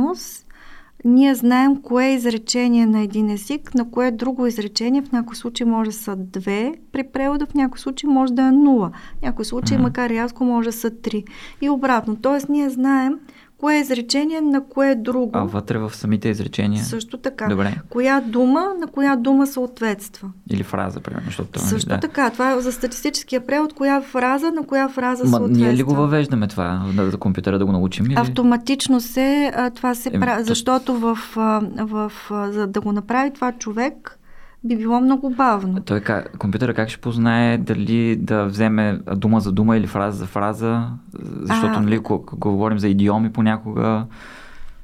ние 1.05 1.35
знаем 1.35 1.81
кое 1.81 2.05
е 2.05 2.13
изречение 2.13 2.85
на 2.85 2.99
един 3.01 3.29
език, 3.29 3.75
на 3.75 3.91
кое 3.91 4.07
е 4.07 4.11
друго 4.11 4.47
изречение. 4.47 5.01
В 5.01 5.11
някои 5.11 5.35
случаи 5.35 5.65
може 5.65 5.89
да 5.89 5.95
са 5.95 6.15
две 6.15 6.73
при 6.91 7.03
превода, 7.03 7.45
в 7.45 7.53
някои 7.53 7.79
случаи 7.79 8.09
може 8.09 8.33
да 8.33 8.41
е 8.41 8.51
нула. 8.51 8.91
В 9.19 9.21
някои 9.21 9.45
случаи, 9.45 9.77
Мгм. 9.77 9.83
макар 9.83 10.09
и 10.09 10.13
рязко, 10.13 10.43
може 10.43 10.69
да 10.69 10.73
са 10.73 10.89
три. 10.89 11.23
И 11.61 11.69
обратно. 11.69 12.15
Тоест 12.15 12.49
ние 12.49 12.69
знаем 12.69 13.19
кое 13.59 13.75
е 13.75 13.79
изречение, 13.79 14.41
на 14.41 14.63
кое 14.63 14.91
е 14.91 14.95
друго. 14.95 15.31
А 15.33 15.43
вътре 15.43 15.77
в 15.77 15.95
самите 15.95 16.29
изречения? 16.29 16.83
Също 16.83 17.17
така. 17.17 17.47
Добре. 17.47 17.75
Коя 17.89 18.21
дума 18.21 18.67
на 18.79 18.87
коя 18.87 19.15
дума 19.15 19.47
съответства. 19.47 20.29
Или 20.49 20.63
фраза, 20.63 20.99
примерно, 20.99 21.25
защото... 21.25 21.49
това, 21.51 21.65
Също 21.67 21.89
да. 21.89 21.99
така. 21.99 22.29
Това 22.29 22.51
е 22.51 22.59
за 22.59 22.71
статистическия 22.71 23.45
превод. 23.45 23.73
Коя 23.73 24.01
фраза 24.01 24.51
на 24.51 24.63
коя 24.63 24.89
фраза 24.89 25.23
Ма, 25.23 25.29
съответства. 25.29 25.65
ние 25.65 25.75
ли 25.75 25.83
го 25.83 25.95
въвеждаме 25.95 26.47
това, 26.47 26.85
за 26.97 27.17
компютъра 27.17 27.59
да 27.59 27.65
го 27.65 27.71
научим? 27.71 28.05
Или? 28.05 28.15
Автоматично 28.17 29.01
се, 29.01 29.51
а, 29.55 29.69
това 29.69 29.95
се 29.95 30.11
прави, 30.11 30.43
то- 30.43 30.47
защото 30.47 30.93
в, 30.95 31.17
а, 31.35 31.61
в, 31.77 32.11
а, 32.31 32.51
за 32.51 32.67
да 32.67 32.81
го 32.81 32.91
направи 32.91 33.31
това 33.33 33.51
човек, 33.51 34.18
би 34.63 34.77
било 34.77 35.01
много 35.01 35.29
бавно. 35.29 35.81
Той 35.81 36.01
как, 36.01 36.37
компютъра 36.37 36.73
как 36.73 36.89
ще 36.89 37.01
познае 37.01 37.57
дали 37.57 38.15
да 38.15 38.45
вземе 38.45 38.99
дума 39.15 39.39
за 39.39 39.51
дума 39.51 39.77
или 39.77 39.87
фраза 39.87 40.17
за 40.17 40.25
фраза? 40.25 40.87
Защото, 41.41 41.73
А. 41.73 41.81
нали, 41.81 41.99
когато 41.99 42.37
говорим 42.37 42.79
за 42.79 42.87
идиоми 42.87 43.31
понякога, 43.31 44.05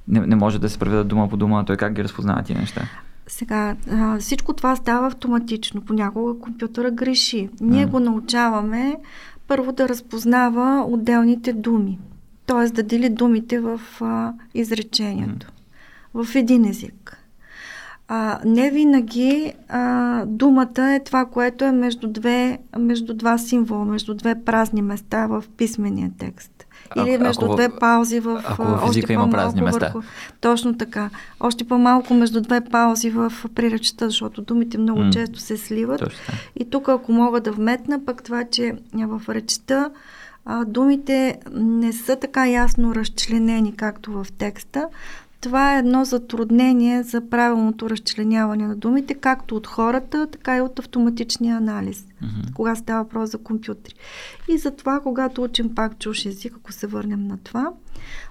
не, 0.08 0.20
не 0.20 0.36
може 0.36 0.60
да 0.60 0.70
се 0.70 0.80
преведат 0.80 1.08
дума 1.08 1.30
по 1.30 1.38
дума, 1.38 1.66
той 1.66 1.78
как 1.78 1.94
ги 1.94 2.04
разпознава 2.04 2.44
тия 2.44 2.60
неща? 2.60 2.82
Сега, 3.28 3.76
а, 3.92 4.18
всичко 4.20 4.54
това 4.54 4.76
става 4.76 5.08
автоматично. 5.08 5.82
Понякога 5.82 6.40
компютъра 6.40 6.92
греши. 6.92 7.50
Ние 7.62 7.86
М. 7.86 7.92
го 7.92 8.00
научаваме 8.00 8.96
първо 9.48 9.72
да 9.72 9.90
разпознава 9.90 10.86
отделните 10.88 11.54
думи. 11.54 12.00
Т.е. 12.46 12.70
да 12.70 12.84
дели 12.84 13.10
думите 13.10 13.60
в 13.60 13.80
а, 14.02 14.34
изречението. 14.54 15.48
В 16.14 16.36
един 16.36 16.66
език. 16.66 17.18
А, 18.08 18.39
не 18.45 18.72
винаги 18.72 19.53
а, 19.70 20.24
думата 20.26 20.93
е 20.93 21.03
това, 21.03 21.26
което 21.26 21.66
е 21.66 21.72
между, 21.72 22.08
две, 22.08 22.60
между 22.80 23.14
два 23.14 23.38
символа, 23.38 23.86
между 23.86 24.14
две 24.14 24.36
празни 24.45 24.82
места 24.82 25.28
в 25.28 25.43
писмения 25.58 26.12
текст. 26.20 26.51
Или 26.95 27.14
ако, 27.14 27.24
между 27.24 27.45
ако, 27.45 27.56
две 27.56 27.70
паузи 27.70 28.20
в... 28.20 28.41
Ако 28.45 28.64
в 28.64 28.84
още 28.84 29.14
има 29.14 29.30
празни 29.30 29.62
места. 29.62 29.91
Върху, 29.93 30.08
точно 30.41 30.78
така. 30.78 31.10
Още 31.39 31.64
по-малко 31.64 32.14
между 32.14 32.41
две 32.41 32.62
паузи 32.62 33.10
в 33.10 33.34
приречета, 33.56 34.10
защото 34.10 34.41
думите 34.41 34.78
много 34.78 34.99
mm. 34.99 35.14
често 35.14 35.39
се 35.39 35.58
сливат. 35.58 35.99
Точно. 35.99 36.34
И 36.56 36.70
тук, 36.70 36.89
ако 36.89 37.12
мога 37.12 37.41
да 37.41 37.51
вметна, 37.51 38.06
пък 38.06 38.24
това, 38.24 38.43
че 38.43 38.74
в 38.93 39.22
речета 39.30 39.91
а, 40.45 40.66
думите 40.66 41.39
не 41.56 41.93
са 41.93 42.16
така 42.16 42.47
ясно 42.47 42.95
разчленени, 42.95 43.76
както 43.76 44.12
в 44.12 44.28
текста, 44.38 44.88
това 45.46 45.76
е 45.76 45.80
едно 45.80 46.06
затруднение 46.06 47.04
за 47.04 47.30
правилното 47.30 47.89
разчленяване 47.89 48.68
на 48.68 48.76
думите, 48.76 49.14
както 49.14 49.56
от 49.56 49.68
хората, 49.68 50.28
така 50.28 50.58
и 50.58 50.62
от 50.62 50.80
автоматичния 50.80 51.58
анализ, 51.58 52.06
mm-hmm. 52.06 52.54
кога 52.54 52.76
става 52.76 53.04
въпрос 53.04 53.32
за 53.32 53.38
компютри. 53.38 53.93
И 54.50 54.58
затова, 54.58 55.00
когато 55.00 55.43
учим 55.43 55.76
пак 55.76 56.00
чуж 56.00 56.26
език, 56.26 56.54
ако 56.58 56.72
се 56.72 56.88
върнем 56.88 57.28
на 57.28 57.38
това, 57.38 57.72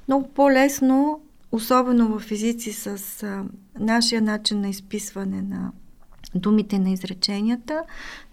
много 0.09 0.29
по-лесно, 0.29 1.21
особено 1.53 2.19
в 2.19 2.31
езици 2.31 2.73
с 2.73 3.23
а, 3.23 3.45
нашия 3.81 4.23
начин 4.23 4.61
на 4.61 4.69
изписване 4.69 5.43
на 5.43 5.73
думите 6.35 6.79
на 6.79 6.91
изреченията, 6.91 7.83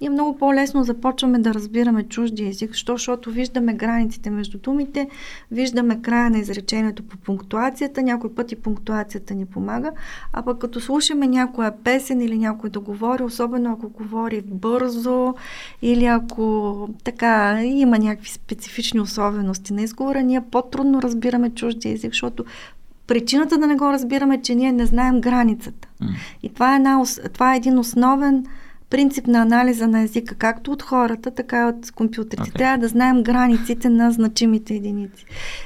ние 0.01 0.09
много 0.09 0.37
по-лесно 0.37 0.83
започваме 0.83 1.39
да 1.39 1.53
разбираме 1.53 2.03
чужди 2.03 2.47
език, 2.47 2.73
що, 2.73 2.93
защото 2.93 3.31
виждаме 3.31 3.73
границите 3.73 4.29
между 4.29 4.57
думите, 4.57 5.09
виждаме 5.51 6.01
края 6.01 6.29
на 6.29 6.37
изречението 6.37 7.03
по 7.03 7.17
пунктуацията, 7.17 8.01
някой 8.01 8.35
път 8.35 8.51
и 8.51 8.55
пунктуацията 8.55 9.33
ни 9.33 9.45
помага, 9.45 9.91
а 10.33 10.43
пък 10.43 10.59
като 10.59 10.79
слушаме 10.79 11.27
някоя 11.27 11.73
песен 11.83 12.21
или 12.21 12.37
някой 12.37 12.69
да 12.69 12.79
говори, 12.79 13.23
особено 13.23 13.71
ако 13.71 13.89
говори 13.89 14.41
бързо 14.45 15.33
или 15.81 16.05
ако 16.05 16.89
така 17.03 17.63
има 17.63 17.99
някакви 17.99 18.29
специфични 18.29 18.99
особености 18.99 19.73
на 19.73 19.81
изговора, 19.81 20.23
ние 20.23 20.41
по-трудно 20.51 21.01
разбираме 21.01 21.49
чужди 21.49 21.89
език, 21.89 22.11
защото 22.11 22.45
Причината 23.11 23.57
да 23.57 23.67
не 23.67 23.75
го 23.75 23.91
разбираме 23.91 24.35
е, 24.35 24.41
че 24.41 24.55
ние 24.55 24.71
не 24.71 24.85
знаем 24.85 25.21
границата. 25.21 25.87
Mm. 26.01 26.07
И 26.43 26.53
това 26.53 26.73
е, 26.73 26.75
една, 26.75 27.03
това 27.33 27.53
е 27.53 27.57
един 27.57 27.79
основен 27.79 28.45
принцип 28.89 29.27
на 29.27 29.41
анализа 29.41 29.87
на 29.87 30.01
езика, 30.01 30.35
както 30.35 30.71
от 30.71 30.81
хората, 30.81 31.31
така 31.31 31.61
и 31.61 31.65
от 31.65 31.91
компютрите. 31.91 32.43
Okay. 32.43 32.57
Трябва 32.57 32.77
да 32.77 32.87
знаем 32.87 33.23
границите 33.23 33.89
на 33.89 34.11
значимите 34.11 34.73
единици. 34.73 35.25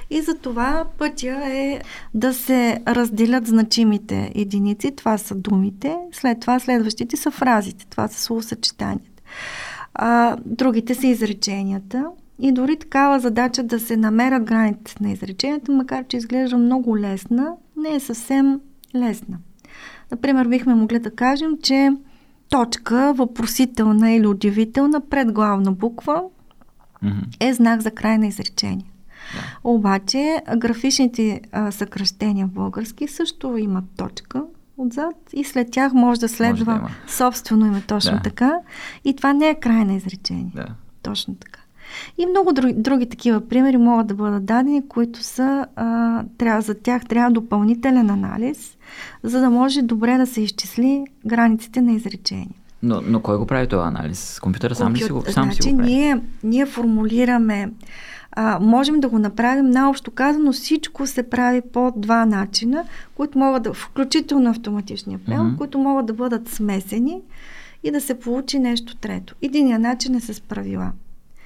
И 0.09 0.21
за 0.21 0.35
това 0.35 0.85
пътя 0.97 1.41
е 1.45 1.81
да 2.13 2.33
се 2.33 2.79
разделят 2.87 3.47
значимите 3.47 4.31
единици. 4.35 4.91
Това 4.91 5.17
са 5.17 5.35
думите. 5.35 5.95
След 6.11 6.39
това 6.39 6.59
следващите 6.59 7.17
са 7.17 7.31
фразите. 7.31 7.85
Това 7.89 8.07
са 8.07 8.21
словосъчетанията. 8.21 9.21
А, 9.93 10.37
другите 10.45 10.95
са 10.95 11.07
изреченията. 11.07 12.05
И 12.39 12.51
дори 12.51 12.79
такава 12.79 13.19
задача 13.19 13.63
да 13.63 13.79
се 13.79 13.97
намерят 13.97 14.43
границите 14.43 15.03
на 15.03 15.11
изречението, 15.11 15.71
макар 15.71 16.07
че 16.07 16.17
изглежда 16.17 16.57
много 16.57 16.97
лесна, 16.97 17.53
не 17.77 17.95
е 17.95 17.99
съвсем 17.99 18.59
лесна. 18.95 19.37
Например, 20.11 20.47
бихме 20.47 20.75
могли 20.75 20.99
да 20.99 21.11
кажем, 21.11 21.57
че 21.63 21.91
точка, 22.49 23.13
въпросителна 23.13 24.11
или 24.11 24.27
удивителна 24.27 25.01
пред 25.01 25.31
главна 25.31 25.71
буква 25.71 26.23
mm-hmm. 27.03 27.49
е 27.49 27.53
знак 27.53 27.81
за 27.81 27.91
край 27.91 28.17
на 28.17 28.27
изречение. 28.27 28.91
Да. 29.33 29.69
Обаче 29.69 30.41
графичните 30.57 31.41
а, 31.51 31.71
съкръщения 31.71 32.47
в 32.47 32.51
български 32.51 33.07
също 33.07 33.57
имат 33.57 33.85
точка 33.97 34.43
отзад 34.77 35.15
и 35.33 35.43
след 35.43 35.71
тях 35.71 35.93
може 35.93 36.19
да 36.19 36.29
следва 36.29 36.73
може 36.73 36.93
да 36.93 37.11
собствено 37.11 37.65
име 37.65 37.81
точно 37.81 38.11
да. 38.11 38.21
така. 38.21 38.59
И 39.05 39.15
това 39.15 39.33
не 39.33 39.49
е 39.49 39.59
край 39.59 39.85
на 39.85 39.93
изречение. 39.93 40.51
Да. 40.55 40.67
Точно 41.01 41.35
така. 41.35 41.59
И 42.17 42.25
много 42.25 42.53
други, 42.53 42.73
други 42.73 43.05
такива 43.05 43.41
примери 43.41 43.77
могат 43.77 44.07
да 44.07 44.13
бъдат 44.13 44.45
дадени, 44.45 44.87
които 44.87 45.23
са, 45.23 45.65
а, 45.75 46.23
трябва, 46.37 46.61
за 46.61 46.75
тях 46.75 47.05
трябва 47.05 47.31
допълнителен 47.31 48.09
анализ, 48.09 48.77
за 49.23 49.39
да 49.39 49.49
може 49.49 49.81
добре 49.81 50.17
да 50.17 50.27
се 50.27 50.41
изчисли 50.41 51.05
границите 51.25 51.81
на 51.81 51.91
изречение. 51.91 52.49
Но, 52.83 53.01
но 53.07 53.19
кой 53.19 53.37
го 53.37 53.45
прави 53.45 53.67
този 53.67 53.87
анализ? 53.87 54.39
Компютъра 54.39 54.75
сам, 54.75 54.87
Компют... 54.87 55.01
ли 55.01 55.05
си 55.05 55.11
го, 55.11 55.23
сам 55.29 55.43
значи, 55.43 55.61
си 55.61 55.71
го 55.71 55.77
прави? 55.77 55.89
Ние, 55.89 56.21
ние 56.43 56.65
формулираме 56.65 57.69
а, 58.35 58.59
можем 58.61 58.99
да 58.99 59.09
го 59.09 59.19
направим 59.19 59.69
наобщо 59.69 60.11
казано, 60.11 60.53
всичко 60.53 61.07
се 61.07 61.29
прави 61.29 61.61
по 61.61 61.93
два 61.95 62.25
начина, 62.25 62.83
които 63.15 63.39
могат 63.39 63.63
да, 63.63 63.73
включително 63.73 64.49
автоматичния 64.49 65.19
превод, 65.25 65.47
mm-hmm. 65.47 65.57
които 65.57 65.77
могат 65.77 66.05
да 66.05 66.13
бъдат 66.13 66.49
смесени 66.49 67.21
и 67.83 67.91
да 67.91 68.01
се 68.01 68.19
получи 68.19 68.59
нещо 68.59 68.95
трето. 68.95 69.35
Единият 69.41 69.81
начин 69.81 70.15
е 70.15 70.19
с 70.19 70.41
правила. 70.41 70.91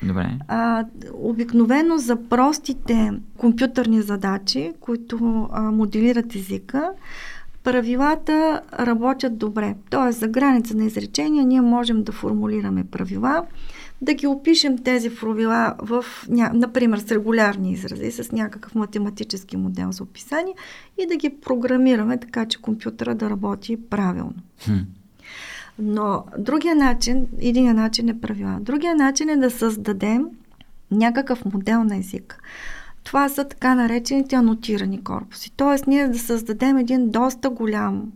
Добре. 0.03 0.37
А, 0.47 0.85
обикновено 1.13 1.97
за 1.97 2.15
простите 2.15 3.11
компютърни 3.37 4.01
задачи, 4.01 4.73
които 4.79 5.47
а, 5.51 5.61
моделират 5.61 6.35
езика, 6.35 6.91
правилата 7.63 8.61
работят 8.79 9.37
добре. 9.37 9.75
Тоест, 9.89 10.19
за 10.19 10.27
граница 10.27 10.77
на 10.77 10.85
изречения 10.85 11.45
ние 11.45 11.61
можем 11.61 12.03
да 12.03 12.11
формулираме 12.11 12.83
правила, 12.83 13.45
да 14.01 14.13
ги 14.13 14.27
опишем 14.27 14.77
тези 14.77 15.15
правила 15.15 15.75
в, 15.79 16.05
например, 16.53 16.97
с 16.97 17.11
регулярни 17.11 17.71
изрази, 17.71 18.11
с 18.11 18.31
някакъв 18.31 18.75
математически 18.75 19.57
модел 19.57 19.91
за 19.91 20.03
описание 20.03 20.53
и 20.97 21.07
да 21.07 21.15
ги 21.15 21.29
програмираме 21.41 22.17
така, 22.19 22.45
че 22.45 22.61
компютъра 22.61 23.15
да 23.15 23.29
работи 23.29 23.77
правилно. 23.89 24.35
Хм. 24.65 24.77
Но 25.79 26.23
другия 26.37 26.75
начин, 26.75 27.27
един 27.39 27.75
начин 27.75 28.09
е 28.09 28.19
правила. 28.19 28.57
Другия 28.61 28.95
начин 28.95 29.29
е 29.29 29.37
да 29.37 29.51
създадем 29.51 30.25
някакъв 30.91 31.45
модел 31.45 31.83
на 31.83 31.97
език. 31.97 32.41
Това 33.03 33.29
са 33.29 33.47
така 33.47 33.75
наречените 33.75 34.35
анотирани 34.35 35.03
корпуси. 35.03 35.51
Тоест, 35.57 35.87
ние 35.87 36.07
да 36.07 36.19
създадем 36.19 36.77
един 36.77 37.09
доста 37.09 37.49
голям 37.49 38.11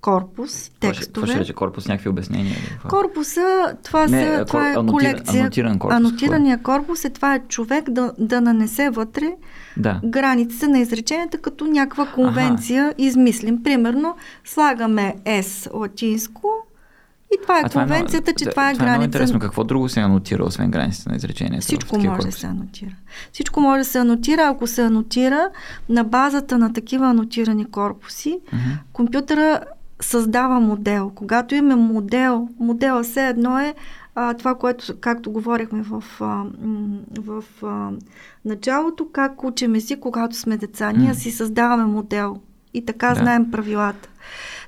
корпус, 0.00 0.70
текстове. 0.80 1.26
Това 1.26 1.44
ще 1.44 1.52
корпус, 1.52 1.88
някакви 1.88 2.08
обяснения? 2.08 2.56
Корпуса, 2.88 3.76
това, 3.84 4.06
Не, 4.06 4.24
са, 4.24 4.44
това 4.44 4.70
е 4.70 4.74
колекция. 4.74 5.40
Анотиран 5.40 5.78
корпус. 5.78 5.96
Анотирания 5.96 6.62
корпус 6.62 7.04
е 7.04 7.10
това 7.10 7.34
е 7.34 7.38
човек 7.48 7.90
да, 7.90 8.12
да 8.18 8.40
нанесе 8.40 8.90
вътре 8.90 9.32
да. 9.76 10.00
границите 10.04 10.68
на 10.68 10.78
изреченията, 10.78 11.38
като 11.38 11.64
някаква 11.64 12.06
конвенция 12.06 12.84
Аха. 12.84 12.94
измислим. 12.98 13.62
Примерно, 13.62 14.14
слагаме 14.44 15.14
S 15.24 15.74
латинско, 15.74 16.65
и 17.36 17.42
това 17.42 17.58
е 17.58 17.62
а 17.64 17.68
конвенцията, 17.68 18.32
това 18.32 18.32
е, 18.32 18.44
че 18.44 18.50
това 18.50 18.70
е 18.70 18.74
това 18.74 18.84
граница. 18.84 19.02
Е 19.02 19.04
интересно. 19.04 19.38
Какво 19.38 19.64
друго 19.64 19.88
се 19.88 20.00
анотира, 20.00 20.44
освен 20.44 20.70
границите 20.70 21.10
на 21.10 21.16
изречението? 21.16 21.60
Всичко 21.64 21.98
може 21.98 22.26
да 22.26 22.32
се 22.32 22.46
анотира. 22.46 22.90
Всичко 23.32 23.60
може 23.60 23.78
да 23.78 23.84
се 23.84 23.98
анотира, 23.98 24.42
ако 24.42 24.66
се 24.66 24.82
анотира 24.82 25.48
на 25.88 26.04
базата 26.04 26.58
на 26.58 26.72
такива 26.72 27.06
анотирани 27.06 27.64
корпуси. 27.64 28.38
Uh-huh. 28.52 28.78
Компютъра 28.92 29.60
създава 30.00 30.60
модел. 30.60 31.12
Когато 31.14 31.54
имаме 31.54 31.82
модел, 31.82 32.48
модела 32.60 33.02
все 33.02 33.28
едно 33.28 33.58
е 33.58 33.74
а, 34.14 34.34
това, 34.34 34.54
което, 34.54 34.96
както 35.00 35.30
говорихме 35.30 35.82
в, 35.82 36.04
а, 36.20 36.44
в 37.18 37.44
а, 37.62 37.90
началото, 38.44 39.08
как 39.12 39.44
учим 39.44 39.74
език, 39.74 39.98
когато 39.98 40.36
сме 40.36 40.56
деца. 40.56 40.92
Ние 40.92 41.14
си 41.14 41.30
създаваме 41.30 41.84
модел 41.84 42.36
и 42.74 42.84
така 42.86 43.08
да. 43.08 43.14
знаем 43.14 43.50
правилата. 43.50 44.08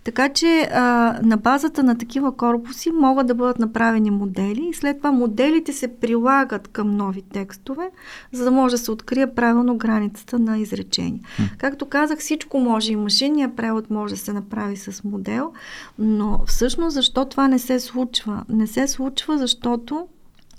Така 0.04 0.28
че 0.28 0.68
а, 0.72 1.18
на 1.22 1.36
базата 1.36 1.82
на 1.82 1.98
такива 1.98 2.36
корпуси 2.36 2.90
могат 2.90 3.26
да 3.26 3.34
бъдат 3.34 3.58
направени 3.58 4.10
модели 4.10 4.68
и 4.70 4.74
след 4.74 4.96
това 4.96 5.12
моделите 5.12 5.72
се 5.72 5.88
прилагат 5.88 6.68
към 6.68 6.96
нови 6.96 7.22
текстове, 7.22 7.90
за 8.32 8.44
да 8.44 8.50
може 8.50 8.74
да 8.74 8.78
се 8.78 8.90
открие 8.90 9.34
правилно 9.34 9.76
границата 9.76 10.38
на 10.38 10.58
изречение. 10.58 11.20
Както 11.58 11.86
казах, 11.86 12.18
всичко 12.18 12.58
може 12.58 12.92
и 12.92 12.96
машинния 12.96 13.56
превод 13.56 13.90
може 13.90 14.14
да 14.14 14.20
се 14.20 14.32
направи 14.32 14.76
с 14.76 15.04
модел, 15.04 15.52
но 15.98 16.40
всъщност 16.46 16.94
защо 16.94 17.24
това 17.24 17.48
не 17.48 17.58
се 17.58 17.80
случва? 17.80 18.44
Не 18.48 18.66
се 18.66 18.86
случва, 18.86 19.38
защото 19.38 20.06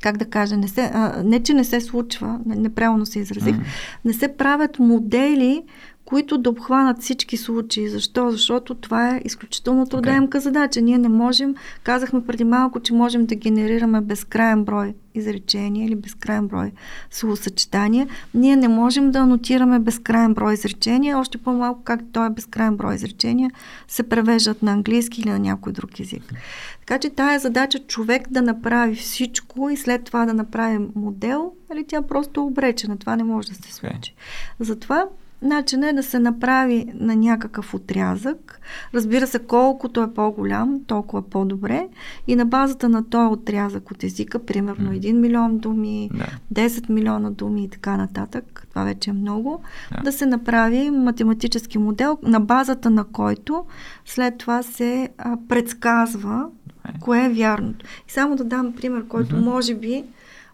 как 0.02 0.18
да 0.18 0.26
кажа, 0.26 0.58
не, 0.58 0.68
се, 0.68 0.92
а, 0.94 1.24
не 1.24 1.44
че 1.44 1.54
не 1.54 1.64
се 1.64 1.82
случва, 1.82 2.40
неправилно 2.46 3.06
се 3.06 3.20
изразих, 3.20 3.56
mm. 3.56 3.64
не 4.06 4.14
се 4.14 4.28
правят 4.28 4.80
модели, 4.80 5.64
които 6.10 6.38
да 6.38 6.50
обхванат 6.50 7.02
всички 7.02 7.38
случаи. 7.38 7.90
Защо? 7.90 8.32
Защото 8.32 8.76
това 8.76 9.10
е 9.10 9.22
изключително 9.26 9.86
трудоемка 9.86 10.38
okay. 10.38 10.42
задача. 10.42 10.82
Ние 10.82 10.98
не 10.98 11.10
можем, 11.10 11.56
казахме 11.84 12.26
преди 12.26 12.44
малко, 12.44 12.80
че 12.80 12.94
можем 12.94 13.26
да 13.26 13.36
генерираме 13.36 14.02
безкрайен 14.02 14.64
брой 14.64 14.94
изречения 15.16 15.88
или 15.88 15.96
безкрайен 15.96 16.48
брой 16.48 16.72
словосъчетания. 17.12 18.08
Ние 18.34 18.56
не 18.56 18.68
можем 18.68 19.12
да 19.12 19.20
анотираме 19.20 19.80
безкрайен 19.80 20.34
брой 20.34 20.54
изречения, 20.54 21.18
още 21.18 21.38
по-малко 21.38 21.84
как 21.84 22.00
той 22.12 22.28
е 22.28 22.30
безкрайен 22.30 22.78
брой 22.78 22.96
изречения 22.96 23.52
се 23.88 24.04
превеждат 24.04 24.64
на 24.64 24.72
английски 24.72 25.22
или 25.22 25.30
на 25.30 25.40
някой 25.40 25.74
друг 25.74 26.00
език. 26.00 26.34
Така 26.80 27.00
че 27.00 27.10
тая 27.10 27.40
задача 27.40 27.80
човек 27.80 28.30
да 28.30 28.42
направи 28.42 28.96
всичко 28.96 29.70
и 29.70 29.78
след 29.78 30.04
това 30.04 30.26
да 30.26 30.34
направи 30.34 30.80
модел, 30.96 31.52
нали, 31.70 31.86
тя 31.88 32.02
просто 32.02 32.40
е 32.40 32.44
обречена. 32.44 32.98
Това 32.98 33.16
не 33.16 33.24
може 33.24 33.48
да 33.48 33.56
се 33.56 33.74
случи. 33.74 33.94
Okay. 33.94 34.14
Затова 34.60 35.06
Начинът 35.42 35.90
е 35.90 35.94
да 35.94 36.04
се 36.04 36.20
направи 36.20 36.86
на 36.94 37.16
някакъв 37.16 37.74
отрязък. 37.74 38.62
Разбира 38.94 39.28
се, 39.28 39.40
колкото 39.40 40.02
е 40.02 40.14
по-голям, 40.14 40.80
толкова 40.88 41.22
по-добре. 41.22 41.88
И 42.28 42.36
на 42.36 42.46
базата 42.46 42.90
на 42.90 43.10
този 43.10 43.34
отрязък 43.34 43.92
от 43.92 44.04
езика, 44.04 44.46
примерно 44.46 44.92
1 44.92 45.14
милион 45.14 45.58
думи, 45.58 46.10
да. 46.52 46.68
10 46.68 46.90
милиона 46.90 47.32
думи 47.32 47.64
и 47.64 47.70
така 47.70 47.98
нататък, 47.98 48.66
това 48.70 48.84
вече 48.84 49.10
е 49.10 49.14
много, 49.14 49.62
да. 49.92 50.04
да 50.04 50.12
се 50.12 50.26
направи 50.26 50.90
математически 50.90 51.78
модел, 51.78 52.18
на 52.24 52.40
базата 52.40 52.90
на 52.90 53.04
който 53.04 53.66
след 54.06 54.38
това 54.38 54.64
се 54.64 55.10
а, 55.18 55.38
предсказва 55.50 56.46
е. 56.90 57.00
кое 57.00 57.26
е 57.26 57.30
вярното. 57.30 57.86
И 58.08 58.12
само 58.12 58.36
да 58.36 58.44
дам 58.44 58.74
пример, 58.74 59.08
който 59.08 59.36
mm-hmm. 59.36 59.46
може 59.46 59.76
би, 59.76 60.04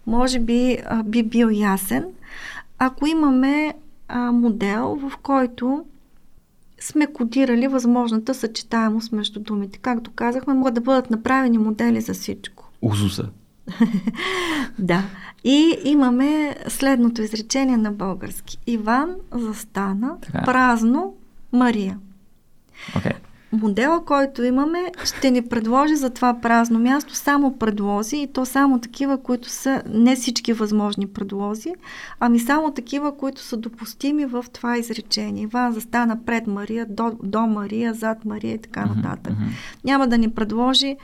може 0.07 0.39
би 0.39 0.77
а, 0.85 1.03
би 1.03 1.23
бил 1.23 1.49
ясен. 1.49 2.05
Ако 2.79 3.07
имаме 3.07 3.73
а, 4.07 4.31
модел, 4.31 4.95
в 4.95 5.17
който 5.17 5.85
сме 6.79 7.07
кодирали 7.07 7.67
възможната 7.67 8.33
съчетаемост 8.33 9.11
между 9.11 9.39
думите. 9.39 9.79
Както 9.79 10.11
казахме, 10.11 10.53
могат 10.53 10.73
да 10.73 10.81
бъдат 10.81 11.09
направени 11.09 11.57
модели 11.57 12.01
за 12.01 12.13
всичко. 12.13 12.69
Узуса. 12.81 13.29
да. 14.79 15.03
И 15.43 15.77
имаме 15.83 16.55
следното 16.67 17.21
изречение 17.21 17.77
на 17.77 17.91
български. 17.91 18.57
Иван 18.67 19.15
застана 19.31 20.17
така. 20.21 20.41
празно 20.45 21.15
Мария. 21.51 21.99
Okay 22.93 23.15
модела, 23.55 24.05
който 24.05 24.43
имаме, 24.43 24.91
ще 25.03 25.31
ни 25.31 25.41
предложи 25.41 25.95
за 25.95 26.09
това 26.09 26.33
празно 26.41 26.79
място 26.79 27.15
само 27.15 27.57
предлози 27.57 28.17
и 28.17 28.27
то 28.27 28.45
само 28.45 28.79
такива, 28.79 29.17
които 29.17 29.49
са 29.49 29.83
не 29.89 30.15
всички 30.15 30.53
възможни 30.53 31.07
предлози, 31.07 31.73
ами 32.19 32.39
само 32.39 32.71
такива, 32.71 33.17
които 33.17 33.41
са 33.41 33.57
допустими 33.57 34.25
в 34.25 34.45
това 34.53 34.77
изречение. 34.77 35.43
Иван 35.43 35.73
застана 35.73 36.17
пред 36.25 36.47
Мария, 36.47 36.85
до, 36.89 37.11
до 37.23 37.47
Мария, 37.47 37.93
зад 37.93 38.25
Мария 38.25 38.53
и 38.53 38.57
така 38.57 38.85
нататък. 38.85 39.33
Mm-hmm. 39.33 39.83
Няма 39.83 40.07
да 40.07 40.17
ни 40.17 40.31
предложи 40.31 40.97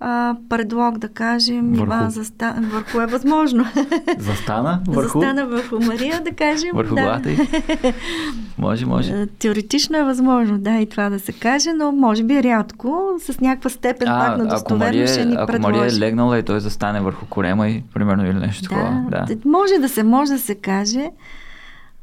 а, 0.00 0.36
предлог, 0.48 0.98
да 0.98 1.08
кажем, 1.08 1.70
върху. 1.70 1.84
Иван 1.84 2.10
застана, 2.10 2.68
върху 2.68 3.00
е 3.00 3.06
възможно. 3.06 3.64
Застана 4.18 4.80
върху? 4.88 5.20
Застана 5.20 5.46
върху 5.46 5.80
Мария, 5.80 6.20
да 6.24 6.30
кажем. 6.30 6.70
Върху 6.74 6.94
да. 6.94 7.02
главата 7.02 7.30
й. 7.30 7.38
Може, 8.58 8.86
може. 8.86 9.26
Теоретично 9.26 9.98
е 9.98 10.04
възможно, 10.04 10.58
да, 10.58 10.78
и 10.78 10.88
това 10.88 11.10
да 11.10 11.18
се 11.20 11.32
каже, 11.32 11.72
но 11.72 11.92
може 11.92 12.24
би 12.24 12.42
рядко, 12.42 13.10
с 13.18 13.40
някаква 13.40 13.70
степен 13.70 14.08
а, 14.08 14.26
пак 14.26 14.38
на 14.38 14.46
достоверност 14.46 15.12
ще 15.12 15.24
ни 15.24 15.34
ако 15.34 15.46
предложи. 15.46 15.74
Ако 15.74 15.78
Мария 15.78 15.96
е 15.96 15.98
легнала 15.98 16.38
и 16.38 16.42
той 16.42 16.60
застане 16.60 17.00
върху 17.00 17.26
корема 17.26 17.68
и, 17.68 17.82
примерно, 17.94 18.26
или 18.26 18.34
нещо 18.34 18.62
да, 18.62 18.68
такова. 18.68 19.04
Да, 19.10 19.48
може 19.48 19.78
да 19.80 19.88
се, 19.88 20.02
може 20.02 20.32
да 20.32 20.38
се 20.38 20.54
каже, 20.54 21.10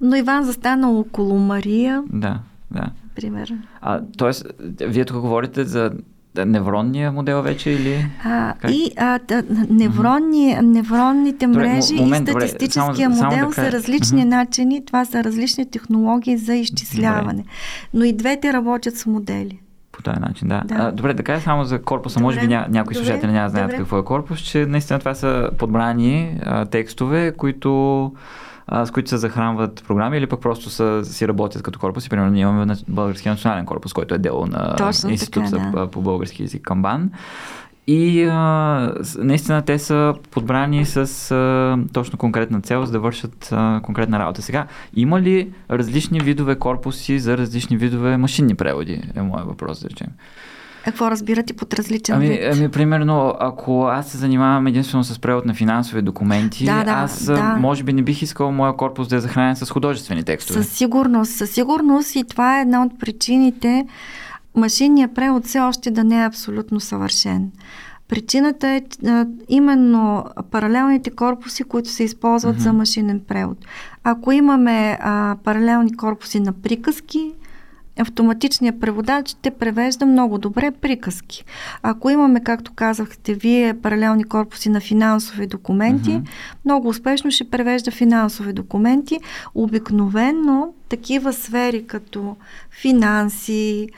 но 0.02 0.16
Иван 0.16 0.44
застана 0.44 0.92
около 0.92 1.40
Мария. 1.40 2.04
Да, 2.10 2.40
да. 2.72 2.90
Пример. 3.16 3.54
А, 3.82 4.02
тоест, 4.18 4.46
вие 4.82 5.06
тук 5.06 5.22
говорите 5.22 5.64
за 5.64 5.92
невронния 6.36 7.12
модел 7.12 7.42
вече 7.42 7.70
или? 7.70 8.10
А, 8.24 8.54
и 8.70 8.92
а, 8.98 9.20
да, 9.28 9.44
невронни, 9.70 10.58
невронните 10.64 11.48
мрежи 11.48 11.94
добре, 11.94 12.04
момент, 12.04 12.30
и 12.30 12.32
статистическия 12.32 13.10
добре, 13.10 13.24
модел 13.24 13.48
да 13.48 13.54
са 13.54 13.72
различни 13.72 14.22
mm-hmm. 14.22 14.30
начини, 14.30 14.86
това 14.86 15.06
са 15.06 15.24
различни 15.24 15.72
технологии 15.72 16.38
за 16.38 16.54
изчисляване. 16.54 17.42
Добре. 17.42 17.50
Но 17.94 18.04
и 18.04 18.14
двете 18.14 18.54
работят 18.54 18.98
с 18.98 19.06
модели. 19.06 19.60
По 19.92 20.02
този 20.02 20.20
начин, 20.20 20.48
да. 20.48 20.62
да. 20.66 20.76
А, 20.76 20.92
добре, 20.92 21.14
да 21.14 21.24
кажа 21.24 21.42
само 21.42 21.64
за 21.64 21.82
корпуса. 21.82 22.20
Добре. 22.20 22.24
Може 22.24 22.40
би 22.40 22.48
ня, 22.48 22.66
някои 22.70 22.96
слушатели 22.96 23.32
няма 23.32 23.46
да 23.46 23.50
знаят 23.50 23.68
добре. 23.68 23.78
какво 23.78 23.98
е 23.98 24.04
корпус, 24.04 24.40
че 24.40 24.66
наистина 24.66 25.00
това 25.00 25.16
са 25.16 25.50
подбрани 25.58 26.40
а, 26.46 26.66
текстове, 26.66 27.32
които 27.38 28.12
а, 28.68 28.86
с 28.86 28.92
които 28.92 29.10
се 29.10 29.18
захранват 29.18 29.84
програми 29.88 30.18
или 30.18 30.28
пък 30.28 30.42
просто 30.42 30.70
са, 30.70 31.02
си 31.04 31.28
работят 31.28 31.64
като 31.64 31.80
корпуси. 31.80 32.10
Примерно 32.10 32.32
ние 32.32 32.42
имаме 32.42 32.76
Български 32.88 33.30
национален 33.30 33.66
корпус, 33.66 33.94
който 33.94 34.16
е 34.16 34.18
дело 34.18 34.46
на 34.46 34.76
Точно 34.76 35.10
Институт 35.10 35.44
така, 35.52 35.72
да. 35.76 35.88
по 35.88 36.02
български 36.02 36.42
язик 36.42 36.62
Камбан. 36.62 37.12
И 37.88 38.24
а, 38.24 38.96
наистина 39.18 39.62
те 39.62 39.80
са 39.80 40.14
подбрани 40.32 40.86
с 40.86 41.32
а, 41.32 41.78
точно 41.94 42.18
конкретна 42.18 42.62
цел, 42.62 42.86
за 42.86 42.92
да 42.92 43.00
вършат 43.00 43.50
а, 43.52 43.80
конкретна 43.84 44.20
работа. 44.20 44.42
Сега, 44.42 44.68
има 44.96 45.22
ли 45.22 45.52
различни 45.72 46.20
видове 46.20 46.56
корпуси 46.56 47.20
за 47.20 47.38
различни 47.38 47.78
видове 47.78 48.18
машинни 48.18 48.56
преводи? 48.56 49.02
Е 49.16 49.22
моят 49.22 49.48
въпрос, 49.48 49.82
да 49.82 49.90
речем. 49.90 50.08
Какво 50.84 51.12
разбирате 51.12 51.54
под 51.54 51.74
различен 51.74 52.16
ами, 52.16 52.30
вид? 52.30 52.40
Ами, 52.54 52.70
примерно, 52.70 53.36
ако 53.40 53.84
аз 53.86 54.08
се 54.08 54.18
занимавам 54.18 54.68
единствено 54.68 55.04
с 55.04 55.20
превод 55.20 55.46
на 55.46 55.54
финансови 55.54 56.02
документи, 56.02 56.66
да, 56.66 56.84
да, 56.84 56.92
аз 56.92 57.26
да. 57.26 57.58
може 57.60 57.84
би 57.84 57.94
не 57.94 58.02
бих 58.02 58.22
искал 58.22 58.52
моя 58.52 58.76
корпус 58.76 59.08
да 59.08 59.16
е 59.16 59.20
захранен 59.20 59.56
с 59.56 59.70
художествени 59.70 60.24
текстове. 60.24 60.64
Със 60.64 60.74
сигурност, 60.74 61.32
със 61.32 61.52
сигурност 61.52 62.16
и 62.16 62.24
това 62.24 62.58
е 62.60 62.62
една 62.62 62.84
от 62.84 63.00
причините 63.00 63.86
машинният 64.56 65.16
превод 65.16 65.46
все 65.46 65.60
още 65.60 65.92
да 65.92 66.04
не 66.04 66.22
е 66.22 66.26
абсолютно 66.26 66.80
съвършен. 66.80 67.52
Причината 68.08 68.68
е 68.68 68.82
а, 69.08 69.26
именно 69.50 70.26
паралелните 70.52 71.10
корпуси, 71.10 71.64
които 71.64 71.90
се 71.90 72.04
използват 72.04 72.56
mm-hmm. 72.56 72.60
за 72.60 72.74
машинен 72.74 73.22
превод. 73.28 73.58
Ако 74.04 74.32
имаме 74.32 74.98
а, 75.02 75.36
паралелни 75.44 75.98
корпуси 75.98 76.40
на 76.40 76.54
приказки, 76.54 77.32
автоматичният 78.00 78.80
преводач 78.80 79.30
ще 79.30 79.52
превежда 79.52 80.06
много 80.06 80.38
добре 80.38 80.72
приказки. 80.72 81.46
Ако 81.84 82.10
имаме, 82.10 82.44
както 82.44 82.74
казахте 82.74 83.34
вие, 83.34 83.74
паралелни 83.74 84.24
корпуси 84.24 84.70
на 84.70 84.80
финансови 84.80 85.48
документи, 85.48 86.10
mm-hmm. 86.10 86.28
много 86.66 86.88
успешно 86.88 87.32
ще 87.32 87.50
превежда 87.50 87.92
финансови 87.92 88.54
документи. 88.54 89.20
Обикновенно 89.56 90.74
такива 90.90 91.34
сфери 91.34 91.88
като 91.88 92.36
финанси, 92.82 93.90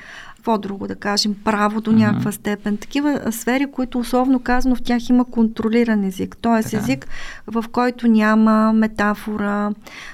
какво 0.46 0.58
друго 0.58 0.88
да 0.88 0.96
кажем, 0.96 1.36
право 1.44 1.82
до 1.82 1.92
някаква 1.92 2.32
степен. 2.32 2.78
Такива 2.78 3.32
сфери, 3.32 3.72
които 3.72 4.00
условно 4.00 4.40
казано 4.40 4.76
в 4.76 4.82
тях 4.82 5.10
има 5.10 5.26
контролиран 5.26 6.04
език. 6.04 6.38
Тоест 6.42 6.72
така. 6.72 6.84
език, 6.84 7.08
в 7.48 7.66
който 7.72 8.08
няма 8.08 8.74
метафора, 8.74 9.72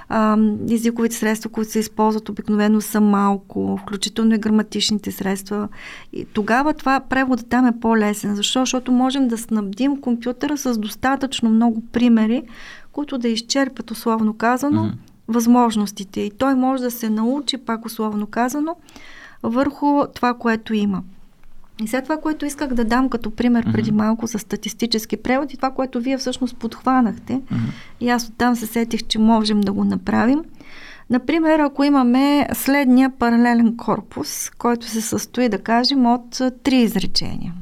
а, 0.10 0.38
езиковите 0.72 1.16
средства, 1.16 1.50
които 1.50 1.72
се 1.72 1.80
използват 1.80 2.30
обикновено 2.30 2.82
са 2.82 3.02
малко, 3.02 3.80
включително 3.82 4.36
и 4.36 4.38
граматичните 4.38 5.12
средства. 5.12 5.68
И 6.14 6.26
тогава 6.26 6.74
това 6.74 7.00
преводът 7.00 7.50
там 7.50 7.66
е 7.66 7.80
по-лесен. 7.80 8.36
Защо? 8.36 8.60
Защото 8.60 8.92
можем 8.92 9.28
да 9.28 9.38
снабдим 9.38 10.02
компютъра 10.02 10.58
с 10.58 10.78
достатъчно 10.78 11.50
много 11.50 11.84
примери, 11.92 12.44
които 12.92 13.18
да 13.18 13.28
изчерпят, 13.28 13.92
условно 13.92 14.34
казано, 14.34 14.84
mm-hmm. 14.84 14.94
възможностите. 15.28 16.22
И 16.22 16.32
той 16.32 16.56
може 16.56 16.84
да 16.84 16.92
се 16.92 17.10
научи, 17.10 17.58
пак 17.58 17.86
условно 17.86 18.28
казано, 18.28 18.76
върху 19.44 20.04
това, 20.16 20.34
което 20.34 20.74
има. 20.74 21.04
И 21.84 21.88
след 21.88 22.04
това, 22.04 22.18
което 22.18 22.46
исках 22.46 22.74
да 22.74 22.86
дам 22.86 23.10
като 23.10 23.32
пример 23.32 23.72
преди 23.72 23.92
малко 23.92 24.28
за 24.28 24.40
статистически 24.40 25.18
превод 25.18 25.54
и 25.54 25.58
това, 25.58 25.72
което 25.72 26.02
вие 26.02 26.18
всъщност 26.18 26.58
подхванахте, 26.58 27.34
mm-hmm. 27.34 27.72
и 28.00 28.10
аз 28.10 28.28
оттам 28.28 28.56
се 28.56 28.68
сетих, 28.68 29.04
че 29.04 29.20
можем 29.20 29.62
да 29.62 29.72
го 29.72 29.84
направим. 29.84 30.42
Например, 31.10 31.60
ако 31.60 31.84
имаме 31.84 32.48
следния 32.54 33.10
паралелен 33.10 33.78
корпус, 33.78 34.50
който 34.58 34.86
се 34.86 35.02
състои, 35.02 35.50
да 35.50 35.60
кажем, 35.60 36.06
от 36.06 36.42
три 36.64 36.78
изречения. 36.78 37.54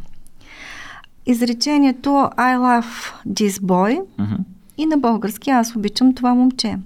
Изречението 1.26 2.10
I 2.38 2.58
love 2.58 3.14
this 3.28 3.50
boy 3.50 4.02
mm-hmm. 4.20 4.38
и 4.78 4.86
на 4.86 4.98
български 4.98 5.50
аз 5.50 5.76
обичам 5.76 6.16
това 6.16 6.34
момче 6.34 6.78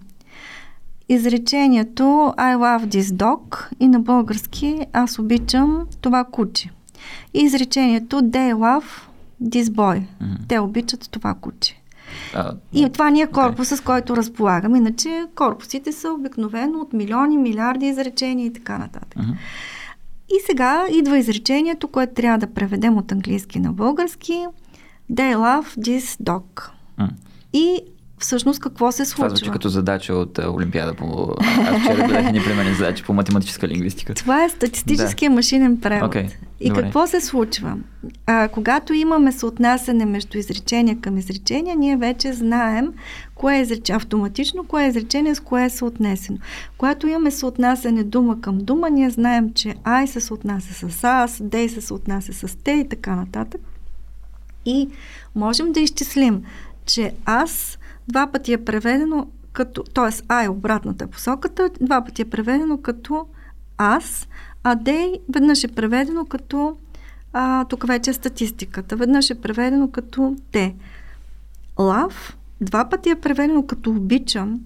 изречението 1.14 2.04
I 2.38 2.56
love 2.56 2.86
this 2.86 3.02
dog 3.02 3.68
и 3.80 3.88
на 3.88 4.00
български 4.00 4.80
аз 4.94 5.20
обичам 5.20 5.86
това 6.02 6.24
куче. 6.24 6.70
И 7.34 7.40
изречението 7.40 8.22
They 8.22 8.54
love 8.54 8.86
this 9.44 9.64
boy. 9.64 10.02
Mm-hmm. 10.02 10.48
Те 10.48 10.60
обичат 10.60 11.10
това 11.12 11.34
куче. 11.34 11.80
А, 12.36 12.54
и 12.74 12.90
това 12.90 13.10
ни 13.10 13.22
е 13.22 13.28
корпуса, 13.28 13.76
okay. 13.76 13.80
с 13.80 13.82
който 13.82 14.18
разполагам. 14.18 14.76
Иначе 14.76 15.26
корпусите 15.36 15.92
са 15.92 16.10
обикновено 16.10 16.80
от 16.80 16.94
милиони, 16.94 17.38
милиарди 17.38 17.86
изречения 17.86 18.46
и 18.46 18.54
така 18.54 18.78
нататък. 18.78 19.20
Mm-hmm. 19.20 19.36
И 20.30 20.36
сега 20.46 20.86
идва 20.92 21.18
изречението, 21.18 21.88
което 21.88 22.14
трябва 22.14 22.38
да 22.38 22.54
преведем 22.54 22.98
от 22.98 23.12
английски 23.12 23.60
на 23.60 23.74
български. 23.74 24.46
They 25.12 25.36
love 25.36 25.80
this 25.80 26.24
dog. 26.24 26.70
Mm. 27.00 27.10
И 27.54 27.80
всъщност 28.24 28.60
какво 28.60 28.92
се 28.92 29.06
случва. 29.06 29.28
Това 29.28 29.36
звучи 29.36 29.52
като 29.52 29.70
задача 29.70 30.14
от 30.14 30.40
а, 30.40 30.52
Олимпиада 30.52 30.94
по... 30.94 31.34
Аз 31.40 31.82
вчера 31.82 32.08
гледах 32.08 32.28
едни 32.28 32.44
примерни 32.44 32.74
задачи 32.74 33.04
по 33.04 33.14
математическа 33.14 33.68
лингвистика. 33.68 34.14
Това 34.14 34.44
е 34.44 34.50
статистическия 34.50 35.30
да. 35.30 35.36
машинен 35.36 35.80
превод. 35.82 36.14
Okay. 36.14 36.30
И 36.60 36.68
Добре. 36.68 36.82
какво 36.82 37.08
се 37.08 37.22
случва? 37.22 37.78
А, 38.26 38.48
когато 38.48 38.94
имаме 38.94 39.32
съотнасяне 39.32 40.06
между 40.06 40.38
изречения 40.38 40.98
към 41.02 41.18
изречения, 41.18 41.76
ние 41.76 41.98
вече 41.98 42.34
знаем 42.34 42.94
кое 43.36 43.58
е 43.58 43.62
изречение, 43.62 43.98
автоматично 43.98 44.64
кое 44.64 44.84
е 44.84 44.88
изречение, 44.88 45.36
с 45.36 45.40
кое 45.40 45.64
е 45.64 45.70
съотнесено. 45.70 46.38
Когато 46.78 47.08
имаме 47.08 47.32
съотнасяне 47.32 48.04
дума 48.04 48.42
към 48.42 48.58
дума, 48.58 48.90
ние 48.90 49.10
знаем, 49.10 49.54
че 49.54 49.70
I 49.70 50.06
се 50.06 50.22
съотнася 50.22 50.90
с 50.90 51.04
аз, 51.04 51.40
they 51.40 51.68
се 51.68 51.82
съотнася 51.82 52.34
с 52.34 52.58
те 52.64 52.72
и 52.72 52.90
така 52.90 53.16
нататък. 53.16 53.62
И 54.66 54.90
можем 55.36 55.72
да 55.72 55.80
изчислим, 55.80 56.44
че 56.86 57.12
аз 57.26 57.78
Два 58.08 58.28
пъти 58.28 58.54
е 58.54 58.66
преведено 58.66 59.28
като, 59.54 59.84
т.е. 59.84 60.24
А 60.28 60.44
е 60.44 60.50
обратната 60.50 61.08
посоката, 61.08 61.70
два 61.82 62.02
пъти 62.06 62.22
е 62.22 62.26
преведено 62.26 62.78
като 62.78 63.26
аз, 63.78 64.28
а 64.64 64.76
Дей 64.76 65.14
веднъж 65.34 65.64
е 65.64 65.68
преведено 65.68 66.26
като 66.26 66.78
а, 67.34 67.66
тук 67.66 67.88
вече 67.88 68.10
е 68.10 68.14
статистиката. 68.14 68.96
Веднъж 68.96 69.30
е 69.30 69.42
преведено 69.42 69.92
като 69.92 70.36
те. 70.52 70.76
Лав 71.80 72.38
два 72.62 72.90
пъти 72.90 73.10
е 73.10 73.16
преведено 73.16 73.66
като 73.66 73.90
обичам 73.90 74.60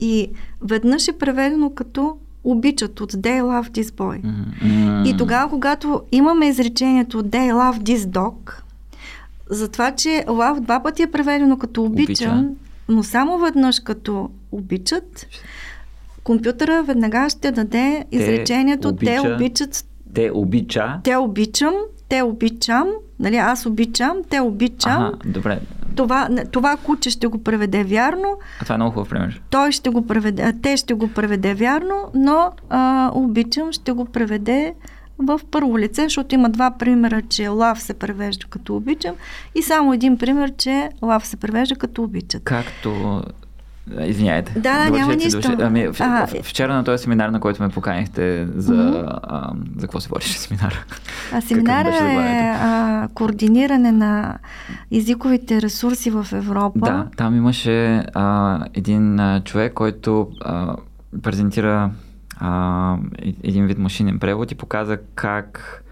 и 0.00 0.30
веднъж 0.62 1.08
е 1.08 1.18
преведено 1.18 1.70
като 1.70 2.18
обичат 2.44 3.00
от 3.00 3.12
They 3.12 3.42
love 3.42 3.70
this 3.70 3.90
boy. 3.90 4.22
Mm-hmm. 4.22 5.08
И 5.08 5.16
тогава, 5.16 5.50
когато 5.50 6.02
имаме 6.12 6.46
изречението 6.48 7.22
They 7.22 7.52
love 7.52 7.82
this 7.82 7.98
dog, 7.98 8.62
за 9.50 9.68
това, 9.68 9.90
че 9.90 10.08
love 10.26 10.60
два 10.60 10.82
пъти 10.82 11.02
е 11.02 11.10
преведено 11.10 11.58
като 11.58 11.84
обичам, 11.84 12.38
Обича. 12.38 12.54
но 12.88 13.02
само 13.02 13.38
веднъж 13.38 13.80
като 13.80 14.30
обичат, 14.52 15.26
компютъра 16.24 16.82
веднага 16.82 17.28
ще 17.30 17.50
даде 17.50 18.04
изречението 18.12 18.88
те, 18.88 18.94
обича, 18.94 19.22
те 19.22 19.34
обичат. 19.34 19.84
Те 20.14 20.30
обича. 20.34 21.00
Те 21.04 21.16
обичам, 21.16 21.74
те 22.08 22.22
обичам, 22.22 22.88
нали, 23.20 23.36
аз 23.36 23.66
обичам, 23.66 24.16
те 24.30 24.40
обичам. 24.40 25.02
Ага, 25.02 25.16
добре. 25.24 25.60
Това, 25.94 26.28
това 26.52 26.76
куче 26.76 27.10
ще 27.10 27.26
го 27.26 27.42
преведе 27.42 27.84
вярно. 27.84 28.38
А 28.60 28.64
това 28.64 28.74
е 28.74 28.78
много 28.78 28.92
хубав 28.92 29.08
пример. 29.08 29.42
Той 29.50 29.72
ще 29.72 29.90
го 29.90 30.06
преведе, 30.06 30.52
те 30.62 30.76
ще 30.76 30.94
го 30.94 31.08
преведе 31.08 31.54
вярно, 31.54 32.10
но 32.14 32.50
а, 32.70 33.10
обичам 33.14 33.72
ще 33.72 33.92
го 33.92 34.04
преведе 34.04 34.74
в 35.18 35.40
първо 35.50 35.78
лице, 35.78 36.02
защото 36.02 36.34
има 36.34 36.50
два 36.50 36.70
примера, 36.70 37.22
че 37.22 37.48
лав 37.48 37.82
се 37.82 37.94
превежда 37.94 38.46
като 38.50 38.76
обичам 38.76 39.14
и 39.54 39.62
само 39.62 39.92
един 39.92 40.18
пример, 40.18 40.52
че 40.58 40.88
лав 41.02 41.26
се 41.26 41.36
превежда 41.36 41.76
като 41.76 42.02
обичат. 42.02 42.44
Както 42.44 43.22
Извиняйте. 44.00 44.52
Да, 44.52 44.84
да, 44.84 44.90
няма 44.90 45.16
нищо. 45.16 45.56
Ами, 45.60 45.88
в, 45.88 45.96
а, 46.00 46.26
вчера 46.42 46.74
на 46.74 46.84
този 46.84 47.02
семинар, 47.02 47.28
на 47.28 47.40
който 47.40 47.62
ме 47.62 47.68
поканихте, 47.68 48.46
за, 48.56 48.74
mm-hmm. 48.74 49.18
а, 49.22 49.52
за 49.76 49.80
какво 49.80 50.00
се 50.00 50.08
водеше 50.08 50.38
семинар? 50.38 50.86
А 51.32 51.40
семинара 51.40 51.88
е 51.88 52.56
а, 52.60 53.08
координиране 53.14 53.92
на 53.92 54.38
езиковите 54.92 55.62
ресурси 55.62 56.10
в 56.10 56.26
Европа. 56.32 56.78
Да, 56.78 57.06
там 57.16 57.36
имаше 57.36 58.04
а, 58.14 58.58
един 58.74 59.20
а, 59.20 59.40
човек, 59.44 59.72
който 59.72 60.28
а, 60.40 60.76
презентира 61.22 61.90
един 63.42 63.66
вид 63.66 63.78
машинен 63.78 64.18
превод 64.18 64.52
и 64.52 64.54
показа 64.54 64.98
как 65.14 65.84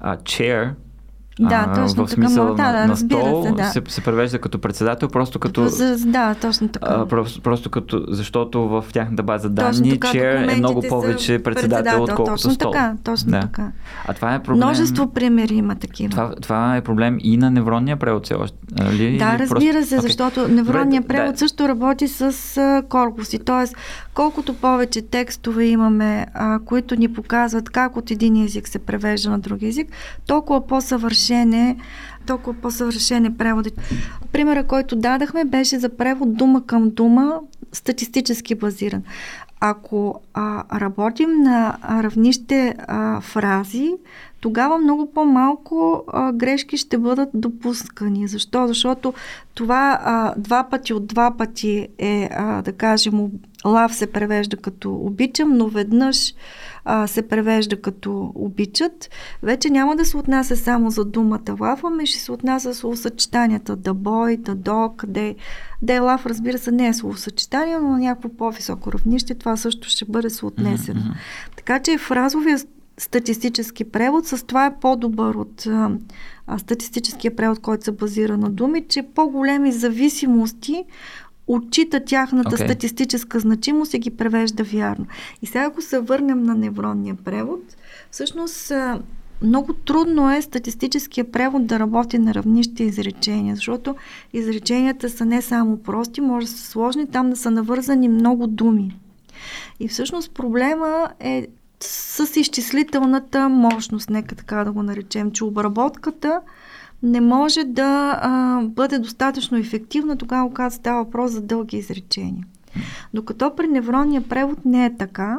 а, 0.00 0.16
chair 0.16 0.74
да, 1.48 1.66
а, 1.68 1.74
точно 1.74 2.06
в 2.06 2.10
смисъл 2.10 2.56
така. 2.56 2.72
На, 2.72 2.78
да, 2.78 2.86
на 2.86 2.96
стол 2.96 3.44
се, 3.46 3.52
да. 3.52 3.64
се, 3.64 3.82
се 3.88 4.00
превежда 4.00 4.38
като 4.38 4.58
председател, 4.58 5.08
просто 5.08 5.38
като... 5.38 5.68
За, 5.68 5.96
да, 6.06 6.34
точно 6.34 6.68
така. 6.68 6.86
А, 6.90 7.06
просто, 7.06 7.40
просто 7.40 7.70
като, 7.70 8.04
защото 8.08 8.68
в 8.68 8.84
тяхната 8.92 9.22
база 9.22 9.48
данни 9.48 9.90
така, 9.90 10.08
chair 10.08 10.52
е 10.52 10.56
много 10.56 10.82
повече 10.88 11.38
председател, 11.38 11.52
председател 11.52 12.02
отколкото 12.02 12.32
точно 12.32 12.50
стол. 12.50 12.72
Така, 12.72 12.94
точно 13.04 13.30
да. 13.30 13.40
така. 13.40 13.72
А 14.04 14.14
това 14.14 14.34
е 14.34 14.42
проблем... 14.42 14.56
Множество 14.56 15.12
примери 15.12 15.54
има 15.54 15.74
такива. 15.74 16.10
Това, 16.10 16.34
това 16.42 16.76
е 16.76 16.80
проблем 16.80 17.18
и 17.20 17.36
на 17.36 17.50
невронния 17.50 17.96
превод 17.96 18.24
все 18.24 18.34
още. 18.34 18.56
Ли? 18.92 19.18
Да, 19.18 19.38
разбира 19.38 19.72
просто... 19.72 19.88
се, 19.88 20.00
защото 20.00 20.40
okay. 20.40 20.48
невронния 20.48 21.02
превод 21.02 21.32
да. 21.32 21.38
също 21.38 21.68
работи 21.68 22.08
с 22.08 22.82
корпуси. 22.88 23.38
Тоест, 23.38 23.76
колкото 24.14 24.54
повече 24.54 25.02
текстове 25.02 25.64
имаме, 25.64 26.26
а, 26.34 26.58
които 26.64 26.96
ни 26.96 27.12
показват 27.12 27.70
как 27.70 27.96
от 27.96 28.10
един 28.10 28.44
език 28.44 28.68
се 28.68 28.78
превежда 28.78 29.30
на 29.30 29.38
друг 29.38 29.62
език, 29.62 29.88
толкова 30.26 30.66
по-съвършен 30.66 31.31
е 31.32 31.76
толкова 32.26 32.60
по-съвършен 32.60 33.24
е 33.24 33.36
преводът. 33.36 33.80
Примера, 34.32 34.64
който 34.66 34.96
дадахме, 34.96 35.44
беше 35.44 35.78
за 35.78 35.88
превод 35.88 36.36
дума 36.36 36.66
към 36.66 36.90
дума, 36.90 37.40
статистически 37.72 38.54
базиран. 38.54 39.02
Ако 39.60 40.20
а, 40.34 40.80
работим 40.80 41.30
на 41.42 41.76
равнище 42.02 42.74
а, 42.78 43.20
фрази, 43.20 43.92
тогава 44.42 44.78
много 44.78 45.12
по-малко 45.12 46.04
а, 46.06 46.32
грешки 46.32 46.76
ще 46.76 46.98
бъдат 46.98 47.28
допускани. 47.34 48.28
Защо? 48.28 48.66
Защото 48.66 49.14
това 49.54 50.00
а, 50.04 50.34
два 50.36 50.64
пъти 50.70 50.92
от 50.92 51.06
два 51.06 51.36
пъти 51.38 51.88
е, 51.98 52.28
а, 52.32 52.62
да 52.62 52.72
кажем, 52.72 53.30
лав 53.64 53.94
се 53.94 54.06
превежда 54.06 54.56
като 54.56 54.94
обичам, 54.94 55.56
но 55.56 55.68
веднъж 55.68 56.34
а, 56.84 57.06
се 57.06 57.28
превежда 57.28 57.80
като 57.80 58.32
обичат. 58.34 59.10
Вече 59.42 59.70
няма 59.70 59.96
да 59.96 60.04
се 60.04 60.16
отнася 60.16 60.56
само 60.56 60.90
за 60.90 61.04
думата 61.04 61.56
лав, 61.60 61.84
ами 61.84 62.06
ще 62.06 62.18
се 62.18 62.32
отнася 62.32 62.74
с 62.74 62.96
съчетанията 62.96 63.76
да 63.76 63.94
бой, 63.94 64.36
да 64.36 64.54
док, 64.54 65.06
да 65.06 65.34
да 65.82 66.00
лав, 66.00 66.26
разбира 66.26 66.58
се, 66.58 66.70
не 66.70 66.86
е 66.86 66.94
словосъчетание, 66.94 67.78
но 67.78 67.88
на 67.88 67.98
някакво 67.98 68.28
по-високо 68.28 68.92
равнище 68.92 69.34
това 69.34 69.56
също 69.56 69.88
ще 69.88 70.04
бъде 70.04 70.30
съотнесено. 70.30 71.00
Mm-hmm. 71.00 71.56
Така 71.56 71.78
че 71.78 71.98
фразовия 71.98 72.58
статистически 72.98 73.84
превод. 73.84 74.26
С 74.26 74.46
това 74.46 74.66
е 74.66 74.76
по-добър 74.80 75.34
от 75.34 75.66
а, 75.66 75.90
статистическия 76.58 77.36
превод, 77.36 77.58
който 77.58 77.84
се 77.84 77.92
базира 77.92 78.38
на 78.38 78.50
думи, 78.50 78.84
че 78.88 79.02
по-големи 79.02 79.72
зависимости 79.72 80.84
отчита 81.46 82.04
тяхната 82.04 82.56
okay. 82.56 82.64
статистическа 82.64 83.40
значимост 83.40 83.94
и 83.94 83.98
ги 83.98 84.10
превежда 84.10 84.64
вярно. 84.64 85.06
И 85.42 85.46
сега, 85.46 85.64
ако 85.64 85.82
се 85.82 86.00
върнем 86.00 86.42
на 86.42 86.54
невронния 86.54 87.14
превод, 87.14 87.60
всъщност 88.10 88.72
много 89.42 89.72
трудно 89.72 90.30
е 90.30 90.42
статистическия 90.42 91.30
превод 91.30 91.66
да 91.66 91.78
работи 91.78 92.18
на 92.18 92.34
равнище 92.34 92.84
изречения, 92.84 93.54
защото 93.54 93.94
изреченията 94.32 95.10
са 95.10 95.24
не 95.24 95.42
само 95.42 95.76
прости, 95.76 96.20
може 96.20 96.46
да 96.46 96.52
са 96.52 96.70
сложни, 96.70 97.06
там 97.06 97.30
да 97.30 97.36
са 97.36 97.50
навързани 97.50 98.08
много 98.08 98.46
думи. 98.46 98.96
И 99.80 99.88
всъщност 99.88 100.30
проблема 100.30 101.08
е 101.20 101.46
с 101.84 102.40
изчислителната 102.40 103.48
мощност, 103.48 104.10
нека 104.10 104.34
така 104.34 104.64
да 104.64 104.72
го 104.72 104.82
наречем, 104.82 105.30
че 105.30 105.44
обработката 105.44 106.40
не 107.02 107.20
може 107.20 107.64
да 107.64 108.18
а, 108.22 108.60
бъде 108.62 108.98
достатъчно 108.98 109.58
ефективна 109.58 110.16
тогава, 110.16 110.48
когато 110.48 110.74
става 110.74 111.04
въпрос 111.04 111.30
за 111.30 111.40
дълги 111.40 111.76
изречения. 111.76 112.46
Докато 113.14 113.56
при 113.56 113.68
невронния 113.68 114.28
превод 114.28 114.64
не 114.64 114.86
е 114.86 114.96
така, 114.96 115.38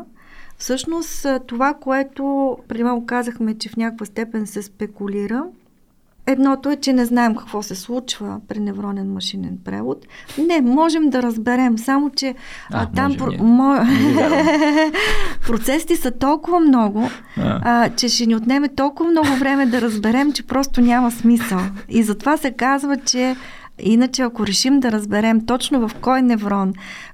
всъщност 0.58 1.28
това, 1.48 1.74
което 1.74 2.58
преди 2.68 2.84
малко 2.84 3.06
казахме, 3.06 3.58
че 3.58 3.70
в 3.70 3.78
някаква 3.78 4.06
степен 4.06 4.48
се 4.48 4.62
спекулира, 4.62 5.44
Едното 6.28 6.70
е, 6.70 6.76
че 6.76 6.94
не 6.94 7.06
знаем 7.06 7.36
какво 7.36 7.64
се 7.64 7.76
случва 7.76 8.40
при 8.48 8.60
невронен 8.60 9.14
машинен 9.14 9.58
превод. 9.66 10.06
Не, 10.48 10.62
можем 10.62 11.10
да 11.10 11.24
разберем, 11.24 11.78
само 11.78 12.10
че 12.10 12.36
а, 12.72 12.84
а, 12.84 12.90
там 12.96 13.18
про... 13.18 13.44
мо... 13.44 13.76
процесите 15.48 15.96
са 15.96 16.12
толкова 16.12 16.60
много, 16.60 17.10
а. 17.38 17.60
А, 17.64 17.90
че 17.90 18.10
ще 18.10 18.26
ни 18.26 18.36
отнеме 18.36 18.68
толкова 18.68 19.10
много 19.10 19.36
време 19.40 19.66
да 19.66 19.82
разберем, 19.82 20.34
че 20.34 20.44
просто 20.44 20.82
няма 20.82 21.12
смисъл. 21.12 21.60
И 21.90 22.04
затова 22.04 22.38
се 22.38 22.52
казва, 22.52 22.98
че 22.98 23.36
Иначе, 23.80 24.22
ако 24.22 24.48
решим 24.48 24.80
да 24.80 24.92
разберем 24.92 25.46
точно 25.46 25.88
в 25.88 25.96
кой 26.02 26.22
неврон, 26.22 26.74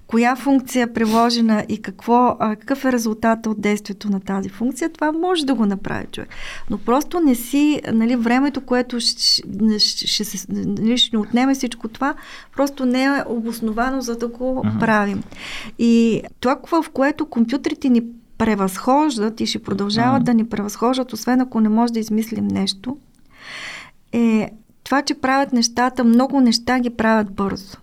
коя 0.10 0.36
функция 0.36 0.84
е 0.84 0.94
приложена 0.94 1.66
и 1.70 1.82
какво, 1.82 2.38
а, 2.40 2.56
какъв 2.56 2.86
е 2.86 2.92
резултата 2.92 3.50
от 3.50 3.62
действието 3.62 4.10
на 4.10 4.20
тази 4.20 4.50
функция, 4.50 4.90
това 4.90 5.12
може 5.12 5.46
да 5.46 5.54
го 5.54 5.66
направи 5.66 6.06
човек. 6.12 6.30
Но 6.70 6.78
просто 6.78 7.20
не 7.20 7.36
си, 7.36 7.82
нали, 7.94 8.16
времето, 8.16 8.62
което 8.62 9.00
ще, 9.00 9.42
ще, 9.80 10.08
ще, 10.08 10.46
нали, 10.50 10.98
ще 10.98 11.16
ни 11.16 11.22
отнеме 11.22 11.54
всичко 11.54 11.88
това, 11.88 12.14
просто 12.56 12.86
не 12.86 13.04
е 13.04 13.24
обосновано 13.28 14.02
за 14.02 14.18
да 14.18 14.28
го 14.28 14.64
uh-huh. 14.66 14.80
правим. 14.80 15.24
И 15.80 16.22
това, 16.40 16.60
в 16.72 16.86
което 16.94 17.26
компютрите 17.26 17.90
ни 17.90 18.02
превъзхождат 18.38 19.42
и 19.42 19.46
ще 19.46 19.64
продължават 19.64 20.22
uh-huh. 20.22 20.26
да 20.26 20.34
ни 20.34 20.46
превъзхождат, 20.46 21.14
освен 21.14 21.42
ако 21.42 21.60
не 21.60 21.70
може 21.70 21.94
да 21.94 22.00
измислим 22.00 22.48
нещо, 22.48 22.98
е 24.12 24.52
това, 24.84 25.02
че 25.02 25.14
правят 25.14 25.54
нещата, 25.54 26.04
много 26.04 26.42
неща 26.42 26.80
ги 26.80 26.90
правят 26.90 27.32
бързо. 27.32 27.78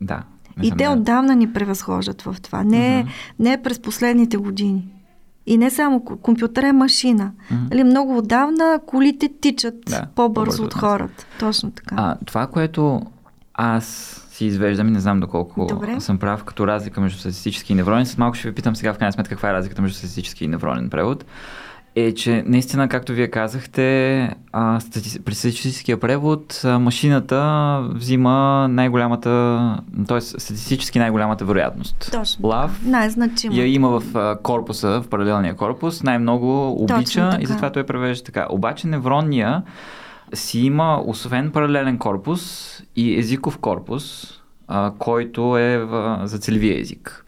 Да. 0.00 0.22
И 0.62 0.72
те 0.78 0.88
отдавна 0.88 1.34
ни 1.34 1.52
превъзхождат 1.52 2.22
в 2.22 2.36
това. 2.42 2.64
Не, 2.64 3.04
uh-huh. 3.06 3.34
не 3.38 3.62
през 3.62 3.82
последните 3.82 4.36
години. 4.36 4.88
И 5.46 5.58
не 5.58 5.70
само 5.70 6.00
компютър 6.00 6.62
е 6.62 6.72
машина. 6.72 7.32
Mm-hmm. 7.52 7.72
Али, 7.72 7.84
много 7.84 8.18
отдавна 8.18 8.80
колите 8.86 9.30
тичат 9.40 9.74
да, 9.86 10.06
по-бързо, 10.14 10.14
по-бързо 10.14 10.62
от 10.62 10.74
хората. 10.74 11.26
Точно 11.38 11.70
така. 11.70 11.94
А, 11.98 12.16
това, 12.26 12.46
което 12.46 13.02
аз 13.54 13.86
си 14.30 14.44
извеждам 14.44 14.88
и 14.88 14.90
не 14.90 15.00
знам 15.00 15.20
доколко 15.20 15.66
Добре. 15.66 16.00
съм 16.00 16.18
прав 16.18 16.44
като 16.44 16.66
разлика 16.66 17.00
между 17.00 17.18
статистически 17.18 17.72
и 17.72 17.76
невронен. 17.76 18.06
След 18.06 18.18
малко 18.18 18.36
ще 18.36 18.48
ви 18.48 18.54
питам 18.54 18.76
сега 18.76 18.94
в 18.94 18.98
крайна 18.98 19.12
сметка 19.12 19.34
каква 19.34 19.50
е 19.50 19.52
разликата 19.52 19.82
между 19.82 19.98
статистически 19.98 20.44
и 20.44 20.48
невронен 20.48 20.90
превод 20.90 21.24
е, 21.96 22.14
че 22.14 22.44
наистина, 22.46 22.88
както 22.88 23.12
вие 23.12 23.28
казахте, 23.28 24.30
а, 24.52 24.80
стати... 24.80 25.24
при 25.24 25.34
статистическия 25.34 26.00
превод 26.00 26.60
а, 26.64 26.78
машината 26.78 27.88
взима 27.94 28.68
най-голямата, 28.70 29.30
т.е. 30.08 30.20
статистически 30.20 30.98
най-голямата 30.98 31.44
вероятност. 31.44 32.08
Точно. 32.12 32.48
Лав 32.48 32.80
най-значимо. 32.84 33.56
я 33.56 33.66
има 33.66 34.00
в 34.00 34.16
а, 34.16 34.38
корпуса, 34.42 35.02
в 35.02 35.08
паралелния 35.08 35.54
корпус, 35.54 36.02
най-много 36.02 36.72
обича 36.82 37.38
и 37.40 37.46
затова 37.46 37.70
той 37.70 37.86
превежда 37.86 38.24
така. 38.24 38.46
Обаче 38.50 38.86
невронния 38.86 39.62
си 40.34 40.60
има, 40.60 41.02
освен 41.06 41.50
паралелен 41.50 41.98
корпус 41.98 42.72
и 42.96 43.18
езиков 43.18 43.58
корпус, 43.58 44.34
а, 44.68 44.92
който 44.98 45.58
е 45.58 45.78
в, 45.78 46.20
за 46.24 46.38
целевия 46.38 46.80
език. 46.80 47.24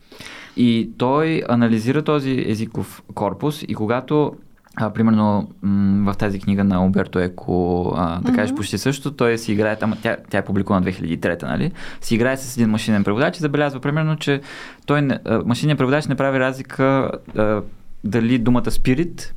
И 0.57 0.91
той 0.99 1.43
анализира 1.49 2.03
този 2.03 2.45
езиков 2.49 3.03
корпус 3.15 3.63
и 3.63 3.75
когато 3.75 4.33
а, 4.77 4.91
примерно 4.91 5.49
м- 5.63 6.13
в 6.13 6.17
тази 6.17 6.41
книга 6.41 6.65
на 6.65 6.85
Умберто 6.85 7.19
Еко, 7.19 7.93
а, 7.97 8.21
да 8.21 8.33
кажеш 8.33 8.51
mm-hmm. 8.51 8.57
почти 8.57 8.79
също, 8.79 9.11
той 9.11 9.39
си 9.39 9.53
играе, 9.53 9.77
там, 9.77 9.95
тя, 10.03 10.17
тя 10.31 10.39
е 10.39 10.45
публикувана 10.45 10.87
2003, 10.87 11.43
нали? 11.43 11.73
Си 12.01 12.15
играе 12.15 12.37
с 12.37 12.57
един 12.57 12.71
машинен 12.71 13.05
преводач 13.05 13.37
и 13.37 13.41
забелязва 13.41 13.81
примерно, 13.81 14.17
че 14.17 14.41
той, 14.87 15.09
машинният 15.45 15.79
преводач 15.79 16.07
не 16.07 16.15
прави 16.15 16.41
разлика 16.41 17.11
а, 17.37 17.63
дали 18.05 18.39
думата 18.39 18.71
спирит 18.71 19.35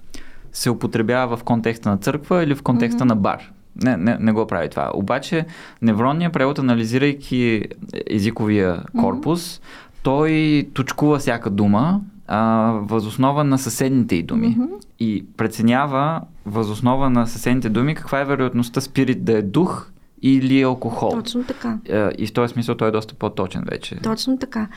се 0.51 0.69
употребява 0.69 1.37
в 1.37 1.43
контекста 1.43 1.89
на 1.89 1.97
църква 1.97 2.43
или 2.43 2.55
в 2.55 2.63
контекста 2.63 3.03
mm-hmm. 3.03 3.07
на 3.07 3.15
бар. 3.15 3.51
Не, 3.83 3.97
не, 3.97 4.17
не 4.19 4.31
го 4.31 4.47
прави 4.47 4.69
това. 4.69 4.91
Обаче 4.93 5.45
невронният 5.81 6.33
превод, 6.33 6.59
анализирайки 6.59 7.63
езиковия 8.09 8.83
корпус, 8.99 9.57
mm-hmm. 9.57 9.61
той 10.03 10.63
точкува 10.73 11.19
всяка 11.19 11.49
дума 11.49 12.01
а, 12.27 12.71
възоснова 12.81 13.43
на 13.43 13.57
съседните 13.57 14.15
й 14.15 14.23
думи. 14.23 14.57
Mm-hmm. 14.57 14.85
И 14.99 15.25
преценява 15.37 16.21
възоснова 16.45 17.09
на 17.09 17.27
съседните 17.27 17.69
думи 17.69 17.95
каква 17.95 18.19
е 18.19 18.25
вероятността 18.25 18.81
спирит 18.81 19.25
да 19.25 19.37
е 19.37 19.41
дух 19.41 19.91
или 20.21 20.61
алкохол. 20.61 21.11
Точно 21.11 21.43
така. 21.43 21.77
Е, 21.89 22.09
и 22.17 22.27
в 22.27 22.33
този 22.33 22.53
смисъл 22.53 22.75
той 22.75 22.87
е 22.87 22.91
доста 22.91 23.13
по-точен 23.13 23.63
вече. 23.71 23.95
Точно 23.95 24.37
така. 24.37 24.67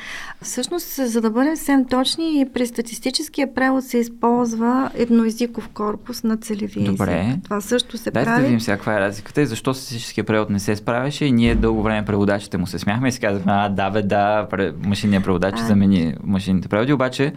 Всъщност, 0.42 1.08
за 1.08 1.20
да 1.20 1.30
бъдем 1.30 1.56
съвсем 1.56 1.84
точни, 1.84 2.46
при 2.54 2.66
статистическия 2.66 3.54
превод 3.54 3.84
се 3.84 3.98
използва 3.98 4.90
едноизиков 4.94 5.68
корпус 5.68 6.22
на 6.22 6.36
целевия 6.36 6.90
Добре. 6.90 7.26
език. 7.28 7.44
Това 7.44 7.60
също 7.60 7.98
се 7.98 8.10
Дайте 8.10 8.26
прави. 8.26 8.40
да 8.40 8.46
видим 8.46 8.60
сега 8.60 8.76
каква 8.76 8.96
е 8.96 9.00
разликата 9.00 9.42
и 9.42 9.46
защо 9.46 9.74
статистическия 9.74 10.24
превод 10.24 10.50
не 10.50 10.58
се 10.58 10.76
справяше 10.76 11.24
и 11.24 11.32
ние 11.32 11.54
дълго 11.54 11.82
време 11.82 12.04
преводачите 12.04 12.58
му 12.58 12.66
се 12.66 12.78
смяхме 12.78 13.08
и 13.08 13.12
си 13.12 13.20
казахме, 13.20 13.52
а 13.52 13.68
да 13.68 13.90
бе, 13.90 14.02
да, 14.02 14.48
машинният 14.84 15.24
преводач 15.24 15.54
а... 15.56 15.66
замени 15.66 16.14
машинните 16.24 16.68
преводи, 16.68 16.92
обаче 16.92 17.32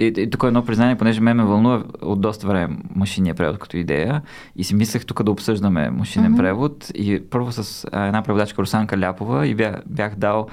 и, 0.00 0.06
и 0.06 0.30
тук 0.30 0.42
е 0.42 0.46
едно 0.46 0.64
признание, 0.64 0.96
понеже 0.96 1.20
ме 1.20 1.34
ме 1.34 1.44
вълнува 1.44 1.82
от 2.02 2.20
доста 2.20 2.46
време 2.46 2.76
машинния 2.94 3.34
превод 3.34 3.58
като 3.58 3.76
идея 3.76 4.22
и 4.56 4.64
си 4.64 4.74
мислех 4.74 5.06
тук 5.06 5.22
да 5.22 5.30
обсъждаме 5.30 5.90
машинен 5.90 6.32
mm-hmm. 6.32 6.36
превод 6.36 6.90
и 6.94 7.22
първо 7.30 7.52
с 7.52 7.86
а, 7.92 8.06
една 8.06 8.22
преводачка 8.22 8.62
Русанка 8.62 8.98
Ляпова 8.98 9.46
и 9.46 9.54
бях, 9.54 9.74
бях 9.86 10.14
дал 10.14 10.46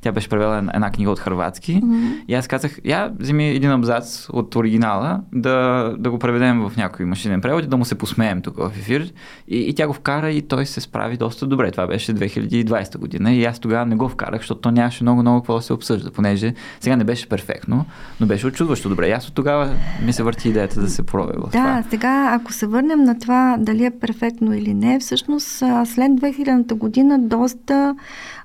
тя 0.00 0.12
беше 0.12 0.28
превела 0.28 0.58
една 0.74 0.90
книга 0.90 1.10
от 1.10 1.18
хрватски. 1.18 1.82
Mm-hmm. 1.82 2.24
И 2.28 2.34
аз 2.34 2.48
казах, 2.48 2.78
я 2.84 3.10
вземи 3.18 3.48
един 3.48 3.70
абзац 3.70 4.28
от 4.28 4.56
оригинала, 4.56 5.20
да, 5.32 5.88
да 5.98 6.10
го 6.10 6.18
преведем 6.18 6.60
в 6.60 6.76
някой 6.76 7.06
машинен 7.06 7.40
превод 7.40 7.64
и 7.64 7.66
да 7.66 7.76
му 7.76 7.84
се 7.84 7.94
посмеем 7.94 8.42
тук 8.42 8.56
в 8.56 8.72
ефир. 8.78 9.12
И, 9.48 9.58
и 9.58 9.74
тя 9.74 9.86
го 9.86 9.92
вкара 9.92 10.30
и 10.30 10.42
той 10.42 10.66
се 10.66 10.80
справи 10.80 11.16
доста 11.16 11.46
добре. 11.46 11.70
Това 11.70 11.86
беше 11.86 12.14
2020 12.14 12.98
година 12.98 13.32
и 13.32 13.44
аз 13.44 13.58
тогава 13.58 13.86
не 13.86 13.96
го 13.96 14.08
вкарах, 14.08 14.40
защото 14.40 14.60
то 14.60 14.70
нямаше 14.70 15.04
много-много 15.04 15.40
какво 15.40 15.54
да 15.54 15.62
се 15.62 15.72
обсъжда, 15.72 16.10
понеже 16.10 16.54
сега 16.80 16.96
не 16.96 17.04
беше 17.04 17.28
перфектно, 17.28 17.84
но 18.20 18.26
беше 18.26 18.46
очудващо 18.46 18.88
добре. 18.88 19.08
И 19.08 19.12
аз 19.12 19.28
от 19.28 19.34
тогава 19.34 19.74
ми 20.04 20.12
се 20.12 20.22
върти 20.22 20.48
идеята 20.48 20.80
да 20.80 20.88
се 20.88 21.02
пробва 21.02 21.32
в 21.32 21.40
да, 21.40 21.50
това. 21.50 21.82
Да, 21.82 21.90
сега 21.90 22.30
ако 22.40 22.52
се 22.52 22.66
върнем 22.66 23.04
на 23.04 23.18
това 23.18 23.56
дали 23.58 23.84
е 23.84 23.90
перфектно 23.90 24.54
или 24.54 24.74
не, 24.74 25.00
всъщност 25.00 25.48
след 25.84 26.12
2000 26.12 26.74
година 26.74 27.18
доста 27.18 27.94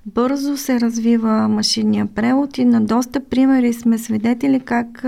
бързо 0.06 0.58
се 0.58 0.80
развива 0.80 1.48
машинния 1.48 2.06
превод 2.06 2.58
и 2.58 2.66
на 2.66 2.82
доста 2.82 3.20
примери 3.20 3.74
сме 3.74 3.98
свидетели 3.98 4.60
как 4.60 5.06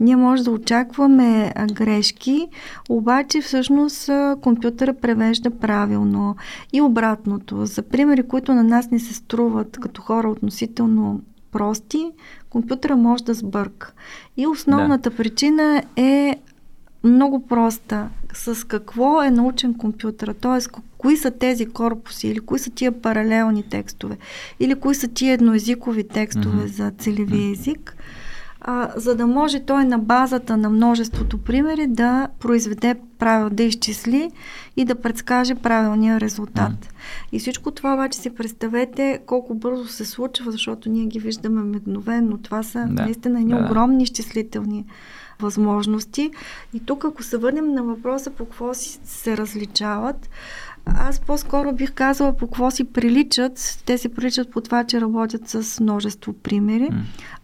ние 0.00 0.16
може 0.16 0.44
да 0.44 0.50
очакваме 0.50 1.52
грешки, 1.72 2.48
обаче 2.88 3.40
всъщност 3.40 4.10
компютъра 4.40 4.94
превежда 4.94 5.50
правилно 5.50 6.36
и 6.72 6.80
обратното. 6.80 7.66
За 7.66 7.82
примери, 7.82 8.22
които 8.22 8.54
на 8.54 8.62
нас 8.62 8.90
не 8.90 8.98
се 8.98 9.14
струват 9.14 9.78
като 9.80 10.02
хора 10.02 10.28
относително 10.28 11.20
прости, 11.52 12.10
компютъра 12.50 12.96
може 12.96 13.24
да 13.24 13.34
сбърка. 13.34 13.92
И 14.36 14.46
основната 14.46 15.10
да. 15.10 15.16
причина 15.16 15.82
е 15.96 16.36
много 17.04 17.46
проста. 17.46 18.08
С 18.32 18.66
какво 18.66 19.22
е 19.22 19.30
научен 19.30 19.74
компютър? 19.74 20.34
Т.е. 20.40 20.80
кои 20.98 21.16
са 21.16 21.30
тези 21.30 21.66
корпуси 21.66 22.28
или 22.28 22.40
кои 22.40 22.58
са 22.58 22.70
тия 22.70 22.92
паралелни 22.92 23.62
текстове 23.62 24.16
или 24.60 24.74
кои 24.74 24.94
са 24.94 25.08
тия 25.08 25.32
едноязикови 25.32 26.08
текстове 26.08 26.62
mm-hmm. 26.62 26.76
за 26.76 26.90
целеви 26.90 27.50
език, 27.52 27.96
а, 28.60 28.88
за 28.96 29.14
да 29.14 29.26
може 29.26 29.60
той 29.60 29.84
на 29.84 29.98
базата 29.98 30.56
на 30.56 30.70
множеството 30.70 31.38
примери 31.38 31.86
да 31.86 32.28
произведе 32.40 32.94
правил, 33.18 33.50
да 33.50 33.62
изчисли 33.62 34.30
и 34.76 34.84
да 34.84 34.94
предскаже 34.94 35.54
правилния 35.54 36.20
резултат. 36.20 36.72
Mm-hmm. 36.72 37.32
И 37.32 37.38
всичко 37.38 37.70
това 37.70 37.94
обаче 37.94 38.18
си 38.18 38.34
представете 38.34 39.20
колко 39.26 39.54
бързо 39.54 39.88
се 39.88 40.04
случва, 40.04 40.52
защото 40.52 40.88
ние 40.88 41.06
ги 41.06 41.18
виждаме 41.18 41.62
мигновено. 41.62 42.38
Това 42.38 42.62
са 42.62 42.78
да. 42.78 43.02
наистина 43.02 43.40
едни 43.40 43.54
да, 43.54 43.64
огромни 43.64 44.02
изчислителни 44.02 44.86
възможности. 45.42 46.30
И 46.74 46.80
тук, 46.80 47.04
ако 47.04 47.22
се 47.22 47.36
върнем 47.36 47.74
на 47.74 47.82
въпроса 47.82 48.30
по 48.30 48.44
какво 48.44 48.74
си 48.74 49.00
се 49.04 49.36
различават, 49.36 50.28
аз 50.86 51.20
по-скоро 51.20 51.72
бих 51.72 51.92
казала 51.92 52.36
по 52.36 52.46
какво 52.46 52.70
си 52.70 52.84
приличат. 52.84 53.82
Те 53.86 53.98
си 53.98 54.08
приличат 54.08 54.50
по 54.50 54.60
това, 54.60 54.84
че 54.84 55.00
работят 55.00 55.48
с 55.48 55.80
множество 55.80 56.32
примери. 56.32 56.88
Mm. 56.90 57.02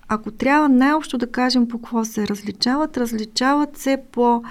Ако 0.09 0.30
трябва 0.30 0.68
най-общо 0.68 1.18
да 1.18 1.30
кажем 1.30 1.68
по 1.68 1.78
какво 1.78 2.05
се 2.05 2.28
различават, 2.28 2.96
различават 2.96 3.76
се 3.76 4.03
по 4.12 4.42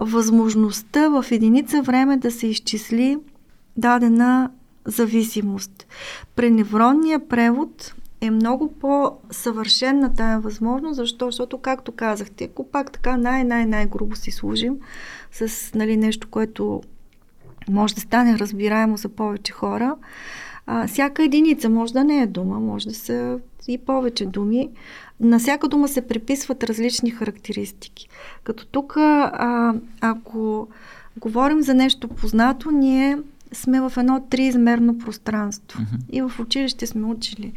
възможността 0.00 1.08
в 1.08 1.24
единица 1.30 1.82
време 1.82 2.16
да 2.16 2.30
се 2.30 2.46
изчисли 2.46 3.18
дадена 3.76 4.50
зависимост. 4.84 5.86
При 6.36 6.50
невронния 6.50 7.28
превод 7.28 7.94
е 8.22 8.30
много 8.30 8.72
по-съвършенна 8.72 10.14
тая 10.14 10.40
възможност, 10.40 10.96
защо? 10.96 11.26
Защото, 11.26 11.58
както 11.58 11.92
казахте, 11.92 12.44
ако 12.44 12.70
пак 12.70 12.92
така 12.92 13.16
най-най-най-грубо 13.16 14.16
си 14.16 14.30
служим 14.30 14.76
с 15.32 15.74
нали, 15.74 15.96
нещо, 15.96 16.28
което 16.30 16.82
може 17.70 17.94
да 17.94 18.00
стане 18.00 18.38
разбираемо 18.38 18.96
за 18.96 19.08
повече 19.08 19.52
хора, 19.52 19.96
а, 20.66 20.86
всяка 20.86 21.24
единица 21.24 21.68
може 21.68 21.92
да 21.92 22.04
не 22.04 22.22
е 22.22 22.26
дума, 22.26 22.60
може 22.60 22.88
да 22.88 22.94
са 22.94 23.38
и 23.68 23.78
повече 23.78 24.26
думи. 24.26 24.70
На 25.20 25.38
всяка 25.38 25.68
дума 25.68 25.88
се 25.88 26.06
приписват 26.06 26.64
различни 26.64 27.10
характеристики. 27.10 28.08
Като 28.44 28.66
тук, 28.66 28.96
а, 28.96 29.74
ако 30.00 30.68
говорим 31.16 31.62
за 31.62 31.74
нещо 31.74 32.08
познато, 32.08 32.70
ние 32.70 33.18
сме 33.52 33.80
в 33.80 33.92
едно 33.96 34.26
триизмерно 34.30 34.98
пространство. 34.98 35.80
Uh-huh. 35.80 35.98
И 36.12 36.22
в 36.22 36.40
училище 36.40 36.86
сме 36.86 37.06
учили 37.06 37.52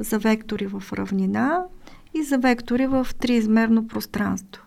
за 0.00 0.18
вектори 0.18 0.66
в 0.66 0.82
равнина 0.92 1.64
и 2.14 2.22
за 2.22 2.38
вектори 2.38 2.86
в 2.86 3.06
триизмерно 3.20 3.88
пространство. 3.88 4.62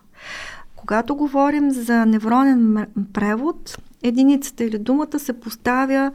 Когато 0.76 1.16
говорим 1.16 1.70
за 1.70 2.06
невронен 2.06 2.86
превод, 3.12 3.78
единицата 4.02 4.64
или 4.64 4.78
думата 4.78 5.18
се 5.18 5.40
поставя 5.40 6.12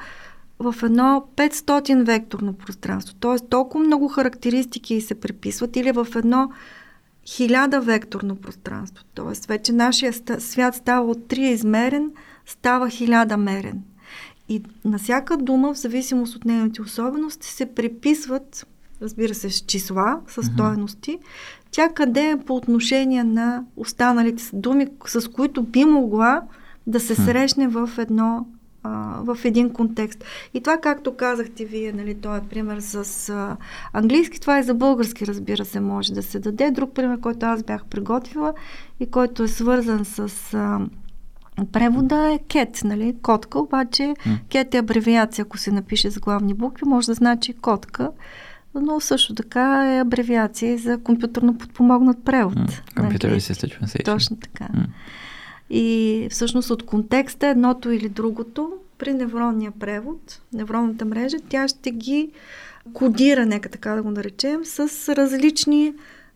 в 0.59 0.75
едно 0.83 1.27
500 1.35 2.03
векторно 2.03 2.53
пространство. 2.53 3.15
Т.е. 3.15 3.47
толкова 3.49 3.83
много 3.83 4.07
характеристики 4.07 5.01
се 5.01 5.15
приписват 5.15 5.75
или 5.75 5.91
в 5.91 6.07
едно 6.15 6.51
1000 7.23 7.79
векторно 7.79 8.35
пространство. 8.35 9.05
Т.е. 9.15 9.47
вече 9.47 9.73
нашия 9.73 10.13
свят 10.39 10.75
става 10.75 11.11
от 11.11 11.27
триизмерен, 11.27 12.11
става 12.45 12.87
1000 12.87 13.35
мерен. 13.35 13.83
И 14.49 14.63
на 14.85 14.97
всяка 14.97 15.37
дума, 15.37 15.73
в 15.73 15.77
зависимост 15.77 16.35
от 16.35 16.45
нейните 16.45 16.81
особености, 16.81 17.47
се 17.47 17.65
приписват 17.65 18.67
разбира 19.01 19.33
се, 19.33 19.49
с 19.49 19.59
числа, 19.59 20.19
с 20.27 20.43
стоености, 20.43 21.11
mm-hmm. 21.11 21.65
тя 21.71 21.89
къде 21.89 22.29
е 22.29 22.37
по 22.37 22.55
отношение 22.55 23.23
на 23.23 23.63
останалите 23.75 24.43
думи, 24.53 24.87
с 25.05 25.31
които 25.31 25.63
би 25.63 25.85
могла 25.85 26.41
да 26.87 26.99
се 26.99 27.15
срещне 27.15 27.67
в 27.67 27.89
едно 27.97 28.45
а, 28.83 28.89
в 29.23 29.45
един 29.45 29.69
контекст. 29.69 30.23
И 30.53 30.61
това, 30.61 30.77
както 30.77 31.15
казахте 31.15 31.65
вие, 31.65 31.93
нали, 31.93 32.15
този 32.15 32.37
е 32.45 32.49
пример 32.49 32.79
с 32.79 33.29
а, 33.29 33.57
английски, 33.93 34.41
това 34.41 34.59
и 34.59 34.63
за 34.63 34.73
български, 34.73 35.27
разбира 35.27 35.65
се, 35.65 35.79
може 35.79 36.13
да 36.13 36.23
се 36.23 36.39
даде. 36.39 36.71
Друг 36.71 36.93
пример, 36.93 37.19
който 37.19 37.45
аз 37.45 37.63
бях 37.63 37.85
приготвила 37.85 38.53
и 38.99 39.05
който 39.05 39.43
е 39.43 39.47
свързан 39.47 40.05
с 40.05 40.53
а, 40.53 40.79
превода 41.71 42.33
е 42.33 42.39
кет, 42.39 42.81
нали, 42.83 43.15
котка, 43.21 43.59
обаче 43.59 44.03
mm. 44.03 44.39
кет 44.49 44.73
е 44.73 44.77
абревиация, 44.77 45.43
ако 45.43 45.57
се 45.57 45.71
напише 45.71 46.11
с 46.11 46.19
главни 46.19 46.53
букви, 46.53 46.85
може 46.85 47.07
да 47.07 47.13
значи 47.13 47.53
котка 47.53 48.11
но 48.75 48.99
също 48.99 49.35
така 49.35 49.95
е 49.95 49.99
абревиация 49.99 50.77
за 50.77 50.97
компютърно 50.97 51.57
подпомогнат 51.57 52.23
превод. 52.25 52.57
Computer 52.95 53.37
Assisted 53.37 53.79
Translation. 53.79 54.05
Точно 54.05 54.37
така. 54.37 54.63
Mm. 54.63 54.85
И 55.69 56.27
всъщност 56.31 56.69
от 56.69 56.85
контекста 56.85 57.47
едното 57.47 57.91
или 57.91 58.09
другото 58.09 58.73
при 58.97 59.13
невронния 59.13 59.71
превод, 59.71 60.41
невронната 60.53 61.05
мрежа, 61.05 61.37
тя 61.49 61.67
ще 61.67 61.91
ги 61.91 62.31
кодира, 62.93 63.45
нека 63.45 63.69
така 63.69 63.95
да 63.95 64.03
го 64.03 64.11
наречем, 64.11 64.65
с 64.65 65.15
различни 65.15 65.93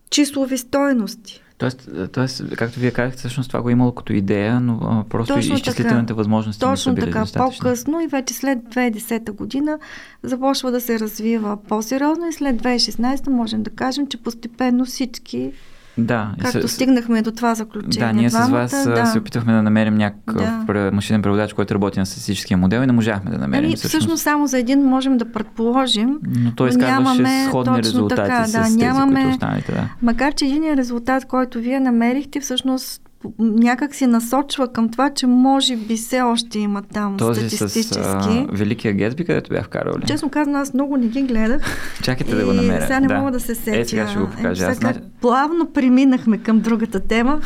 числови 0.10 0.58
стойности. 0.58 1.43
Тоест, 1.64 1.90
тоест, 2.12 2.56
както 2.56 2.80
вие 2.80 2.92
казахте, 2.92 3.18
всъщност 3.18 3.50
това 3.50 3.62
го 3.62 3.70
е 3.70 3.72
имало 3.72 3.92
като 3.92 4.14
идея, 4.14 4.60
но 4.60 4.80
а, 4.82 5.04
просто 5.10 5.34
Точно 5.34 5.56
изчислителните 5.56 6.08
така. 6.08 6.14
възможности 6.14 6.60
Точно 6.60 6.72
не 6.72 6.78
са 6.78 6.92
били 6.94 7.06
така, 7.06 7.20
достатъчни. 7.20 7.60
по-късно 7.60 8.02
и 8.02 8.08
вече 8.08 8.34
след 8.34 8.60
2010 8.60 9.32
година 9.32 9.80
започва 10.24 10.72
да 10.72 10.82
се 10.82 11.00
развива 11.00 11.58
по-сериозно 11.68 12.28
и 12.28 12.34
след 12.34 12.56
2016 12.56 13.30
можем 13.30 13.64
да 13.64 13.70
кажем, 13.70 14.08
че 14.08 14.18
постепенно 14.18 14.86
всички 14.86 15.52
да. 15.98 16.32
Както 16.42 16.68
с... 16.68 16.72
стигнахме 16.72 17.22
до 17.22 17.32
това 17.32 17.56
заключение. 17.56 18.08
Да, 18.08 18.14
ние 18.14 18.30
с 18.30 18.50
вас 18.50 18.72
да. 18.86 19.06
се 19.06 19.20
опитвахме 19.20 19.54
да 19.54 19.64
намерим 19.64 19.96
някакъв 19.96 20.66
да. 20.66 20.92
машинен 20.94 21.22
преводач, 21.22 21.54
който 21.54 21.74
работи 21.74 22.00
на 22.00 22.06
статистическия 22.06 22.58
модел 22.58 22.82
и 22.82 22.86
не 22.86 22.92
можахме 22.92 23.32
да 23.32 23.38
намерим. 23.38 23.66
Ами, 23.66 23.76
всъщност. 23.76 23.90
всъщност 23.90 24.24
само 24.24 24.48
за 24.48 24.60
един 24.60 24.84
можем 24.84 25.18
да 25.18 25.32
предположим. 25.32 26.20
Но 26.40 26.52
той 26.56 26.70
изказваше 26.70 27.46
сходни 27.48 27.78
резултати 27.78 28.22
така, 28.22 28.46
с 28.46 28.52
да, 28.52 28.64
тези, 28.64 28.78
нямаме, 28.78 29.22
които 29.22 29.30
останалите. 29.30 29.72
Да. 29.72 29.90
Макар, 30.02 30.34
че 30.34 30.46
един 30.46 30.74
резултат, 30.74 31.26
който 31.26 31.60
вие 31.60 31.80
намерихте, 31.80 32.40
всъщност 32.40 33.03
някак 33.40 33.96
си 33.96 34.08
насочва 34.08 34.74
към 34.74 34.90
това, 34.90 35.10
че 35.10 35.28
може 35.28 35.78
би 35.78 35.96
все 35.96 36.22
още 36.22 36.60
има 36.60 36.82
там 36.82 37.18
Този 37.18 37.40
статистически. 37.40 37.94
С, 37.94 38.18
а, 38.20 38.48
Великия 38.52 38.94
Гетби, 38.94 39.26
където 39.26 39.50
бях 39.50 39.66
вкарал 39.66 39.94
ли? 39.98 40.06
Честно 40.08 40.30
казано, 40.30 40.58
аз 40.58 40.74
много 40.74 40.98
не 40.98 41.08
ги 41.08 41.22
гледах. 41.22 41.62
Чакайте 42.04 42.36
да 42.36 42.46
го 42.46 42.54
намеря. 42.54 42.82
Сега 42.82 43.00
не 43.00 43.08
да. 43.08 43.18
мога 43.18 43.32
да 43.32 43.40
се 43.40 43.56
сетя. 43.56 43.80
Е, 43.80 43.86
сега 43.86 44.08
ще 44.08 44.20
го 44.20 44.30
покажа. 44.30 44.72
Е, 44.72 44.76
сега 44.76 44.94
плавно 45.22 45.72
преминахме 45.74 46.38
към 46.38 46.60
другата 46.60 47.00
тема. 47.00 47.42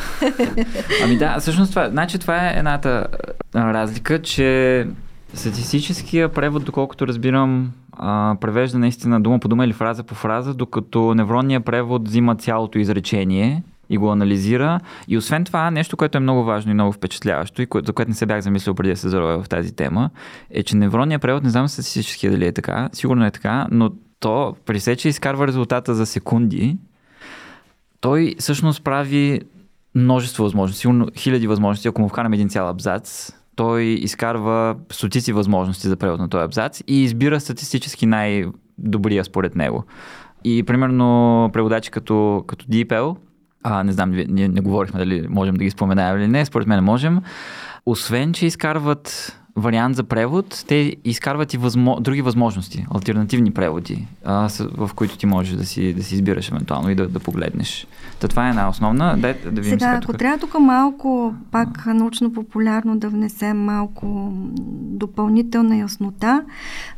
ами 1.04 1.18
да, 1.18 1.40
всъщност 1.40 1.70
това, 1.70 1.90
значи 1.90 2.18
това 2.18 2.48
е 2.48 2.58
едната 2.58 3.06
разлика, 3.54 4.22
че 4.22 4.86
статистическия 5.34 6.28
превод, 6.28 6.64
доколкото 6.64 7.06
разбирам, 7.06 7.72
а, 7.92 8.36
превежда 8.40 8.78
наистина 8.78 9.20
дума 9.20 9.38
по 9.38 9.48
дума 9.48 9.64
или 9.64 9.72
фраза 9.72 10.02
по 10.02 10.14
фраза, 10.14 10.54
докато 10.54 11.14
невронният 11.14 11.64
превод 11.64 12.08
взима 12.08 12.36
цялото 12.36 12.78
изречение 12.78 13.62
и 13.90 13.98
го 13.98 14.10
анализира. 14.10 14.80
И 15.08 15.18
освен 15.18 15.44
това, 15.44 15.70
нещо, 15.70 15.96
което 15.96 16.18
е 16.18 16.20
много 16.20 16.44
важно 16.44 16.70
и 16.70 16.74
много 16.74 16.92
впечатляващо, 16.92 17.62
и 17.62 17.66
кое, 17.66 17.82
за 17.86 17.92
което 17.92 18.08
не 18.08 18.14
се 18.14 18.26
бях 18.26 18.40
замислил 18.40 18.74
преди 18.74 18.90
да 18.90 18.96
се 18.96 19.08
заровя 19.08 19.42
в 19.42 19.48
тази 19.48 19.76
тема, 19.76 20.10
е, 20.50 20.62
че 20.62 20.76
невронният 20.76 21.22
превод, 21.22 21.42
не 21.42 21.50
знам 21.50 21.68
статистически 21.68 22.30
дали 22.30 22.46
е 22.46 22.52
така, 22.52 22.88
сигурно 22.92 23.26
е 23.26 23.30
така, 23.30 23.66
но 23.70 23.90
то 24.20 24.56
при 24.66 24.80
се, 24.80 24.96
че 24.96 25.08
изкарва 25.08 25.46
резултата 25.46 25.94
за 25.94 26.06
секунди, 26.06 26.76
той 28.00 28.34
всъщност 28.38 28.84
прави 28.84 29.40
множество 29.94 30.42
възможности, 30.44 30.80
сигурно 30.80 31.06
хиляди 31.16 31.46
възможности, 31.46 31.88
ако 31.88 32.02
му 32.02 32.08
вкараме 32.08 32.36
един 32.36 32.48
цял 32.48 32.68
абзац, 32.68 33.32
той 33.56 33.82
изкарва 33.82 34.76
стотици 34.90 35.32
възможности 35.32 35.88
за 35.88 35.96
превод 35.96 36.20
на 36.20 36.28
този 36.28 36.44
абзац 36.44 36.80
и 36.86 37.02
избира 37.02 37.40
статистически 37.40 38.06
най-добрия 38.06 39.24
според 39.24 39.56
него. 39.56 39.84
И 40.44 40.62
примерно 40.62 41.50
преводачи 41.52 41.90
като, 41.90 42.44
като 42.46 42.66
DeepL, 42.66 43.16
а, 43.68 43.84
не 43.84 43.92
знам, 43.92 44.10
ние 44.10 44.48
не 44.48 44.60
говорихме 44.60 44.98
дали 44.98 45.26
можем 45.28 45.56
да 45.56 45.64
ги 45.64 45.70
споменаем 45.70 46.16
или 46.16 46.26
не, 46.28 46.44
според 46.44 46.68
мен 46.68 46.84
можем. 46.84 47.20
Освен, 47.86 48.32
че 48.32 48.46
изкарват 48.46 49.36
вариант 49.58 49.96
за 49.96 50.04
превод, 50.04 50.64
те 50.68 50.96
изкарват 51.04 51.54
и 51.54 51.56
възмо... 51.56 52.00
други 52.00 52.22
възможности, 52.22 52.86
альтернативни 52.94 53.50
преводи, 53.50 54.06
а, 54.24 54.48
с, 54.48 54.68
в 54.76 54.90
които 54.94 55.18
ти 55.18 55.26
можеш 55.26 55.54
да 55.54 55.66
си, 55.66 55.94
да 55.94 56.02
си 56.02 56.14
избираш 56.14 56.48
евентуално 56.48 56.90
и 56.90 56.94
да, 56.94 57.08
да 57.08 57.20
погледнеш. 57.20 57.86
Та 58.20 58.28
това 58.28 58.46
е 58.46 58.50
една 58.50 58.68
основна. 58.68 59.16
Дай 59.18 59.34
да 59.34 59.48
видим 59.48 59.64
сега, 59.64 59.78
сега 59.78 59.96
ако 59.96 60.06
тук. 60.06 60.18
трябва 60.18 60.38
тук 60.38 60.60
малко, 60.60 61.34
пак 61.50 61.86
научно-популярно 61.86 62.98
да 62.98 63.08
внесем 63.08 63.64
малко 63.64 64.32
допълнителна 64.80 65.76
яснота, 65.76 66.44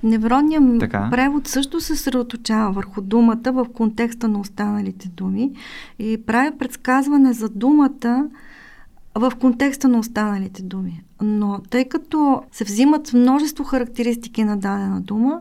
невронният 0.02 0.80
така. 0.80 1.08
превод 1.10 1.48
също 1.48 1.80
се 1.80 1.96
съсредоточава 1.96 2.72
върху 2.72 3.00
думата 3.00 3.52
в 3.52 3.66
контекста 3.74 4.28
на 4.28 4.40
останалите 4.40 5.08
думи 5.08 5.52
и 5.98 6.22
прави 6.26 6.50
предсказване 6.58 7.32
за 7.32 7.48
думата 7.48 8.28
в 9.14 9.32
контекста 9.40 9.88
на 9.88 9.98
останалите 9.98 10.62
думи. 10.62 11.02
Но 11.22 11.60
тъй 11.70 11.84
като 11.84 12.42
се 12.52 12.64
взимат 12.64 13.12
множество 13.12 13.64
характеристики 13.64 14.44
на 14.44 14.56
дадена 14.56 15.00
дума 15.00 15.40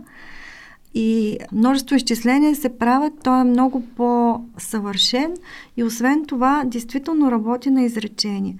и 0.93 1.37
множество 1.51 1.95
изчисления 1.95 2.55
се 2.55 2.77
правят, 2.77 3.13
той 3.23 3.41
е 3.41 3.43
много 3.43 3.85
по-съвършен 3.95 5.33
и 5.77 5.83
освен 5.83 6.25
това 6.25 6.63
действително 6.65 7.31
работи 7.31 7.69
на 7.69 7.83
изречение. 7.83 8.57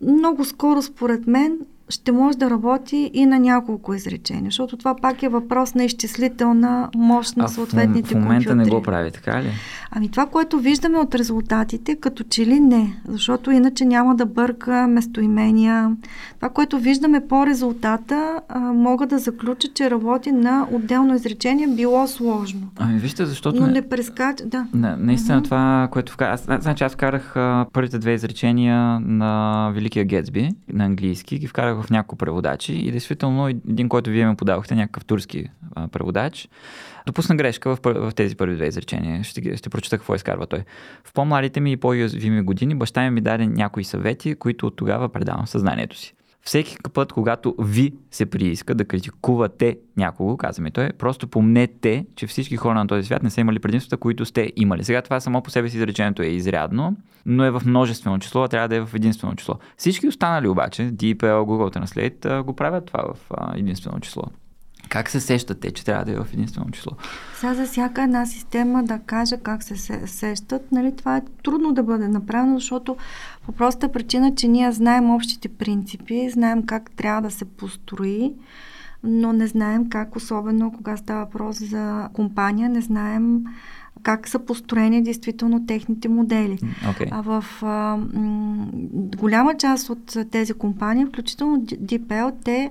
Много 0.00 0.44
скоро, 0.44 0.82
според 0.82 1.26
мен, 1.26 1.58
ще 1.88 2.12
може 2.12 2.38
да 2.38 2.50
работи 2.50 3.10
и 3.14 3.26
на 3.26 3.38
няколко 3.38 3.94
изречения, 3.94 4.44
защото 4.44 4.76
това 4.76 4.96
пак 4.96 5.22
е 5.22 5.28
въпрос 5.28 5.74
на 5.74 5.84
изчислителна 5.84 6.88
мощ 6.96 7.36
на 7.36 7.48
съответните 7.48 8.00
компютри. 8.00 8.14
в 8.14 8.22
момента 8.22 8.48
компютри. 8.48 8.70
не 8.70 8.76
го 8.78 8.82
прави, 8.82 9.10
така 9.10 9.42
ли? 9.42 9.50
Ами 9.90 10.08
това, 10.08 10.26
което 10.26 10.58
виждаме 10.58 10.98
от 10.98 11.14
резултатите, 11.14 11.96
като 11.96 12.24
че 12.24 12.46
ли 12.46 12.60
не, 12.60 13.00
защото 13.08 13.50
иначе 13.50 13.84
няма 13.84 14.16
да 14.16 14.26
бърка 14.26 14.86
местоимения. 14.86 15.96
Това, 16.36 16.48
което 16.48 16.78
виждаме 16.78 17.26
по 17.28 17.46
резултата, 17.46 18.40
а, 18.48 18.58
мога 18.58 19.06
да 19.06 19.18
заключа, 19.18 19.68
че 19.74 19.90
работи 19.90 20.32
на 20.32 20.66
отделно 20.72 21.14
изречение, 21.14 21.66
било 21.66 22.06
сложно. 22.06 22.68
Ами 22.76 22.98
вижте, 22.98 23.26
защото... 23.26 23.60
Но 23.60 23.66
не 23.66 23.88
прескача, 23.88 24.46
да. 24.46 24.66
Не, 24.74 24.96
наистина 24.96 25.40
uh-huh. 25.40 25.44
това, 25.44 25.88
което 25.90 26.12
вкарах... 26.12 26.40
Аз, 26.48 26.62
значи 26.62 26.84
аз 26.84 26.92
вкарах 26.92 27.36
а, 27.36 27.66
първите 27.72 27.98
две 27.98 28.12
изречения 28.12 29.00
на 29.00 29.70
Великия 29.74 30.04
Гетсби 30.04 30.50
на 30.72 30.84
английски, 30.84 31.38
ги 31.38 31.46
вкарах 31.46 31.77
в 31.82 31.90
няколко 31.90 32.16
преводачи 32.16 32.72
и 32.72 32.90
действително 32.90 33.48
един, 33.48 33.88
който 33.88 34.10
вие 34.10 34.26
ме 34.26 34.36
подавахте, 34.36 34.74
някакъв 34.74 35.04
турски 35.04 35.44
а, 35.74 35.88
преводач, 35.88 36.48
допусна 37.06 37.36
грешка 37.36 37.76
в, 37.76 37.78
в 37.84 38.12
тези 38.14 38.36
първи 38.36 38.56
две 38.56 38.66
изречения. 38.66 39.24
Ще, 39.24 39.56
ще 39.56 39.70
прочета 39.70 39.98
какво 39.98 40.14
изкарва 40.14 40.46
той. 40.46 40.64
В 41.04 41.12
по-младите 41.12 41.60
ми 41.60 41.72
и 41.72 41.76
по-уязвими 41.76 42.42
години 42.42 42.74
баща 42.74 43.02
ми 43.02 43.10
ми 43.10 43.20
даде 43.20 43.46
някои 43.46 43.84
съвети, 43.84 44.34
които 44.34 44.66
от 44.66 44.76
тогава 44.76 45.08
предавам 45.08 45.46
съзнанието 45.46 45.96
си. 45.96 46.14
Всеки 46.48 46.76
път, 46.92 47.12
когато 47.12 47.54
ви 47.58 47.92
се 48.10 48.26
прииска 48.26 48.74
да 48.74 48.84
критикувате 48.84 49.78
някого, 49.96 50.36
казваме 50.36 50.70
той, 50.70 50.92
просто 50.98 51.28
помнете, 51.28 52.06
че 52.16 52.26
всички 52.26 52.56
хора 52.56 52.74
на 52.74 52.86
този 52.86 53.06
свят 53.06 53.22
не 53.22 53.30
са 53.30 53.40
имали 53.40 53.58
предимствата, 53.58 53.96
които 53.96 54.24
сте 54.24 54.52
имали. 54.56 54.84
Сега 54.84 55.02
това 55.02 55.20
само 55.20 55.42
по 55.42 55.50
себе 55.50 55.68
си 55.68 55.76
изречението 55.76 56.22
е 56.22 56.26
изрядно, 56.26 56.96
но 57.26 57.44
е 57.44 57.50
в 57.50 57.62
множествено 57.66 58.18
число, 58.18 58.42
а 58.42 58.48
трябва 58.48 58.68
да 58.68 58.76
е 58.76 58.80
в 58.80 58.94
единствено 58.94 59.34
число. 59.34 59.54
Всички 59.76 60.08
останали 60.08 60.48
обаче, 60.48 60.82
DeepL, 60.82 61.16
Google 61.16 61.76
Translate, 61.78 62.42
го 62.42 62.56
правят 62.56 62.86
това 62.86 63.04
в 63.14 63.30
единствено 63.56 64.00
число. 64.00 64.22
Как 64.88 65.10
се 65.10 65.20
сещат 65.20 65.60
те, 65.60 65.70
че 65.70 65.84
трябва 65.84 66.04
да 66.04 66.12
е 66.12 66.16
в 66.16 66.26
единствено 66.32 66.70
число? 66.70 66.92
Сега 67.34 67.54
за 67.54 67.66
всяка 67.66 68.02
една 68.02 68.26
система 68.26 68.84
да 68.84 68.98
кажа 68.98 69.38
как 69.38 69.62
се 69.62 70.06
сещат, 70.06 70.72
нали, 70.72 70.96
това 70.96 71.16
е 71.16 71.22
трудно 71.44 71.72
да 71.72 71.82
бъде 71.82 72.08
направено, 72.08 72.58
защото 72.58 72.96
по 73.48 73.52
проста 73.52 73.88
причина, 73.88 74.34
че 74.34 74.48
ние 74.48 74.72
знаем 74.72 75.10
общите 75.10 75.48
принципи, 75.48 76.30
знаем 76.30 76.66
как 76.66 76.90
трябва 76.90 77.22
да 77.22 77.30
се 77.30 77.44
построи, 77.44 78.32
но 79.04 79.32
не 79.32 79.46
знаем 79.46 79.88
как, 79.88 80.16
особено 80.16 80.72
кога 80.72 80.96
става 80.96 81.24
въпрос 81.24 81.58
за 81.58 82.08
компания, 82.12 82.68
не 82.68 82.80
знаем 82.80 83.44
как 84.02 84.28
са 84.28 84.38
построени 84.38 85.02
действително 85.02 85.66
техните 85.66 86.08
модели. 86.08 86.58
Okay. 86.58 87.08
А 87.10 87.20
в 87.20 87.44
а, 87.62 87.96
м- 88.14 88.68
голяма 89.16 89.54
част 89.56 89.90
от 89.90 90.16
тези 90.30 90.52
компании, 90.52 91.06
включително 91.06 91.58
DeepL, 91.58 92.32
те 92.44 92.70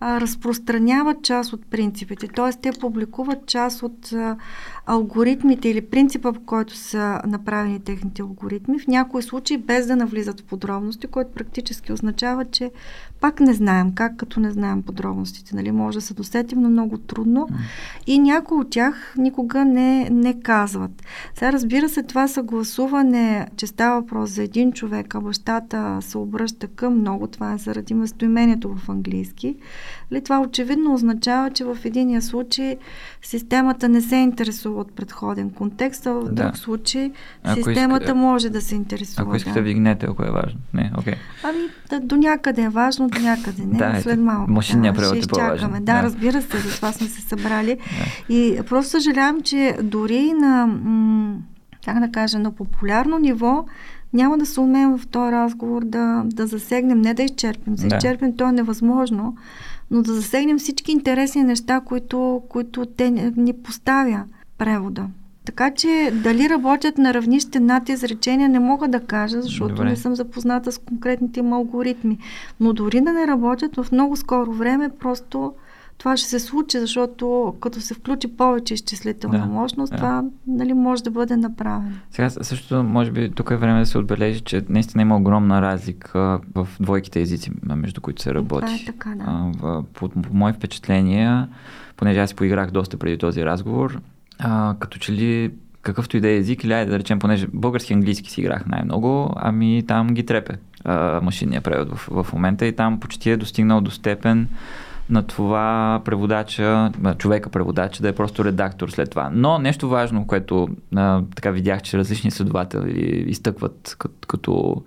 а, 0.00 0.20
разпространяват 0.20 1.22
част 1.22 1.52
от 1.52 1.66
принципите, 1.66 2.28
т.е. 2.28 2.60
те 2.62 2.70
публикуват 2.80 3.46
част 3.46 3.82
от 3.82 4.12
а, 4.12 4.36
алгоритмите 4.86 5.68
или 5.68 5.80
принципа, 5.80 6.32
по 6.32 6.40
който 6.40 6.76
са 6.76 7.20
направени 7.26 7.80
техните 7.80 8.22
алгоритми, 8.22 8.78
в 8.78 8.86
някои 8.86 9.22
случаи 9.22 9.58
без 9.58 9.86
да 9.86 9.96
навлизат 9.96 10.40
в 10.40 10.44
подробности, 10.44 11.06
което 11.06 11.32
практически 11.32 11.92
означава, 11.92 12.44
че 12.44 12.70
пак 13.20 13.40
не 13.40 13.54
знаем 13.54 13.92
как, 13.94 14.16
като 14.16 14.40
не 14.40 14.50
знаем 14.50 14.82
подробностите. 14.82 15.56
Нали? 15.56 15.70
Може 15.72 15.98
да 15.98 16.02
се 16.02 16.14
досетим, 16.14 16.60
но 16.60 16.70
много 16.70 16.98
трудно. 16.98 17.48
И 18.06 18.18
някои 18.18 18.58
от 18.58 18.70
тях 18.70 19.14
никога 19.18 19.64
не, 19.64 20.10
не 20.10 20.40
казват. 20.40 21.02
Сега 21.34 21.52
разбира 21.52 21.88
се, 21.88 22.02
това 22.02 22.28
съгласуване, 22.28 23.46
че 23.56 23.66
става 23.66 24.00
въпрос 24.00 24.30
за 24.30 24.42
един 24.42 24.72
човек, 24.72 25.14
а 25.14 25.20
бащата 25.20 25.98
се 26.00 26.18
обръща 26.18 26.68
към 26.68 27.00
много, 27.00 27.26
това 27.26 27.52
е 27.52 27.58
заради 27.58 27.94
местоимението 27.94 28.74
в 28.74 28.88
английски. 28.88 29.56
Ли, 30.12 30.20
това 30.20 30.40
очевидно 30.40 30.94
означава, 30.94 31.50
че 31.50 31.64
в 31.64 31.78
единия 31.84 32.22
случай 32.22 32.76
системата 33.22 33.88
не 33.88 34.00
се 34.00 34.16
интересува 34.16 34.80
от 34.80 34.92
предходен 34.92 35.50
контекст, 35.50 36.06
а 36.06 36.12
в 36.12 36.24
да. 36.24 36.42
друг 36.42 36.56
случай 36.56 37.12
ако 37.44 37.56
системата 37.56 38.04
иска, 38.04 38.14
може 38.14 38.50
да 38.50 38.60
се 38.60 38.74
интересува. 38.74 39.22
Ако 39.22 39.36
искате 39.36 39.58
да 39.58 39.62
вигнете, 39.62 40.06
ако 40.06 40.22
е 40.22 40.30
важно. 40.30 40.60
Не. 40.74 40.92
Okay. 40.96 41.14
Ами, 41.42 41.58
да, 41.90 42.00
до 42.00 42.16
някъде 42.16 42.62
е 42.62 42.68
важно, 42.68 43.08
до 43.08 43.20
някъде 43.20 43.62
не. 43.64 43.78
Да, 43.78 44.00
след 44.02 44.20
малко. 44.20 44.50
Машинния 44.50 44.92
да, 44.92 44.98
превод 44.98 45.24
е 45.24 45.28
по-важен. 45.28 45.70
Да, 45.70 45.80
да, 45.80 46.02
разбира 46.02 46.42
се, 46.42 46.58
за 46.58 46.76
това 46.76 46.92
сме 46.92 47.06
се 47.06 47.20
събрали. 47.20 47.76
Да. 47.76 48.34
И 48.34 48.60
просто 48.68 48.90
съжалявам, 48.90 49.40
че 49.40 49.76
дори 49.82 50.32
на, 50.32 50.66
м- 50.66 51.36
как 51.84 52.00
да 52.00 52.10
кажа, 52.12 52.38
на 52.38 52.52
популярно 52.52 53.18
ниво 53.18 53.64
няма 54.12 54.38
да 54.38 54.46
се 54.46 54.60
умеем 54.60 54.98
в 54.98 55.06
този 55.06 55.32
разговор 55.32 55.84
да, 55.84 56.22
да 56.24 56.46
засегнем, 56.46 57.00
не 57.00 57.14
да 57.14 57.22
изчерпим. 57.22 57.76
За 57.76 57.88
да. 57.88 57.96
изчерпим 57.96 58.36
то 58.36 58.48
е 58.48 58.52
невъзможно, 58.52 59.36
но 59.90 60.02
да 60.02 60.14
засегнем 60.14 60.58
всички 60.58 60.92
интересни 60.92 61.42
неща, 61.42 61.80
които, 61.80 62.42
които 62.48 62.86
те 62.86 63.10
ни 63.36 63.52
поставя 63.52 64.24
превода. 64.58 65.06
Така 65.44 65.74
че 65.74 66.12
дали 66.22 66.48
работят 66.48 66.98
на 66.98 67.14
равнище 67.14 67.60
над 67.60 67.88
изречения 67.88 68.48
не 68.48 68.58
мога 68.58 68.88
да 68.88 69.00
кажа, 69.00 69.42
защото 69.42 69.74
Добре. 69.74 69.88
не 69.88 69.96
съм 69.96 70.14
запозната 70.14 70.72
с 70.72 70.78
конкретните 70.78 71.40
им 71.40 71.52
алгоритми. 71.52 72.18
Но 72.60 72.72
дори 72.72 73.00
да 73.00 73.12
не 73.12 73.26
работят 73.26 73.76
в 73.76 73.92
много 73.92 74.16
скоро 74.16 74.52
време, 74.52 74.90
просто 75.00 75.52
това 75.98 76.16
ще 76.16 76.28
се 76.28 76.40
случи, 76.40 76.78
защото 76.78 77.54
като 77.60 77.80
се 77.80 77.94
включи 77.94 78.36
повече 78.36 78.74
изчислителна 78.74 79.38
Да, 79.38 79.46
мощност, 79.46 79.90
да. 79.90 79.96
това 79.96 80.24
нали, 80.46 80.72
може 80.74 81.04
да 81.04 81.10
бъде 81.10 81.36
направено. 81.36 81.90
Сега 82.10 82.30
също, 82.30 82.82
може 82.82 83.10
би, 83.10 83.30
тук 83.30 83.50
е 83.50 83.56
време 83.56 83.80
да 83.80 83.86
се 83.86 83.98
отбележи, 83.98 84.40
че 84.40 84.64
наистина 84.68 85.02
има 85.02 85.16
огромна 85.16 85.62
разлика 85.62 86.40
в 86.54 86.68
двойките 86.80 87.20
езици, 87.20 87.50
между 87.62 88.00
които 88.00 88.22
се 88.22 88.34
работи. 88.34 88.66
Това 88.66 88.76
е 88.76 88.84
така, 88.86 89.10
да. 89.10 89.24
А, 89.26 89.52
в, 89.60 89.84
по, 89.94 90.08
по 90.08 90.34
мои 90.34 90.52
впечатления, 90.52 91.48
понеже 91.96 92.20
аз 92.20 92.34
поиграх 92.34 92.70
доста 92.70 92.96
преди 92.96 93.18
този 93.18 93.44
разговор, 93.44 94.00
а, 94.38 94.74
като 94.78 94.98
че 94.98 95.12
ли 95.12 95.50
какъвто 95.82 96.16
и 96.16 96.20
да 96.20 96.28
е 96.28 96.36
език, 96.36 96.64
или 96.64 96.72
да 96.72 96.98
речем, 96.98 97.18
понеже 97.18 97.46
български 97.52 97.92
и 97.92 97.94
английски 97.96 98.30
си 98.30 98.40
играх 98.40 98.66
най-много, 98.66 99.32
ами 99.36 99.84
там 99.86 100.06
ги 100.06 100.26
трепе 100.26 100.54
а, 100.84 101.20
машинния 101.20 101.60
превод 101.60 101.88
в, 101.98 102.22
в 102.22 102.32
момента 102.32 102.66
и 102.66 102.76
там 102.76 103.00
почти 103.00 103.30
е 103.30 103.36
достигнал 103.36 103.80
до 103.80 103.90
степен 103.90 104.48
на 105.10 105.22
това 105.22 106.00
преводача, 106.04 106.92
човека 107.18 107.50
преводач 107.50 107.98
да 107.98 108.08
е 108.08 108.12
просто 108.12 108.44
редактор 108.44 108.88
след 108.88 109.10
това. 109.10 109.30
Но 109.32 109.58
нещо 109.58 109.88
важно, 109.88 110.26
което 110.26 110.68
а, 110.96 111.22
така 111.36 111.50
видях, 111.50 111.82
че 111.82 111.98
различни 111.98 112.30
следователи 112.30 113.24
изтъкват 113.28 113.96
като, 113.98 114.14
като 114.28 114.82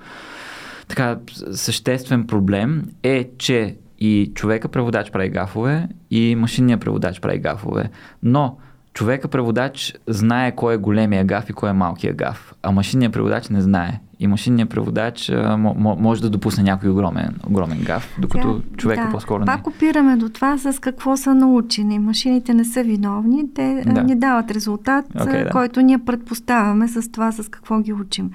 така 0.87 1.17
съществен 1.51 2.27
проблем 2.27 2.83
е, 3.03 3.29
че 3.37 3.75
и 3.99 4.31
човека 4.35 4.67
преводач 4.67 5.11
прави 5.11 5.29
гафове, 5.29 5.87
и 6.11 6.35
машинния 6.35 6.77
преводач 6.77 7.19
прави 7.19 7.39
гафове. 7.39 7.89
Но 8.23 8.57
човека 8.99 9.27
преводач 9.27 9.93
знае 10.07 10.51
кой 10.51 10.73
е 10.73 10.77
големия 10.77 11.25
гаф 11.25 11.49
и 11.49 11.53
кой 11.53 11.69
е 11.69 11.73
малкия 11.73 12.13
гаф, 12.13 12.53
а 12.63 12.71
машинният 12.71 13.13
преводач 13.13 13.49
не 13.49 13.61
знае. 13.61 13.99
И 14.19 14.27
машинният 14.27 14.69
преводач 14.69 15.29
а, 15.29 15.33
мо- 15.33 15.75
мо- 15.75 15.95
може 15.95 16.21
да 16.21 16.29
допусне 16.29 16.63
някой 16.63 16.89
огромен, 16.89 17.35
огромен 17.45 17.79
гаф, 17.79 18.15
докато 18.17 18.47
Тя- 18.55 18.77
човека 18.77 19.03
да, 19.03 19.11
по-скоро 19.11 19.39
не. 19.39 19.45
Пак 19.45 19.67
опираме 19.67 20.15
до 20.15 20.29
това 20.29 20.57
с 20.57 20.79
какво 20.79 21.17
са 21.17 21.35
научени. 21.35 21.99
Машините 21.99 22.53
не 22.53 22.65
са 22.65 22.83
виновни, 22.83 23.43
те 23.55 23.83
Да. 23.85 24.03
ни 24.03 24.15
дават 24.15 24.51
резултат, 24.51 25.05
Окей, 25.21 25.43
да. 25.43 25.49
който 25.49 25.81
ние 25.81 25.97
предпоставяме 25.99 26.87
с 26.87 27.11
това 27.11 27.31
с 27.31 27.49
какво 27.49 27.79
ги 27.79 27.93
учим. 27.93 28.31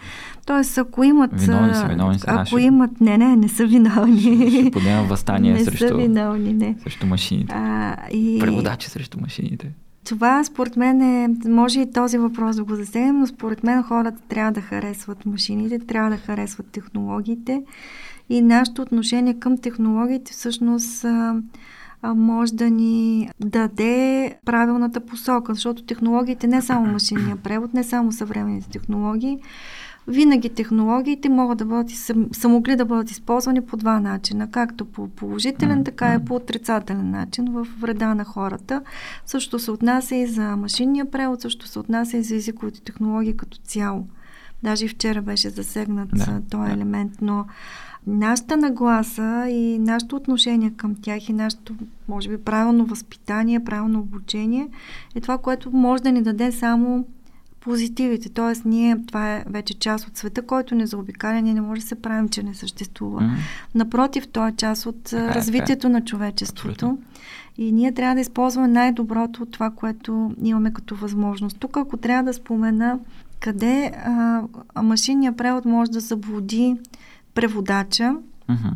Тоест, 0.46 0.78
ако 0.78 1.04
имат... 1.04 1.30
Виновни 1.34 1.74
са, 1.74 1.86
виновни 1.86 2.18
са. 2.18 2.26
Ако 2.28 2.46
ще- 2.46 2.60
имат... 2.60 3.00
Не, 3.00 3.18
не, 3.18 3.36
не 3.36 3.48
са 3.48 3.66
виновни. 3.66 4.50
Ще 4.60 4.70
подема 4.70 5.02
възстание 5.02 5.52
не 5.54 5.58
са 5.58 5.64
срещу, 5.66 5.96
виновни, 5.96 6.52
не. 6.52 6.76
срещу 6.82 7.06
машините. 7.06 7.54
А, 7.54 7.96
и... 8.12 8.38
Преводачи 8.40 8.90
срещу 8.90 9.20
машините. 9.20 9.70
Това 10.04 10.44
според 10.44 10.76
мен 10.76 11.00
е, 11.00 11.28
може 11.48 11.80
и 11.80 11.92
този 11.92 12.18
въпрос 12.18 12.56
да 12.56 12.64
го 12.64 12.74
засегнем, 12.74 13.20
но 13.20 13.26
според 13.26 13.64
мен 13.64 13.82
хората 13.82 14.22
трябва 14.28 14.52
да 14.52 14.60
харесват 14.60 15.26
машините, 15.26 15.78
трябва 15.78 16.10
да 16.10 16.16
харесват 16.16 16.66
технологиите. 16.66 17.62
И 18.28 18.42
нашето 18.42 18.82
отношение 18.82 19.34
към 19.34 19.58
технологиите 19.58 20.32
всъщност 20.32 21.04
може 22.04 22.54
да 22.54 22.70
ни 22.70 23.30
даде 23.40 24.34
правилната 24.44 25.00
посока, 25.00 25.54
защото 25.54 25.82
технологиите 25.82 26.46
не 26.46 26.62
само 26.62 26.92
машинния 26.92 27.36
превод, 27.36 27.74
не 27.74 27.84
само 27.84 28.12
съвременните 28.12 28.70
технологии, 28.70 29.38
винаги 30.08 30.48
технологиите 30.48 31.28
могат 31.28 31.58
да 31.58 31.64
бъдат, 31.64 31.90
са, 32.32 32.48
могли 32.48 32.76
да 32.76 32.84
бъдат 32.84 33.10
използвани 33.10 33.60
по 33.60 33.76
два 33.76 34.00
начина, 34.00 34.50
както 34.50 34.84
по 34.84 35.08
положителен, 35.08 35.84
така 35.84 36.14
и 36.14 36.24
по 36.24 36.34
отрицателен 36.34 37.10
начин 37.10 37.44
в 37.50 37.66
вреда 37.80 38.14
на 38.14 38.24
хората. 38.24 38.82
Също 39.26 39.58
се 39.58 39.70
отнася 39.70 40.14
и 40.16 40.26
за 40.26 40.56
машинния 40.56 41.10
превод, 41.10 41.40
също 41.40 41.66
се 41.66 41.78
отнася 41.78 42.16
и 42.16 42.22
за 42.22 42.36
езиковите 42.36 42.80
технологии 42.80 43.36
като 43.36 43.58
цяло. 43.58 44.06
Даже 44.62 44.84
и 44.84 44.88
вчера 44.88 45.22
беше 45.22 45.50
засегнат 45.50 46.08
да, 46.12 46.42
този 46.50 46.68
да. 46.68 46.72
елемент, 46.72 47.12
но 47.20 47.46
нашата 48.06 48.56
нагласа 48.56 49.46
и 49.48 49.78
нашето 49.78 50.16
отношение 50.16 50.70
към 50.70 50.94
тях 51.02 51.28
и 51.28 51.32
нашето, 51.32 51.74
може 52.08 52.28
би, 52.28 52.38
правилно 52.38 52.84
възпитание, 52.84 53.64
правилно 53.64 54.00
обучение 54.00 54.68
е 55.14 55.20
това, 55.20 55.38
което 55.38 55.70
може 55.70 56.02
да 56.02 56.12
ни 56.12 56.22
даде 56.22 56.52
само 56.52 57.04
позитивите. 57.64 58.28
Тоест, 58.28 58.64
ние, 58.64 58.96
това 59.06 59.34
е 59.34 59.44
вече 59.46 59.74
част 59.74 60.08
от 60.08 60.16
света, 60.16 60.42
който 60.42 60.74
не 60.74 60.86
заобикаля, 60.86 61.40
ние 61.40 61.54
не 61.54 61.60
може 61.60 61.80
да 61.80 61.86
се 61.86 62.02
правим, 62.02 62.28
че 62.28 62.42
не 62.42 62.54
съществува. 62.54 63.20
М. 63.20 63.36
Напротив, 63.74 64.28
то 64.28 64.46
е 64.46 64.52
част 64.52 64.86
от 64.86 65.02
Така 65.02 65.16
е, 65.16 65.20
така 65.20 65.32
е. 65.32 65.34
развитието 65.34 65.88
на 65.88 66.04
човечеството. 66.04 66.68
Абсолютно. 66.74 67.02
И 67.58 67.72
ние 67.72 67.92
трябва 67.92 68.14
да 68.14 68.20
използваме 68.20 68.68
най-доброто 68.68 69.42
от 69.42 69.50
това, 69.50 69.70
което 69.70 70.34
имаме 70.42 70.72
като 70.72 70.96
възможност. 70.96 71.56
Тук, 71.60 71.76
ако 71.76 71.96
трябва 71.96 72.22
да 72.24 72.32
спомена 72.32 72.98
къде 73.40 73.92
а, 74.04 74.42
машинния 74.82 75.36
превод 75.36 75.64
може 75.64 75.90
да 75.90 76.00
заблуди 76.00 76.76
преводача, 77.34 78.16
Мгм. 78.48 78.68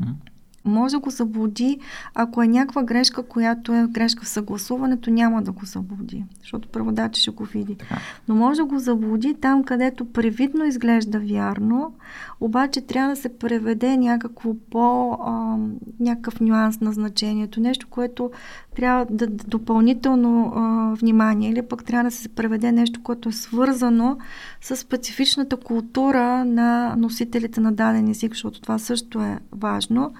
Може 0.64 0.92
да 0.92 0.98
го 0.98 1.10
заблуди, 1.10 1.78
ако 2.14 2.42
е 2.42 2.48
някаква 2.48 2.82
грешка, 2.82 3.22
която 3.22 3.74
е 3.74 3.86
грешка 3.86 4.24
в 4.24 4.28
съгласуването, 4.28 5.10
няма 5.10 5.42
да 5.42 5.52
го 5.52 5.64
заблуди, 5.64 6.24
защото 6.40 6.68
преводача 6.68 7.20
ще 7.20 7.30
го 7.30 7.44
види. 7.44 7.74
Така. 7.74 7.98
Но 8.28 8.34
може 8.34 8.56
да 8.56 8.64
го 8.64 8.78
заблуди 8.78 9.34
там, 9.34 9.64
където 9.64 10.12
привидно 10.12 10.64
изглежда 10.64 11.20
вярно, 11.20 11.92
обаче 12.40 12.80
трябва 12.80 13.10
да 13.10 13.20
се 13.20 13.38
преведе 13.38 13.96
някакво 13.96 14.54
по, 14.70 15.12
а, 15.12 15.56
някакъв 16.00 16.40
нюанс 16.40 16.80
на 16.80 16.92
значението, 16.92 17.60
нещо, 17.60 17.86
което 17.90 18.30
трябва 18.76 19.06
да 19.10 19.26
да 19.26 19.44
допълнително 19.44 20.52
а, 20.54 20.94
внимание 20.94 21.50
или 21.50 21.62
пък 21.62 21.84
трябва 21.84 22.04
да 22.04 22.16
се 22.16 22.28
преведе 22.28 22.72
нещо, 22.72 23.02
което 23.02 23.28
е 23.28 23.32
свързано 23.32 24.18
с 24.60 24.76
специфичната 24.76 25.56
култура 25.56 26.44
на 26.44 26.96
носителите 26.96 27.60
на 27.60 27.72
даден 27.72 28.08
език, 28.08 28.32
защото 28.32 28.60
това 28.60 28.78
също 28.78 29.20
е 29.20 29.38
важно. 29.52 30.12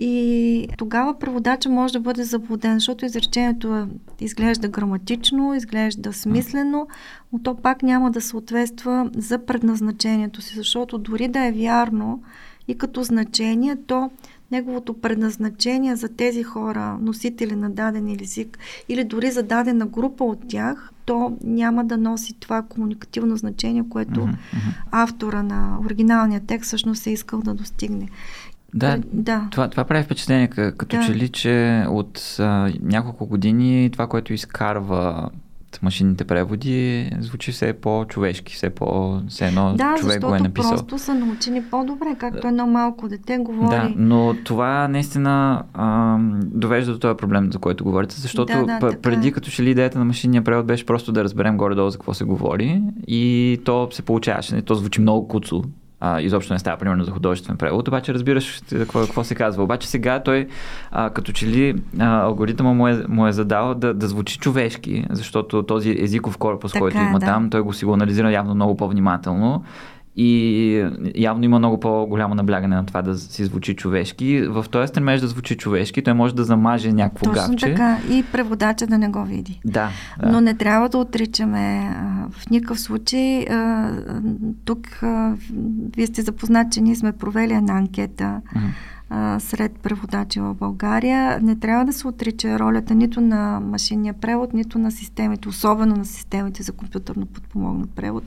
И 0.00 0.68
тогава 0.78 1.18
преводача 1.18 1.68
може 1.68 1.92
да 1.92 2.00
бъде 2.00 2.24
заблуден, 2.24 2.74
защото 2.74 3.04
изречението 3.04 3.76
е, 3.76 3.86
изглежда 4.20 4.68
граматично, 4.68 5.54
изглежда 5.54 6.12
смислено, 6.12 6.88
но 7.32 7.38
то 7.38 7.54
пак 7.54 7.82
няма 7.82 8.10
да 8.10 8.20
съответства 8.20 9.10
за 9.16 9.38
предназначението 9.38 10.42
си, 10.42 10.56
защото 10.56 10.98
дори 10.98 11.28
да 11.28 11.44
е 11.44 11.52
вярно 11.52 12.22
и 12.68 12.78
като 12.78 13.02
значение, 13.02 13.76
то 13.86 14.10
неговото 14.50 14.94
предназначение 14.94 15.96
за 15.96 16.08
тези 16.08 16.42
хора, 16.42 16.98
носители 17.00 17.56
на 17.56 17.70
даден 17.70 18.16
език 18.20 18.58
или 18.88 19.04
дори 19.04 19.30
за 19.30 19.42
дадена 19.42 19.86
група 19.86 20.24
от 20.24 20.48
тях, 20.48 20.92
то 21.04 21.36
няма 21.44 21.84
да 21.84 21.98
носи 21.98 22.34
това 22.40 22.62
комуникативно 22.62 23.36
значение, 23.36 23.84
което 23.90 24.28
автора 24.90 25.42
на 25.42 25.78
оригиналния 25.84 26.40
текст 26.46 26.66
всъщност 26.66 27.06
е 27.06 27.10
искал 27.10 27.40
да 27.40 27.54
достигне. 27.54 28.08
Да, 28.74 28.98
да. 29.12 29.48
Това, 29.50 29.68
това 29.68 29.84
прави 29.84 30.04
впечатление, 30.04 30.48
като 30.48 30.96
Да. 30.96 31.02
че 31.02 31.14
ли, 31.14 31.28
че 31.28 31.84
от 31.88 32.36
а, 32.38 32.44
няколко 32.82 33.26
години 33.26 33.90
това, 33.92 34.06
което 34.06 34.32
изкарва 34.32 35.30
машинните 35.82 36.24
преводи, 36.24 37.10
звучи 37.20 37.52
все 37.52 37.72
по-човешки, 37.72 38.54
все 38.54 38.70
по... 38.70 39.20
Все 39.28 39.46
едно 39.46 39.74
Да, 39.74 39.94
човек 39.98 40.20
го 40.20 40.34
е 40.34 40.38
написал. 40.38 40.70
просто 40.70 40.98
са 40.98 41.14
научени 41.14 41.62
по-добре, 41.62 42.16
както 42.18 42.46
едно 42.46 42.66
малко 42.66 43.08
дете 43.08 43.38
говори. 43.38 43.76
Да, 43.76 43.92
но 43.96 44.34
това 44.44 44.88
наистина 44.88 45.62
а, 45.74 46.16
довежда 46.44 46.92
до 46.92 46.98
този 46.98 47.16
проблем, 47.16 47.52
за 47.52 47.58
който 47.58 47.84
говорите, 47.84 48.14
защото 48.14 48.52
Да, 48.52 48.62
да, 48.64 48.78
п- 48.80 49.00
преди 49.00 49.28
е. 49.28 49.32
като 49.32 49.50
че 49.50 49.62
ли 49.62 49.70
идеята 49.70 49.98
на 49.98 50.04
машинния 50.04 50.44
превод 50.44 50.66
беше 50.66 50.86
просто 50.86 51.12
да 51.12 51.24
разберем 51.24 51.56
горе-долу 51.56 51.90
за 51.90 51.98
какво 51.98 52.14
се 52.14 52.24
говори 52.24 52.82
и 53.08 53.60
то 53.64 53.88
се 53.90 54.02
получаваше. 54.02 54.56
И 54.56 54.62
То 54.62 54.74
звучи 54.74 55.00
много 55.00 55.28
куцо. 55.28 55.62
А, 56.00 56.20
изобщо 56.20 56.52
не 56.52 56.58
става, 56.58 56.76
примерно, 56.76 57.04
за 57.04 57.10
художествен 57.10 57.56
превод, 57.56 57.88
обаче 57.88 58.14
разбираш 58.14 58.60
какво, 58.70 59.00
какво 59.00 59.24
се 59.24 59.34
казва. 59.34 59.62
Обаче 59.62 59.88
сега 59.88 60.22
той, 60.22 60.48
а, 60.90 61.10
като 61.10 61.32
че 61.32 61.46
ли 61.46 61.82
а, 61.98 62.20
алгоритъма 62.20 62.72
му 62.72 62.88
е, 62.88 63.04
му 63.08 63.26
е 63.26 63.32
задал 63.32 63.74
да, 63.74 63.94
да 63.94 64.08
звучи 64.08 64.38
човешки, 64.38 65.06
защото 65.10 65.62
този 65.62 65.96
езиков 65.98 66.38
корпус, 66.38 66.72
Така 66.72 66.80
който 66.80 66.98
е, 66.98 67.02
има 67.02 67.18
да. 67.18 67.26
там, 67.26 67.50
той 67.50 67.60
го 67.60 67.72
сигнализира 67.72 68.32
явно 68.32 68.54
много 68.54 68.76
по-внимателно 68.76 69.64
и 70.20 70.90
явно 71.14 71.44
има 71.44 71.58
много 71.58 71.80
по-голямо 71.80 72.34
наблягане 72.34 72.76
на 72.76 72.86
това 72.86 73.02
да 73.02 73.18
си 73.18 73.44
звучи 73.44 73.76
човешки. 73.76 74.42
В 74.42 74.66
този 74.70 74.88
стремеж 74.88 75.20
да 75.20 75.26
звучи 75.28 75.56
човешки, 75.56 76.02
той 76.02 76.14
може 76.14 76.34
да 76.34 76.44
замаже 76.44 76.92
някакво 76.92 77.24
Точно 77.24 77.48
гавче. 77.48 77.66
така. 77.66 77.98
И 78.10 78.24
преводача 78.32 78.86
да 78.86 78.98
не 78.98 79.08
го 79.08 79.24
види. 79.24 79.60
Да, 79.64 79.90
да. 80.22 80.32
Но 80.32 80.40
не 80.40 80.54
трябва 80.54 80.88
да 80.88 80.98
отричаме 80.98 81.96
в 82.30 82.50
никакъв 82.50 82.80
случай. 82.80 83.46
Тук 84.64 85.00
вие 85.96 86.06
сте 86.06 86.22
запознат, 86.22 86.72
че 86.72 86.80
ние 86.80 86.96
сме 86.96 87.12
провели 87.12 87.52
една 87.52 87.72
анкета 87.78 88.40
Мгм. 88.56 88.66
Сред 89.38 89.72
преводачи 89.72 90.40
в 90.40 90.54
България. 90.54 91.40
Не 91.42 91.56
трябва 91.56 91.84
да 91.84 91.92
се 91.92 92.08
отрича 92.08 92.58
ролята 92.58 92.94
нито 92.94 93.20
на 93.20 93.60
машинния 93.60 94.14
превод, 94.14 94.54
нито 94.54 94.78
на 94.78 94.90
системите, 94.90 95.48
особено 95.48 95.96
на 95.96 96.04
системите 96.04 96.62
за 96.62 96.72
компютърно 96.72 97.26
подпомогнат 97.26 97.90
превод 97.90 98.24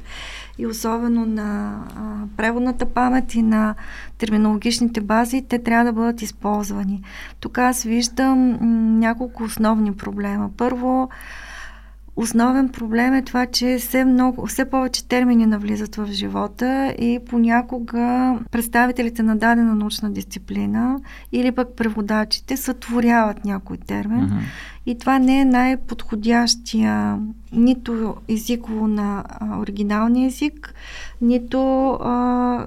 и 0.58 0.68
особено 0.68 1.26
на 1.26 1.80
а, 1.96 2.38
преводната 2.38 2.86
памет 2.86 3.36
и 3.36 3.42
на 3.42 3.76
терминологичните 4.18 5.02
бази, 5.02 5.42
те 5.42 5.60
трябва 5.60 5.86
да 5.86 5.94
бъдат 5.94 6.22
използвани. 6.22 7.02
Тук 7.40 7.58
аз 7.58 7.84
виждам 7.84 8.50
м, 8.52 8.58
няколко 9.00 9.44
основни 9.44 9.92
проблема. 9.94 10.50
Първо, 10.58 11.10
основен 12.22 12.70
проблем 12.70 13.14
е 13.14 13.22
това, 13.22 13.46
че 13.46 13.78
все, 13.80 14.06
много, 14.06 14.46
все 14.48 14.70
повече 14.70 15.08
термини 15.08 15.46
навлизат 15.46 15.96
в 15.96 16.08
живота 16.12 16.88
и 16.88 17.20
понякога 17.30 18.38
представителите 18.52 19.24
на 19.24 19.36
дадена 19.36 19.76
научна 19.76 20.12
дисциплина 20.12 21.00
или 21.32 21.52
пък 21.52 21.76
преводачите 21.76 22.58
сътворяват 22.58 23.46
някой 23.46 23.78
термин. 23.78 24.30
Uh-huh. 24.30 24.42
И 24.86 24.98
това 24.98 25.20
не 25.20 25.40
е 25.40 25.46
най-подходящия 25.46 27.20
нито 27.54 28.16
езиково 28.28 28.88
на 28.88 29.24
а, 29.28 29.60
оригиналния 29.60 30.28
език, 30.28 30.74
нито 31.22 31.90
а, 31.92 32.66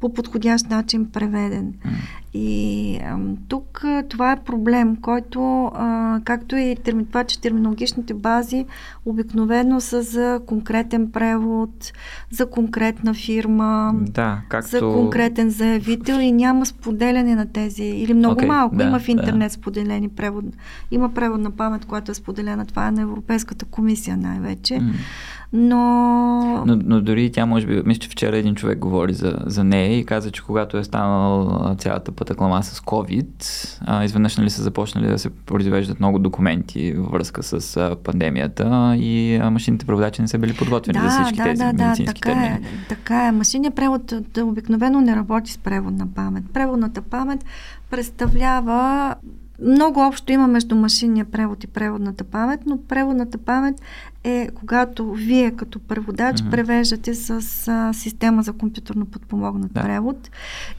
по 0.00 0.12
подходящ 0.12 0.70
начин 0.70 1.10
преведен. 1.10 1.72
Mm. 1.72 1.90
И 2.34 2.98
а, 3.04 3.18
тук 3.48 3.84
а, 3.84 4.02
това 4.08 4.32
е 4.32 4.40
проблем, 4.40 4.96
който, 4.96 5.70
а, 5.74 6.20
както 6.24 6.56
и 6.56 6.76
терми, 6.84 7.06
това, 7.06 7.24
че 7.24 7.40
терминологичните 7.40 8.14
бази 8.14 8.66
обикновено 9.04 9.80
са 9.80 10.02
за 10.02 10.40
конкретен 10.46 11.10
превод, 11.10 11.92
за 12.30 12.46
конкретна 12.46 13.14
фирма, 13.14 13.92
да, 13.94 14.40
както... 14.48 14.70
за 14.70 14.80
конкретен 14.80 15.50
заявител 15.50 16.14
и 16.14 16.32
няма 16.32 16.66
споделяне 16.66 17.34
на 17.34 17.52
тези, 17.52 17.84
или 17.84 18.14
много 18.14 18.40
okay, 18.40 18.46
малко. 18.46 18.76
Да, 18.76 18.84
има 18.84 18.98
в 18.98 19.08
интернет 19.08 19.48
да. 19.48 19.54
споделени 19.54 20.08
превод. 20.08 20.44
Има 20.90 21.14
превод 21.14 21.40
на 21.40 21.50
памет, 21.50 21.84
която 21.84 22.10
е 22.10 22.14
споделена. 22.14 22.66
Това 22.66 22.88
е 22.88 22.90
на 22.90 23.02
Европейската 23.02 23.64
комисия 23.64 24.16
най-вече. 24.16 24.74
Mm 24.74 24.92
но... 25.52 26.64
но... 26.66 26.78
Но 26.84 27.00
дори 27.00 27.32
тя, 27.32 27.46
може 27.46 27.66
би, 27.66 27.82
мисля, 27.86 28.00
че 28.00 28.08
вчера 28.08 28.36
един 28.36 28.54
човек 28.54 28.78
говори 28.78 29.14
за, 29.14 29.38
за 29.46 29.64
нея 29.64 29.98
и 29.98 30.04
каза, 30.04 30.30
че 30.30 30.42
когато 30.42 30.76
е 30.76 30.84
станал 30.84 31.74
цялата 31.78 32.12
пътаклама 32.12 32.62
с 32.62 32.80
COVID, 32.80 33.26
а, 33.80 34.04
изведнъж 34.04 34.36
нали 34.36 34.50
са 34.50 34.62
започнали 34.62 35.06
да 35.06 35.18
се 35.18 35.30
произвеждат 35.30 36.00
много 36.00 36.18
документи 36.18 36.92
във 36.92 37.10
връзка 37.10 37.42
с 37.42 37.76
а, 37.76 37.96
пандемията 38.04 38.96
и 38.98 39.36
а, 39.42 39.50
машините 39.50 39.86
преводачи 39.86 40.22
не 40.22 40.28
са 40.28 40.38
били 40.38 40.54
подготвени 40.54 40.98
да, 40.98 41.10
за 41.10 41.24
всички 41.24 41.38
да, 41.38 41.44
тези 41.44 41.58
да, 41.58 41.66
медицински 41.66 42.04
да, 42.04 42.12
така 42.12 42.30
термини. 42.30 42.54
Е, 42.54 42.88
така 42.88 43.26
е. 43.26 43.32
Машинният 43.32 43.74
превод 43.74 44.14
да, 44.34 44.44
обикновено 44.44 45.00
не 45.00 45.16
работи 45.16 45.52
с 45.52 45.58
преводна 45.58 46.06
памет. 46.14 46.44
Преводната 46.52 47.02
памет 47.02 47.44
представлява 47.90 49.14
много 49.62 50.00
общо 50.00 50.32
има 50.32 50.46
между 50.46 50.76
машинния 50.76 51.24
превод 51.24 51.64
и 51.64 51.66
преводната 51.66 52.24
памет, 52.24 52.60
но 52.66 52.78
преводната 52.88 53.38
памет 53.38 53.80
е 54.24 54.48
когато 54.54 55.12
вие 55.12 55.50
като 55.50 55.78
преводач 55.78 56.36
mm-hmm. 56.36 56.50
превеждате 56.50 57.14
с 57.14 57.30
а, 57.68 57.92
система 57.92 58.42
за 58.42 58.52
компютърно 58.52 59.06
подпомогнат 59.06 59.72
да. 59.72 59.82
превод 59.82 60.30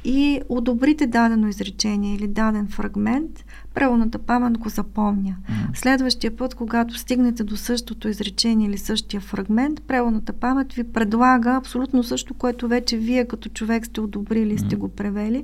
и 0.03 0.41
одобрите 0.49 1.07
дадено 1.07 1.47
изречение 1.47 2.15
или 2.15 2.27
даден 2.27 2.67
фрагмент, 2.67 3.45
преводната 3.73 4.19
памет 4.19 4.57
го 4.57 4.69
запомня. 4.69 5.35
Mm-hmm. 5.49 5.77
Следващия 5.77 6.35
път, 6.35 6.55
когато 6.55 6.97
стигнете 6.97 7.43
до 7.43 7.57
същото 7.57 8.07
изречение 8.07 8.67
или 8.67 8.77
същия 8.77 9.22
фрагмент, 9.22 9.81
преводната 9.88 10.34
памет 10.34 10.73
ви 10.73 10.84
предлага 10.84 11.51
абсолютно 11.51 12.03
също, 12.03 12.34
което 12.34 12.67
вече 12.67 12.97
вие 12.97 13.26
като 13.26 13.49
човек 13.49 13.85
сте 13.85 14.01
одобрили 14.01 14.57
mm-hmm. 14.57 14.65
сте 14.65 14.76
го 14.76 14.89
превели. 14.89 15.43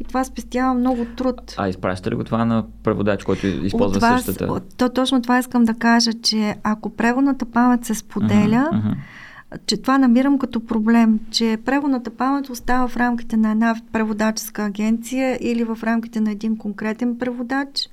И 0.00 0.04
това 0.04 0.24
спестява 0.24 0.74
много 0.74 1.06
труд. 1.16 1.54
А 1.56 1.68
изпращате 1.68 2.10
ли 2.10 2.14
го 2.14 2.24
това 2.24 2.44
на 2.44 2.64
преводач, 2.82 3.24
който 3.24 3.46
използва 3.46 3.96
от 3.96 4.02
вас, 4.02 4.24
същата? 4.24 4.60
То, 4.76 4.88
точно 4.88 5.22
това 5.22 5.38
искам 5.38 5.64
да 5.64 5.74
кажа, 5.74 6.12
че 6.12 6.56
ако 6.62 6.90
преводната 6.90 7.41
памет 7.46 7.84
се 7.84 7.94
споделя, 7.94 8.70
uh-huh, 8.72 8.82
uh-huh 8.82 8.96
че 9.66 9.76
това 9.76 9.98
намирам 9.98 10.38
като 10.38 10.66
проблем, 10.66 11.20
че 11.30 11.58
преводната 11.64 12.10
памет 12.10 12.50
остава 12.50 12.88
в 12.88 12.96
рамките 12.96 13.36
на 13.36 13.50
една 13.50 13.76
преводаческа 13.92 14.64
агенция 14.64 15.38
или 15.40 15.64
в 15.64 15.78
рамките 15.82 16.20
на 16.20 16.30
един 16.30 16.56
конкретен 16.56 17.18
преводач, 17.18 17.88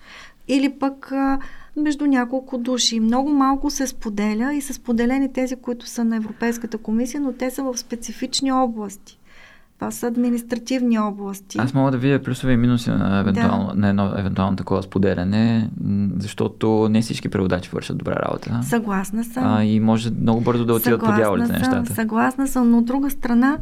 или 0.48 0.70
пък 0.70 1.12
а, 1.12 1.40
между 1.78 2.06
няколко 2.06 2.58
души. 2.58 3.00
Много 3.00 3.30
малко 3.30 3.70
се 3.70 3.88
споделя 3.88 4.54
и 4.54 4.62
са 4.62 4.74
споделени 4.74 5.34
тези, 5.34 5.56
които 5.56 5.88
са 5.88 6.04
на 6.04 6.16
Европейската 6.16 6.78
комисия, 6.78 7.22
но 7.22 7.34
те 7.34 7.52
са 7.52 7.64
в 7.64 7.78
специфични 7.78 8.52
области. 8.52 9.19
Това 9.80 9.92
са 9.92 10.08
административни 10.08 11.00
области. 11.00 11.58
Аз 11.62 11.74
мога 11.74 11.92
да 11.92 11.98
видя 11.98 12.24
плюсове 12.24 12.54
и 12.54 12.58
минуси 12.58 12.90
на, 12.90 13.20
евентуално, 13.20 13.68
да. 13.68 13.74
на 13.74 13.90
едно 13.90 14.14
евентуално 14.18 14.58
такова 14.58 14.84
споделяне, 14.84 15.70
защото 16.18 16.88
не 16.92 17.02
всички 17.02 17.30
преводачи 17.30 17.70
вършат 17.74 17.98
добра 17.98 18.16
работа. 18.16 18.60
Съгласна 18.64 19.24
съм. 19.24 19.44
А, 19.46 19.64
и 19.64 19.80
може 19.80 20.12
много 20.22 20.42
бързо 20.42 20.66
да 20.66 20.74
отидат 20.74 21.00
по 21.00 21.16
дяволите 21.16 21.52
нещата. 21.52 21.94
Съгласна 21.94 22.48
съм, 22.48 22.72
но 22.72 22.78
от 22.78 22.86
друга 22.86 23.10
страна 23.10 23.58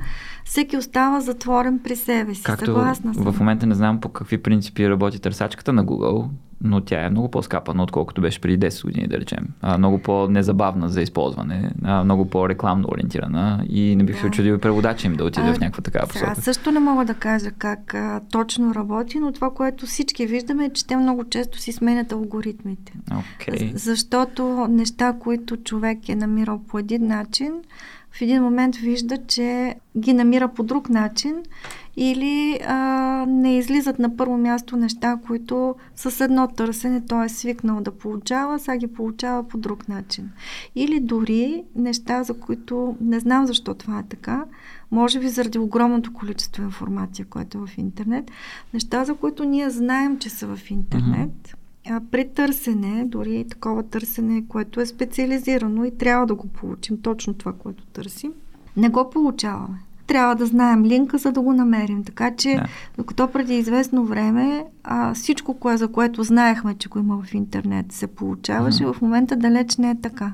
всеки 0.45 0.77
остава 0.77 1.21
затворен 1.21 1.79
при 1.83 1.95
себе 1.95 2.35
си. 2.35 2.43
Както 2.43 2.65
Съгласна 2.65 3.13
съм. 3.13 3.31
в 3.31 3.39
момента 3.39 3.65
не 3.65 3.75
знам 3.75 4.01
по 4.01 4.09
какви 4.09 4.37
принципи 4.37 4.89
работи 4.89 5.19
търсачката 5.19 5.73
на 5.73 5.85
Google, 5.85 6.29
но 6.61 6.81
тя 6.81 7.05
е 7.05 7.09
много 7.09 7.31
по-скапана, 7.31 7.83
отколкото 7.83 8.21
беше 8.21 8.41
преди 8.41 8.67
10 8.67 8.83
години, 8.83 9.07
да 9.07 9.17
речем. 9.17 9.47
А, 9.61 9.77
много 9.77 9.99
по-незабавна 9.99 10.89
за 10.89 11.01
използване, 11.01 11.71
а, 11.83 12.03
много 12.03 12.29
по-рекламно 12.29 12.87
ориентирана 12.91 13.65
и 13.69 13.95
не 13.95 14.03
бих 14.03 14.15
да. 14.15 14.21
се 14.21 14.27
очудил 14.27 14.59
преводача 14.59 15.07
им 15.07 15.15
да 15.15 15.23
отиде 15.23 15.49
а, 15.49 15.53
в 15.53 15.59
някаква 15.59 15.81
такава 15.81 16.07
посока. 16.07 16.31
Аз 16.31 16.37
също 16.37 16.71
не 16.71 16.79
мога 16.79 17.05
да 17.05 17.13
кажа 17.13 17.51
как 17.51 17.93
а, 17.93 18.21
точно 18.31 18.75
работи, 18.75 19.19
но 19.19 19.31
това, 19.31 19.49
което 19.49 19.85
всички 19.85 20.25
виждаме 20.25 20.65
е, 20.65 20.69
че 20.69 20.87
те 20.87 20.95
много 20.95 21.23
често 21.23 21.59
си 21.59 21.71
сменят 21.71 22.11
алгоритмите. 22.11 22.93
Okay. 23.11 23.75
Защото 23.75 24.67
неща, 24.69 25.13
които 25.19 25.57
човек 25.57 26.09
е 26.09 26.15
намирал 26.15 26.61
по 26.67 26.79
един 26.79 27.07
начин, 27.07 27.53
в 28.11 28.21
един 28.21 28.43
момент 28.43 28.75
вижда, 28.75 29.17
че 29.27 29.75
ги 29.97 30.13
намира 30.13 30.47
по 30.47 30.63
друг 30.63 30.89
начин 30.89 31.35
или 31.99 32.59
а, 32.67 33.25
не 33.27 33.57
излизат 33.57 33.99
на 33.99 34.17
първо 34.17 34.37
място 34.37 34.77
неща, 34.77 35.19
които 35.27 35.75
с 35.95 36.23
едно 36.23 36.47
търсене 36.47 37.01
той 37.05 37.25
е 37.25 37.29
свикнал 37.29 37.81
да 37.81 37.91
получава, 37.91 38.59
сега 38.59 38.77
ги 38.77 38.87
получава 38.87 39.47
по 39.47 39.57
друг 39.57 39.89
начин. 39.89 40.29
Или 40.75 40.99
дори 40.99 41.63
неща, 41.75 42.23
за 42.23 42.33
които 42.33 42.95
не 43.01 43.19
знам 43.19 43.47
защо 43.47 43.73
това 43.73 43.99
е 43.99 44.03
така, 44.09 44.45
може 44.91 45.19
би 45.19 45.29
заради 45.29 45.59
огромното 45.59 46.13
количество 46.13 46.63
информация, 46.63 47.25
което 47.25 47.57
е 47.57 47.67
в 47.67 47.77
интернет, 47.77 48.31
неща, 48.73 49.05
за 49.05 49.15
които 49.15 49.43
ние 49.43 49.69
знаем, 49.69 50.19
че 50.19 50.29
са 50.29 50.55
в 50.55 50.71
интернет, 50.71 51.55
mm-hmm. 51.85 52.01
при 52.11 52.29
търсене, 52.29 53.05
дори 53.05 53.45
такова 53.49 53.83
търсене, 53.83 54.43
което 54.47 54.81
е 54.81 54.85
специализирано 54.85 55.85
и 55.85 55.97
трябва 55.97 56.25
да 56.25 56.35
го 56.35 56.47
получим, 56.47 57.01
точно 57.01 57.33
това, 57.33 57.53
което 57.53 57.85
търсим, 57.85 58.33
не 58.77 58.89
го 58.89 59.09
получаваме 59.09 59.86
трябва 60.07 60.35
да 60.35 60.45
знаем 60.45 60.85
линка, 60.85 61.17
за 61.17 61.31
да 61.31 61.41
го 61.41 61.53
намерим. 61.53 62.03
Така 62.03 62.35
че, 62.35 62.55
да. 62.55 62.65
докато 62.97 63.27
преди 63.27 63.55
известно 63.57 64.05
време 64.05 64.65
а, 64.83 65.13
всичко, 65.13 65.53
кое, 65.53 65.77
за 65.77 65.87
което 65.87 66.23
знаехме, 66.23 66.75
че 66.75 66.89
го 66.89 66.99
има 66.99 67.21
в 67.23 67.33
интернет, 67.33 67.91
се 67.91 68.07
получаваше, 68.07 68.83
mm. 68.83 68.93
в 68.93 69.01
момента 69.01 69.35
далеч 69.35 69.77
не 69.77 69.89
е 69.89 70.01
така. 70.01 70.33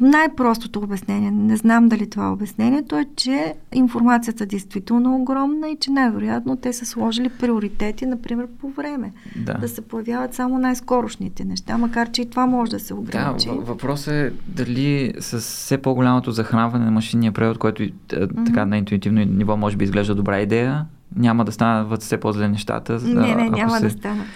Най-простото 0.00 0.78
обяснение, 0.78 1.30
не 1.30 1.56
знам 1.56 1.88
дали 1.88 2.10
това 2.10 2.26
е 2.26 2.30
обяснението, 2.30 2.96
е, 2.96 3.06
че 3.16 3.54
информацията 3.74 4.44
е 4.44 4.46
действително 4.46 5.16
огромна 5.16 5.68
и 5.68 5.76
че 5.80 5.90
най-вероятно 5.90 6.56
те 6.56 6.72
са 6.72 6.86
сложили 6.86 7.28
приоритети, 7.28 8.06
например, 8.06 8.46
по 8.60 8.68
време. 8.68 9.12
Да, 9.36 9.54
да 9.54 9.68
се 9.68 9.80
появяват 9.80 10.34
само 10.34 10.58
най-скорошните 10.58 11.44
неща, 11.44 11.78
макар 11.78 12.10
че 12.10 12.22
и 12.22 12.30
това 12.30 12.46
може 12.46 12.70
да 12.70 12.80
се 12.80 12.94
ограничи. 12.94 13.48
Да, 13.48 13.54
въпрос 13.54 14.06
е 14.06 14.32
дали 14.46 15.14
с 15.20 15.40
все 15.40 15.78
по-голямото 15.78 16.30
захранване 16.30 16.84
на 16.84 16.90
машинния 16.90 17.32
превод, 17.32 17.58
който 17.58 17.82
mm-hmm. 17.82 18.46
така 18.46 18.66
на 18.66 18.78
интуитивно 18.78 19.24
ниво 19.24 19.56
може 19.56 19.76
би 19.76 19.84
изглежда 19.84 20.14
добра 20.14 20.40
идея, 20.40 20.86
няма 21.16 21.44
да 21.44 21.52
станат 21.52 22.02
все 22.02 22.16
по-зле 22.16 22.48
нещата. 22.48 23.00
Не, 23.02 23.34
не, 23.34 23.50
няма 23.50 23.76
се... 23.76 23.84
да 23.84 23.90
станат. 23.90 24.26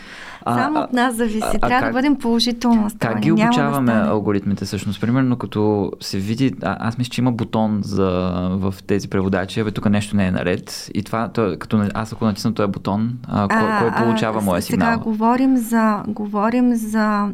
А, 0.44 0.54
Само 0.54 0.80
от 0.80 0.92
нас 0.92 1.14
зависи. 1.14 1.38
А, 1.42 1.58
Трябва 1.58 1.86
а, 1.86 1.90
да 1.90 1.92
бъдем 1.92 2.16
положително 2.16 2.82
настроени. 2.82 3.14
Как 3.14 3.22
ги 3.22 3.32
обучаваме 3.32 3.92
да 3.92 3.98
алгоритмите 3.98 4.64
всъщност? 4.64 5.00
Примерно 5.00 5.36
като 5.36 5.92
се 6.00 6.18
види, 6.18 6.54
а, 6.62 6.88
аз 6.88 6.98
мисля, 6.98 7.10
че 7.10 7.20
има 7.20 7.32
бутон 7.32 7.80
за, 7.84 8.10
в 8.52 8.74
тези 8.86 9.08
преводачи, 9.08 9.60
абе 9.60 9.70
тук 9.70 9.90
нещо 9.90 10.16
не 10.16 10.26
е 10.26 10.30
наред. 10.30 10.90
И 10.94 11.02
това, 11.02 11.28
то, 11.28 11.56
като 11.58 11.84
аз 11.94 12.12
ако 12.12 12.24
натисна 12.24 12.54
този 12.54 12.70
бутон, 12.70 13.18
а, 13.28 13.48
кой, 13.48 13.58
а, 13.58 13.78
кой 13.78 14.04
получава 14.04 14.40
моя 14.40 14.62
сигнал? 14.62 14.88
Сега 14.88 15.02
говорим 15.02 15.56
за, 15.56 16.02
говорим 16.08 16.74
за, 16.74 17.28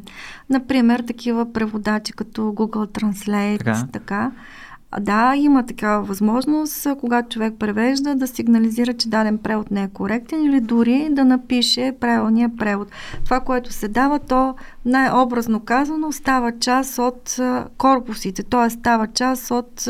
например, 0.50 1.04
такива 1.06 1.52
преводачи 1.52 2.12
като 2.12 2.42
Google 2.42 3.00
Translate, 3.00 3.58
така. 3.58 3.86
така 3.92 4.30
да, 5.00 5.34
има 5.36 5.66
такава 5.66 6.02
възможност, 6.02 6.86
когато 7.00 7.28
човек 7.28 7.54
превежда, 7.58 8.14
да 8.14 8.26
сигнализира, 8.26 8.94
че 8.94 9.08
даден 9.08 9.38
превод 9.38 9.70
не 9.70 9.82
е 9.82 9.88
коректен 9.88 10.44
или 10.44 10.60
дори 10.60 11.08
да 11.10 11.24
напише 11.24 11.92
правилния 12.00 12.50
превод. 12.56 12.88
Това, 13.24 13.40
което 13.40 13.72
се 13.72 13.88
дава, 13.88 14.18
то 14.18 14.54
най-образно 14.84 15.60
казано 15.60 16.12
става 16.12 16.52
част 16.58 16.98
от 16.98 17.36
корпусите, 17.78 18.42
т.е. 18.42 18.70
става 18.70 19.06
част 19.06 19.50
от 19.50 19.88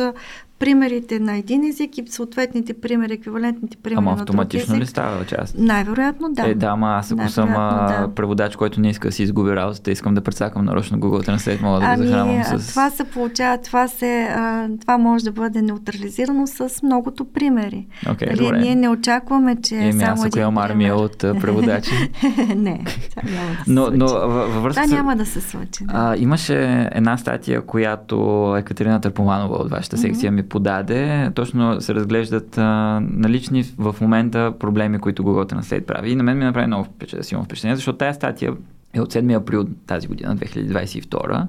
примерите 0.59 1.21
на 1.21 1.37
един 1.37 1.65
език 1.65 1.99
и 1.99 2.05
съответните 2.09 2.75
примери, 2.75 3.13
еквивалентните 3.13 3.77
примери 3.77 3.99
Ама 3.99 4.11
на 4.11 4.17
друг 4.17 4.29
автоматично 4.29 4.75
език. 4.75 4.83
ли 4.83 4.87
става 4.87 5.25
част? 5.25 5.55
Най-вероятно 5.59 6.29
да. 6.33 6.49
Е, 6.49 6.55
да, 6.55 6.67
ама 6.67 6.89
аз 6.89 7.13
ако 7.13 7.29
съм 7.29 7.49
да. 7.49 8.09
преводач, 8.15 8.57
който 8.57 8.81
не 8.81 8.89
иска 8.89 9.09
да 9.09 9.13
си 9.13 9.23
изгуби 9.23 9.57
работата, 9.57 9.91
искам 9.91 10.15
да 10.15 10.21
прецакам 10.21 10.65
нарочно 10.65 10.99
Google 10.99 11.29
Translate, 11.29 11.63
мога 11.63 11.81
да 11.81 11.87
го 11.87 11.93
Ами, 11.93 12.07
захранвам 12.07 12.41
а, 12.41 12.59
с... 12.59 12.69
това 12.69 12.91
се 12.91 13.05
получава, 13.05 13.59
това, 13.59 13.89
се, 13.89 14.23
а, 14.23 14.69
това 14.81 14.99
може 14.99 15.25
да 15.25 15.33
бъде 15.33 15.63
неутрализирано 15.63 16.47
с 16.47 16.83
многото 16.83 17.25
примери. 17.25 17.87
Окей, 18.11 18.29
Нали, 18.29 18.39
добре. 18.39 18.59
ние 18.59 18.75
не 18.75 18.89
очакваме, 18.89 19.57
че 19.63 19.77
Еми, 19.77 19.93
само 19.93 20.13
аз 20.13 20.25
ако 20.25 20.39
имам 20.39 20.59
армия 20.59 20.97
от 20.97 21.19
преводачи. 21.19 21.91
не, 22.57 22.85
това 23.11 23.23
няма 23.31 23.51
да 23.59 23.65
се 23.65 23.71
но, 23.71 23.91
но 23.93 24.07
във 24.07 24.63
връзка 24.63 24.83
това 24.83 24.97
няма 24.97 25.17
да 25.17 25.27
се 25.27 25.41
случи. 25.41 25.85
Да. 25.85 25.93
А, 25.95 26.17
имаше 26.17 26.89
една 26.93 27.17
статия, 27.17 27.63
която 27.63 28.55
Екатерина 28.59 29.01
Търпоманова 29.01 29.57
от 29.57 29.71
вашата 29.71 29.99
секция 29.99 30.33
ми 30.33 30.43
подаде. 30.49 31.31
Точно 31.35 31.81
се 31.81 31.95
разглеждат 31.95 32.59
а, 32.59 33.01
налични 33.01 33.63
в 33.79 33.97
момента 34.01 34.53
проблеми, 34.59 34.99
които 34.99 35.23
Google 35.23 35.53
Translate 35.53 35.85
прави. 35.85 36.11
И 36.11 36.17
на 36.17 36.23
мен 36.23 36.39
ми 36.39 36.45
направи 36.45 36.67
много 36.67 36.87
силно 37.21 37.45
впечатление, 37.45 37.77
защото 37.77 37.99
тази 37.99 38.17
статия 38.17 38.53
е 38.95 39.01
от 39.01 39.15
7 39.15 39.37
април 39.37 39.67
тази 39.87 40.07
година, 40.07 40.37
2022. 40.37 41.47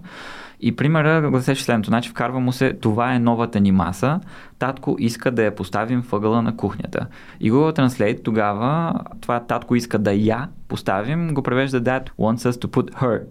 И 0.61 0.75
примера 0.75 1.29
гласеше 1.31 1.63
следното. 1.63 1.87
Значи 1.87 2.09
вкарва 2.09 2.39
му 2.39 2.51
се, 2.51 2.73
това 2.73 3.13
е 3.13 3.19
новата 3.19 3.59
ни 3.59 3.71
маса, 3.71 4.19
татко 4.59 4.95
иска 4.99 5.31
да 5.31 5.43
я 5.43 5.55
поставим 5.55 6.01
въгъла 6.11 6.41
на 6.41 6.57
кухнята. 6.57 7.07
И 7.39 7.51
Google 7.51 7.79
Translate 7.79 8.23
тогава, 8.23 8.93
това 9.21 9.39
татко 9.39 9.75
иска 9.75 9.99
да 9.99 10.13
я 10.13 10.47
поставим, 10.67 11.33
го 11.33 11.43
превежда 11.43 11.81
that 11.81 12.09
wants 12.19 12.51
us 12.51 12.65
to 12.65 12.67
put 12.67 12.91
her 12.93 13.21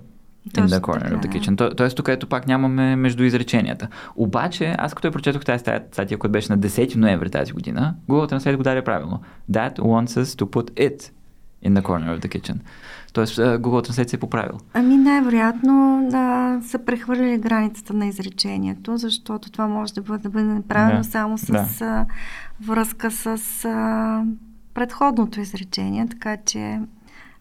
in 0.54 0.66
the 0.66 0.80
corner 0.80 1.18
of 1.18 1.20
the 1.20 1.28
kitchen. 1.28 1.56
То, 1.56 1.74
тоест 1.74 1.96
тук 1.96 2.08
ето 2.08 2.26
пак 2.26 2.46
нямаме 2.46 2.96
между 2.96 3.24
изреченията. 3.24 3.88
Обаче, 4.16 4.74
аз 4.78 4.94
като 4.94 5.08
я 5.08 5.12
прочетох 5.12 5.44
тази 5.44 5.64
статия, 5.92 6.18
която 6.18 6.32
беше 6.32 6.52
на 6.52 6.58
10 6.58 6.96
ноември 6.96 7.30
тази 7.30 7.52
година, 7.52 7.94
Google 8.08 8.32
Translate 8.32 8.56
го 8.56 8.62
даде 8.62 8.82
правилно. 8.82 9.20
That 9.50 9.78
wants 9.78 10.22
us 10.22 10.24
to 10.24 10.44
put 10.44 10.70
it 10.70 11.10
in 11.66 11.72
the 11.74 11.82
corner 11.82 12.18
of 12.18 12.20
the 12.20 12.28
kitchen. 12.38 12.56
Тоест 13.12 13.36
Google 13.36 13.88
Translate 13.88 14.08
се 14.08 14.16
е 14.16 14.20
поправил. 14.20 14.58
Ами 14.74 14.96
най-вероятно 14.96 16.06
да 16.10 16.58
са 16.62 16.78
прехвърлили 16.78 17.38
границата 17.38 17.94
на 17.94 18.06
изречението, 18.06 18.96
защото 18.96 19.50
това 19.50 19.68
може 19.68 19.94
да 19.94 20.02
бъде, 20.02 20.22
да 20.22 20.28
бъде 20.30 20.44
направено 20.44 20.98
Да, 20.98 21.04
само 21.04 21.38
с 21.38 21.78
да. 21.78 22.06
връзка 22.66 23.10
с 23.10 23.36
предходното 24.74 25.40
изречение, 25.40 26.06
така 26.10 26.36
че 26.36 26.80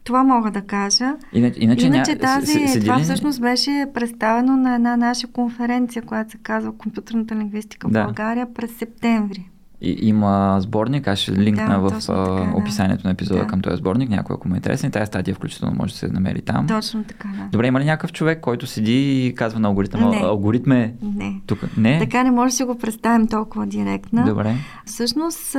това 0.06 0.24
мога 0.24 0.50
да 0.50 0.62
кажа. 0.62 1.14
Иначе, 1.32 1.60
иначе, 1.60 1.86
Иначе 1.86 2.12
ня... 2.12 2.18
тази, 2.18 2.46
с- 2.46 2.68
с- 2.68 2.72
седи 2.72 2.86
това 2.86 2.98
всъщност 2.98 3.40
беше 3.40 3.86
представено 3.94 4.56
на 4.56 4.74
една 4.74 4.96
наша 4.96 5.26
конференция, 5.26 6.02
която 6.02 6.30
се 6.30 6.38
казва 6.38 6.72
Компютърната 6.72 7.34
лингвистика 7.36 7.88
в 7.88 7.92
Да. 7.92 8.04
България 8.04 8.54
през 8.54 8.70
септември. 8.72 9.50
И, 9.80 9.98
има 10.00 10.56
сборник, 10.60 11.08
аз 11.08 11.18
ще 11.18 11.32
линкна 11.32 11.68
Да, 11.68 11.78
в 11.78 11.90
така, 12.00 12.12
да. 12.12 12.52
описанието 12.54 13.06
на 13.06 13.12
епизода 13.12 13.40
Да. 13.40 13.46
към 13.46 13.60
този 13.60 13.76
сборник, 13.76 14.08
някой 14.10 14.34
ако 14.34 14.48
му 14.48 14.54
е 14.54 14.58
интересен. 14.58 14.90
Тази 14.90 15.06
статия 15.06 15.34
включително 15.34 15.76
може 15.78 15.92
да 15.92 15.98
се 15.98 16.08
намери 16.08 16.42
там. 16.42 16.66
Точно 16.66 17.04
така, 17.04 17.28
да. 17.28 17.48
Добре, 17.52 17.66
има 17.66 17.80
ли 17.80 17.84
някакъв 17.84 18.12
човек, 18.12 18.40
който 18.40 18.66
седи 18.66 19.26
и 19.26 19.34
казва 19.34 19.60
на 19.60 19.68
алгоритъма, 19.68 20.08
Не. 20.08 20.16
алгоритме 20.16 20.94
Не. 21.16 21.40
тук? 21.46 21.76
Не? 21.76 21.98
Така 21.98 22.22
не 22.22 22.30
може 22.30 22.50
да 22.50 22.56
си 22.56 22.64
го 22.64 22.78
представим 22.78 23.26
толкова 23.26 23.66
директно. 23.66 24.24
Добре. 24.24 24.54
Всъщност, 24.86 25.56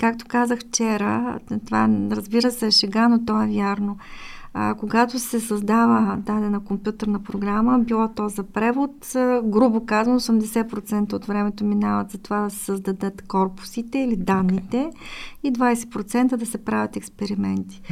както 0.00 0.24
казах 0.28 0.58
вчера, 0.60 1.38
това 1.66 1.88
разбира 2.10 2.50
се 2.50 2.66
е 2.66 2.70
шега, 2.70 3.08
но 3.08 3.24
то 3.24 3.42
е 3.42 3.46
вярно. 3.46 3.96
А, 4.56 4.74
когато 4.74 5.18
се 5.18 5.40
създава 5.40 6.16
дадена 6.16 6.60
компютърна 6.60 7.22
програма, 7.22 7.78
било 7.78 8.08
то 8.08 8.28
за 8.28 8.42
превод, 8.42 9.14
а, 9.14 9.42
грубо 9.44 9.86
казано 9.86 10.20
80% 10.20 11.12
от 11.12 11.24
времето 11.24 11.64
минават 11.64 12.10
за 12.10 12.18
това 12.18 12.40
да 12.40 12.50
се 12.50 12.64
създадат 12.64 13.22
корпусите 13.22 13.98
или 13.98 14.16
данните 14.16 14.90
и 15.42 15.52
20% 15.52 16.36
да 16.36 16.46
се 16.46 16.58
правят 16.58 16.96
експерименти. 16.96 17.82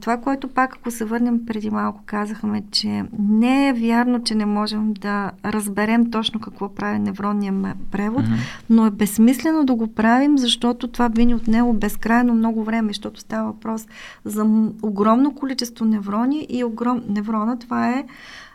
Това, 0.00 0.16
което 0.16 0.48
пак, 0.48 0.76
ако 0.76 0.90
се 0.90 1.04
върнем 1.04 1.46
преди 1.46 1.70
малко, 1.70 2.00
казахме, 2.06 2.62
че 2.70 3.04
не 3.18 3.68
е 3.68 3.72
вярно, 3.72 4.22
че 4.22 4.34
не 4.34 4.46
можем 4.46 4.92
да 4.92 5.30
разберем 5.44 6.10
точно 6.10 6.40
какво 6.40 6.74
прави 6.74 6.98
невронния 6.98 7.54
превод, 7.90 8.22
Мгм. 8.22 8.34
но 8.70 8.86
е 8.86 8.90
безсмислено 8.90 9.64
да 9.64 9.74
го 9.74 9.86
правим, 9.86 10.38
защото 10.38 10.88
това 10.88 11.08
би 11.08 11.26
ни 11.26 11.34
отнело 11.34 11.72
безкрайно 11.72 12.34
много 12.34 12.64
време, 12.64 12.88
защото 12.88 13.20
става 13.20 13.46
въпрос 13.52 13.86
за 14.24 14.46
огромно 14.82 15.34
количество 15.34 15.84
неврони 16.02 16.46
и 16.50 16.64
огром... 16.64 17.02
неврона 17.08 17.58
това 17.58 17.90
е 17.90 18.04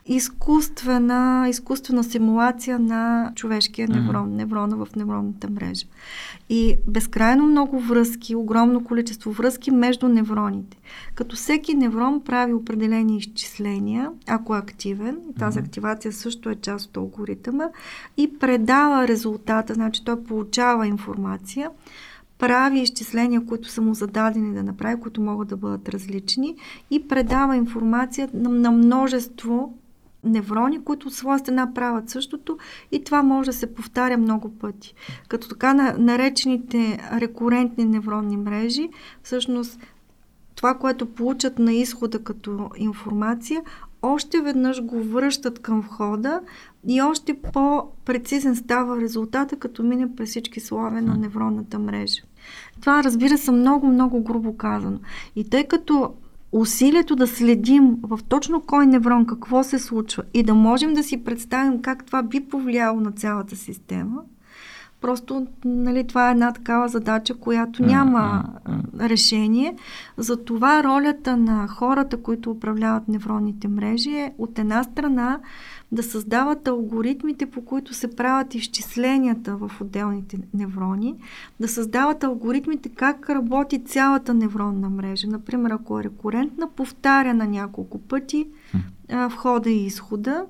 изкуствена, 0.05 1.45
изкуствена 1.49 2.03
симулация 2.03 2.79
на 2.79 3.31
човешкия 3.35 3.87
неврон, 3.87 4.35
неврона 4.35 4.85
в 4.85 4.95
невронната 4.95 5.49
мрежа. 5.49 5.85
И 6.49 6.75
безкрайно 6.87 7.45
много 7.45 7.79
връзки, 7.79 8.35
огромно 8.35 8.83
количество 8.83 9.31
връзки 9.31 9.71
между 9.71 10.07
невроните. 10.07 10.77
Като 11.15 11.35
всеки 11.35 11.75
неврон 11.75 12.21
прави 12.21 12.53
определени 12.53 13.17
изчисления, 13.17 14.09
ако 14.27 14.55
е 14.55 14.59
активен, 14.59 15.17
и 15.31 15.33
тази 15.33 15.59
Мгм. 15.59 15.65
активация 15.65 16.13
също 16.13 16.49
е 16.49 16.55
част 16.55 16.89
от 16.89 16.97
алгоритъма, 16.97 17.65
и 18.17 18.39
предава 18.39 19.07
резултата, 19.07 19.73
значи 19.73 20.05
той 20.05 20.23
получава 20.23 20.87
информация, 20.87 21.69
прави 22.37 22.79
изчисления, 22.79 23.45
които 23.45 23.69
са 23.69 23.81
му 23.81 23.93
зададени 23.93 24.53
да 24.53 24.63
направи, 24.63 25.01
които 25.01 25.21
могат 25.21 25.47
да 25.47 25.57
бъдат 25.57 25.89
различни 25.89 26.55
и 26.91 27.07
предава 27.07 27.55
информация 27.55 28.29
на, 28.33 28.49
на 28.49 28.71
множество 28.71 29.73
неврони, 30.23 30.83
които 30.83 31.07
от 31.07 31.13
своя 31.13 31.39
страна 31.39 31.73
правят 31.73 32.09
същото 32.09 32.57
и 32.91 33.03
това 33.03 33.23
може 33.23 33.49
да 33.49 33.57
се 33.57 33.73
повтаря 33.73 34.17
много 34.17 34.49
пъти. 34.49 34.93
Като 35.27 35.49
така 35.49 35.73
на- 35.73 35.95
наречените 35.97 36.99
рекурентни 37.13 37.85
невронни 37.85 38.37
мрежи, 38.37 38.89
всъщност 39.23 39.79
това, 40.55 40.73
което 40.73 41.05
получат 41.05 41.59
на 41.59 41.73
изхода 41.73 42.23
като 42.23 42.69
информация, 42.77 43.61
още 44.01 44.41
веднъж 44.41 44.83
го 44.83 45.03
връщат 45.03 45.59
към 45.59 45.81
входа 45.81 46.41
и 46.87 47.01
още 47.01 47.33
по-прецизен 47.33 48.55
става 48.55 49.01
резултата, 49.01 49.55
като 49.55 49.83
мине 49.83 50.15
през 50.15 50.29
всички 50.29 50.59
слоеве 50.59 51.01
на 51.01 51.15
невронната 51.15 51.79
мрежа. 51.79 52.21
Това, 52.81 53.03
разбира 53.03 53.37
се, 53.37 53.51
много, 53.51 53.87
много 53.87 54.23
грубо 54.23 54.57
казано. 54.57 54.99
И 55.35 55.49
тъй 55.49 55.63
като 55.63 56.13
усилието 56.51 57.15
да 57.15 57.27
следим 57.27 57.97
в 58.03 58.19
точно 58.29 58.61
кой 58.61 58.87
неврон 58.87 59.25
какво 59.25 59.63
се 59.63 59.79
случва 59.79 60.23
и 60.33 60.43
да 60.43 60.53
можем 60.53 60.93
да 60.93 61.03
си 61.03 61.23
представим 61.23 61.81
как 61.81 62.05
това 62.05 62.23
би 62.23 62.39
повлияло 62.39 62.99
на 62.99 63.11
цялата 63.11 63.55
система, 63.55 64.21
Просто 65.01 65.47
нали, 65.65 66.07
това 66.07 66.27
е 66.27 66.31
една 66.31 66.53
такава 66.53 66.87
задача, 66.87 67.33
която 67.33 67.83
няма 67.83 68.43
решение. 68.99 69.75
Затова 70.17 70.83
ролята 70.83 71.37
на 71.37 71.67
хората, 71.67 72.17
които 72.21 72.51
управляват 72.51 73.07
невронните 73.07 73.67
мрежи 73.67 74.11
е 74.11 74.33
от 74.37 74.59
една 74.59 74.83
страна 74.83 75.39
да 75.91 76.03
създават 76.03 76.67
алгоритмите, 76.67 77.45
по 77.45 77.65
които 77.65 77.93
се 77.93 78.15
правят 78.15 78.55
изчисленията 78.55 79.55
в 79.55 79.71
отделните 79.81 80.37
неврони, 80.53 81.15
да 81.59 81.67
създават 81.67 82.23
алгоритмите 82.23 82.89
как 82.89 83.29
работи 83.29 83.83
цялата 83.83 84.33
невронна 84.33 84.89
мрежа. 84.89 85.27
Например, 85.27 85.71
ако 85.71 85.99
е 85.99 86.03
рекурентна, 86.03 86.69
повтаря 86.69 87.33
на 87.33 87.45
няколко 87.47 87.99
пъти 87.99 88.47
а, 89.09 89.27
входа 89.27 89.69
и 89.69 89.85
изхода 89.85 90.45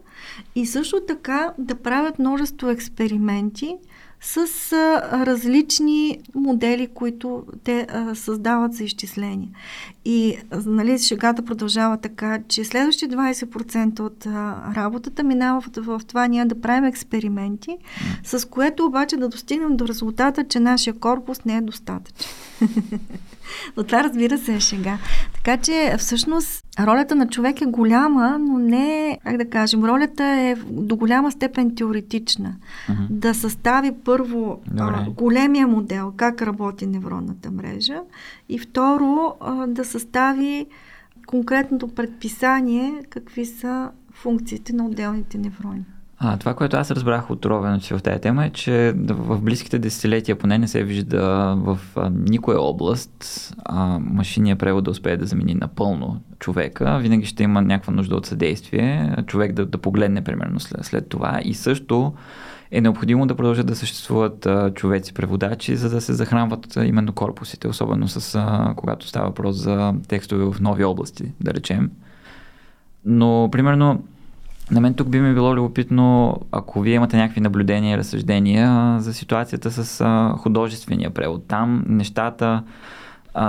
и 0.56 0.66
също 0.66 1.02
така 1.08 1.54
да 1.58 1.76
правят 1.76 2.20
множество 2.20 2.70
експерименти, 2.70 3.78
с 4.22 4.38
а, 4.74 5.26
различни 5.26 6.20
модели, 6.36 6.88
които 6.88 7.44
те 7.64 7.88
а, 7.90 8.16
създават 8.16 8.74
за 8.74 8.84
изчисления. 8.84 9.50
И 10.06 10.38
нали, 10.66 11.00
шегата 11.00 11.46
продължава 11.46 11.98
така, 11.98 12.40
че 12.48 12.64
следващите 12.64 13.16
20% 13.16 14.00
от 14.00 14.26
а, 14.26 14.56
работата 14.76 15.24
минава 15.24 15.62
в, 15.62 15.70
в 15.78 16.02
това 16.08 16.28
ние 16.28 16.46
да 16.46 16.62
правим 16.62 16.84
експерименти, 16.84 17.78
с 18.24 18.48
което 18.50 18.86
обаче 18.86 19.18
да 19.18 19.30
достигнем 19.30 19.78
до 19.78 19.88
резултата, 19.88 20.44
че 20.44 20.60
нашия 20.60 20.94
корпус 20.94 21.46
не 21.46 21.58
е 21.58 21.62
достатъчен. 21.62 22.32
Но 23.78 23.84
това 23.84 24.04
разбира 24.04 24.38
се 24.38 24.56
е 24.56 24.60
шега. 24.60 24.98
Така 25.34 25.58
че 25.58 25.96
всъщност 25.98 26.66
ролята 26.80 27.16
на 27.16 27.28
човек 27.28 27.62
е 27.62 27.66
голяма, 27.66 28.38
но 28.40 28.58
не 28.58 29.18
как 29.24 29.38
да 29.38 29.50
кажем, 29.50 29.86
ролята 29.86 30.24
е 30.24 30.56
до 30.70 30.96
голяма 30.96 31.32
степен 31.32 31.76
теоретична. 31.76 32.56
Мгм. 32.90 33.04
Да 33.10 33.34
състави 33.34 33.92
първо 34.06 34.62
а, 34.80 35.10
големия 35.10 35.68
модел, 35.68 36.14
как 36.18 36.42
работи 36.42 36.86
невронната 36.86 37.52
мрежа 37.52 38.00
и 38.50 38.60
второ 38.60 39.34
а, 39.42 39.68
да 39.68 39.86
състави 39.86 40.66
конкретното 41.28 41.88
предписание 41.88 43.04
какви 43.10 43.46
са 43.46 43.92
функциите 44.14 44.74
на 44.74 44.86
отделните 44.86 45.38
неврони. 45.38 45.86
А, 46.20 46.38
това, 46.38 46.54
което 46.54 46.78
аз 46.78 46.92
разбрах 46.92 47.32
от 47.32 47.46
ровенето 47.46 47.86
си 47.86 47.94
в 47.94 48.02
тази 48.02 48.22
тема 48.22 48.46
е, 48.46 48.50
че 48.50 48.94
в 49.08 49.42
близките 49.42 49.80
десетилетия 49.80 50.36
поне 50.36 50.58
не 50.58 50.68
се 50.68 50.84
вижда 50.84 51.56
в 51.58 51.80
никоя 52.12 52.62
област 52.62 53.54
а, 53.66 54.00
машиния 54.00 54.56
превод 54.56 54.84
да 54.84 54.92
успее 54.92 55.18
да 55.18 55.26
замени 55.26 55.54
напълно 55.54 56.22
човека. 56.40 57.00
Винаги 57.02 57.26
ще 57.26 57.44
има 57.44 57.62
някаква 57.62 57.94
нужда 57.94 58.16
от 58.16 58.26
съдействие, 58.26 59.16
човек 59.28 59.54
да, 59.54 59.66
да 59.66 59.78
погледне 59.78 60.24
примерно 60.24 60.60
след, 60.60 60.86
след 60.86 61.10
това 61.10 61.40
и 61.44 61.54
също 61.54 62.14
е 62.72 62.82
необходимо 62.82 63.28
да 63.28 63.36
продължат 63.36 63.68
да 63.68 63.76
съществуват 63.76 64.46
а, 64.46 64.72
човеци-преводачи, 64.74 65.76
за 65.76 65.90
да 65.90 66.02
се 66.02 66.14
захранват 66.14 66.78
а, 66.78 66.86
именно 66.86 67.14
корпусите, 67.14 67.68
особено 67.68 68.08
с, 68.08 68.36
а, 68.36 68.74
когато 68.76 69.08
става 69.08 69.28
въпрос 69.28 69.56
за 69.56 69.94
текстове 70.08 70.46
в 70.46 70.62
нови 70.62 70.84
области, 70.84 71.32
да 71.42 71.54
речем. 71.54 71.92
Но, 73.06 73.50
примерно, 73.52 74.04
на 74.72 74.82
мен 74.82 74.94
тук 74.94 75.10
би 75.10 75.20
ми 75.20 75.34
било 75.34 75.56
любопитно, 75.56 76.36
ако 76.52 76.82
вие 76.82 76.94
имате 76.94 77.18
някакви 77.18 77.42
наблюдения 77.42 77.94
и 77.94 77.98
разсъждения 77.98 79.00
за 79.00 79.14
ситуацията 79.14 79.72
с 79.72 80.06
художествения 80.38 81.10
превод. 81.10 81.48
Там 81.48 81.86
нещата 81.88 82.64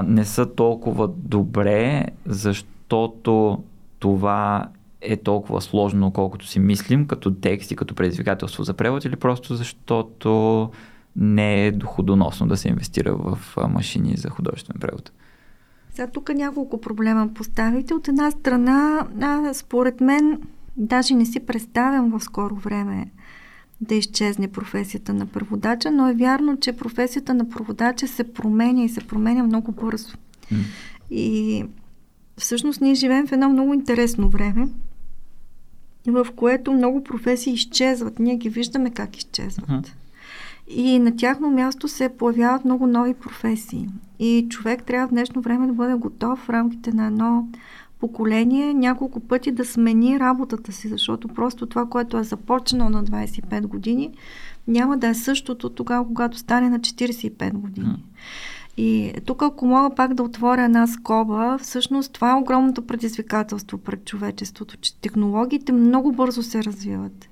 не 0.04 0.24
са 0.24 0.54
толкова 0.54 1.08
добре, 1.08 2.04
защото 2.26 3.58
това 3.98 4.68
е 5.00 5.16
толкова 5.16 5.60
сложно, 5.60 6.10
колкото 6.10 6.46
си 6.46 6.60
мислим, 6.60 7.06
като 7.06 7.34
текст 7.34 7.70
и 7.70 7.76
като 7.76 7.94
предизвикателство 7.94 8.62
за 8.62 8.74
превод, 8.74 9.04
или 9.04 9.16
просто 9.16 9.54
защото 9.54 10.70
не 11.16 11.66
е 11.66 11.72
доходоносно 11.72 12.46
да 12.46 12.56
се 12.56 12.68
инвестира 12.68 13.14
в 13.14 13.38
машини 13.68 14.16
за 14.16 14.30
художествен 14.30 14.76
превод? 14.80 15.12
Сега 15.90 16.08
тук 16.08 16.28
няколко 16.34 16.80
проблема 16.80 17.28
поставите. 17.34 17.94
От 17.94 18.08
една 18.08 18.30
страна, 18.30 19.06
според 19.52 20.00
мен, 20.00 20.40
даже 20.78 21.14
не 21.14 21.26
си 21.26 21.40
представям 21.40 22.10
в 22.10 22.24
скоро 22.24 22.54
време 22.54 23.10
да 23.80 23.94
изчезне 23.94 24.48
професията 24.48 25.14
на 25.14 25.26
преводача, 25.26 25.90
но 25.90 26.08
е 26.08 26.14
вярно, 26.14 26.56
че 26.56 26.72
професията 26.72 27.34
на 27.34 27.48
преводача 27.48 28.08
се 28.08 28.32
променя 28.32 28.82
и 28.82 28.88
се 28.88 29.00
променя 29.00 29.42
много 29.42 29.72
бързо. 29.72 30.16
Mm. 30.52 30.56
И 31.10 31.64
всъщност 32.36 32.80
ние 32.80 32.94
живеем 32.94 33.26
в 33.26 33.32
едно 33.32 33.48
много 33.48 33.74
интересно 33.74 34.28
време, 34.28 34.68
в 36.06 36.26
което 36.36 36.72
много 36.72 37.04
професии 37.04 37.52
изчезват. 37.52 38.18
Ние 38.18 38.36
ги 38.36 38.48
виждаме 38.48 38.90
как 38.90 39.16
изчезват. 39.16 39.68
Uh-huh. 39.68 39.92
И 40.68 40.98
на 40.98 41.16
тяхно 41.16 41.50
място 41.50 41.88
се 41.88 42.08
появяват 42.08 42.64
много 42.64 42.86
нови 42.86 43.14
професии. 43.14 43.88
И 44.18 44.46
човек 44.50 44.82
трябва 44.82 45.08
в 45.08 45.10
днешно 45.10 45.42
време 45.42 45.66
да 45.66 45.72
бъде 45.72 45.94
готов 45.94 46.38
в 46.38 46.50
рамките 46.50 46.92
на 46.92 47.06
едно 47.06 47.48
поколение 48.00 48.74
няколко 48.74 49.20
пъти 49.20 49.52
да 49.52 49.64
смени 49.64 50.20
работата 50.20 50.72
си, 50.72 50.88
защото 50.88 51.28
просто 51.28 51.66
това, 51.66 51.86
което 51.86 52.18
е 52.18 52.24
започнало 52.24 52.90
на 52.90 53.04
25 53.04 53.66
години, 53.66 54.10
няма 54.68 54.98
да 54.98 55.08
е 55.08 55.14
същото 55.14 55.70
тогава, 55.70 56.06
когато 56.06 56.38
стане 56.38 56.68
на 56.68 56.80
45 56.80 57.52
години. 57.52 58.04
И 58.76 59.12
тук, 59.26 59.42
ако 59.42 59.66
мога 59.66 59.94
пак 59.94 60.14
да 60.14 60.22
отворя 60.22 60.64
една 60.64 60.86
скоба, 60.86 61.58
всъщност 61.58 62.12
това 62.12 62.30
е 62.30 62.40
огромното 62.40 62.86
предизвикателство 62.86 63.78
пред 63.78 64.04
човечеството, 64.04 64.76
че 64.76 65.00
технологиите 65.00 65.72
много 65.72 66.12
бързо 66.12 66.42
се 66.42 66.64
развиват. 66.64 67.28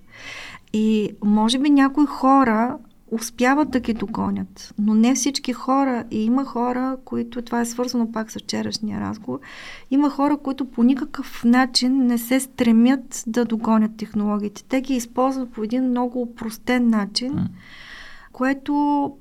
И 0.72 1.10
може 1.24 1.58
би 1.58 1.70
някои 1.70 2.06
хора 2.06 2.78
успяват 3.10 3.70
да 3.70 3.80
ги 3.80 3.94
догонят. 3.94 4.74
Но 4.78 4.94
не 4.94 5.14
всички 5.14 5.52
хора, 5.52 6.04
и 6.10 6.24
има 6.24 6.44
хора, 6.44 6.96
които, 7.04 7.42
това 7.42 7.60
е 7.60 7.64
свързано 7.64 8.12
пак 8.12 8.30
с 8.30 8.38
вчерашния 8.38 9.00
разговор, 9.00 9.40
има 9.90 10.10
хора, 10.10 10.36
които 10.36 10.64
по 10.64 10.82
никакъв 10.82 11.44
начин 11.44 12.06
не 12.06 12.18
се 12.18 12.40
стремят 12.40 13.24
да 13.26 13.44
догонят 13.44 13.96
технологиите. 13.96 14.64
Те 14.64 14.80
ги 14.80 14.94
използват 14.94 15.50
по 15.50 15.62
един 15.62 15.84
много 15.84 16.34
простен 16.34 16.90
начин, 16.90 17.48
което 18.32 19.12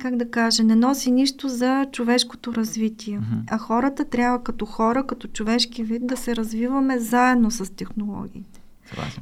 как 0.00 0.16
да 0.16 0.30
кажа, 0.30 0.64
не 0.64 0.74
носи 0.74 1.10
нищо 1.10 1.48
за 1.48 1.86
човешкото 1.92 2.54
развитие. 2.54 3.18
Uh-huh. 3.18 3.42
А 3.50 3.58
хората 3.58 4.04
трябва 4.04 4.42
като 4.42 4.66
хора, 4.66 5.06
като 5.06 5.28
човешки 5.28 5.84
вид 5.84 6.06
да 6.06 6.16
се 6.16 6.36
развиваме 6.36 6.98
заедно 6.98 7.50
с 7.50 7.74
технологиите. 7.74 8.59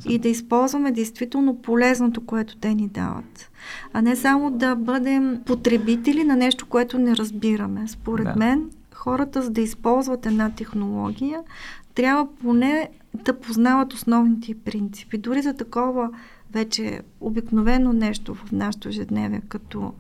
И 0.09 0.19
да 0.19 0.29
използваме 0.29 0.93
действително 0.93 1.63
полезното, 1.63 2.27
което 2.27 2.57
те 2.57 2.75
ни 2.75 2.89
дават. 2.89 3.51
А 3.93 4.03
не 4.03 4.17
само 4.17 4.51
да 4.51 4.75
бъдем 4.75 5.41
потребители 5.47 6.25
на 6.25 6.37
нещо, 6.37 6.67
което 6.67 6.99
не 6.99 7.17
разбираме. 7.17 7.89
Според 7.89 8.25
да. 8.25 8.35
мен, 8.37 8.71
хората, 8.95 9.43
за 9.43 9.51
да 9.51 9.61
използват 9.61 10.27
една 10.27 10.51
технология, 10.51 11.41
трябва 11.95 12.29
поне 12.37 12.89
да 13.15 13.41
познават 13.41 13.93
основните 13.93 14.55
принципи. 14.55 15.19
Дори 15.19 15.43
за 15.43 15.55
такова 15.55 16.11
вече 16.53 17.01
обикновено 17.21 17.93
нещо 17.93 18.35
в 18.35 18.53
нашото 18.53 18.89
ежедневие, 18.89 19.43
като 19.49 19.93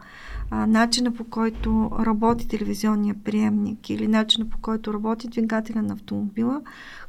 а, 0.50 0.66
начина 0.66 1.12
по 1.12 1.24
който 1.24 1.90
работи 2.00 2.48
телевизионния 2.48 3.14
приемник 3.24 3.90
или 3.90 4.08
начина 4.08 4.48
по 4.48 4.58
който 4.58 4.94
работи 4.94 5.28
двигателя 5.28 5.82
на 5.82 5.94
автомобила, 5.94 6.60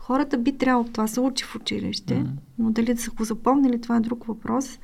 хората 0.09 0.37
би 0.37 0.57
трябвало, 0.57 0.85
това 0.93 1.07
се 1.07 1.19
учи 1.19 1.43
в 1.43 1.55
училище, 1.55 2.13
mm-hmm. 2.13 2.27
но 2.59 2.71
дали 2.71 2.93
да 2.93 3.01
са 3.01 3.11
го 3.11 3.23
запомнили, 3.23 3.81
това 3.81 3.95
е 3.95 3.99
друг 3.99 4.23
въпрос. 4.23 4.79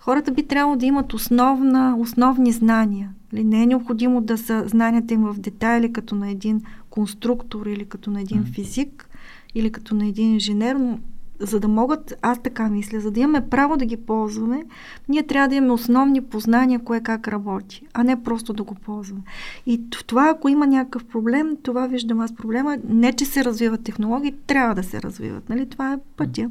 Хората 0.00 0.32
би 0.32 0.42
трябвало 0.42 0.76
да 0.76 0.86
имат 0.86 1.12
основна, 1.12 1.96
основни 1.98 2.52
знания. 2.52 3.10
Нали, 3.32 3.44
не 3.44 3.62
е 3.62 3.66
необходимо 3.66 4.20
да 4.20 4.38
са 4.38 4.64
знанията 4.68 5.14
им 5.14 5.20
в 5.22 5.34
детайли, 5.38 5.92
като 5.92 6.14
на 6.14 6.30
един 6.30 6.60
конструктор 6.90 7.66
или 7.66 7.84
като 7.84 8.10
на 8.10 8.20
един 8.20 8.44
физик 8.44 9.08
или 9.54 9.72
като 9.72 9.94
на 9.94 10.06
един 10.06 10.32
инженер, 10.32 10.76
но 10.76 10.98
за 11.46 11.60
да 11.60 11.68
могат, 11.68 12.14
аз 12.22 12.42
така 12.42 12.68
мисля, 12.68 13.00
за 13.00 13.10
да 13.10 13.20
имаме 13.20 13.48
право 13.48 13.76
да 13.76 13.84
ги 13.84 13.96
ползваме, 13.96 14.64
ние 15.08 15.22
трябва 15.22 15.48
да 15.48 15.54
имаме 15.54 15.72
основни 15.72 16.20
познания 16.20 16.80
кое 16.80 17.00
как 17.00 17.28
работи, 17.28 17.82
а 17.94 18.04
не 18.04 18.22
просто 18.22 18.52
да 18.52 18.62
го 18.62 18.74
ползваме. 18.74 19.22
И 19.66 19.80
в 19.96 20.04
това, 20.04 20.28
ако 20.28 20.48
има 20.48 20.66
някакъв 20.66 21.04
проблем, 21.04 21.56
това 21.62 21.86
виждам 21.86 22.20
аз 22.20 22.34
проблема. 22.34 22.78
Не, 22.88 23.12
че 23.12 23.24
се 23.24 23.44
развиват 23.44 23.84
технологии, 23.84 24.34
трябва 24.46 24.74
да 24.74 24.82
се 24.82 25.02
развиват. 25.02 25.48
Нали? 25.48 25.66
Това 25.66 25.92
е 25.92 25.98
пътя. 26.16 26.50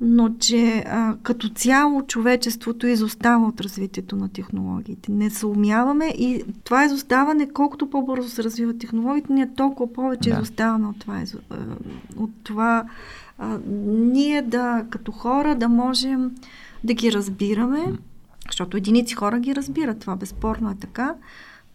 Но 0.00 0.34
че 0.38 0.84
а, 0.86 1.16
като 1.22 1.48
цяло 1.48 2.02
човечеството 2.02 2.86
изостава 2.86 3.46
от 3.46 3.60
развитието 3.60 4.16
на 4.16 4.28
технологиите. 4.28 5.12
Не 5.12 5.30
се 5.30 5.46
умяваме 5.46 6.06
и 6.06 6.42
това 6.64 6.84
изоставане, 6.84 7.48
колкото 7.48 7.90
по-бързо 7.90 8.28
се 8.28 8.44
развиват 8.44 8.78
технологиите, 8.78 9.32
ние 9.32 9.54
толкова 9.54 9.92
повече 9.92 10.30
да. 10.30 10.36
изоставаме 10.36 10.86
от 10.86 10.98
това, 10.98 11.22
от 12.16 12.30
това 12.44 12.84
а, 13.40 13.58
ние 13.66 14.42
да, 14.42 14.84
като 14.90 15.12
хора, 15.12 15.54
да 15.54 15.68
можем 15.68 16.30
да 16.84 16.94
ги 16.94 17.12
разбираме, 17.12 17.84
защото 18.46 18.76
единици 18.76 19.14
хора 19.14 19.40
ги 19.40 19.54
разбират, 19.54 20.00
това 20.00 20.16
безспорно 20.16 20.70
е 20.70 20.74
така. 20.80 21.14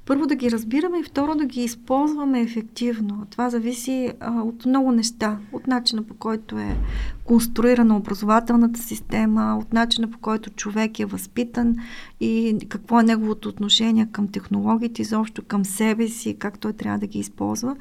Първо 0.06 0.28
да 0.28 0.36
ги 0.36 0.52
разбираме 0.52 1.00
и 1.00 1.04
второ 1.04 1.36
да 1.36 1.46
ги 1.46 1.64
използваме 1.64 2.42
ефективно. 2.42 3.28
Това 3.30 3.50
зависи 3.50 4.14
а, 4.20 4.42
от 4.42 4.66
много 4.66 4.92
неща. 4.92 5.38
От 5.54 5.68
начина 5.68 6.04
по 6.04 6.14
който 6.14 6.60
е 6.60 6.78
конструирана 7.24 7.98
образователната 7.98 8.80
система, 8.80 9.58
от 9.62 9.74
начина 9.74 10.12
по 10.12 10.18
който 10.18 10.50
човек 10.50 11.00
е 11.00 11.06
възпитан 11.06 11.76
и 12.20 12.58
какво 12.70 13.00
е 13.00 13.04
неговото 13.04 13.50
отношение 13.50 14.08
към 14.12 14.28
технологиите, 14.28 15.02
изобщо 15.02 15.42
към 15.42 15.66
себе 15.66 16.08
си, 16.08 16.36
как 16.40 16.60
той 16.60 16.74
трябва 16.74 17.00
да 17.00 17.08
ги 17.08 17.20
използва. 17.20 17.76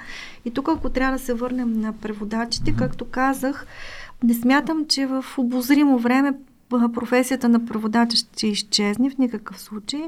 И 0.44 0.50
тук, 0.50 0.68
ако 0.68 0.90
трябва 0.90 1.18
да 1.18 1.24
се 1.24 1.34
върнем 1.34 1.72
на 1.72 1.92
преводачите, 1.92 2.74
както 2.78 3.04
казах, 3.04 3.66
не 4.22 4.34
смятам, 4.34 4.86
че 4.88 5.06
в 5.06 5.24
обозримо 5.38 5.98
време 5.98 6.32
професията 6.68 7.48
на 7.48 7.64
преводача 7.64 8.16
ще 8.16 8.46
изчезне 8.46 9.10
в 9.10 9.18
никакъв 9.18 9.60
случай. 9.60 10.02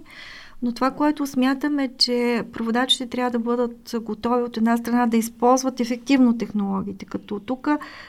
Но 0.62 0.72
това, 0.72 0.90
което 0.90 1.26
смятам 1.26 1.78
е, 1.78 1.88
че 1.98 2.44
преводачите 2.52 3.06
трябва 3.06 3.30
да 3.30 3.38
бъдат 3.38 3.94
готови 4.00 4.42
от 4.42 4.56
една 4.56 4.76
страна 4.76 5.06
да 5.06 5.16
използват 5.16 5.80
ефективно 5.80 6.38
технологиите. 6.38 7.04
Като 7.04 7.40
тук 7.40 7.68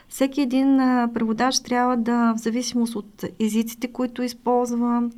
всеки 0.09 0.41
един 0.41 0.77
преводач 1.13 1.59
трябва 1.59 1.97
да, 1.97 2.33
в 2.33 2.37
зависимост 2.37 2.95
от 2.95 3.25
езиците, 3.39 3.87
които 3.87 4.23
използва, 4.23 5.09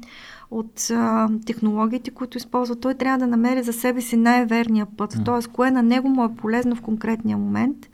от 0.51 0.91
а, 0.91 1.29
технологиите, 1.45 2.11
които 2.11 2.37
използва, 2.37 2.75
той 2.75 2.93
трябва 2.93 3.17
да 3.17 3.27
намери 3.27 3.63
за 3.63 3.73
себе 3.73 4.01
си 4.01 4.17
най-верния 4.17 4.87
път. 4.97 5.13
Mm. 5.13 5.25
Т.е. 5.25 5.51
кое 5.51 5.71
на 5.71 5.83
него 5.83 6.09
му 6.09 6.25
е 6.25 6.35
полезно 6.35 6.75
в 6.75 6.81
конкретния 6.81 7.37
момент 7.37 7.89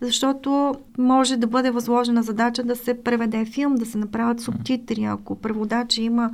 защото 0.00 0.74
може 0.98 1.36
да 1.36 1.46
бъде 1.46 1.70
възложена 1.70 2.22
задача 2.22 2.62
да 2.64 2.76
се 2.76 3.02
преведе 3.02 3.44
филм, 3.44 3.74
да 3.74 3.86
се 3.86 3.98
направят 3.98 4.40
субтитри. 4.40 5.04
Ако 5.04 5.36
преводач 5.36 5.98
има 5.98 6.30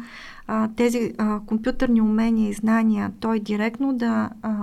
а, 0.46 0.68
тези 0.76 1.14
а, 1.18 1.40
компютърни 1.46 2.00
умения 2.00 2.48
и 2.48 2.52
знания, 2.52 3.12
той 3.20 3.40
директно 3.40 3.92
да 3.92 4.30
а, 4.42 4.54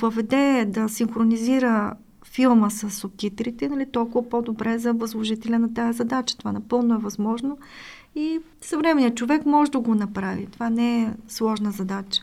въведе, 0.00 0.64
да 0.68 0.88
синхронизира 0.88 1.94
филма 2.24 2.70
с 2.70 2.90
субтитрите, 2.90 3.68
нали, 3.68 3.86
толкова 3.86 4.28
по-добре 4.28 4.78
за 4.78 4.92
възложителя 4.92 5.58
на 5.58 5.74
тази 5.74 5.96
задача. 5.96 6.38
Това 6.38 6.52
напълно 6.52 6.94
е 6.94 6.98
възможно 6.98 7.58
и 8.14 8.40
съвременният 8.60 9.16
човек 9.16 9.46
може 9.46 9.70
да 9.70 9.80
го 9.80 9.94
направи. 9.94 10.46
Това 10.46 10.70
не 10.70 11.02
е 11.02 11.12
сложна 11.28 11.70
задача. 11.70 12.22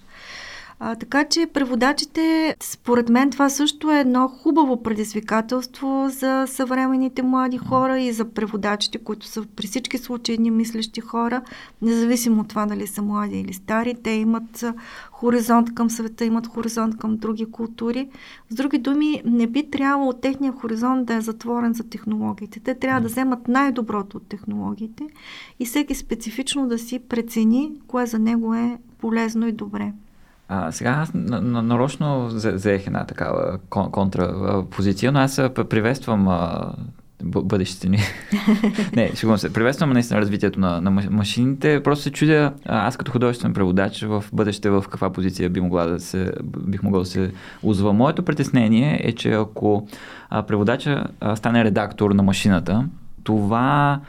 А, 0.82 0.96
така 0.96 1.26
че 1.26 1.48
преводачите, 1.54 2.56
според 2.60 3.10
мен 3.10 3.30
това 3.30 3.50
също 3.50 3.92
е 3.92 4.00
едно 4.00 4.28
хубаво 4.28 4.84
предизвикателство 4.84 6.06
за 6.10 6.46
съвременните 6.48 7.24
млади 7.24 7.58
хора 7.58 8.00
и 8.00 8.12
за 8.12 8.26
преводачите, 8.26 8.98
които 8.98 9.26
са 9.26 9.46
при 9.56 9.68
всички 9.68 9.98
случаи 9.98 10.36
едни 10.36 10.52
мислещи 10.52 11.02
хора, 11.02 11.42
независимо 11.82 12.42
от 12.42 12.48
това 12.48 12.66
дали 12.66 12.88
са 12.88 13.02
млади 13.02 13.40
или 13.40 13.54
стари, 13.54 13.96
те 14.04 14.12
имат 14.12 14.66
хоризонт 15.12 15.76
към 15.76 15.90
света, 15.90 16.26
имат 16.26 16.48
хоризонт 16.48 16.98
към 16.98 17.18
други 17.18 17.52
култури. 17.52 18.10
С 18.50 18.56
други 18.56 18.78
думи, 18.78 19.22
не 19.26 19.48
би 19.48 19.70
трябвало 19.72 20.14
техния 20.14 20.52
хоризонт 20.52 21.06
да 21.06 21.14
е 21.14 21.22
затворен 21.22 21.74
за 21.74 21.84
технологиите. 21.84 22.60
Те 22.60 22.76
трябва 22.76 23.02
да 23.02 23.08
вземат 23.08 23.48
най-доброто 23.48 24.18
от 24.18 24.28
технологиите 24.28 25.08
и 25.60 25.66
всеки 25.66 25.96
специфично 25.96 26.68
да 26.68 26.78
си 26.78 27.00
прецени 27.00 27.72
кое 27.88 28.06
за 28.06 28.20
него 28.20 28.54
е 28.54 28.78
полезно 29.00 29.48
и 29.48 29.52
добре. 29.52 29.94
А, 30.52 30.72
сега 30.72 30.90
аз 30.90 31.12
нарочно 31.14 32.28
взех 32.28 32.88
една 32.88 33.06
такава 33.06 33.60
контрапозиция, 33.70 35.12
но 35.12 35.20
аз 35.20 35.42
приветствам 35.70 36.28
а, 36.28 36.72
бъдещето 37.24 37.90
ни. 37.90 38.00
не, 38.96 39.16
шегувам 39.16 39.38
се. 39.38 39.54
Приветствам 39.54 39.90
наистина 39.90 40.22
развитието 40.22 40.60
на, 40.60 40.82
на 40.82 40.92
машините. 40.92 41.84
Просто 41.84 42.04
се 42.04 42.12
чудя, 42.12 42.54
аз 42.66 42.98
като 42.98 43.12
художествен 43.12 43.54
преводач 43.54 44.02
в 44.02 44.24
бъдеще 44.34 44.70
в 44.70 44.86
каква 44.92 45.10
позиция 45.10 45.50
би 45.50 45.62
могла 45.62 45.86
да 45.86 46.00
се, 46.00 46.32
бих 46.68 46.84
могъл 46.84 47.02
да 47.02 47.06
се 47.06 47.32
узва. 47.64 47.94
Моето 47.94 48.24
притеснение 48.24 49.02
е, 49.04 49.12
че 49.12 49.32
ако 49.32 49.88
а, 50.30 50.44
преводача 50.44 51.06
а, 51.20 51.36
стане 51.36 51.64
редактор 51.64 52.12
на 52.12 52.24
машината, 52.24 52.86
това 53.24 54.02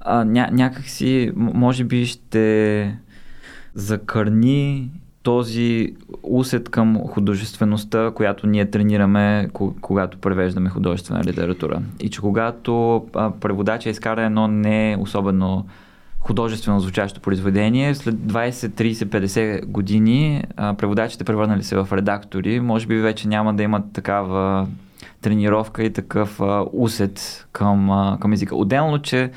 а, 0.00 0.24
ня, 0.24 0.48
някакси 0.52 1.32
може 1.36 1.84
би 1.84 2.06
ще 2.06 2.98
закърни 3.74 4.90
този 5.22 5.94
усет 6.22 6.68
към 6.68 6.98
художествеността, 7.08 8.10
която 8.14 8.46
ние 8.46 8.70
тренираме, 8.70 9.48
когато 9.80 10.18
превеждаме 10.18 10.70
художествена 10.70 11.24
литература. 11.24 11.82
И 12.00 12.10
че 12.10 12.20
когато 12.20 13.04
преводача 13.40 13.90
изкара 13.90 14.22
едно 14.22 14.48
не 14.48 14.96
особено 15.00 15.66
художествено 16.20 16.80
звучащо 16.80 17.20
произведение, 17.20 17.94
след 17.94 18.14
20, 18.14 18.50
30, 18.50 18.92
50 18.92 19.66
години 19.66 20.44
преводачите 20.56 21.24
превърнали 21.24 21.62
се 21.62 21.76
в 21.76 21.88
редактори, 21.92 22.60
може 22.60 22.86
би 22.86 22.96
вече 22.96 23.28
няма 23.28 23.54
да 23.54 23.62
имат 23.62 23.92
такава 23.92 24.66
тренировка 25.22 25.84
и 25.84 25.92
такъв 25.92 26.40
усет 26.72 27.46
към, 27.52 27.90
към 28.20 28.32
езика. 28.32 28.56
Отделно, 28.56 28.98
че 28.98 29.30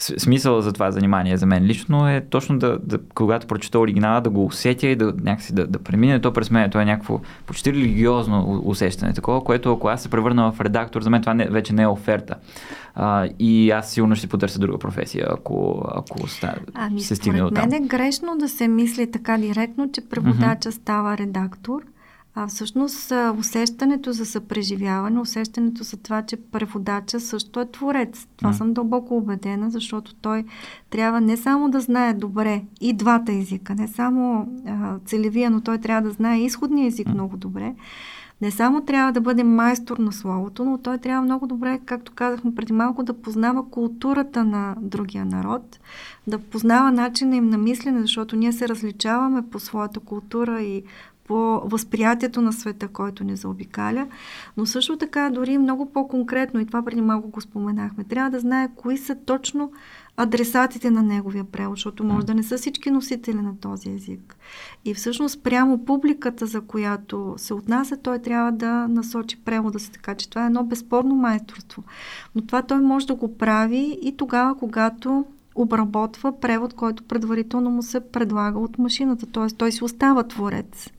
смисъл 0.00 0.60
за 0.60 0.72
това 0.72 0.90
занимание 0.90 1.36
за 1.36 1.46
мен 1.46 1.64
лично 1.64 2.08
е 2.08 2.20
точно 2.30 2.58
да, 2.58 2.78
да 2.78 2.98
когато 3.14 3.46
прочета 3.46 3.78
оригинала, 3.78 4.20
да 4.20 4.30
го 4.30 4.44
усетя 4.44 4.86
и 4.86 4.96
да 4.96 5.14
някакси 5.22 5.54
да, 5.54 5.66
да 5.66 5.78
премине 5.78 6.20
то 6.20 6.32
през 6.32 6.50
мен. 6.50 6.70
То 6.70 6.80
е 6.80 6.84
някакво 6.84 7.20
почти 7.46 7.72
религиозно 7.72 8.62
усещане, 8.64 9.12
такова, 9.12 9.44
което 9.44 9.72
ако 9.72 9.88
аз 9.88 10.02
се 10.02 10.08
превърна 10.08 10.52
в 10.52 10.60
редактор, 10.60 11.02
за 11.02 11.10
мен 11.10 11.20
това 11.20 11.34
не, 11.34 11.48
вече 11.48 11.72
не 11.72 11.82
е 11.82 11.86
оферта. 11.86 12.34
А, 12.94 13.28
и 13.38 13.70
аз 13.70 13.90
сигурно 13.90 14.16
ще 14.16 14.26
потърся 14.26 14.58
друга 14.58 14.78
професия, 14.78 15.26
ако, 15.30 15.84
ако 15.94 16.28
ста, 16.28 16.54
ами, 16.74 17.00
се 17.00 17.16
стигне 17.16 17.42
от 17.42 17.54
там. 17.54 17.68
Мен 17.68 17.84
е 17.84 17.86
грешно 17.86 18.36
да 18.38 18.48
се 18.48 18.68
мисли 18.68 19.10
така 19.10 19.38
директно, 19.38 19.92
че 19.92 20.00
преводача 20.00 20.68
mm-hmm. 20.68 20.80
става 20.80 21.18
редактор. 21.18 21.82
А 22.34 22.46
всъщност 22.46 23.12
усещането 23.38 24.12
за 24.12 24.26
съпреживяване, 24.26 25.20
усещането 25.20 25.84
за 25.84 25.96
това, 25.96 26.22
че 26.22 26.36
преводача 26.36 27.20
също 27.20 27.60
е 27.60 27.70
творец. 27.70 28.26
Това 28.36 28.52
mm. 28.52 28.56
съм 28.56 28.72
дълбоко 28.72 29.16
убедена, 29.16 29.70
защото 29.70 30.14
той 30.14 30.44
трябва 30.90 31.20
не 31.20 31.36
само 31.36 31.70
да 31.70 31.80
знае 31.80 32.14
добре 32.14 32.62
и 32.80 32.92
двата 32.92 33.32
езика, 33.32 33.74
не 33.74 33.88
само 33.88 34.48
а, 34.66 34.98
целевия, 35.06 35.50
но 35.50 35.60
той 35.60 35.78
трябва 35.78 36.02
да 36.02 36.10
знае 36.10 36.40
изходния 36.40 36.86
език 36.86 37.08
mm. 37.08 37.14
много 37.14 37.36
добре. 37.36 37.74
Не 38.40 38.50
само 38.50 38.80
трябва 38.80 39.12
да 39.12 39.20
бъде 39.20 39.44
майстор 39.44 39.98
на 39.98 40.12
словото, 40.12 40.64
но 40.64 40.78
той 40.78 40.98
трябва 40.98 41.22
много 41.22 41.46
добре, 41.46 41.80
както 41.84 42.12
казахме 42.12 42.54
преди 42.54 42.72
малко, 42.72 43.02
да 43.02 43.12
познава 43.22 43.70
културата 43.70 44.44
на 44.44 44.76
другия 44.80 45.24
народ, 45.24 45.80
да 46.26 46.38
познава 46.38 46.92
начина 46.92 47.36
им 47.36 47.48
на 47.48 47.58
мислене, 47.58 48.00
защото 48.00 48.36
ние 48.36 48.52
се 48.52 48.68
различаваме 48.68 49.42
по 49.50 49.58
своята 49.58 50.00
култура 50.00 50.60
и 50.62 50.82
по 51.30 51.60
възприятието 51.64 52.42
на 52.42 52.52
света, 52.52 52.88
който 52.88 53.24
ни 53.24 53.36
заобикаля, 53.36 54.06
но 54.56 54.66
също 54.66 54.96
така 54.96 55.30
дори 55.30 55.58
много 55.58 55.92
по-конкретно, 55.92 56.60
и 56.60 56.66
това 56.66 56.82
преди 56.84 57.00
малко 57.00 57.28
го 57.28 57.40
споменахме, 57.40 58.04
трябва 58.04 58.30
да 58.30 58.40
знае 58.40 58.68
кои 58.76 58.98
са 58.98 59.16
точно 59.26 59.72
адресатите 60.16 60.90
на 60.90 61.02
неговия 61.02 61.44
превод, 61.44 61.76
защото 61.76 62.04
може 62.04 62.26
да 62.26 62.34
не 62.34 62.42
са 62.42 62.56
всички 62.56 62.90
носители 62.90 63.36
на 63.36 63.56
този 63.60 63.90
език. 63.90 64.36
И 64.84 64.94
всъщност 64.94 65.42
прямо 65.42 65.84
публиката, 65.84 66.46
за 66.46 66.60
която 66.60 67.34
се 67.36 67.54
отнася, 67.54 67.96
той 67.96 68.18
трябва 68.18 68.52
да 68.52 68.88
насочи 68.88 69.44
превода 69.44 69.78
си, 69.78 69.92
така 69.92 70.14
че 70.14 70.30
това 70.30 70.42
е 70.42 70.46
едно 70.46 70.64
безспорно 70.64 71.14
майсторство. 71.14 71.82
Но 72.34 72.42
това 72.46 72.62
той 72.62 72.80
може 72.80 73.06
да 73.06 73.14
го 73.14 73.38
прави 73.38 73.98
и 74.02 74.16
тогава, 74.16 74.54
когато 74.54 75.24
обработва 75.54 76.40
превод, 76.40 76.74
който 76.74 77.02
предварително 77.02 77.70
му 77.70 77.82
се 77.82 78.00
предлага 78.00 78.58
от 78.58 78.78
машината. 78.78 79.26
Т.е. 79.26 79.46
той 79.46 79.72
си 79.72 79.84
остава 79.84 80.22
творец 80.22 80.90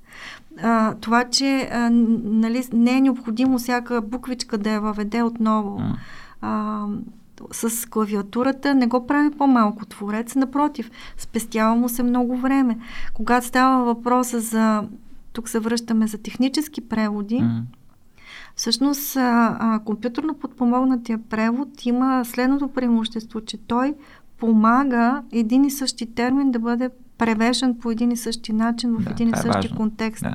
а, 0.62 0.96
това, 0.96 1.24
че 1.24 1.70
а, 1.72 1.90
нали, 1.90 2.64
не 2.74 2.98
е 2.98 3.02
необходимо 3.02 3.58
всяка 3.58 4.02
буквичка 4.02 4.58
да 4.58 4.70
я 4.70 4.82
въведе 4.82 5.24
отново 5.24 5.82
а, 6.42 6.86
с 7.52 7.90
клавиатурата, 7.90 8.76
не 8.76 8.88
го 8.88 9.08
прави 9.08 9.32
по-малко 9.32 9.86
творец. 9.86 10.36
Напротив, 10.36 10.92
спестява 11.18 11.76
му 11.76 11.90
се 11.90 12.04
много 12.04 12.38
време. 12.38 12.78
Когато 13.14 13.46
става 13.46 13.84
въпроса 13.84 14.40
за, 14.40 14.84
тук 15.34 15.50
се 15.50 15.60
връщаме 15.60 16.08
за 16.08 16.18
технически 16.18 16.82
преводи, 16.82 17.40
mm. 17.40 17.62
Всъщност, 18.56 19.16
а, 19.16 19.58
а, 19.60 19.80
компютърно 19.80 20.34
подпомогнатия 20.34 21.20
превод 21.30 21.86
има 21.86 22.26
следното 22.26 22.68
преимущество, 22.68 23.42
че 23.42 23.58
той 23.58 23.94
помага 24.40 25.24
един 25.32 25.64
и 25.64 25.72
същи 25.72 26.06
термин 26.06 26.52
да 26.52 26.60
бъде 26.60 26.90
превеждан 27.22 27.78
по 27.80 27.92
един 27.92 28.12
и 28.12 28.18
същи 28.18 28.54
начин, 28.54 28.96
в 28.96 29.04
да, 29.04 29.12
един 29.12 29.28
и 29.28 29.32
е 29.32 29.42
същи 29.42 29.68
е 29.68 29.76
контекст. 29.76 30.24
Да. 30.24 30.34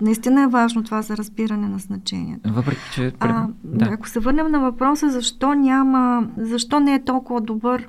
Наистина 0.00 0.42
е 0.42 0.46
важно 0.46 0.84
това 0.84 1.02
за 1.02 1.16
разбиране 1.16 1.68
на 1.68 1.78
значението. 1.78 2.52
Въпреки, 2.52 2.80
че... 2.94 3.12
А, 3.20 3.46
да. 3.64 3.88
Ако 3.90 4.08
се 4.08 4.20
върнем 4.20 4.50
на 4.50 4.60
въпроса, 4.60 5.10
защо 5.10 5.54
няма, 5.54 6.28
защо 6.36 6.80
не 6.80 6.94
е 6.94 7.04
толкова 7.04 7.40
добър 7.40 7.88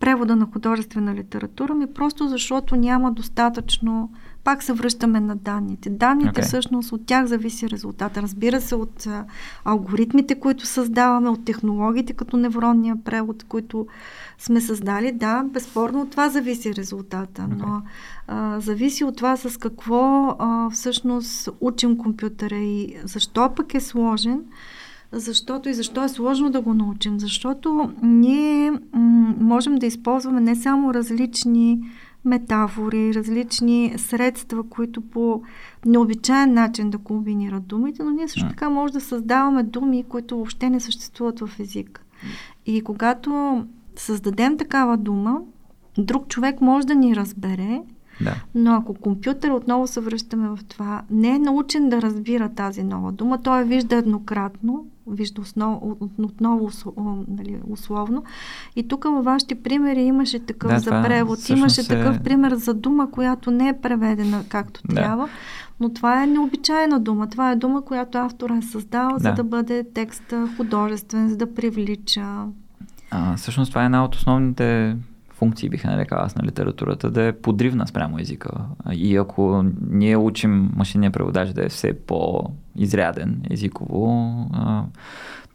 превода 0.00 0.36
на 0.36 0.46
художествена 0.52 1.14
литература, 1.14 1.74
ми 1.74 1.86
просто 1.86 2.28
защото 2.28 2.76
няма 2.76 3.12
достатъчно 3.12 4.10
пак 4.44 4.62
се 4.62 4.72
връщаме 4.72 5.20
на 5.20 5.36
данните. 5.36 5.90
Данните 5.90 6.40
okay. 6.40 6.46
всъщност 6.46 6.92
от 6.92 7.06
тях 7.06 7.26
зависи 7.26 7.70
резултата. 7.70 8.22
Разбира 8.22 8.60
се 8.60 8.74
от 8.74 9.06
а, 9.06 9.24
алгоритмите, 9.64 10.34
които 10.34 10.66
създаваме, 10.66 11.28
от 11.28 11.44
технологиите 11.44 12.12
като 12.12 12.36
невронния 12.36 12.96
превод, 13.04 13.44
които 13.44 13.86
сме 14.38 14.60
създали. 14.60 15.12
Да, 15.12 15.42
безспорно 15.42 16.00
от 16.00 16.10
това 16.10 16.28
зависи 16.28 16.74
резултата, 16.74 17.42
okay. 17.42 17.58
но 17.58 17.82
а, 18.28 18.60
зависи 18.60 19.04
от 19.04 19.16
това 19.16 19.36
с 19.36 19.58
какво 19.58 20.36
а, 20.38 20.70
всъщност 20.70 21.48
учим 21.60 21.98
компютъра 21.98 22.56
и 22.56 22.96
защо 23.04 23.54
пък 23.56 23.74
е 23.74 23.80
сложен. 23.80 24.40
Защото 25.12 25.68
и 25.68 25.74
защо 25.74 26.04
е 26.04 26.08
сложно 26.08 26.50
да 26.50 26.60
го 26.60 26.74
научим? 26.74 27.20
Защото 27.20 27.92
ние 28.02 28.70
м- 28.70 29.34
можем 29.40 29.74
да 29.74 29.86
използваме 29.86 30.40
не 30.40 30.56
само 30.56 30.94
различни 30.94 31.80
метафори, 32.24 33.14
различни 33.14 33.94
средства, 33.96 34.68
които 34.68 35.00
по 35.00 35.42
необичайен 35.86 36.54
начин 36.54 36.90
да 36.90 36.98
комбинират 36.98 37.66
думите, 37.66 38.02
но 38.02 38.10
ние 38.10 38.28
също 38.28 38.48
така 38.48 38.70
може 38.70 38.92
да 38.92 39.00
създаваме 39.00 39.62
думи, 39.62 40.04
които 40.08 40.36
въобще 40.36 40.70
не 40.70 40.80
съществуват 40.80 41.40
в 41.40 41.50
език. 41.60 42.04
И 42.66 42.80
когато 42.82 43.64
създадем 43.96 44.58
такава 44.58 44.96
дума, 44.96 45.40
друг 45.98 46.28
човек 46.28 46.60
може 46.60 46.86
да 46.86 46.94
ни 46.94 47.16
разбере, 47.16 47.82
да. 48.20 48.34
Но 48.54 48.74
ако 48.74 48.94
компютър, 48.94 49.50
отново 49.50 49.86
се 49.86 50.00
връщаме 50.00 50.48
в 50.48 50.58
това, 50.68 51.02
не 51.10 51.28
е 51.28 51.38
научен 51.38 51.88
да 51.88 52.02
разбира 52.02 52.48
тази 52.48 52.82
нова 52.82 53.12
дума, 53.12 53.42
той 53.42 53.58
я 53.58 53.64
вижда 53.64 53.96
еднократно, 53.96 54.86
вижда 55.10 55.40
основ, 55.40 55.78
отново 56.18 56.70
нали, 57.28 57.60
условно. 57.68 58.24
И 58.76 58.88
тук 58.88 59.04
във 59.04 59.24
вашите 59.24 59.54
примери 59.54 60.00
имаше 60.00 60.38
такъв 60.38 60.70
да, 60.70 60.78
за 60.78 60.90
превод, 60.90 61.48
имаше 61.48 61.80
е... 61.80 61.84
такъв 61.84 62.20
пример 62.22 62.54
за 62.54 62.74
дума, 62.74 63.10
която 63.10 63.50
не 63.50 63.68
е 63.68 63.80
преведена 63.80 64.44
както 64.48 64.80
да. 64.84 64.94
трябва. 64.94 65.28
Но 65.80 65.92
това 65.92 66.22
е 66.22 66.26
необичайна 66.26 67.00
дума. 67.00 67.28
Това 67.28 67.50
е 67.50 67.56
дума, 67.56 67.82
която 67.82 68.18
автора 68.18 68.56
е 68.56 68.62
създал, 68.62 69.10
да. 69.10 69.18
за 69.18 69.32
да 69.32 69.44
бъде 69.44 69.84
текста 69.94 70.48
художествен, 70.56 71.28
за 71.28 71.36
да 71.36 71.54
привлича. 71.54 72.44
А, 73.10 73.36
всъщност 73.36 73.70
това 73.70 73.82
е 73.82 73.84
една 73.84 74.04
от 74.04 74.14
основните 74.14 74.96
функции, 75.40 75.68
биха 75.68 75.90
нарекал 75.90 76.18
аз 76.22 76.36
на 76.36 76.44
литературата, 76.44 77.10
да 77.10 77.22
е 77.22 77.32
подривна 77.32 77.86
спрямо 77.86 78.18
езика. 78.18 78.50
И 78.92 79.16
ако 79.16 79.64
ние 79.90 80.16
учим 80.16 80.70
машинния 80.76 81.10
преводач 81.10 81.48
да 81.48 81.64
е 81.64 81.68
все 81.68 81.92
по-изряден 81.92 83.42
езиково, 83.50 84.46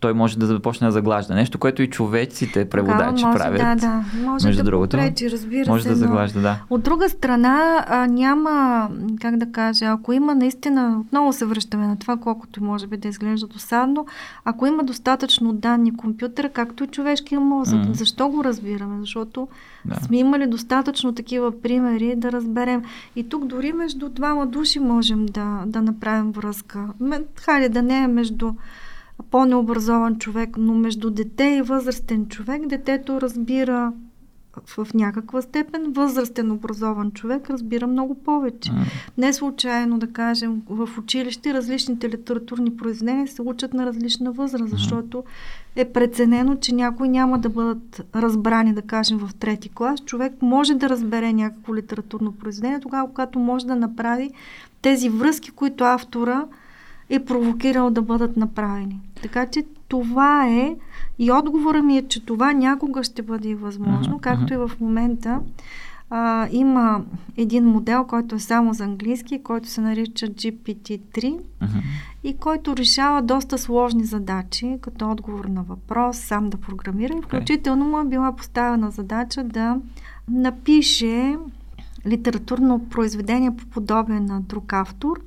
той 0.06 0.14
може 0.14 0.40
да 0.40 0.46
започне 0.46 0.88
да 0.88 0.92
заглажда. 0.92 1.34
Нещо, 1.36 1.58
което 1.58 1.82
и 1.82 1.90
човеците 1.90 2.70
преводачи 2.70 3.26
може, 3.26 3.38
правят. 3.38 3.58
Да, 3.62 3.76
да. 3.76 4.04
Може 4.24 4.48
между 4.48 4.64
да 4.64 4.70
другото, 4.70 4.98
попречи, 4.98 5.32
разбира 5.32 5.72
може 5.72 5.84
се. 5.84 5.90
да 5.90 5.96
но 5.96 6.00
заглажда, 6.00 6.42
да. 6.42 6.60
От 6.70 6.84
друга 6.84 7.10
страна, 7.10 7.86
а, 7.90 8.08
няма, 8.08 8.90
как 9.22 9.38
да 9.38 9.52
кажа, 9.52 9.86
ако 9.86 10.14
има 10.14 10.36
наистина, 10.36 10.98
отново 11.02 11.34
се 11.34 11.46
връщаме 11.46 11.88
на 11.88 12.00
това, 12.00 12.18
колкото 12.18 12.64
може 12.64 12.88
би 12.88 12.98
да 12.98 13.08
изглежда 13.08 13.48
досадно, 13.48 14.06
ако 14.46 14.66
има 14.66 14.84
достатъчно 14.84 15.54
данни 15.54 15.98
компютъра, 15.98 16.50
както 16.50 16.84
и 16.84 16.88
човешкия 16.88 17.40
мозък, 17.40 17.80
Мгм. 17.80 17.94
защо 17.94 18.30
го 18.30 18.44
разбираме? 18.44 19.00
Защото 19.00 19.48
Да. 19.86 19.96
сме 19.96 20.18
имали 20.18 20.48
достатъчно 20.48 21.14
такива 21.16 21.62
примери 21.62 22.14
да 22.18 22.32
разберем. 22.32 22.82
И 23.16 23.30
тук 23.30 23.46
дори 23.46 23.74
между 23.74 24.10
двама 24.10 24.48
души 24.48 24.80
можем 24.80 25.26
да, 25.26 25.64
да 25.66 25.82
направим 25.82 26.32
връзка. 26.32 26.80
Хайде 27.36 27.70
да 27.70 27.82
не 27.82 28.00
е 28.04 28.08
между 28.08 28.52
по-необразован 29.32 30.18
човек, 30.18 30.50
но 30.58 30.74
между 30.74 31.10
дете 31.10 31.44
и 31.44 31.62
възрастен 31.62 32.28
човек, 32.28 32.68
детето 32.68 33.22
разбира 33.22 33.94
в 34.68 34.88
някаква 34.94 35.42
степен, 35.42 35.92
възрастен 35.92 36.52
образован 36.52 37.12
човек 37.12 37.50
разбира 37.50 37.88
много 37.88 38.16
повече. 38.16 38.72
М. 38.72 38.86
Не 39.18 39.34
случайно, 39.34 40.00
да 40.00 40.08
кажем, 40.08 40.62
в 40.70 40.90
училище 40.98 41.54
различните 41.54 42.10
литературни 42.10 42.78
произведения 42.78 43.28
се 43.28 43.42
учат 43.42 43.74
на 43.74 43.86
различна 43.86 44.32
възраст, 44.32 44.70
защото 44.70 45.24
е 45.76 45.86
преценено, 45.86 46.56
че 46.56 46.76
някои 46.76 47.10
няма 47.10 47.40
да 47.40 47.50
бъдат 47.50 48.02
разбрани, 48.16 48.74
да 48.74 48.82
кажем, 48.82 49.18
в 49.18 49.36
трети 49.36 49.70
клас. 49.70 50.00
Човек 50.00 50.34
може 50.42 50.74
да 50.74 50.90
разбере 50.90 51.34
някакво 51.34 51.76
литературно 51.76 52.32
произведение, 52.32 52.80
тогава, 52.80 53.08
когато 53.08 53.40
може 53.40 53.66
да 53.66 53.76
направи 53.76 54.30
тези 54.82 55.10
връзки, 55.10 55.52
които 55.52 55.84
автора 55.84 56.46
е 57.10 57.26
провокирал 57.26 57.90
да 57.90 58.02
бъдат 58.02 58.38
направени. 58.38 59.00
Така 59.22 59.46
че 59.46 59.64
това 59.88 60.48
е 60.48 60.76
и 61.20 61.32
отговора 61.32 61.84
ми 61.84 61.98
е, 61.98 62.08
че 62.08 62.26
това 62.26 62.54
някога 62.54 63.04
ще 63.04 63.22
бъде 63.22 63.56
възможно, 63.56 64.14
Мгм, 64.14 64.22
както 64.22 64.54
и 64.54 64.58
в 64.58 64.72
момента 64.80 65.40
а, 66.10 66.48
има 66.52 67.02
един 67.38 67.66
модел, 67.66 68.04
който 68.04 68.36
е 68.36 68.40
само 68.40 68.74
за 68.74 68.84
английски, 68.84 69.44
който 69.44 69.70
се 69.70 69.82
нарича 69.82 70.28
GPT-3 70.28 71.40
Мгм. 71.62 71.78
и 72.24 72.38
който 72.38 72.78
решава 72.78 73.22
доста 73.22 73.58
сложни 73.58 74.04
задачи, 74.04 74.78
като 74.82 75.12
отговор 75.12 75.46
на 75.46 75.64
въпрос, 75.64 76.18
сам 76.18 76.50
да 76.50 76.58
програмира. 76.58 77.14
И 77.18 77.22
включително 77.22 77.86
му 77.86 78.00
е 78.00 78.06
била 78.06 78.36
поставена 78.36 78.92
задача 78.92 79.44
да 79.44 79.78
напише 80.32 81.36
литературно 82.08 82.86
произведение 82.90 83.56
по 83.56 83.66
подобие 83.66 84.20
на 84.20 84.42
друг 84.42 84.74
автор 84.74 85.20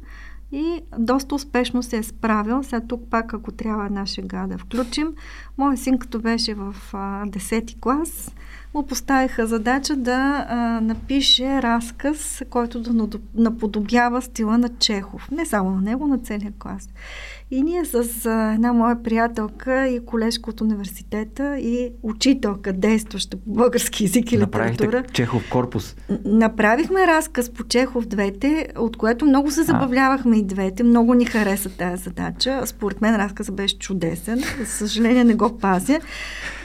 и 0.53 0.81
доста 0.99 1.35
успешно 1.35 1.83
се 1.83 1.97
е 1.97 2.03
справил. 2.03 2.63
Сега 2.63 2.81
тук 2.81 3.03
пак, 3.11 3.35
ако 3.35 3.53
трябва 3.53 3.87
една 3.87 4.07
шега 4.07 4.47
да 4.47 4.59
включим, 4.59 5.15
моят 5.59 5.81
син 5.81 5.99
като 5.99 6.21
беше 6.21 6.55
в 6.55 6.75
а, 6.93 7.27
10-ти 7.27 7.77
клас, 7.81 8.35
му 8.75 8.87
поставиха 8.87 9.47
задача 9.47 9.97
да 9.97 10.47
а, 10.49 10.57
напише 10.81 11.63
разказ, 11.63 12.43
който 12.51 12.81
да 12.81 13.09
наподобява 13.35 14.23
стила 14.23 14.59
на 14.59 14.69
Чехов. 14.69 15.31
Не 15.31 15.47
само 15.47 15.71
на 15.71 15.81
него, 15.81 16.07
на 16.07 16.19
целия 16.19 16.53
клас. 16.59 16.89
И 17.51 17.63
ние 17.63 17.85
с 17.85 18.27
а, 18.27 18.53
една 18.53 18.73
моя 18.73 19.03
приятелка 19.03 19.89
и 19.89 20.05
колежка 20.05 20.51
от 20.51 20.61
университета 20.61 21.59
и 21.59 21.93
учителка, 22.03 22.73
действаща 22.73 23.37
по 23.37 23.51
български 23.51 24.05
язик 24.05 24.33
и 24.33 24.39
литература, 24.39 24.87
Направихте 24.87 25.13
Чехов 25.13 25.51
корпус. 25.51 25.97
Направихме 26.25 27.07
разказ 27.07 27.51
по 27.51 27.65
Чехов 27.65 28.07
двете, 28.07 28.69
от 28.79 28.97
което 28.97 29.25
много 29.25 29.51
се 29.51 29.63
забавлявахме 29.63 30.39
и 30.39 30.45
двете. 30.45 30.83
Много 30.83 31.15
ни 31.15 31.25
хареса 31.25 31.69
тази 31.69 32.03
задача. 32.03 32.63
Според 32.67 33.01
мен 33.01 33.17
разказът 33.17 33.57
беше 33.57 33.79
чудесен. 33.79 34.43
За 34.61 34.67
съжаление 34.67 35.25
не 35.25 35.35
го 35.35 35.59
пазя. 35.59 36.01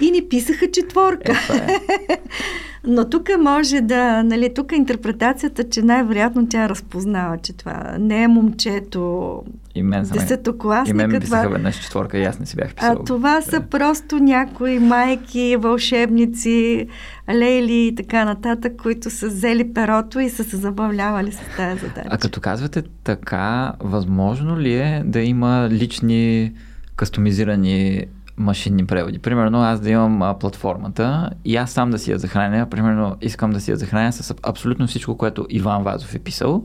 И 0.02 0.12
ни 0.12 0.28
писаха 0.30 0.72
четворка. 0.72 1.32
Е, 1.54 2.14
е. 2.14 2.18
Но 2.88 3.06
тук 3.06 3.30
може 3.40 3.82
да, 3.82 4.24
нали, 4.24 4.54
тук 4.54 4.72
е 4.72 4.76
интерпретацията, 4.76 5.64
че 5.64 5.82
най-вероятно 5.82 6.48
тя 6.48 6.70
разпознава, 6.70 7.38
че 7.38 7.54
това 7.54 7.96
не 8.00 8.24
е 8.24 8.28
момчето 8.28 9.42
И 9.76 9.84
мен, 9.84 10.06
са 10.06 10.16
ме- 10.16 10.18
и 10.18 10.20
мен 10.20 10.24
ми 10.24 10.26
десетокласника. 10.26 11.20
писаха 11.20 11.42
Това, 11.42 11.50
веднъж 11.50 11.76
четворка 11.76 12.18
и 12.18 12.24
аз 12.24 12.40
не 12.40 12.46
си 12.46 12.56
бях 12.56 12.76
писал. 12.76 12.92
а 12.94 13.04
това 13.04 13.42
са 13.42 13.52
Да. 13.52 13.66
просто 13.68 14.16
някои 14.18 14.80
майки, 14.80 15.56
вълшебници, 15.60 16.88
лейли 17.32 17.88
и 17.88 17.96
така 17.96 18.26
нататък, 18.26 18.74
които 18.78 19.10
са 19.10 19.28
взели 19.28 19.74
перото 19.74 20.20
и 20.20 20.30
са 20.30 20.44
се 20.44 20.58
забавлявали 20.58 21.32
с 21.32 21.40
тази 21.58 21.80
задача. 21.80 22.08
А 22.08 22.18
като 22.18 22.42
казвате 22.42 22.84
така, 23.04 23.74
възможно 23.80 24.60
ли 24.60 24.74
е 24.74 25.02
да 25.06 25.20
има 25.20 25.68
лични 25.72 26.52
кастомизирани 26.96 28.06
машинни 28.38 28.86
преводи? 28.86 29.20
Примерно 29.20 29.62
аз 29.62 29.80
да 29.80 29.90
имам 29.90 30.22
а, 30.22 30.40
платформата 30.40 31.30
и 31.46 31.56
аз 31.56 31.72
сам 31.72 31.90
да 31.90 32.00
си 32.00 32.12
я 32.12 32.20
захраня. 32.20 32.70
Примерно 32.70 33.16
искам 33.22 33.52
да 33.52 33.60
си 33.60 33.72
я 33.72 33.78
захраня 33.78 34.14
с 34.14 34.36
абсолютно 34.44 34.88
всичко, 34.88 35.18
което 35.18 35.46
Иван 35.50 35.84
Вазов 35.84 36.16
е 36.16 36.20
писал. 36.20 36.64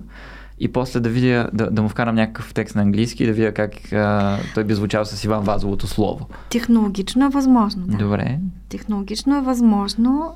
И 0.60 0.68
после 0.68 1.00
да 1.00 1.08
видя, 1.08 1.50
да, 1.52 1.70
да 1.70 1.82
му 1.82 1.88
вкарам 1.88 2.14
някакъв 2.14 2.54
текст 2.54 2.76
на 2.76 2.82
английски 2.82 3.22
и 3.22 3.26
да 3.26 3.32
видя 3.32 3.54
как 3.54 3.92
а, 3.92 4.38
той 4.54 4.64
би 4.64 4.74
звучал 4.74 5.04
с 5.04 5.24
Иван 5.24 5.44
Вазовото 5.44 5.86
слово. 5.86 6.28
Технологично 6.50 7.26
е 7.26 7.28
възможно, 7.28 7.86
да. 7.86 7.96
Добре. 7.96 8.38
Технологично 8.68 9.36
е 9.36 9.40
възможно. 9.40 10.34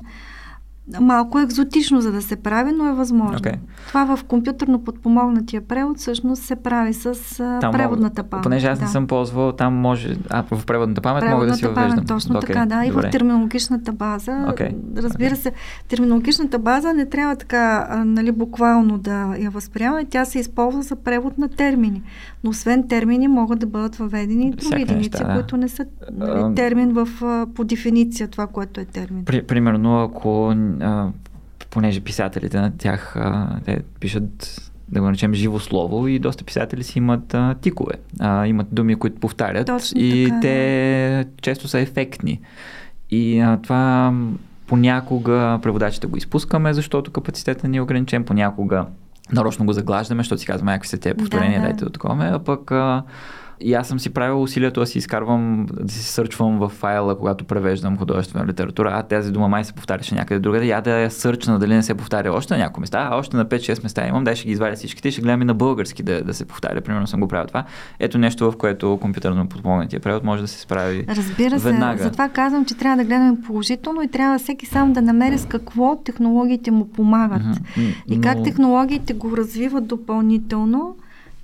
Малко 1.01 1.39
екзотично, 1.39 2.01
за 2.01 2.11
да 2.11 2.21
се 2.21 2.35
прави, 2.35 2.71
но 2.71 2.87
е 2.87 2.93
възможно. 2.93 3.37
Окей. 3.37 3.53
Това 3.87 4.15
в 4.15 4.23
компютърно 4.23 4.83
подпомогнатия 4.83 5.61
превод 5.61 5.97
всъщност 5.97 6.43
се 6.43 6.55
прави 6.55 6.93
с 6.93 7.13
Там 7.61 7.71
преводната 7.73 8.23
памет. 8.23 8.43
Понеже 8.43 8.67
аз 8.67 8.79
не 8.79 8.85
да. 8.85 8.91
съм 8.91 9.07
ползвал, 9.07 9.51
там 9.51 9.73
може, 9.73 10.15
а 10.29 10.43
в 10.51 10.65
преводната 10.65 11.01
памет 11.01 11.23
мога 11.23 11.45
да 11.45 11.53
си 11.55 11.61
Преводната 11.61 11.81
въвеждам. 11.81 12.05
памет, 12.05 12.07
точно 12.07 12.37
Окей, 12.37 12.47
така, 12.55 12.65
да. 12.65 12.85
И 12.85 12.89
добре. 12.89 13.07
в 13.07 13.11
терминологичната 13.11 13.91
база. 13.91 14.45
Окей, 14.49 14.69
Разбира 14.97 15.27
окей. 15.27 15.41
се, 15.41 15.51
терминологичната 15.87 16.59
база 16.59 16.93
не 16.93 17.05
трябва 17.05 17.35
така 17.35 17.87
нали, 18.05 18.31
буквално 18.31 18.97
да 18.97 19.35
я 19.39 19.49
възприемаме. 19.49 20.05
Тя 20.05 20.25
се 20.25 20.39
използва 20.39 20.81
за 20.81 20.95
превод 20.95 21.37
на 21.37 21.49
термини. 21.49 22.01
Но 22.43 22.49
освен 22.49 22.87
термини 22.87 23.27
могат 23.27 23.59
да 23.59 23.65
бъдат 23.65 23.95
въведени 23.95 24.47
и 24.47 24.51
други 24.51 24.81
единици, 24.81 25.09
неща, 25.09 25.23
да. 25.23 25.33
които 25.33 25.57
не 25.57 25.69
са 25.69 25.85
нали, 26.11 26.55
термин 26.55 26.93
в, 26.93 27.07
по 27.55 27.63
дефиниция 27.63 28.27
това, 28.27 28.47
което 28.47 28.81
е 28.81 28.85
термин. 28.85 29.25
При, 29.25 29.43
примерно, 29.43 30.03
ако, 30.03 30.55
а, 30.81 31.09
понеже 31.69 32.01
писателите 32.01 32.59
на 32.59 32.71
тях, 32.77 33.15
а, 33.15 33.59
те 33.65 33.81
пишат, 33.99 34.61
да 34.89 34.99
го 34.99 35.05
наречем, 35.05 35.33
живо 35.33 35.59
слово 35.59 36.07
и 36.07 36.19
доста 36.19 36.43
писатели 36.43 36.83
си 36.83 36.97
имат 36.97 37.33
а, 37.33 37.55
тикове. 37.61 37.93
А, 38.19 38.47
имат 38.47 38.67
думи, 38.71 38.95
които 38.95 39.19
повтарят 39.19 39.67
Точно 39.67 40.01
и 40.01 40.25
така, 40.25 40.39
те 40.39 41.25
често 41.41 41.67
са 41.67 41.79
ефектни. 41.79 42.39
И 43.11 43.39
а, 43.39 43.57
това 43.57 44.13
понякога 44.67 45.59
преводачите 45.61 46.07
го 46.07 46.17
изпускаме, 46.17 46.73
защото 46.73 47.11
капацитетът 47.11 47.69
ни 47.69 47.77
е 47.77 47.81
ограничен, 47.81 48.23
понякога 48.23 48.85
нарочно 49.31 49.65
го 49.65 49.73
заглаждаме, 49.73 50.23
защото 50.23 50.41
си 50.41 50.47
казваме, 50.47 50.71
някакви 50.71 50.89
са 50.89 50.97
те 50.97 51.13
повторения, 51.13 51.59
Да, 51.59 51.61
да. 51.61 51.67
дайте 51.67 51.85
да 51.85 51.91
такова, 51.91 52.25
а 52.33 52.39
пък 52.39 52.71
а, 52.71 53.03
и 53.63 53.73
аз 53.73 53.87
съм 53.87 53.99
си 53.99 54.09
правил 54.09 54.41
усилието 54.41 54.79
да 54.79 54.85
си 54.87 54.97
изкарвам, 54.97 55.65
да 55.81 55.93
си 55.93 56.03
сърчвам 56.03 56.59
в 56.59 56.69
файла, 56.69 57.17
когато 57.17 57.45
превеждам 57.45 57.97
художествена 57.97 58.45
литература. 58.47 58.91
А 58.93 59.03
тази 59.03 59.31
дума 59.31 59.47
май 59.47 59.63
се 59.63 59.73
повтаряше 59.73 60.15
някъде 60.15 60.39
другаде. 60.39 60.65
Я 60.65 60.81
да 60.81 60.99
я 60.99 61.11
сърчна 61.11 61.59
дали 61.59 61.75
не 61.75 61.83
се 61.83 61.95
повтаря 61.95 62.33
още 62.33 62.53
на 62.53 62.59
някои 62.59 62.81
места, 62.81 63.09
а 63.11 63.15
още 63.15 63.37
на 63.37 63.45
5-6 63.45 63.83
места 63.83 64.07
имам. 64.07 64.23
Дай 64.23 64.35
ще 64.35 64.45
ги 64.45 64.51
извадя 64.51 64.75
всичките 64.75 65.07
и 65.07 65.11
ще 65.11 65.21
гледам 65.21 65.41
и 65.41 65.45
на 65.45 65.53
български 65.53 66.03
да, 66.03 66.23
да 66.23 66.33
се 66.33 66.45
повтаря. 66.45 66.81
Примерно 66.81 67.07
съм 67.07 67.19
го 67.19 67.27
правил 67.27 67.47
това. 67.47 67.63
Ето 67.99 68.17
нещо, 68.17 68.51
в 68.51 68.57
което 68.57 68.97
компютърно 69.01 69.47
подпомогнатия 69.47 69.99
превод 69.99 70.23
може 70.23 70.41
да 70.41 70.47
се 70.47 70.59
справи. 70.59 71.05
Разбира 71.09 71.59
се, 71.59 71.65
веднага. 71.65 72.03
затова 72.03 72.29
казвам, 72.29 72.65
че 72.65 72.77
трябва 72.77 72.97
да 72.97 73.03
гледаме 73.03 73.37
положително 73.45 74.01
и 74.01 74.07
трябва 74.07 74.39
всеки 74.39 74.65
сам 74.65 74.93
да 74.93 75.01
намери 75.01 75.37
с 75.37 75.45
какво 75.45 75.95
технологиите 75.95 76.71
му 76.71 76.87
помагат. 76.87 77.41
М, 77.43 77.83
И 78.09 78.21
как 78.21 78.37
но- 78.37 78.43
технологиите 78.43 79.13
го 79.13 79.37
развиват 79.37 79.87
допълнително 79.87 80.95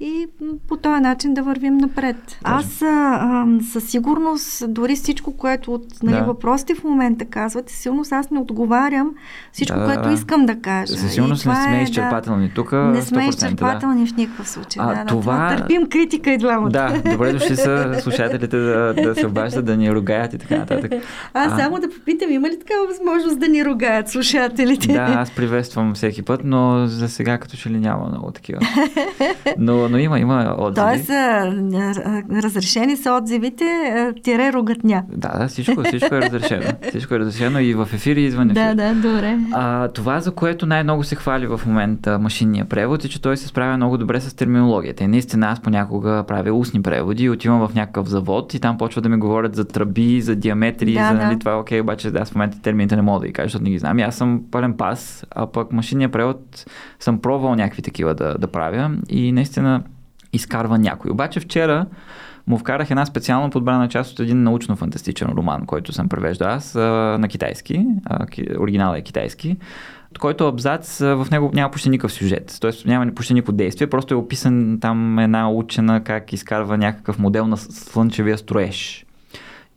и 0.01 0.27
по 0.67 0.77
този 0.77 1.01
начин 1.01 1.33
да 1.33 1.43
вървим 1.43 1.77
напред. 1.77 2.15
Аз 2.43 2.81
а, 2.81 3.45
със 3.71 3.83
сигурност, 3.83 4.73
дори 4.73 4.95
всичко, 4.95 5.37
което 5.37 5.73
от 5.73 6.03
нали, 6.03 6.15
Да. 6.15 6.23
въпросите 6.23 6.75
в 6.75 6.83
момента 6.83 7.25
казвате, 7.25 7.73
силно 7.73 8.03
аз 8.11 8.29
не 8.31 8.39
отговарям 8.39 9.11
всичко, 9.51 9.77
Да, 9.77 9.85
да, 9.85 9.93
което 9.93 10.09
да. 10.09 10.13
искам 10.13 10.45
да 10.45 10.55
кажа. 10.55 10.93
Със 10.93 11.13
сигурност 11.13 11.45
не 11.45 11.55
сме 11.55 11.79
е, 11.79 11.83
изчерпателни 11.83 12.51
тук. 12.55 12.71
Не 12.71 13.01
сме 13.01 13.23
100%, 13.23 13.29
изчерпателни 13.29 14.07
в 14.07 14.15
никакъв 14.15 14.49
случай. 14.49 14.83
А, 14.85 14.87
да, 14.87 14.95
да, 14.95 15.05
това- 15.05 15.55
Търпим 15.57 15.89
критика 15.89 16.31
и 16.31 16.37
двамата. 16.37 16.69
Да, 16.69 17.01
да 17.03 17.11
добре 17.11 17.33
дошли 17.33 17.55
са 17.55 17.95
слушателите 18.01 18.57
да, 18.57 18.93
да 18.93 19.15
се 19.15 19.27
обаждат, 19.27 19.65
да 19.65 19.77
ни 19.77 19.91
ругаят 19.91 20.33
и 20.33 20.37
така 20.37 20.57
нататък. 20.57 20.91
Аз 21.33 21.53
А. 21.53 21.57
само 21.57 21.79
да 21.79 21.89
попитам, 21.89 22.31
има 22.31 22.49
ли 22.49 22.59
такава 22.59 22.87
възможност 22.87 23.39
да 23.39 23.47
ни 23.47 23.65
ругаят 23.65 24.09
слушателите? 24.09 24.87
Да, 24.87 25.01
аз 25.17 25.31
приветствам 25.31 25.93
всеки 25.93 26.21
път, 26.21 26.41
но 26.43 26.87
за 26.87 27.09
сега 27.09 27.37
като 27.37 27.57
че 27.57 27.69
ли 27.69 27.79
няма 27.79 28.07
много 28.07 28.31
такива. 28.31 28.59
Но, 29.57 29.88
но 29.89 29.97
има, 29.97 30.19
има 30.19 30.55
отзиви. 30.57 30.85
Тоест, 30.85 31.09
разрешени 32.43 32.97
са 32.97 33.19
отзивите, 33.23 33.65
тире 34.23 34.53
рогатня. 34.53 35.03
Да, 35.11 35.39
да, 35.39 35.47
всичко, 35.47 35.83
всичко 35.83 36.15
е 36.15 36.21
разрешено. 36.21 36.65
Всичко 36.89 37.13
е 37.13 37.19
разрешено 37.19 37.59
и 37.59 37.73
в 37.73 37.89
ефир 37.93 38.15
и 38.15 38.21
извън 38.21 38.51
ефир. 38.51 38.75
Да, 38.75 38.75
да, 38.75 39.09
добре. 39.09 39.37
А, 39.51 39.87
това, 39.87 40.19
за 40.19 40.31
което 40.31 40.65
най-много 40.65 41.03
се 41.03 41.15
хвали 41.15 41.47
в 41.47 41.61
момента 41.65 42.19
машинния 42.19 42.65
превод 42.65 43.05
е, 43.05 43.09
че 43.09 43.21
той 43.21 43.37
се 43.37 43.47
справя 43.47 43.77
много 43.77 43.97
добре 43.97 44.21
с 44.21 44.33
терминологията. 44.33 45.03
И 45.03 45.07
наистина 45.07 45.47
аз 45.47 45.59
понякога 45.59 46.23
правя 46.27 46.53
устни 46.53 46.81
преводи 46.81 47.29
отивам 47.29 47.67
в 47.67 47.75
някакъв 47.75 48.07
завод 48.07 48.53
и 48.53 48.59
там 48.59 48.77
почва 48.77 49.01
да 49.01 49.09
ми 49.09 49.17
говорят 49.17 49.55
за 49.55 49.65
тръби, 49.65 50.21
за 50.21 50.35
диаметри, 50.35 50.93
да, 50.93 51.07
за 51.07 51.13
нали, 51.13 51.33
да. 51.33 51.39
това, 51.39 51.59
окей, 51.59 51.79
обаче 51.79 52.11
аз 52.15 52.31
в 52.31 52.35
момента 52.35 52.61
термините 52.61 52.95
не 52.95 53.01
мога 53.01 53.19
да 53.19 53.27
ги 53.27 53.33
кажа, 53.33 53.45
защото 53.45 53.63
не 53.63 53.69
ги 53.69 53.79
знам. 53.79 53.99
И 53.99 54.01
аз 54.01 54.15
съм 54.15 54.41
пълен 54.51 54.73
пас, 54.77 55.25
а 55.31 55.47
пък 55.47 55.71
машинния 55.71 56.09
превод 56.09 56.65
съм 56.99 57.19
пробвал 57.21 57.55
някакви 57.55 57.81
такива 57.81 58.15
да, 58.15 58.35
да 58.37 58.47
правя 58.47 58.91
и 59.09 59.31
наистина 59.31 59.78
изкарва 60.33 60.77
някой. 60.77 61.11
Обаче 61.11 61.39
вчера 61.39 61.85
му 62.47 62.57
вкарах 62.57 62.91
една 62.91 63.05
специално 63.05 63.49
подбрана 63.49 63.89
част 63.89 64.11
от 64.11 64.19
един 64.19 64.43
научно-фантастичен 64.43 65.35
роман, 65.37 65.65
който 65.65 65.93
съм 65.93 66.09
превеждал 66.09 66.47
аз 66.47 66.75
на 66.75 67.27
китайски. 67.29 67.85
Оригиналът 68.59 68.99
е 68.99 69.01
китайски 69.01 69.57
който 70.19 70.47
абзац, 70.47 70.99
в 70.99 71.27
него 71.31 71.51
няма 71.53 71.71
почти 71.71 71.89
никакъв 71.89 72.13
сюжет, 72.13 72.57
т.е. 72.61 72.71
няма 72.85 73.11
почти 73.15 73.33
никакво 73.33 73.51
действие, 73.51 73.87
просто 73.87 74.13
е 74.13 74.17
описан 74.17 74.77
там 74.81 75.19
една 75.19 75.51
учена 75.51 76.03
как 76.03 76.33
изкарва 76.33 76.77
някакъв 76.77 77.19
модел 77.19 77.47
на 77.47 77.57
слънчевия 77.57 78.37
строеж. 78.37 79.05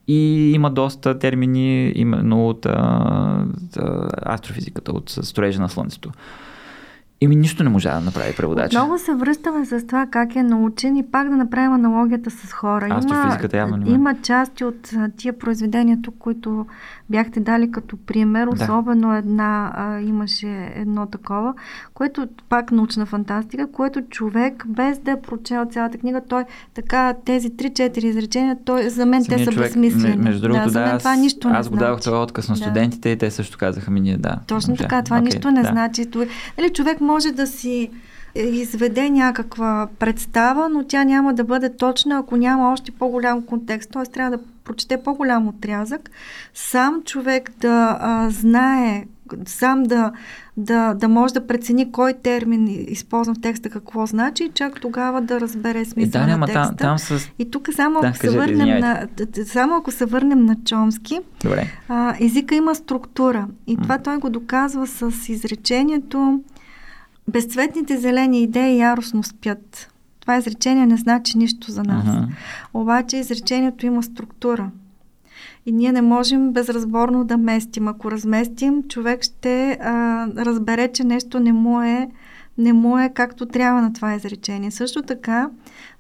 И 0.09 0.53
има 0.55 0.71
доста 0.71 1.19
термини 1.19 1.93
именно 1.95 2.49
от 2.49 2.67
а, 2.67 3.45
астрофизиката, 4.27 4.93
от 4.93 5.11
строежа 5.11 5.61
на 5.61 5.69
Слънцето. 5.69 6.11
Ими 7.23 7.37
нищо 7.37 7.65
не 7.65 7.71
може 7.71 7.89
да 7.89 8.01
направи 8.01 8.37
преводач. 8.37 8.73
Много 8.75 8.99
се 8.99 9.15
връщаме 9.15 9.67
с 9.67 9.87
това 9.87 10.07
как 10.11 10.37
е 10.37 10.43
научен 10.43 10.97
и 10.97 11.11
пак 11.11 11.29
да 11.29 11.37
направим 11.37 11.73
аналогията 11.73 12.31
с 12.31 12.53
хора. 12.53 12.89
Астрофизиката 12.91 13.57
има, 13.57 13.69
явно 13.69 13.95
има 13.95 14.15
части 14.23 14.65
от 14.65 14.91
тия 15.17 15.39
произведения 15.39 15.99
тук, 16.03 16.15
които 16.19 16.67
бяхте 17.13 17.41
дали 17.41 17.71
като 17.71 17.97
пример. 17.97 18.47
Да. 18.47 18.65
Особено 18.65 19.17
една 19.17 19.73
а, 19.75 20.01
имаше 20.01 20.73
едно 20.75 21.07
такова, 21.07 21.55
което 21.95 22.29
пак 22.49 22.73
научна 22.73 23.07
фантастика, 23.07 23.73
което 23.73 24.03
човек 24.03 24.65
без 24.67 24.99
да 24.99 25.11
е 25.11 25.21
прочел 25.21 25.67
цялата 25.71 25.99
книга, 25.99 26.21
той 26.29 26.45
така 26.75 27.15
тези 27.25 27.51
3-4 27.51 27.99
изречения, 27.99 28.57
той, 28.65 28.91
за 28.91 29.07
мен 29.07 29.25
Самия 29.25 29.47
те 29.47 29.53
са 29.53 29.61
безсмислени. 29.61 30.17
Между 30.17 30.43
другото, 30.43 30.65
да, 30.65 30.71
за 30.71 30.81
мен 30.81 30.93
да, 30.93 30.99
това 30.99 31.11
аз, 31.11 31.19
нищо 31.19 31.49
не 31.49 31.57
аз 31.57 31.69
го 31.69 31.77
дадох 31.77 32.01
това 32.01 32.23
отказ 32.23 32.49
на 32.49 32.57
студентите 32.57 33.09
да. 33.09 33.13
и 33.13 33.19
те 33.19 33.31
също 33.31 33.59
казаха 33.59 33.91
ми 33.91 34.01
ние 34.01 34.17
да. 34.17 34.37
Точно 34.47 34.77
така, 34.77 35.03
това 35.03 35.19
okay, 35.19 35.25
нищо 35.25 35.51
не 35.51 35.63
да. 35.63 35.69
значи. 35.69 36.07
Нали, 36.59 36.73
човек 36.73 37.01
може 37.01 37.33
да 37.33 37.47
си 37.47 37.91
изведе 38.35 39.11
някаква 39.11 39.89
представа, 39.99 40.69
но 40.69 40.85
тя 40.85 41.05
няма 41.05 41.35
да 41.35 41.45
бъде 41.45 41.77
точна, 41.77 42.19
ако 42.19 42.37
няма 42.37 42.73
още 42.73 42.91
по-голям 42.91 43.43
контекст. 43.43 43.91
Т.е. 43.91 44.03
трябва 44.03 44.37
да 44.37 44.43
прочете 44.65 45.03
по-голям 45.03 45.49
отрязък, 45.49 46.11
сам 46.55 47.03
човек 47.05 47.51
да 47.61 47.99
а, 48.01 48.31
знае, 48.31 49.05
сам 49.47 49.83
да, 49.83 50.13
да, 50.57 50.95
да 50.95 51.09
може 51.09 51.35
да 51.35 51.47
прецени 51.47 51.93
кой 51.93 52.13
термин 52.13 52.87
използвам 52.89 53.35
в 53.35 53.41
текста, 53.41 53.71
какво 53.71 54.07
значи, 54.07 54.45
и 54.45 54.51
чак 54.55 54.81
тогава 54.81 55.21
да 55.21 55.41
разбере 55.41 55.85
смисъл 55.85 56.27
да, 56.27 56.37
на 56.37 56.47
текста. 56.47 56.63
Там, 56.63 56.77
там 56.77 56.99
с... 56.99 57.31
И 57.39 57.51
тук 57.51 57.69
само 57.77 58.01
да, 58.01 58.07
ако 58.07 58.17
се 58.17 58.31
върнем 58.31 58.81
на, 58.81 59.07
само 59.47 59.77
ако 59.77 59.91
се 59.91 60.05
върнем 60.05 60.45
на 60.45 60.57
Чомски, 60.65 61.21
Добре. 61.45 61.67
А, 61.89 62.15
езика 62.21 62.55
има 62.55 62.75
структура. 62.75 63.49
И 63.67 63.77
това 63.77 63.99
той 63.99 64.19
го 64.19 64.31
доказва 64.31 64.87
с 64.87 65.29
изречението 65.29 66.41
Безцветните 67.29 67.99
зелени 67.99 68.43
идеи 68.43 68.79
яростно 68.79 69.23
спят. 69.23 69.89
Това 70.23 70.37
изречение 70.37 70.87
не 70.87 70.97
значи 70.97 71.39
нищо 71.39 71.71
за 71.71 71.83
нас. 71.83 72.07
Uh-huh. 72.07 72.29
Обаче 72.75 73.17
изречението 73.17 73.87
има 73.87 74.03
структура. 74.03 74.71
И 75.67 75.73
ние 75.73 75.93
не 75.93 76.03
можем 76.03 76.53
безразборно 76.53 77.25
да 77.25 77.37
местим. 77.37 77.89
Ако 77.89 78.11
разместим, 78.11 78.83
човек 78.89 79.23
ще 79.23 79.79
а, 79.81 80.27
разбере, 80.37 80.93
че 80.93 81.05
нещо 81.05 81.41
не 81.41 81.53
му 81.53 81.83
е 81.83 82.09
не 82.59 82.73
му 82.73 82.99
е 82.99 83.11
както 83.15 83.47
трябва 83.47 83.83
на 83.83 83.93
това 83.93 84.15
изречение. 84.15 84.71
Също 84.71 85.03
така, 85.03 85.51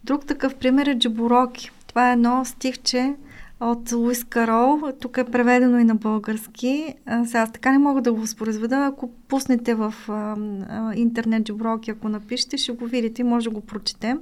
друг 0.04 0.26
такъв 0.26 0.54
пример 0.54 0.86
е 0.86 0.98
Джабуроки. 0.98 1.70
Това 1.86 2.10
е 2.10 2.12
едно 2.12 2.44
стихче, 2.44 3.14
от 3.62 3.92
Луис 3.92 4.24
Карол. 4.24 4.80
Тук 5.00 5.16
е 5.16 5.24
преведено 5.24 5.78
и 5.78 5.84
на 5.84 5.94
български. 5.94 6.94
Сега 7.24 7.38
аз 7.38 7.52
така 7.52 7.72
не 7.72 7.78
мога 7.78 8.02
да 8.02 8.12
го 8.12 8.20
възпроизведа. 8.20 8.76
Ако 8.76 9.10
пуснете 9.28 9.74
в 9.74 9.94
а, 10.08 10.12
а, 10.12 10.94
интернет 10.94 11.44
джоброки, 11.44 11.90
ако 11.90 12.08
напишете, 12.08 12.56
ще 12.56 12.72
го 12.72 12.86
видите 12.86 13.22
и 13.22 13.24
може 13.24 13.44
да 13.44 13.54
го 13.54 13.60
прочетем. 13.60 14.18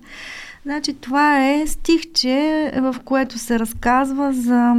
Значи 0.62 0.94
това 0.94 1.50
е 1.50 1.66
стихче, 1.66 2.72
в 2.76 2.96
което 3.04 3.38
се 3.38 3.58
разказва 3.58 4.32
за 4.32 4.74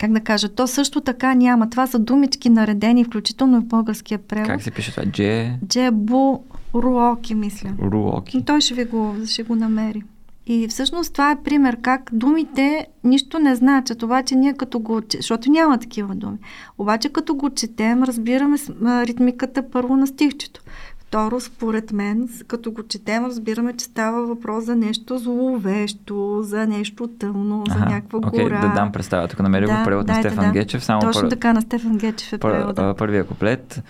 как 0.00 0.12
да 0.12 0.20
кажа, 0.20 0.48
то 0.48 0.66
също 0.66 1.00
така 1.00 1.34
няма. 1.34 1.70
Това 1.70 1.86
са 1.86 1.98
думички 1.98 2.50
наредени, 2.50 3.04
включително 3.04 3.58
и 3.58 3.60
в 3.60 3.64
българския 3.64 4.18
превод. 4.18 4.48
Как 4.48 4.62
се 4.62 4.70
пише 4.70 4.90
това? 4.90 5.04
Дже... 5.06 5.58
Джебу 5.66 6.38
Руоки, 6.74 7.34
мисля. 7.34 7.70
Руоки. 7.82 8.44
Той 8.44 8.60
ще 8.60 8.74
ви 8.74 8.84
го, 8.84 9.14
ще 9.26 9.42
го 9.42 9.56
намери. 9.56 10.02
И 10.46 10.68
всъщност 10.68 11.12
това 11.12 11.30
е 11.30 11.42
пример 11.44 11.76
как 11.82 12.10
думите 12.12 12.86
нищо 13.04 13.38
не 13.38 13.54
значат, 13.54 14.02
обаче 14.02 14.34
ние 14.34 14.54
като 14.54 14.78
го, 14.78 15.00
защото 15.16 15.50
няма 15.50 15.78
такива 15.78 16.14
думи, 16.14 16.38
обаче 16.78 17.08
като 17.08 17.34
го 17.34 17.50
четем, 17.50 18.02
разбираме 18.02 18.56
ритмиката 18.82 19.70
първо 19.70 19.96
на 19.96 20.06
стихчето. 20.06 20.62
Второ, 20.98 21.40
според 21.40 21.92
мен, 21.92 22.28
като 22.46 22.72
го 22.72 22.82
четем, 22.82 23.24
разбираме, 23.24 23.72
че 23.72 23.84
става 23.84 24.26
въпрос 24.26 24.64
за 24.64 24.76
нещо 24.76 25.18
зловещо, 25.18 26.40
за 26.42 26.66
нещо 26.66 27.08
тъмно, 27.18 27.64
за 27.68 27.78
някаква 27.78 28.18
okay, 28.18 28.42
гора. 28.42 28.60
Да 28.60 28.74
дам 28.74 28.92
представа. 28.92 29.28
Тук 29.28 29.40
намеря 29.40 29.66
да, 29.66 29.78
го 29.78 29.84
превод 29.84 30.06
на 30.06 30.14
Стефан 30.14 30.46
да. 30.46 30.52
Гечев. 30.52 30.84
Само 30.84 31.00
Точно 31.00 31.22
пър... 31.22 31.30
така, 31.30 31.52
на 31.52 31.60
Стефан 31.60 31.98
Гечев 31.98 32.32
е 32.32 32.38
пър... 32.38 32.52
превода. 32.52 32.94
Първия 32.98 33.26
куплет. 33.26 33.82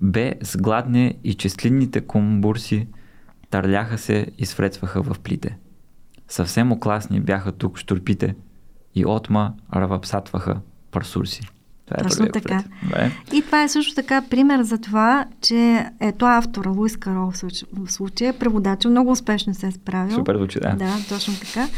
Бе 0.00 0.34
сгладне 0.42 1.14
и 1.24 1.34
честлинните 1.34 2.00
комбурси 2.00 2.86
търляха 3.50 3.98
се 3.98 4.26
и 4.38 4.46
сврецваха 4.46 5.02
в 5.02 5.18
плите. 5.18 5.58
Съвсем 6.30 6.72
окласни 6.72 7.20
бяха 7.20 7.52
тук 7.52 7.78
штурпите 7.78 8.34
и 8.94 9.06
отма 9.06 9.52
равапсатваха 9.76 10.60
парсурси. 10.90 11.42
Това 11.86 11.96
е 12.00 12.02
Точно 12.02 12.26
така. 12.26 12.64
Бе. 12.82 13.10
И 13.32 13.42
това 13.42 13.62
е 13.62 13.68
също 13.68 13.94
така 13.94 14.22
пример 14.30 14.62
за 14.62 14.78
това, 14.78 15.26
че 15.40 15.86
ето 16.00 16.26
автора 16.26 16.70
Луис 16.70 16.96
Карол 16.96 17.32
в 17.72 17.92
случая, 17.92 18.38
преводача, 18.38 18.88
много 18.88 19.10
успешно 19.10 19.54
се 19.54 19.66
е 19.66 19.70
справил. 19.70 20.14
Супер 20.14 20.36
звучи, 20.36 20.60
да. 20.60 20.74
Да, 20.76 20.96
точно 21.08 21.34
така 21.40 21.68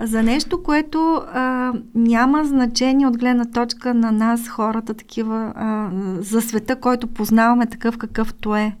за 0.00 0.22
нещо, 0.22 0.62
което 0.62 1.22
а, 1.32 1.72
няма 1.94 2.44
значение 2.44 3.06
от 3.06 3.18
гледна 3.18 3.44
точка 3.44 3.94
на 3.94 4.12
нас, 4.12 4.48
хората, 4.48 4.94
такива, 4.94 5.52
а, 5.56 5.90
за 6.20 6.42
света, 6.42 6.76
който 6.76 7.06
познаваме 7.06 7.66
такъв 7.66 7.98
какъвто 7.98 8.56
е. 8.56 8.76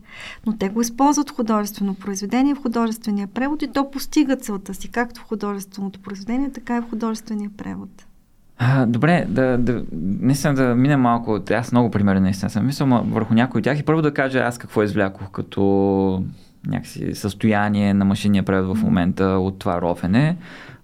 Но 0.46 0.56
те 0.56 0.68
го 0.68 0.80
използват 0.80 1.30
в 1.30 1.34
художествено 1.34 1.94
произведение, 1.94 2.54
в 2.54 2.62
художествения 2.62 3.26
превод 3.26 3.62
и 3.62 3.72
то 3.72 3.90
постига 3.90 4.36
целта 4.36 4.74
си, 4.74 4.88
както 4.88 5.20
в 5.20 5.24
художественото 5.24 6.00
произведение, 6.00 6.50
така 6.52 6.76
и 6.76 6.80
в 6.80 6.90
художествения 6.90 7.50
превод. 7.56 8.06
А, 8.58 8.86
добре, 8.86 9.26
да, 9.28 9.58
да, 9.58 9.84
наистина 9.92 10.54
да 10.54 10.74
минем 10.74 11.00
малко. 11.00 11.40
Аз 11.50 11.72
много 11.72 11.90
примери 11.90 12.20
наистина 12.20 12.50
съм 12.50 12.66
мислял 12.66 13.04
върху 13.10 13.34
някои 13.34 13.58
от 13.58 13.64
тях 13.64 13.78
и 13.78 13.82
първо 13.82 14.02
да 14.02 14.14
кажа 14.14 14.38
аз 14.38 14.58
какво 14.58 14.82
извлякох 14.82 15.30
като 15.30 16.22
някакси 16.66 17.14
състояние 17.14 17.94
на 17.94 18.04
машинния 18.04 18.42
превод 18.42 18.78
в 18.78 18.82
момента 18.82 19.24
от 19.24 19.58
това 19.58 19.80
рофене. 19.80 20.36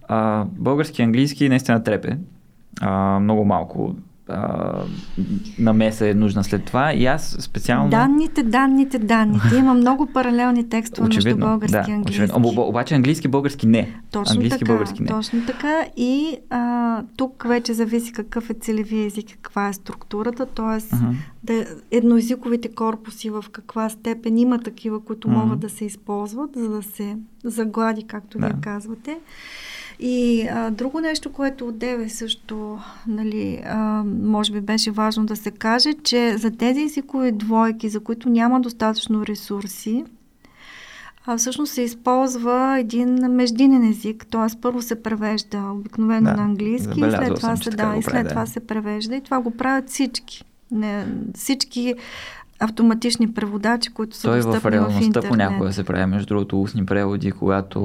А, 0.09 0.45
български 0.45 1.03
и 1.03 1.05
английски 1.05 1.49
наистина 1.49 1.83
трепе. 1.85 2.19
А, 2.81 3.21
много 3.21 3.45
малко 3.45 3.95
а, 4.29 4.73
намеса 5.59 6.09
е 6.09 6.15
нужна 6.15 6.45
след 6.45 6.65
това. 6.65 6.93
И 6.95 7.07
аз 7.07 7.37
специално... 7.41 7.91
Данните, 7.91 8.43
данните, 8.43 8.99
данните. 8.99 9.57
Има 9.57 9.75
много 9.75 10.07
паралелни 10.07 10.69
текстове 10.69 11.07
очевидно, 11.07 11.47
между 11.47 11.47
български 11.47 11.73
да, 11.73 11.91
и 11.93 11.95
английски. 11.95 12.23
Очевидно. 12.23 12.49
Об, 12.49 12.69
обаче 12.69 12.95
английски 12.95 13.29
български 13.29 13.67
не. 13.67 14.01
Точно 14.11 14.33
английски 14.33 14.59
така, 14.59 14.73
български 14.73 15.03
не. 15.03 15.09
Точно 15.09 15.47
така. 15.47 15.85
И 15.97 16.37
а, 16.51 17.03
тук 17.17 17.45
вече 17.49 17.75
зависи 17.75 18.13
какъв 18.13 18.51
е 18.51 18.55
целевия 18.55 19.07
език, 19.07 19.27
каква 19.43 19.69
е 19.69 19.73
структурата. 19.73 20.47
Тоест, 20.47 20.91
uh-huh. 20.91 21.15
да, 21.45 21.67
едноязиковите 21.91 22.69
корпуси 22.69 23.31
в 23.31 23.45
каква 23.53 23.89
степен 23.89 24.39
има 24.39 24.59
такива, 24.59 25.01
които 25.01 25.29
uh-huh. 25.29 25.43
могат 25.43 25.59
да 25.61 25.69
се 25.69 25.85
използват, 25.85 26.51
за 26.57 26.69
да 26.69 26.83
се 26.83 27.17
заглади, 27.45 28.03
както 28.03 28.39
да. 28.39 28.47
вие 28.47 28.57
казвате. 28.61 29.19
И 30.01 30.49
а, 30.51 30.71
друго 30.71 31.01
нещо, 31.01 31.33
което 31.33 31.69
от 31.69 31.79
Деве 31.79 32.09
също, 32.09 32.79
нали, 33.07 33.63
а, 33.67 34.05
може 34.23 34.53
би 34.53 34.61
беше 34.61 34.91
важно 34.91 35.27
да 35.27 35.37
се 35.37 35.51
каже, 35.51 35.93
че 36.03 36.37
за 36.39 36.51
тези 36.51 36.83
езикови 36.83 37.33
двойки, 37.33 37.89
за 37.89 38.01
които 38.01 38.29
няма 38.29 38.61
достатъчно 38.61 39.27
ресурси, 39.27 40.05
а, 41.27 41.37
всъщност 41.37 41.73
се 41.73 41.83
използва 41.83 42.79
един 42.79 43.15
междинен 43.15 43.91
език, 43.91 44.27
т.е. 44.31 44.61
първо 44.61 44.83
се 44.83 45.03
превежда 45.03 45.59
обикновено 45.75 46.31
да, 46.31 46.37
на 46.37 46.43
английски, 46.43 47.01
след 47.01 47.35
това 47.35 47.57
се 47.57 47.71
да, 47.71 47.95
и 47.99 48.03
след 48.03 48.29
това 48.29 48.47
се 48.47 48.61
превежда 48.61 49.17
и 49.17 49.21
това 49.21 49.41
го 49.41 49.51
правят 49.51 49.91
всички. 49.91 50.45
Не, 50.71 51.07
всички 51.35 51.95
автоматични 52.61 53.33
преводачи, 53.33 53.91
които 53.91 54.17
са 54.17 54.29
Той 54.29 54.41
в 54.41 54.67
реалността 54.67 55.23
в 55.23 55.29
понякога 55.29 55.73
се 55.73 55.85
прави, 55.85 56.07
между 56.07 56.27
другото, 56.27 56.63
устни 56.63 56.87
преводи, 56.87 57.33
когато 57.33 57.81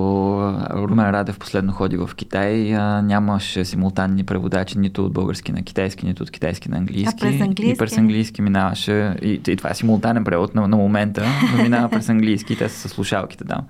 Румен 0.72 1.10
Радев 1.10 1.40
последно 1.40 1.72
ходи 1.72 1.98
в 1.98 2.10
Китай, 2.16 2.56
нямаше 3.04 3.66
симултанни 3.66 4.24
преводачи 4.24 4.80
нито 4.80 5.06
от 5.06 5.14
български 5.14 5.52
на 5.52 5.64
китайски, 5.64 6.06
нито 6.06 6.24
от 6.24 6.32
китайски 6.32 6.70
на 6.70 6.78
английски. 6.78 7.16
А 7.18 7.20
през 7.20 7.42
английски? 7.42 7.74
И 7.74 7.78
през 7.78 7.98
английски 7.98 8.42
минаваше, 8.42 9.16
и, 9.22 9.42
и 9.48 9.56
това 9.56 9.70
е 9.70 9.74
симултанен 9.74 10.24
превод 10.24 10.56
на, 10.56 10.68
на 10.68 10.78
момента, 10.78 11.26
но 11.58 11.64
минава 11.64 11.90
през 11.90 12.10
английски 12.10 12.54
и 12.54 12.58
те 12.58 12.70
са 12.70 12.80
със 12.80 12.92
слушалките 12.92 13.46
там. 13.46 13.62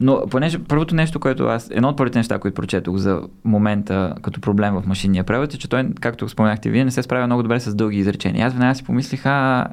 Но 0.00 0.22
понеже 0.30 0.58
първото 0.58 0.94
нещо, 0.94 1.20
което 1.20 1.44
аз, 1.44 1.70
едно 1.70 1.88
от 1.88 1.96
първите 1.96 2.18
неща, 2.18 2.38
които 2.38 2.54
прочетох 2.54 2.96
за 2.96 3.22
момента 3.44 4.14
като 4.22 4.40
проблем 4.40 4.74
в 4.74 4.82
машинния 4.86 5.24
превод 5.24 5.54
е, 5.54 5.58
че 5.58 5.68
той, 5.68 5.88
както 6.00 6.28
споменахте 6.28 6.70
вие, 6.70 6.84
не 6.84 6.90
се 6.90 7.02
справя 7.02 7.26
много 7.26 7.42
добре 7.42 7.60
с 7.60 7.74
дълги 7.74 7.98
изречения. 7.98 8.46
Аз 8.46 8.52
веднага 8.52 8.74
си 8.74 8.84
помислих, 8.84 9.26
а, 9.26 9.66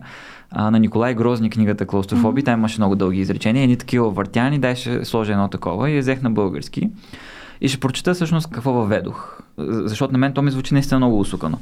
а, 0.51 0.71
на 0.71 0.79
Николай 0.79 1.13
Грозни 1.13 1.49
книгата 1.49 1.85
Клаустрофоби, 1.85 2.41
mm-hmm. 2.41 2.45
там 2.45 2.59
имаше 2.59 2.79
много 2.79 2.95
дълги 2.95 3.19
изречения, 3.19 3.63
едни 3.63 3.77
такива 3.77 4.09
въртяни, 4.09 4.59
дай 4.59 4.75
ще 4.75 5.05
сложа 5.05 5.31
едно 5.31 5.47
такова 5.47 5.89
и 5.89 5.95
я 5.95 6.01
взех 6.01 6.21
на 6.21 6.31
български. 6.31 6.89
И 7.61 7.67
ще 7.67 7.79
прочета 7.79 8.13
всъщност 8.13 8.49
какво 8.51 8.71
въведох. 8.71 9.39
Защото 9.57 10.11
на 10.13 10.17
мен 10.17 10.33
то 10.33 10.41
ми 10.41 10.51
звучи 10.51 10.73
наистина 10.73 10.99
много 10.99 11.19
усукано. 11.19 11.59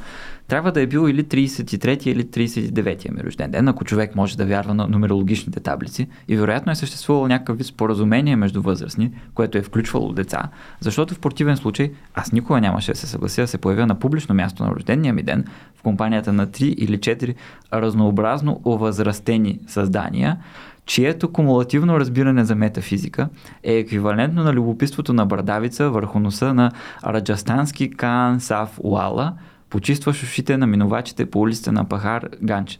Трябва 0.48 0.72
да 0.72 0.82
е 0.82 0.88
бил 0.88 1.10
или 1.10 1.24
33 1.24 2.08
или 2.08 2.24
39-я 2.24 3.12
ми 3.12 3.24
рожден 3.24 3.52
ден, 3.52 3.68
ако 3.68 3.86
човек 3.86 4.16
може 4.16 4.38
да 4.38 4.46
вярва 4.46 4.74
на 4.74 4.88
нумерологичните 4.88 5.60
таблици. 5.60 6.08
И 6.28 6.38
вероятно 6.38 6.72
е 6.72 6.76
съществувало 6.76 7.28
някакъв 7.28 7.58
вид 7.58 7.68
споразумение 7.68 8.36
между 8.36 8.62
възрастни, 8.62 9.12
което 9.34 9.58
е 9.58 9.62
включвало 9.62 10.14
деца. 10.14 10.50
Защото 10.80 11.14
в 11.14 11.20
противен 11.20 11.58
случай 11.58 11.92
аз 12.14 12.32
никога 12.32 12.62
нямаше 12.62 12.92
да 12.92 12.98
се 12.98 13.08
съглася 13.08 13.42
да 13.42 13.48
се 13.48 13.58
появя 13.58 13.86
на 13.86 14.00
публично 14.00 14.36
място 14.36 14.64
на 14.64 14.72
рождения 14.72 15.14
ми 15.14 15.24
ден 15.24 15.46
в 15.76 15.82
компанията 15.82 16.34
на 16.34 16.48
3 16.48 16.64
или 16.64 16.98
4 16.98 17.36
разнообразно 17.74 18.62
овъзрастени 18.66 19.60
създания, 19.68 20.38
чието 20.86 21.32
кумулативно 21.32 21.99
разбиране 21.99 22.45
за 22.45 22.56
метафизика 22.56 23.30
е 23.64 23.74
еквивалентно 23.74 24.44
на 24.44 24.53
любопитството 24.53 25.14
на 25.14 25.26
брадавица 25.26 25.90
върху 25.90 26.20
носа 26.20 26.53
на 26.53 26.72
раджастански 27.06 27.91
Каан 27.91 28.40
Саф 28.40 28.80
Уала, 28.84 29.34
почистваш 29.70 30.24
ушите 30.24 30.57
на 30.57 30.68
минувачите 30.68 31.26
по 31.26 31.40
улицата 31.40 31.72
на 31.72 31.90
Пахар 31.90 32.30
Ганч. 32.44 32.80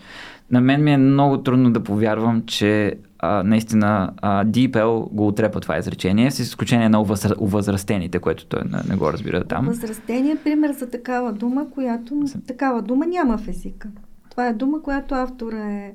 На 0.52 0.62
мен 0.62 0.84
ми 0.84 0.92
е 0.94 0.98
много 0.98 1.38
трудно 1.38 1.72
да 1.72 1.84
повярвам, 1.84 2.44
че 2.46 2.96
а, 3.20 3.44
наистина 3.44 4.12
а, 4.18 4.46
DeepL 4.46 5.14
го 5.14 5.28
отрепа 5.28 5.60
това 5.60 5.78
изречение, 5.78 6.32
с 6.32 6.40
изключение 6.40 6.90
на 6.90 7.06
увъзрастените, 7.40 8.20
което 8.20 8.46
той 8.46 8.62
не, 8.72 8.78
не 8.90 8.96
го 8.96 9.14
разбира 9.14 9.44
там. 9.44 9.66
Възрастение 9.66 10.32
е 10.32 10.44
пример 10.44 10.72
за 10.72 10.90
такава 10.90 11.34
дума, 11.34 11.70
която 11.72 12.24
такава 12.48 12.82
дума 12.82 13.06
няма 13.06 13.38
в 13.38 13.48
езика. 13.48 13.90
Това 14.30 14.48
е 14.48 14.54
дума, 14.54 14.82
която 14.82 15.16
автора 15.16 15.72
е 15.72 15.94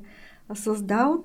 създал, 0.55 1.19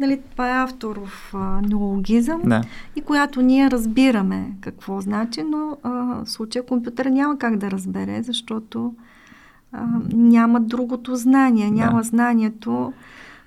нали, 0.00 0.20
това 0.32 0.50
е 0.50 0.62
авторов 0.62 1.34
а, 1.34 1.60
неологизъм 1.68 2.40
да. 2.44 2.62
и 2.96 3.00
която 3.00 3.42
ние 3.42 3.70
разбираме 3.70 4.52
какво 4.60 5.00
значи, 5.00 5.42
но 5.42 5.76
а, 5.82 5.90
в 6.24 6.30
случая 6.30 6.66
компютър 6.66 7.06
няма 7.06 7.38
как 7.38 7.56
да 7.56 7.70
разбере, 7.70 8.22
защото 8.22 8.94
а, 9.72 9.86
няма 10.12 10.60
другото 10.60 11.16
знание, 11.16 11.70
няма 11.70 11.98
да. 11.98 12.08
знанието 12.08 12.92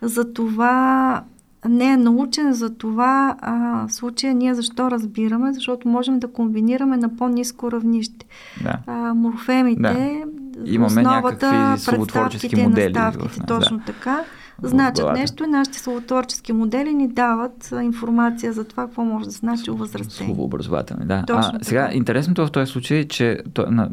за 0.01 0.33
това, 0.33 1.23
не 1.69 1.91
е 1.91 1.97
научен 1.97 2.53
за 2.53 2.77
това 2.77 3.35
а, 3.41 3.85
случая 3.89 4.33
ние 4.33 4.53
защо 4.53 4.91
разбираме, 4.91 5.53
защото 5.53 5.87
можем 5.87 6.19
да 6.19 6.27
комбинираме 6.27 6.97
на 6.97 7.15
по-низко 7.15 7.71
равнище. 7.71 8.25
Да. 8.63 8.77
А, 8.87 9.13
морфемите, 9.13 9.81
да. 9.81 10.71
Имаме 10.71 11.01
основата, 11.01 11.75
представките, 11.85 12.63
модели 12.63 12.93
наставките, 12.93 13.45
точно 13.47 13.77
да. 13.77 13.83
така 13.83 14.23
значат 14.61 15.13
нещо 15.13 15.43
и 15.43 15.47
нашите 15.47 15.79
словотворчески 15.79 16.53
модели 16.53 16.93
ни 16.93 17.07
дават 17.07 17.73
информация 17.81 18.53
за 18.53 18.63
това, 18.63 18.85
какво 18.85 19.03
може 19.03 19.25
да 19.25 19.31
значи 19.31 19.71
възрастение. 19.71 20.35
образователни, 20.37 21.05
да. 21.05 21.23
Точно 21.27 21.59
а, 21.61 21.63
сега, 21.63 21.89
интересното 21.93 22.45
в 22.45 22.51
този 22.51 22.71
случай 22.71 22.97
е, 22.97 23.07
че 23.07 23.39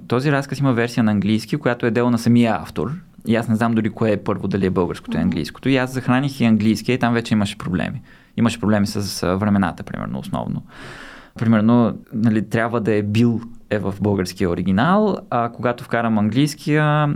този 0.08 0.32
разказ 0.32 0.58
има 0.58 0.72
версия 0.72 1.04
на 1.04 1.10
английски, 1.10 1.56
която 1.56 1.86
е 1.86 1.90
дело 1.90 2.10
на 2.10 2.18
самия 2.18 2.54
автор. 2.54 2.92
И 3.26 3.36
аз 3.36 3.48
не 3.48 3.56
знам 3.56 3.74
дори 3.74 3.90
кое 3.90 4.12
е 4.12 4.16
първо, 4.16 4.48
дали 4.48 4.66
е 4.66 4.70
българското 4.70 5.16
и 5.16 5.20
английското. 5.20 5.68
И 5.68 5.76
аз 5.76 5.92
захраних 5.92 6.40
и 6.40 6.44
английски, 6.44 6.92
и 6.92 6.98
там 6.98 7.14
вече 7.14 7.34
имаше 7.34 7.58
проблеми. 7.58 8.02
Имаше 8.36 8.60
проблеми 8.60 8.86
с 8.86 9.26
времената, 9.36 9.82
примерно, 9.82 10.18
основно. 10.18 10.62
Примерно, 11.38 11.98
нали, 12.12 12.48
трябва 12.48 12.80
да 12.80 12.94
е 12.94 13.02
бил 13.02 13.40
е 13.70 13.78
в 13.78 13.94
българския 14.00 14.50
оригинал, 14.50 15.16
а 15.30 15.48
когато 15.48 15.84
вкарам 15.84 16.18
английския, 16.18 17.14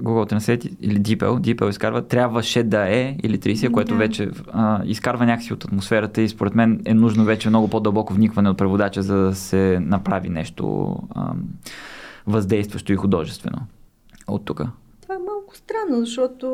Google 0.00 0.32
Translate 0.32 0.76
или 0.80 1.00
DeepL, 1.00 1.40
DeepL 1.40 1.70
изкарва 1.70 2.02
трябваше 2.02 2.62
да 2.62 2.96
е 2.96 3.16
или 3.22 3.38
30, 3.38 3.70
което 3.70 3.92
да. 3.92 3.98
вече 3.98 4.30
а, 4.52 4.80
изкарва 4.84 5.26
някакси 5.26 5.52
от 5.52 5.64
атмосферата 5.64 6.22
и 6.22 6.28
според 6.28 6.54
мен 6.54 6.80
е 6.84 6.94
нужно 6.94 7.24
вече 7.24 7.48
много 7.48 7.68
по-дълбоко 7.68 8.14
вникване 8.14 8.50
от 8.50 8.58
преводача, 8.58 9.02
за 9.02 9.16
да 9.16 9.34
се 9.34 9.78
направи 9.82 10.28
нещо 10.28 10.96
а, 11.14 11.32
въздействащо 12.26 12.92
и 12.92 12.96
художествено 12.96 13.58
от 14.28 14.44
тук. 14.44 14.62
Това 15.02 15.14
е 15.14 15.18
малко 15.18 15.56
странно, 15.56 16.00
защото 16.00 16.46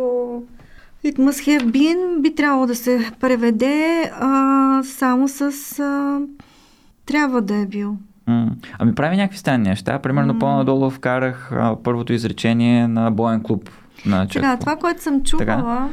It 1.05 1.19
must 1.19 1.61
have 1.61 1.71
been 1.71 2.21
би 2.21 2.35
трябвало 2.35 2.67
да 2.67 2.75
се 2.75 3.11
преведе 3.21 4.11
а, 4.15 4.83
само 4.85 5.29
с 5.29 5.43
а, 5.79 6.21
трябва 7.07 7.43
да 7.43 7.57
е 7.57 7.67
бил. 7.67 7.97
Ами 8.79 8.95
прави 8.95 9.17
някакви 9.17 9.39
странни 9.39 9.69
неща. 9.69 9.99
Примерно 9.99 10.35
mm. 10.35 10.39
по-надолу 10.39 10.91
вкарах 10.91 11.53
а, 11.53 11.77
първото 11.83 12.13
изречение 12.13 12.89
на 12.89 13.11
Боен 13.11 13.43
клуб. 13.43 13.71
На 14.07 14.27
Сега, 14.33 14.57
това, 14.57 14.77
което 14.77 15.03
съм 15.03 15.23
чувала, 15.23 15.89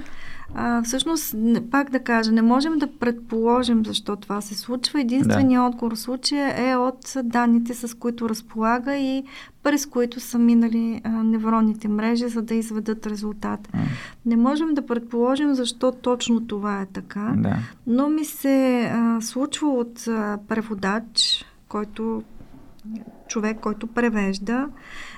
а, 0.56 0.84
всъщност, 0.84 1.36
пак 1.72 1.90
да 1.90 1.99
кажа, 1.99 2.32
не 2.32 2.41
можем 2.41 2.78
да 2.78 2.88
предположим 2.99 3.86
защо 3.86 4.16
това 4.16 4.41
се 4.41 4.56
случва. 4.56 5.02
Единственият 5.02 5.64
да. 5.64 5.68
отговор 5.68 5.95
в 5.95 5.99
случая 5.99 6.70
е 6.70 6.76
от 6.76 7.14
данните, 7.24 7.74
с 7.74 7.98
които 7.98 8.30
разполага 8.30 8.95
и 8.95 9.24
през 9.64 9.86
които 9.86 10.20
са 10.20 10.40
минали 10.40 11.02
а, 11.03 11.10
невронните 11.10 11.88
мрежи, 11.88 12.28
за 12.28 12.41
да 12.41 12.56
изведат 12.56 13.07
резултата. 13.07 13.70
Mm. 13.70 13.80
Не 14.26 14.36
можем 14.36 14.74
да 14.74 14.86
предположим 14.86 15.53
защо 15.53 15.91
точно 15.91 16.48
това 16.48 16.82
е 16.82 16.86
така, 16.86 17.34
да. 17.38 17.56
но 17.88 18.10
ми 18.10 18.26
се 18.26 18.84
а, 18.94 19.22
случва 19.22 19.70
от 19.70 20.07
а, 20.07 20.38
преводач, 20.48 21.45
който 21.76 22.24
човек, 23.28 23.60
който 23.60 23.88
превежда 23.88 24.68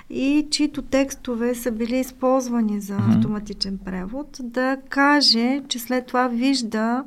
и 0.10 0.48
чието 0.52 0.82
текстове 0.82 1.56
са 1.56 1.72
били 1.72 1.98
използвани 1.98 2.82
за 2.82 2.98
автоматичен 3.10 3.78
превод, 3.86 4.38
да 4.44 4.78
каже, 4.90 5.64
че 5.68 5.80
след 5.80 6.06
това 6.06 6.28
вижда 6.28 7.04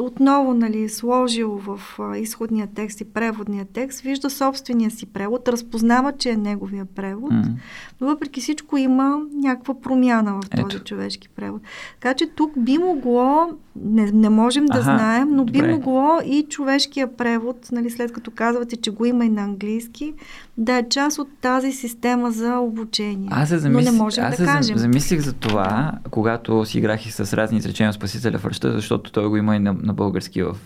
отново 0.00 0.54
нали, 0.54 0.82
е 0.82 0.88
сложил 0.88 1.50
в 1.50 1.80
изходния 2.16 2.66
текст 2.74 3.00
и 3.00 3.04
преводния 3.04 3.64
текст, 3.64 4.00
вижда 4.00 4.30
собствения 4.30 4.90
си 4.90 5.06
превод, 5.06 5.48
разпознава, 5.48 6.12
че 6.12 6.30
е 6.30 6.36
неговия 6.36 6.84
превод, 6.84 7.32
mm. 7.32 7.52
но 8.00 8.06
въпреки 8.06 8.40
всичко 8.40 8.76
има 8.76 9.20
някаква 9.34 9.80
промяна 9.80 10.40
в 10.40 10.50
този 10.50 10.76
Ето. 10.76 10.84
човешки 10.84 11.28
превод. 11.28 11.62
Така 12.00 12.14
че 12.14 12.26
тук 12.26 12.52
би 12.58 12.78
могло, 12.78 13.48
не, 13.76 14.12
не 14.12 14.28
можем 14.28 14.66
да 14.66 14.78
Аха, 14.78 14.82
знаем, 14.82 15.28
но 15.30 15.44
добре. 15.44 15.62
би 15.62 15.72
могло 15.72 16.18
и 16.24 16.46
човешкия 16.48 17.16
превод, 17.16 17.68
нали, 17.72 17.90
след 17.90 18.12
като 18.12 18.30
казвате, 18.30 18.76
че 18.76 18.90
го 18.90 19.04
има 19.04 19.24
и 19.24 19.28
на 19.28 19.42
английски, 19.42 20.14
да 20.58 20.72
е 20.72 20.88
част 20.88 21.18
от 21.18 21.28
тази 21.40 21.72
система 21.72 22.30
за 22.30 22.58
обучение. 22.58 23.28
Аз 23.32 23.48
се 23.48 23.58
замислих, 23.58 23.86
но 23.86 23.92
не 23.92 23.98
можем 23.98 24.24
аз 24.24 24.30
да 24.30 24.36
се 24.36 24.44
кажем. 24.44 24.78
замислих 24.78 25.20
за 25.20 25.32
това, 25.32 25.92
когато 26.10 26.64
си 26.64 26.78
играх 26.78 27.06
и 27.06 27.10
с 27.10 27.36
разни 27.36 27.58
изречения 27.58 27.88
от 27.90 27.94
Спасителя 27.94 28.38
връща, 28.38 28.72
защото 28.72 29.12
той 29.12 29.28
го 29.28 29.36
има 29.36 29.56
и 29.56 29.58
на, 29.58 29.76
на 29.82 29.94
български 29.94 30.42
в, 30.42 30.56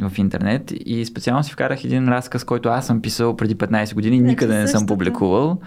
в 0.00 0.18
интернет. 0.18 0.72
И 0.86 1.04
специално 1.04 1.44
си 1.44 1.52
вкарах 1.52 1.84
един 1.84 2.08
разказ, 2.08 2.44
който 2.44 2.68
аз 2.68 2.86
съм 2.86 3.02
писал 3.02 3.36
преди 3.36 3.56
15 3.56 3.94
години, 3.94 4.18
значи 4.18 4.30
никъде 4.30 4.58
не 4.58 4.66
съм 4.68 4.86
публикувал. 4.86 5.58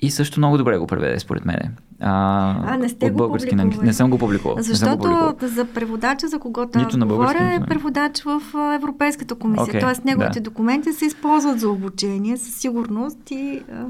И 0.00 0.10
също 0.10 0.40
много 0.40 0.58
добре 0.58 0.78
го 0.78 0.86
преведе, 0.86 1.18
според 1.18 1.44
мен. 1.44 1.76
А, 2.00 2.74
а 2.74 2.76
не 2.78 2.88
сте 2.88 3.06
от 3.06 3.16
български 3.16 3.50
го 3.50 3.56
на 3.56 3.64
Не 3.82 3.92
съм 3.92 4.10
го 4.10 4.18
публикувал. 4.18 4.56
Защото 4.60 5.08
го 5.40 5.46
за 5.46 5.64
преводача, 5.64 6.28
за 6.28 6.38
когото 6.38 6.78
Нито 6.78 6.98
на 6.98 7.06
говоря, 7.06 7.54
е 7.54 7.66
преводач 7.66 8.22
в 8.22 8.40
Европейската 8.74 9.34
комисия. 9.34 9.74
Okay, 9.74 9.80
Тоест 9.80 10.04
неговите 10.04 10.40
да. 10.40 10.50
документи 10.50 10.92
се 10.92 11.04
използват 11.04 11.60
за 11.60 11.68
обучение 11.68 12.36
със 12.36 12.54
сигурност 12.54 13.30
и 13.30 13.62
а, 13.72 13.86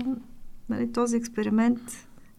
нали, 0.69 0.93
този 0.93 1.17
експеримент 1.17 1.79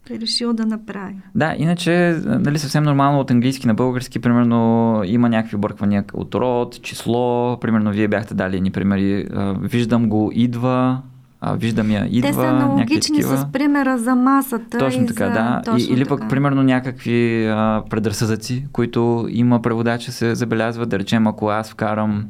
е 0.10 0.20
решил 0.20 0.54
да 0.54 0.66
направи. 0.66 1.16
Да, 1.36 1.56
иначе, 1.58 2.22
нали, 2.26 2.60
съвсем 2.60 2.84
нормално 2.84 3.20
от 3.20 3.32
английски 3.32 3.68
на 3.68 3.74
български, 3.74 4.20
примерно, 4.20 5.02
има 5.06 5.30
някакви 5.30 5.56
обърквания 5.56 6.04
от 6.14 6.36
род, 6.36 6.82
число, 6.82 7.58
примерно, 7.60 7.92
вие 7.92 8.08
бяхте 8.08 8.34
дали 8.34 8.62
ни 8.62 8.72
примери, 8.72 9.28
виждам 9.62 10.10
го, 10.10 10.32
идва, 10.34 11.02
а, 11.42 11.56
виждам 11.56 11.92
я, 11.92 12.08
идва. 12.10 12.30
Те 12.30 12.34
са 12.34 12.48
аналогични 12.48 13.24
с 13.24 13.48
примера 13.54 13.98
за 13.98 14.16
масата. 14.16 14.78
Точно 14.78 15.04
и 15.04 15.06
така, 15.06 15.28
за... 15.28 15.34
да. 15.34 15.62
Точно 15.66 15.94
и, 15.94 15.94
или 15.94 16.06
пък, 16.06 16.20
така. 16.20 16.30
примерно, 16.30 16.64
някакви 16.64 17.48
а, 17.48 17.84
предразсъдъци, 17.90 18.66
които 18.72 19.28
има 19.30 19.62
преводача 19.62 20.12
се 20.12 20.36
забелязва, 20.36 20.86
да 20.86 21.00
речем, 21.00 21.28
ако 21.28 21.50
аз 21.50 21.72
вкарам 21.72 22.26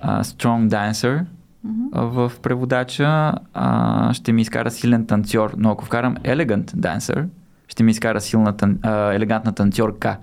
а, 0.00 0.24
strong 0.24 0.68
dancer, 0.68 1.24
mm-hmm. 1.66 2.00
в 2.00 2.32
преводача 2.42 3.32
а, 3.54 4.14
ще 4.14 4.32
ми 4.32 4.42
изкара 4.42 4.70
силен 4.70 5.06
танцор, 5.06 5.54
но 5.56 5.70
ако 5.70 5.84
вкарам 5.84 6.16
elegant 6.16 6.64
dancer, 6.64 7.24
ще 7.68 7.82
ми 7.82 7.90
изкара 7.90 8.20
силна, 8.20 8.54
а, 8.82 9.12
елегантна 9.12 9.52
танцорка. 9.52 10.16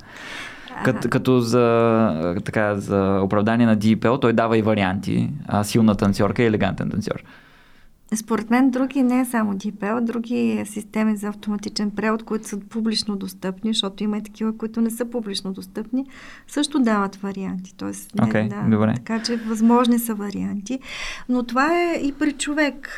Като, 0.86 1.10
като 1.10 1.40
за, 1.40 2.40
така, 2.46 2.76
за 2.76 3.20
оправдание 3.24 3.66
на 3.66 3.78
DeepL, 3.78 4.22
той 4.22 4.34
дава 4.34 4.58
и 4.58 4.62
варианти. 4.62 5.30
А, 5.48 5.64
силна 5.64 5.96
танцорка 5.96 6.44
и 6.44 6.46
елегантен 6.46 6.90
танцор. 6.90 7.24
Според 8.16 8.50
мен 8.50 8.70
други 8.70 9.04
не 9.04 9.20
е 9.20 9.26
само 9.26 9.54
DeepL, 9.54 10.02
други 10.02 10.64
системи 10.66 11.18
за 11.18 11.28
автоматичен 11.28 11.92
превод, 11.92 12.24
които 12.24 12.48
са 12.48 12.60
публично 12.60 13.16
достъпни, 13.16 13.74
защото 13.74 14.04
има 14.04 14.18
и 14.18 14.24
такива, 14.24 14.58
които 14.58 14.82
не 14.82 14.90
са 14.90 15.06
публично 15.06 15.54
достъпни, 15.54 16.06
също 16.48 16.80
дават 16.80 17.16
варианти. 17.16 17.76
Тоест, 17.78 18.16
не, 18.16 18.28
okay, 18.28 18.48
да, 18.50 18.76
добре. 18.76 18.94
Така 18.96 19.24
че 19.24 19.36
възможни 19.36 20.00
са 20.00 20.16
варианти. 20.16 20.80
Но 21.30 21.44
това 21.44 21.82
е 21.82 21.94
и 22.04 22.12
при 22.12 22.34
човек. 22.34 22.90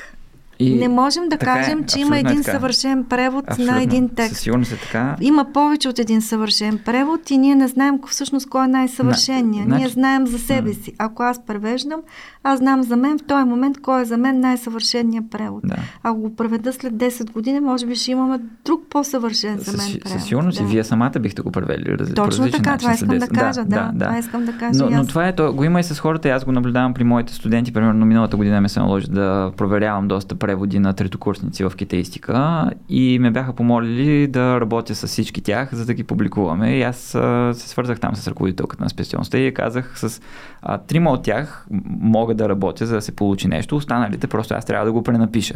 И 0.59 0.75
не 0.75 0.87
можем 0.87 1.29
да 1.29 1.35
е, 1.35 1.37
кажем, 1.37 1.77
че 1.77 1.83
абсолютно 1.83 2.07
има 2.07 2.17
е 2.17 2.21
един 2.21 2.37
така. 2.37 2.51
съвършен 2.51 3.03
превод 3.03 3.45
Абсолютно. 3.47 3.75
на 3.75 3.83
един 3.83 4.07
Със 4.07 4.15
текст. 4.15 4.35
сигурност 4.37 4.71
е 4.71 4.77
така. 4.77 5.15
Има 5.21 5.45
повече 5.45 5.89
от 5.89 5.99
един 5.99 6.21
съвършен 6.21 6.79
превод 6.85 7.31
и 7.31 7.37
ние 7.37 7.55
не 7.55 7.67
знаем 7.67 7.99
всъщност 8.09 8.49
кой 8.49 8.65
е 8.65 8.69
най-съвършения. 8.69 9.65
На- 9.65 9.75
Ние 9.75 9.79
значи- 9.79 9.93
знаем 9.93 10.27
за 10.27 10.39
себе 10.39 10.73
си. 10.73 10.93
Ако 10.97 11.23
аз 11.23 11.45
превеждам, 11.45 11.99
аз 12.43 12.59
знам 12.59 12.83
за 12.83 12.97
мен 12.97 13.17
в 13.17 13.23
този 13.23 13.43
момент 13.45 13.81
кой 13.81 14.01
е 14.01 14.05
за 14.05 14.17
мен 14.17 14.39
най-съвършеният 14.39 15.25
превод. 15.31 15.61
Да. 15.63 15.75
Ако 16.03 16.19
го 16.19 16.35
преведа 16.35 16.73
след 16.73 16.93
10 16.93 17.31
години, 17.31 17.59
може 17.59 17.85
би 17.85 17.95
ще 17.95 18.11
имаме 18.11 18.39
друг 18.65 18.81
по-съвършен 18.89 19.57
за 19.57 19.71
мен 19.71 19.79
Със, 19.79 19.93
превод. 19.93 20.07
със 20.09 20.23
сигурност 20.23 20.57
да. 20.57 20.63
и 20.63 20.67
вие 20.67 20.83
самата 20.83 21.11
бихте 21.19 21.41
го 21.41 21.51
превели. 21.51 21.97
Раз, 21.99 22.13
Точно 22.13 22.45
така, 22.45 22.71
начин 22.71 22.77
това 22.79 22.93
искам 22.93 23.07
да 23.09 23.19
10. 23.19 23.33
кажа. 23.35 23.63
Да, 23.65 23.91
това 23.99 24.17
искам 24.17 24.45
да 24.45 24.51
кажа. 24.53 24.79
Но, 24.81 24.89
но 24.91 25.05
това 25.05 25.27
е, 25.27 25.35
то, 25.35 25.53
го 25.53 25.63
има 25.63 25.79
и 25.79 25.83
с 25.83 25.99
хората. 25.99 26.29
Аз 26.29 26.45
го 26.45 26.51
наблюдавам 26.51 26.93
при 26.93 27.03
моите 27.03 27.33
студенти. 27.33 27.73
Примерно 27.73 28.05
миналата 28.05 28.37
година 28.37 28.61
ми 28.61 28.69
се 28.69 28.79
наложи 28.79 29.07
да 29.07 29.51
проверявам 29.57 30.07
доста 30.07 30.35
преводи 30.45 30.79
на 30.79 30.93
третокурсници 30.93 31.63
в 31.63 31.71
китайстика 31.75 32.69
и 32.89 33.19
ме 33.19 33.31
бяха 33.31 33.53
помолили 33.53 34.27
да 34.27 34.61
работя 34.61 34.95
с 34.95 35.07
всички 35.07 35.41
тях, 35.41 35.73
за 35.73 35.85
да 35.85 35.93
ги 35.93 36.03
публикуваме. 36.03 36.77
И 36.77 36.81
аз 36.83 37.15
а, 37.15 37.51
се 37.53 37.69
свързах 37.69 37.99
там 37.99 38.15
с 38.15 38.27
ръководителката 38.27 38.83
на 38.83 38.89
специалността 38.89 39.37
и 39.37 39.53
казах 39.53 39.99
с 39.99 40.21
а, 40.61 40.77
трима 40.77 41.11
от 41.11 41.23
тях 41.23 41.67
мога 41.99 42.35
да 42.35 42.49
работя, 42.49 42.85
за 42.85 42.95
да 42.95 43.01
се 43.01 43.15
получи 43.15 43.47
нещо. 43.47 43.75
Останалите 43.75 44.27
просто 44.27 44.53
аз 44.53 44.65
трябва 44.65 44.85
да 44.85 44.91
го 44.91 45.03
пренапиша. 45.03 45.53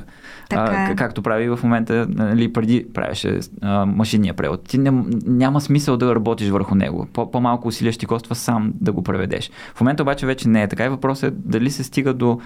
Така 0.49 0.63
е. 0.63 0.93
к- 0.93 0.95
както 0.95 1.21
прави 1.21 1.49
в 1.49 1.59
момента, 1.63 2.07
нали, 2.09 2.53
преди 2.53 2.85
правеше 2.93 3.39
а, 3.61 3.85
машинния 3.85 4.33
превод. 4.33 4.63
Ти 4.63 4.77
не, 4.77 4.91
няма 5.25 5.61
смисъл 5.61 5.97
да 5.97 6.15
работиш 6.15 6.49
върху 6.49 6.75
него. 6.75 7.07
По, 7.13 7.31
по-малко 7.31 7.67
усилия 7.67 7.91
ще 7.91 7.99
ти 7.99 8.05
коства 8.05 8.35
сам 8.35 8.73
да 8.81 8.91
го 8.91 9.03
преведеш. 9.03 9.51
В 9.75 9.81
момента 9.81 10.03
обаче 10.03 10.25
вече 10.25 10.49
не 10.49 10.63
е 10.63 10.67
така 10.67 10.85
и 10.85 10.89
въпросът 10.89 11.33
е 11.33 11.35
дали 11.37 11.71
се 11.71 11.83
стига 11.83 12.13
до 12.13 12.39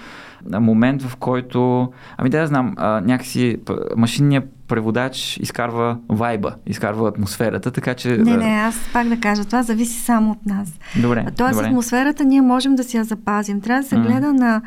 а, 0.54 0.60
момент, 0.60 1.02
в 1.02 1.16
който, 1.16 1.92
ами 2.18 2.30
да 2.42 2.48
знам, 2.48 2.74
а, 2.78 3.02
някакси 3.02 3.58
машинният 3.98 4.46
преводач 4.68 5.38
изкарва 5.38 5.98
вайба, 6.10 6.56
изкарва 6.68 7.10
атмосферата, 7.10 7.72
така 7.72 7.94
че... 7.94 8.10
Не, 8.10 8.38
не, 8.38 8.46
аз 8.46 8.76
пак 8.94 9.08
да 9.08 9.20
кажа, 9.20 9.46
това 9.46 9.64
зависи 9.64 10.00
само 10.00 10.32
от 10.32 10.46
нас. 10.46 10.74
Добре, 10.98 11.26
Тоест 11.38 11.54
добре. 11.54 11.68
атмосферата 11.68 12.26
ние 12.26 12.42
можем 12.42 12.76
да 12.76 12.84
си 12.84 12.98
я 12.98 13.04
запазим. 13.04 13.62
Трябва 13.62 13.82
да 13.82 13.90
се 13.90 13.98
М. 13.98 14.04
гледа 14.04 14.34
на 14.34 14.62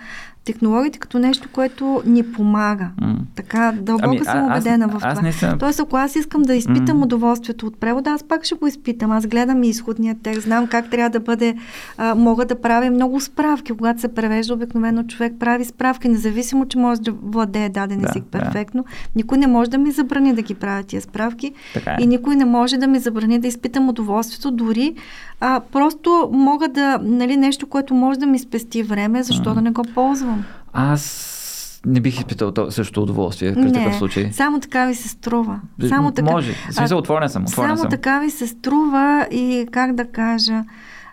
технологиите 0.44 0.98
като 0.98 1.18
нещо, 1.18 1.48
което 1.52 2.02
ни 2.06 2.22
помага. 2.24 2.88
М. 3.00 3.16
Така, 3.36 3.72
дълбоко 3.74 4.08
Ами, 4.08 4.18
съм 4.20 4.38
аз- 4.44 4.50
убедена 4.50 4.88
в 4.88 4.94
аз 4.96 5.00
това. 5.04 5.22
наистина- 5.22 5.58
Тоест, 5.58 5.80
ако 5.80 5.96
аз 5.96 6.16
искам 6.16 6.42
да 6.42 6.54
изпитам 6.54 6.96
М. 6.96 7.04
удоволствието 7.04 7.66
от 7.66 7.80
превода, 7.80 8.10
аз 8.10 8.22
пак 8.22 8.44
ще 8.44 8.54
го 8.54 8.66
изпитам. 8.66 9.10
Аз 9.10 9.26
гледам 9.26 9.62
и 9.62 9.68
изходния 9.68 10.16
текст, 10.22 10.42
знам 10.42 10.66
как 10.66 10.90
трябва 10.90 11.10
да 11.10 11.20
бъде. 11.20 11.56
А, 11.98 12.14
мога 12.14 12.44
да 12.44 12.60
правя 12.60 12.90
много 12.90 13.20
справки. 13.20 13.72
Когато 13.72 14.00
се 14.00 14.08
превежда, 14.08 14.54
обикновено 14.54 15.02
човек 15.04 15.32
прави 15.38 15.64
справки, 15.64 16.08
независимо, 16.08 16.66
че 16.66 16.78
може 16.78 17.00
да 17.00 17.12
владее 17.14 17.68
даден 17.68 17.98
Да, 17.98 18.08
език 18.08 18.24
да. 18.24 18.30
перфектно. 18.30 18.84
Никой 19.16 19.38
не 19.38 19.46
може 19.46 19.70
да 19.70 19.78
ми 19.86 19.92
забрани 19.92 20.34
да 20.34 20.42
ги 20.42 20.54
правя 20.54 20.82
тия 20.82 21.02
справки. 21.02 21.52
Така 21.74 21.90
е. 21.90 21.96
И 22.00 22.06
никой 22.06 22.36
не 22.36 22.44
може 22.44 22.76
да 22.76 22.86
ми 22.86 22.98
забрани 22.98 23.38
да 23.38 23.48
изпитам 23.48 23.88
удоволствието. 23.88 24.50
Дори 24.50 24.94
а, 25.40 25.60
просто 25.62 26.30
мога 26.32 26.68
да, 26.68 26.98
нали, 27.02 27.36
нещо, 27.36 27.66
което 27.66 27.94
може 27.94 28.18
да 28.18 28.26
ми 28.26 28.38
спести 28.38 28.82
време, 28.82 29.22
защо 29.22 29.48
М. 29.48 29.54
да 29.54 29.60
не 29.60 29.70
го 29.70 29.82
ползвам? 29.94 30.44
Аз 30.72 31.32
не 31.86 32.00
бих 32.00 32.18
изпитал 32.18 32.52
то- 32.52 32.70
също 32.70 33.02
удоволствие 33.02 33.54
при 33.54 33.72
такъв 33.72 33.96
случай. 33.96 34.32
само 34.32 34.60
така 34.60 34.86
ви 34.86 34.94
се 34.94 35.08
струва. 35.08 35.60
Само 35.88 36.12
така, 36.12 36.32
Може. 36.32 36.52
В 36.70 36.74
смисъл, 36.74 36.98
отворен 36.98 37.28
съм. 37.28 37.44
Отворен 37.44 37.68
само 37.68 37.80
съм. 37.80 37.90
така 37.90 38.20
ви 38.20 38.30
се 38.30 38.46
струва 38.46 39.26
и 39.30 39.66
как 39.70 39.94
да 39.94 40.04
кажа. 40.04 40.64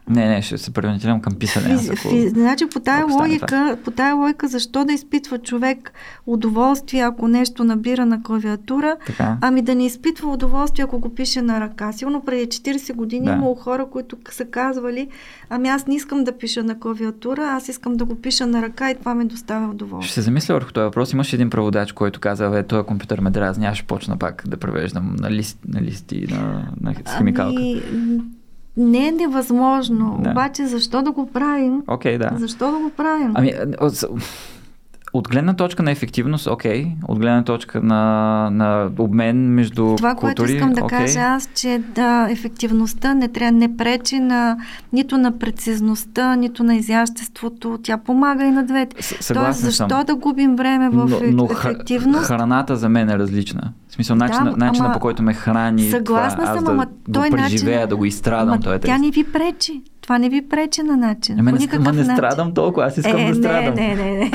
Не, 0.09 0.27
не, 0.27 0.41
ще 0.41 0.57
се 0.57 0.71
превентилирам 0.71 1.21
към 1.21 1.33
писане. 1.33 1.73
аз, 1.73 1.81
Физ, 1.81 1.89
ако- 1.91 2.09
физ, 2.09 2.31
значи 2.31 2.65
по 2.67 2.79
тая, 2.79 3.05
логика, 3.07 3.77
по 3.85 3.91
тая 3.91 4.15
логика, 4.15 4.47
защо 4.47 4.85
да 4.85 4.93
изпитва 4.93 5.37
човек 5.37 5.91
удоволствие, 6.27 7.01
ако 7.01 7.27
нещо 7.27 7.63
набира 7.63 8.05
на 8.05 8.23
клавиатура, 8.23 8.95
Така. 9.07 9.37
ами 9.41 9.61
да 9.61 9.75
не 9.75 9.85
изпитва 9.85 10.31
удоволствие, 10.31 10.85
ако 10.85 10.99
го 10.99 11.09
пише 11.09 11.41
на 11.41 11.59
ръка. 11.59 11.91
Сигурно 11.91 12.21
преди 12.21 12.45
40 12.45 12.93
години 12.93 13.25
Да. 13.25 13.31
имало 13.31 13.55
хора, 13.55 13.85
които 13.85 14.17
са 14.29 14.45
казвали, 14.45 15.07
ами 15.49 15.69
аз 15.69 15.87
не 15.87 15.95
искам 15.95 16.23
да 16.23 16.31
пиша 16.33 16.63
на 16.63 16.79
клавиатура, 16.79 17.43
аз 17.43 17.69
искам 17.69 17.93
да 17.93 18.05
го 18.05 18.15
пиша 18.15 18.47
на 18.47 18.61
ръка 18.61 18.91
и 18.91 18.95
това 18.95 19.15
ми 19.15 19.25
доставя 19.25 19.67
удоволствие. 19.67 20.07
Ще 20.07 20.13
се 20.13 20.21
замисля 20.21 20.53
върху 20.53 20.71
този 20.71 20.83
въпрос. 20.83 21.13
Имаше 21.13 21.35
един 21.35 21.49
преводач, 21.49 21.91
който 21.91 22.19
каза, 22.19 22.49
бе, 22.49 22.63
този 22.63 22.85
компютър 22.85 23.19
ме 23.19 23.29
дразни, 23.29 23.65
аз 23.65 23.77
ще 23.77 23.85
почна 23.85 24.17
пак 24.17 24.43
да 24.47 24.57
превеждам 24.57 25.15
на, 25.15 25.31
лист, 25.31 25.59
на 25.67 25.81
листи, 25.81 26.25
на, 26.29 26.67
на 26.81 26.93
с 27.05 27.17
химикалка. 27.17 27.55
Ами, 27.57 27.81
не 28.77 29.07
е 29.07 29.11
невъзможно. 29.11 30.19
Да. 30.23 30.31
Обаче 30.31 30.67
защо 30.67 31.01
да 31.01 31.11
го 31.11 31.25
правим? 31.25 31.83
Окей, 31.87 32.17
да. 32.17 32.31
Защо 32.37 32.71
да 32.71 32.77
го 32.77 32.89
правим? 32.89 33.31
Ами, 33.35 33.53
от, 35.13 35.27
гледна 35.27 35.53
точка 35.53 35.83
на 35.83 35.91
ефективност, 35.91 36.47
окей. 36.47 36.87
От 37.03 37.19
гледна 37.19 37.43
точка 37.43 37.81
на, 37.81 38.01
на 38.49 38.89
обмен 38.99 39.37
между 39.47 39.95
Това, 39.95 40.09
култури, 40.11 40.35
което 40.35 40.45
искам 40.45 40.71
да 40.71 40.83
окей. 40.83 40.97
кажа 40.97 41.19
аз, 41.19 41.49
че 41.55 41.81
да, 41.87 42.27
ефективността 42.29 43.13
не 43.13 43.27
трябва 43.27 43.51
не 43.53 43.77
пречи 43.77 44.19
на, 44.19 44.57
нито 44.93 45.17
на 45.17 45.31
прецизността, 45.33 46.35
нито 46.35 46.63
на 46.63 46.75
изяществото. 46.75 47.79
Тя 47.83 47.97
помага 47.97 48.43
и 48.43 48.51
на 48.51 48.63
двете. 48.63 49.03
С- 49.03 49.33
Тоест, 49.33 49.59
защо 49.59 49.89
съм. 49.89 50.03
да 50.05 50.15
губим 50.15 50.55
време 50.55 50.89
в 50.89 50.93
но, 50.95 51.19
но 51.23 51.47
ефективност? 51.51 52.23
храната 52.23 52.75
за 52.75 52.89
мен 52.89 53.09
е 53.09 53.17
различна. 53.17 53.61
В 53.89 53.93
смисъл, 53.93 54.15
начина, 54.15 54.51
Да, 54.51 54.57
начина 54.57 54.85
ама- 54.85 54.93
по 54.93 54.99
който 54.99 55.23
ме 55.23 55.33
храни, 55.33 55.83
Съгласна 55.83 56.37
това, 56.37 56.49
аз 56.49 56.55
съм, 56.55 56.63
да 56.65 56.71
ама 56.71 56.85
го 56.85 56.91
той 57.13 57.29
преживея, 57.31 57.77
начин- 57.77 57.89
да 57.89 57.95
го 57.95 58.05
изстрадам, 58.05 58.49
Ама 58.49 58.59
той 58.59 58.75
е 58.75 58.79
тя 58.79 58.97
не 58.97 59.11
ви 59.11 59.23
пречи. 59.23 59.81
Това 60.03 60.17
не 60.17 60.29
ви 60.29 60.41
пречи 60.41 60.83
на 60.83 60.97
начин. 60.97 61.35
По 61.35 61.43
не, 61.43 61.67
ама 61.73 61.91
не 61.91 61.97
начин. 61.97 62.15
страдам 62.15 62.53
толкова, 62.53 62.85
аз 62.85 62.97
искам 62.97 63.17
е, 63.17 63.29
да 63.29 63.35
страдам. 63.35 63.75
Не, 63.75 63.95
не, 63.95 64.11
не. 64.11 64.31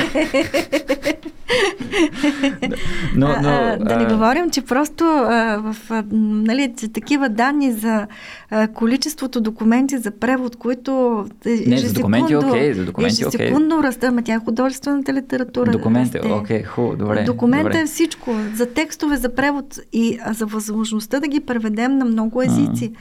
Но, 3.16 3.26
а, 3.26 3.42
но, 3.42 3.48
а, 3.48 3.76
да 3.76 3.96
не 3.96 4.04
а, 4.04 4.08
говорим, 4.08 4.50
че 4.50 4.62
просто 4.62 5.04
а, 5.04 5.62
в 5.64 5.76
а, 5.90 6.04
нали, 6.12 6.74
такива 6.92 7.28
данни 7.28 7.72
за 7.72 8.06
а, 8.50 8.68
количеството 8.68 9.40
документи 9.40 9.98
за 9.98 10.10
превод, 10.10 10.56
които 10.56 11.24
е, 11.46 11.64
Не, 11.66 11.78
за 11.78 11.94
документи 11.94 12.36
окей, 12.36 12.74
за 12.74 12.84
документи 12.84 13.26
окей. 13.26 13.40
ежесекундно 13.40 13.82
расте, 13.82 14.06
ама 14.06 14.22
тя 14.22 14.34
е 14.34 14.38
художествената 14.38 15.12
литература. 15.12 15.70
Документи, 15.70 16.18
расте. 16.18 16.32
окей, 16.32 16.62
хубаво, 16.62 16.96
добре. 16.96 17.24
Документ 17.24 17.62
добре. 17.62 17.78
е 17.78 17.86
всичко. 17.86 18.34
За 18.54 18.66
текстове, 18.66 19.16
за 19.16 19.34
превод 19.34 19.78
и 19.92 20.18
а, 20.24 20.32
за 20.32 20.46
възможността 20.46 21.20
да 21.20 21.28
ги 21.28 21.40
преведем 21.40 21.98
на 21.98 22.04
много 22.04 22.42
езици. 22.42 22.92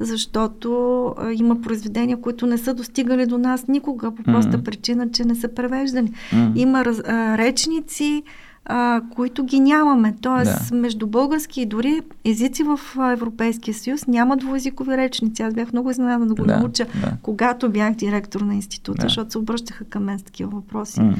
Защото 0.00 0.70
а, 1.08 1.32
има 1.32 1.60
произведения, 1.60 2.16
които 2.16 2.46
не 2.46 2.58
са 2.58 2.74
достигали 2.74 3.26
до 3.26 3.38
нас 3.38 3.68
никога, 3.68 4.10
по 4.10 4.22
проста 4.22 4.56
М. 4.56 4.62
причина, 4.62 5.10
че 5.10 5.24
не 5.24 5.34
са 5.34 5.48
превеждани. 5.48 6.12
М. 6.32 6.52
Има 6.54 6.84
раз, 6.84 7.00
а, 7.00 7.38
речници, 7.38 8.22
а, 8.64 9.00
които 9.10 9.44
ги 9.44 9.60
нямаме. 9.60 10.14
Тоест, 10.20 10.68
Да. 10.70 10.76
между 10.76 11.06
български 11.06 11.60
и 11.60 11.66
дори 11.66 12.00
езици 12.24 12.62
в 12.62 12.80
Европейския 13.12 13.74
съюз 13.74 14.06
няма 14.06 14.36
двуезикови 14.36 14.96
речници. 14.96 15.42
Аз 15.42 15.54
бях 15.54 15.72
много 15.72 15.90
изненадана 15.90 16.26
да 16.26 16.34
го 16.34 16.44
Да, 16.44 16.58
науча, 16.58 16.84
да. 16.94 17.12
когато 17.22 17.68
бях 17.68 17.94
директор 17.94 18.40
на 18.40 18.54
института, 18.54 18.98
Да. 18.98 19.02
защото 19.02 19.30
се 19.30 19.38
обръщаха 19.38 19.84
към 19.84 20.04
мен 20.04 20.18
с 20.18 20.22
такива 20.22 20.50
въпроси. 20.50 21.00
М. 21.00 21.14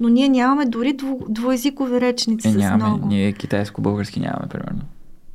Но 0.00 0.08
ние 0.08 0.28
нямаме 0.28 0.64
дори 0.66 0.92
дву, 0.92 1.18
двуезикови 1.28 2.00
речници 2.00 2.48
Е, 2.48 2.52
с 2.52 2.54
нямаме. 2.56 2.84
много. 2.84 3.06
Ние 3.08 3.32
китайско-български 3.32 4.20
нямаме, 4.20 4.48
примерно. 4.50 4.80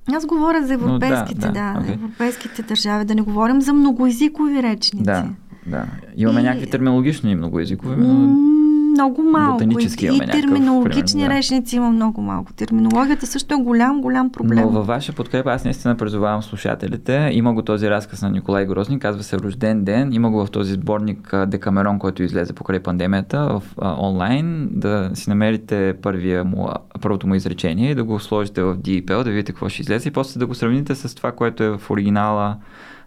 Аз 0.08 0.26
говоря 0.26 0.64
за 0.64 0.74
Но 0.74 0.80
да, 0.80 0.86
европейските, 0.86 1.42
да, 1.42 1.52
да, 1.52 1.76
окей. 1.80 1.94
европейските 1.94 2.62
държави, 2.64 3.06
да 3.06 3.16
не 3.16 3.22
говорим 3.22 3.62
за 3.62 3.74
многоезикови 3.74 4.64
речници. 4.64 5.04
Да, 5.04 5.26
да. 5.68 5.86
Имаме 6.16 6.40
И- 6.40 6.44
някакви 6.44 6.70
терминологични 6.70 7.32
и 7.32 7.36
многоезикови, 7.36 7.96
М, 7.96 8.04
но 8.04 8.63
Много 9.04 9.24
малко. 9.24 9.64
И, 9.64 9.66
и 9.66 10.10
някакъв, 10.10 10.32
терминологични 10.32 11.24
да. 11.24 11.30
речници 11.30 11.76
има 11.76 11.90
много 11.90 12.22
малко. 12.22 12.54
Терминологията 12.54 13.28
също 13.28 13.54
е 13.54 13.58
голям, 13.58 14.02
голям 14.02 14.30
проблем. 14.30 14.60
Но 14.60 14.70
във 14.70 14.88
ваша 14.88 15.14
подкрепа 15.14 15.52
аз 15.52 15.64
наистина 15.64 15.96
призовавам 15.96 16.44
слушателите. 16.44 17.30
Има 17.34 17.54
го 17.54 17.62
този 17.62 17.90
разказ 17.90 18.22
на 18.22 18.30
Николай 18.30 18.66
Грозник, 18.66 19.02
казва 19.02 19.24
се 19.24 19.38
Рожден 19.38 19.84
ден. 19.84 20.14
Има 20.14 20.32
го 20.32 20.46
в 20.46 20.52
този 20.52 20.74
сборник 20.74 21.34
Декамерон, 21.48 22.00
който 22.00 22.24
излезе 22.24 22.54
покрай 22.54 22.80
пандемията 22.80 23.40
в, 23.40 23.64
а, 23.82 23.96
онлайн. 24.00 24.70
Да 24.72 25.12
си 25.14 25.30
намерите 25.30 25.94
първия 26.02 26.44
му, 26.44 26.70
първото 27.02 27.28
му 27.28 27.36
изречение 27.36 27.92
и 27.92 27.96
да 27.96 28.04
го 28.04 28.20
сложите 28.20 28.64
в 28.64 28.78
DeepL, 28.78 29.24
да 29.24 29.30
видите 29.30 29.52
какво 29.52 29.70
ще 29.70 29.82
излезе 29.82 30.10
и 30.10 30.12
после 30.12 30.40
да 30.40 30.48
го 30.48 30.56
сравните 30.56 30.96
с 30.96 31.16
това, 31.16 31.32
което 31.32 31.64
е 31.64 31.78
в 31.78 31.92
оригинала 31.92 32.56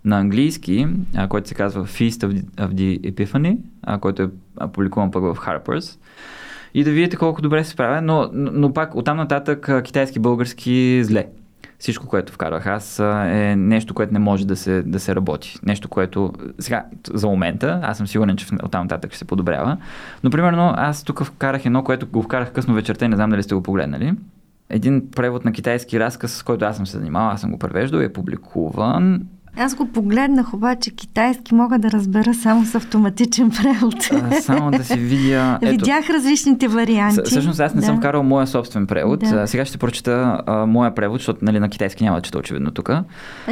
на 0.06 0.18
английски, 0.18 0.86
а, 1.16 1.28
който 1.28 1.48
се 1.48 1.54
казва 1.54 1.84
Feast 1.84 2.26
of 2.26 2.32
the, 2.32 2.44
of 2.44 2.68
the 2.68 3.12
Epiphany, 3.12 3.58
а, 3.82 3.98
който 3.98 4.22
е 4.22 4.28
публикуван 4.72 5.10
пък 5.10 5.22
в 5.22 5.36
Harper's 5.36 5.98
и 6.74 6.84
да 6.84 6.90
видите 6.90 7.16
колко 7.16 7.42
добре 7.42 7.64
се 7.64 7.70
справя, 7.70 8.00
но, 8.02 8.30
но, 8.32 8.72
пак 8.72 8.94
оттам 8.94 9.16
нататък 9.16 9.70
китайски, 9.84 10.18
български 10.18 11.04
зле. 11.04 11.26
всичко, 11.78 12.06
което 12.06 12.32
вкарах 12.32 12.66
аз 12.66 12.98
е 12.98 13.54
нещо, 13.56 13.94
което 13.94 14.12
не 14.12 14.18
може 14.18 14.46
да 14.46 14.56
се, 14.56 14.82
да 14.82 15.00
се 15.00 15.14
работи. 15.14 15.58
Нещо, 15.62 15.88
което 15.88 16.32
сега 16.58 16.84
за 17.12 17.26
момента, 17.26 17.80
аз 17.82 17.96
съм 17.96 18.06
сигурен, 18.06 18.36
че 18.36 18.46
оттам 18.62 18.82
нататък 18.82 19.10
ще 19.10 19.18
се 19.18 19.24
подобрява. 19.24 19.76
Но 20.24 20.30
примерно 20.30 20.72
аз 20.76 21.04
тук 21.04 21.24
вкарах 21.24 21.66
едно, 21.66 21.84
което 21.84 22.06
го 22.06 22.22
вкарах 22.22 22.52
късно 22.52 22.74
вечерта 22.74 23.08
не 23.08 23.16
знам 23.16 23.30
дали 23.30 23.42
сте 23.42 23.54
го 23.54 23.62
погледнали. 23.62 24.14
Един 24.70 25.10
превод 25.10 25.44
на 25.44 25.52
китайски 25.52 26.00
разказ, 26.00 26.32
с 26.32 26.42
който 26.42 26.64
аз 26.64 26.76
съм 26.76 26.86
се 26.86 26.98
занимавал, 26.98 27.30
аз 27.30 27.40
съм 27.40 27.50
го 27.50 27.58
превеждал, 27.58 27.98
е 27.98 28.12
публикуван 28.12 29.26
аз 29.56 29.74
го 29.74 29.86
погледнах, 29.86 30.54
обаче 30.54 30.90
китайски 30.90 31.54
мога 31.54 31.78
да 31.78 31.90
разбера 31.90 32.34
само 32.34 32.64
с 32.64 32.74
автоматичен 32.74 33.50
превод. 33.50 33.94
А, 34.12 34.40
само 34.40 34.70
да 34.70 34.84
си 34.84 34.98
видя... 34.98 35.58
Ето, 35.62 35.70
Видях 35.70 36.10
различните 36.10 36.68
варианти. 36.68 37.20
Всъщност 37.24 37.60
аз 37.60 37.74
не 37.74 37.80
да. 37.80 37.86
съм 37.86 38.00
карал 38.00 38.22
моя 38.22 38.46
собствен 38.46 38.86
превод. 38.86 39.20
Да. 39.20 39.46
Сега 39.46 39.64
ще 39.64 39.78
прочета 39.78 40.42
а, 40.46 40.66
моя 40.66 40.94
превод, 40.94 41.20
защото 41.20 41.38
нали, 41.42 41.60
на 41.60 41.68
китайски 41.68 42.04
няма 42.04 42.16
да 42.16 42.22
чета 42.22 42.38
очевидно 42.38 42.70
тук. 42.70 42.90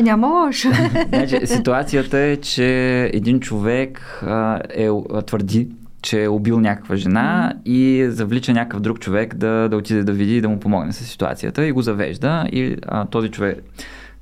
Няма 0.03 0.29
лошо. 0.29 0.69
значи, 1.09 1.47
ситуацията 1.47 2.19
е, 2.19 2.37
че 2.37 2.65
един 3.13 3.41
човек 3.41 4.23
а, 4.27 4.61
е, 4.71 4.89
твърди, 5.27 5.69
че 6.03 6.23
е 6.23 6.29
убил 6.29 6.61
някаква 6.61 6.97
жена 6.97 7.53
mm-hmm. 7.55 7.69
и 7.69 8.11
завлича 8.11 8.53
някакъв 8.53 8.81
друг 8.81 9.01
човек 9.01 9.35
да, 9.35 9.69
да 9.69 9.77
отиде 9.77 10.05
да 10.05 10.13
види 10.13 10.37
и 10.37 10.41
да 10.41 10.49
му 10.49 10.61
помогне 10.61 10.93
с 10.93 11.05
ситуацията 11.05 11.67
и 11.67 11.73
го 11.73 11.83
завежда 11.83 12.47
и 12.53 12.77
а, 12.87 13.05
този 13.05 13.29
човек 13.29 13.65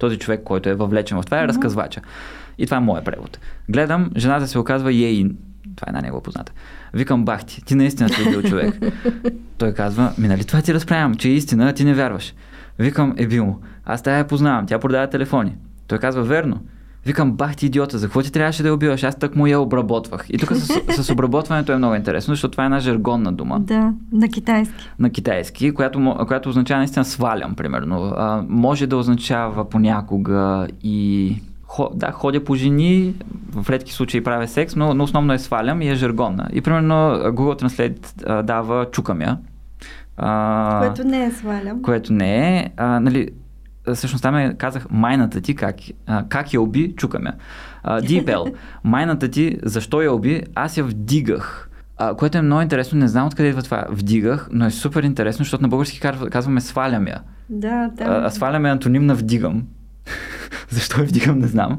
този 0.02 0.18
човек, 0.18 0.40
който 0.44 0.68
е 0.68 0.74
въвлечен 0.74 1.22
в 1.22 1.24
това, 1.24 1.38
е 1.38 1.44
mm-hmm. 1.44 1.48
разказвача. 1.48 2.00
И 2.58 2.64
това 2.66 2.76
е 2.76 2.80
моят 2.80 3.04
превод. 3.04 3.38
Гледам, 3.68 4.10
жената 4.16 4.46
се 4.48 4.58
оказва 4.58 4.92
Ейн. 4.92 5.36
Това 5.76 5.86
е 5.88 5.90
една 5.90 6.00
негова 6.00 6.22
позната. 6.22 6.52
Викам, 6.94 7.24
бах 7.24 7.44
ти, 7.44 7.64
ти 7.64 7.74
наистина 7.74 8.08
си 8.08 8.30
бил 8.30 8.42
човек. 8.42 8.74
Той 9.58 9.74
казва, 9.74 10.12
ми 10.18 10.28
нали 10.28 10.44
това 10.44 10.62
ти 10.62 10.74
разправям, 10.74 11.14
че 11.14 11.28
е 11.28 11.32
истина, 11.32 11.72
ти 11.72 11.84
не 11.84 11.94
вярваш. 11.94 12.34
Викам, 12.78 13.14
е 13.16 13.26
бил. 13.26 13.60
Аз 13.84 14.02
тая 14.02 14.18
я 14.18 14.26
познавам, 14.26 14.66
тя 14.66 14.78
продава 14.78 15.10
телефони. 15.10 15.56
Той 15.86 15.98
казва, 15.98 16.22
верно. 16.22 16.60
Викам, 17.06 17.32
бах 17.32 17.56
ти 17.56 17.66
идиота, 17.66 17.98
за 17.98 18.06
какво 18.06 18.22
ти 18.22 18.32
трябваше 18.32 18.62
да 18.62 18.68
я 18.68 18.74
убиваш? 18.74 19.02
Аз 19.02 19.18
так 19.18 19.36
му 19.36 19.46
я 19.46 19.60
обработвах. 19.60 20.26
И 20.28 20.38
тук 20.38 20.52
с, 20.52 20.80
с 21.02 21.12
обработването 21.12 21.72
е 21.72 21.76
много 21.76 21.94
интересно, 21.94 22.32
защото 22.32 22.52
това 22.52 22.64
е 22.64 22.66
една 22.66 22.80
жаргонна 22.80 23.32
дума. 23.32 23.60
Да, 23.60 23.92
на 24.12 24.28
китайски. 24.28 24.90
На 24.98 25.10
китайски, 25.10 25.74
която, 25.74 26.16
която 26.26 26.48
означава 26.48 26.78
наистина 26.78 27.04
свалям, 27.04 27.54
примерно. 27.54 28.12
А, 28.16 28.44
може 28.48 28.86
да 28.86 28.96
означава 28.96 29.68
понякога 29.68 30.68
и 30.82 31.36
да, 31.94 32.10
ходя 32.10 32.44
по 32.44 32.54
жени, 32.54 33.14
в 33.52 33.70
редки 33.70 33.92
случаи 33.92 34.24
правя 34.24 34.48
секс, 34.48 34.76
но, 34.76 34.94
но 34.94 35.04
основно 35.04 35.32
е 35.32 35.38
свалям 35.38 35.82
и 35.82 35.88
е 35.88 35.94
жаргонна. 35.94 36.48
И 36.52 36.60
примерно 36.60 36.94
Google 37.14 37.62
Translate 37.62 38.26
а, 38.26 38.42
дава 38.42 38.90
чукам 38.90 39.20
я. 39.20 39.38
А, 40.16 40.80
което 40.86 41.08
не 41.08 41.24
е 41.24 41.30
свалям. 41.30 41.82
Което 41.82 42.12
не 42.12 42.58
е. 42.58 42.70
А, 42.76 43.00
нали, 43.00 43.28
всъщност 43.94 44.22
там 44.22 44.36
е, 44.36 44.54
казах 44.58 44.86
майната 44.90 45.40
ти 45.40 45.54
как, 45.54 45.76
а, 46.06 46.24
как 46.28 46.52
я 46.52 46.60
уби, 46.60 46.94
чукаме. 46.96 47.32
Дипел, 48.02 48.46
майната 48.84 49.28
ти 49.28 49.58
защо 49.62 50.02
я 50.02 50.12
уби, 50.12 50.42
аз 50.54 50.76
я 50.76 50.84
вдигах. 50.84 51.68
А, 51.96 52.14
което 52.14 52.38
е 52.38 52.42
много 52.42 52.62
интересно, 52.62 52.98
не 52.98 53.08
знам 53.08 53.26
откъде 53.26 53.48
идва 53.48 53.62
това. 53.62 53.86
Вдигах, 53.90 54.48
но 54.52 54.66
е 54.66 54.70
супер 54.70 55.02
интересно, 55.02 55.44
защото 55.44 55.62
на 55.62 55.68
български 55.68 56.00
казваме 56.30 56.60
свалям 56.60 57.06
я. 57.06 57.20
Да, 57.48 57.90
да. 57.96 58.04
А, 58.04 58.26
а 58.26 58.30
свалям 58.30 58.66
е 58.66 58.70
антоним 58.70 59.06
на 59.06 59.14
вдигам. 59.14 59.62
защо 60.70 61.00
я 61.00 61.06
вдигам, 61.06 61.38
не 61.38 61.46
знам. 61.46 61.78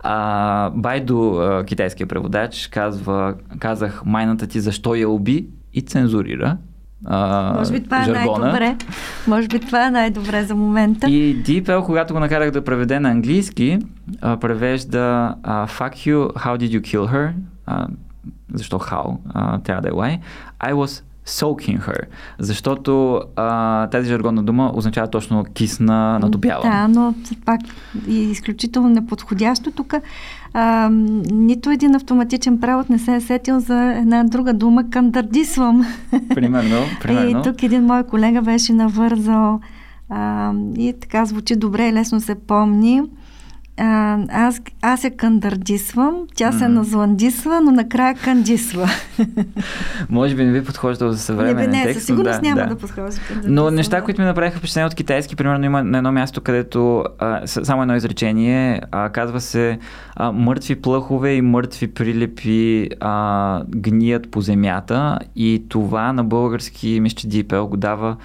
А, 0.00 0.70
Байдо, 0.70 1.62
китайския 1.66 2.06
преводач, 2.06 2.68
казва, 2.72 3.34
казах 3.58 4.02
майната 4.04 4.46
ти 4.46 4.60
защо 4.60 4.94
я 4.94 5.08
уби 5.08 5.46
и 5.72 5.82
цензурира 5.82 6.56
а, 7.04 7.52
Може 7.58 7.72
би 7.72 7.84
това 7.84 8.04
е 8.04 8.06
най-добре. 8.06 8.76
Може 9.26 9.48
би 9.48 9.60
това 9.60 9.86
е 9.86 9.90
най-добре 9.90 10.44
за 10.44 10.54
момента. 10.54 11.10
И 11.10 11.42
DeepL, 11.44 11.84
когато 11.84 12.14
го 12.14 12.20
накарах 12.20 12.50
да 12.50 12.64
преведе 12.64 13.00
на 13.00 13.10
английски, 13.10 13.78
а, 14.20 14.36
превежда 14.36 15.34
а, 15.42 15.66
Fuck 15.66 15.92
you, 15.92 16.32
how 16.32 16.58
did 16.58 16.80
you 16.80 16.80
kill 16.80 17.12
her? 17.12 17.32
А, 17.66 17.86
защо 18.54 18.78
how? 18.78 19.16
А, 19.34 19.58
трябва 19.58 19.82
да 19.82 19.88
е 19.88 19.92
why. 19.92 20.18
I 20.60 20.72
was 20.72 21.02
soaking 21.26 21.80
her, 21.80 22.00
защото 22.38 23.22
а, 23.36 23.86
тази 23.86 24.08
жаргонна 24.08 24.42
дума 24.42 24.72
означава 24.74 25.10
точно 25.10 25.44
кисна, 25.44 26.18
натопява. 26.18 26.62
Да, 26.62 26.88
но 26.88 27.14
пак 27.44 27.60
е 28.08 28.12
изключително 28.12 28.88
неподходящо. 28.88 29.70
Тук 29.70 29.94
а, 30.58 30.88
нито 31.32 31.70
един 31.70 31.94
автоматичен 31.94 32.60
превод 32.60 32.90
не 32.90 32.98
се 32.98 33.14
е 33.14 33.20
сетил 33.20 33.60
за 33.60 33.92
една 33.92 34.24
друга 34.24 34.54
дума 34.54 34.90
кандардисвам. 34.90 35.86
Примерно, 36.34 36.76
примерно. 37.02 37.40
И 37.40 37.42
тук 37.42 37.62
един 37.62 37.84
мой 37.84 38.02
колега 38.02 38.42
беше 38.42 38.72
навързал 38.72 39.60
а, 40.08 40.52
и 40.78 40.94
така 41.00 41.24
звучи 41.24 41.56
добре 41.56 41.88
и 41.88 41.92
лесно 41.92 42.20
се 42.20 42.34
помни 42.34 43.02
а, 43.78 44.18
аз, 44.28 44.60
аз 44.82 45.00
се 45.00 45.10
кандардисвам, 45.10 46.14
тя 46.34 46.52
се 46.52 46.68
назландисва, 46.68 47.60
но 47.60 47.70
накрая 47.70 48.14
кандисва. 48.14 48.88
Може 50.10 50.34
би 50.34 50.44
не 50.44 50.52
ви 50.52 50.64
подхожда 50.64 51.12
за 51.12 51.18
съвременен 51.18 51.70
не, 51.70 51.76
не, 51.76 51.82
текст. 51.82 51.98
Със 51.98 52.06
сигурност 52.06 52.42
да, 52.42 52.48
няма 52.48 52.60
да, 52.60 52.66
да 52.66 52.76
подхожда. 52.76 53.20
Но 53.46 53.70
неща, 53.70 54.02
които 54.02 54.20
ми 54.20 54.26
направиха 54.26 54.58
впечатление 54.58 54.86
от 54.86 54.94
китайски, 54.94 55.36
примерно 55.36 55.64
има 55.64 55.84
на 55.84 55.98
едно 55.98 56.12
място, 56.12 56.40
където 56.40 57.04
а, 57.18 57.46
само 57.46 57.82
едно 57.82 57.96
изречение, 57.96 58.80
а, 58.90 59.08
казва 59.08 59.40
се 59.40 59.78
а, 60.16 60.32
мъртви 60.32 60.76
плъхове 60.76 61.32
и 61.32 61.42
мъртви 61.42 61.86
прилепи 61.86 62.88
а, 63.00 63.62
гният 63.68 64.30
по 64.30 64.40
земята 64.40 65.18
и 65.36 65.64
това 65.68 66.12
на 66.12 66.24
български, 66.24 67.00
мисля, 67.00 67.28
DeepL 67.28 67.68
го 67.68 67.76
дава 67.76 68.16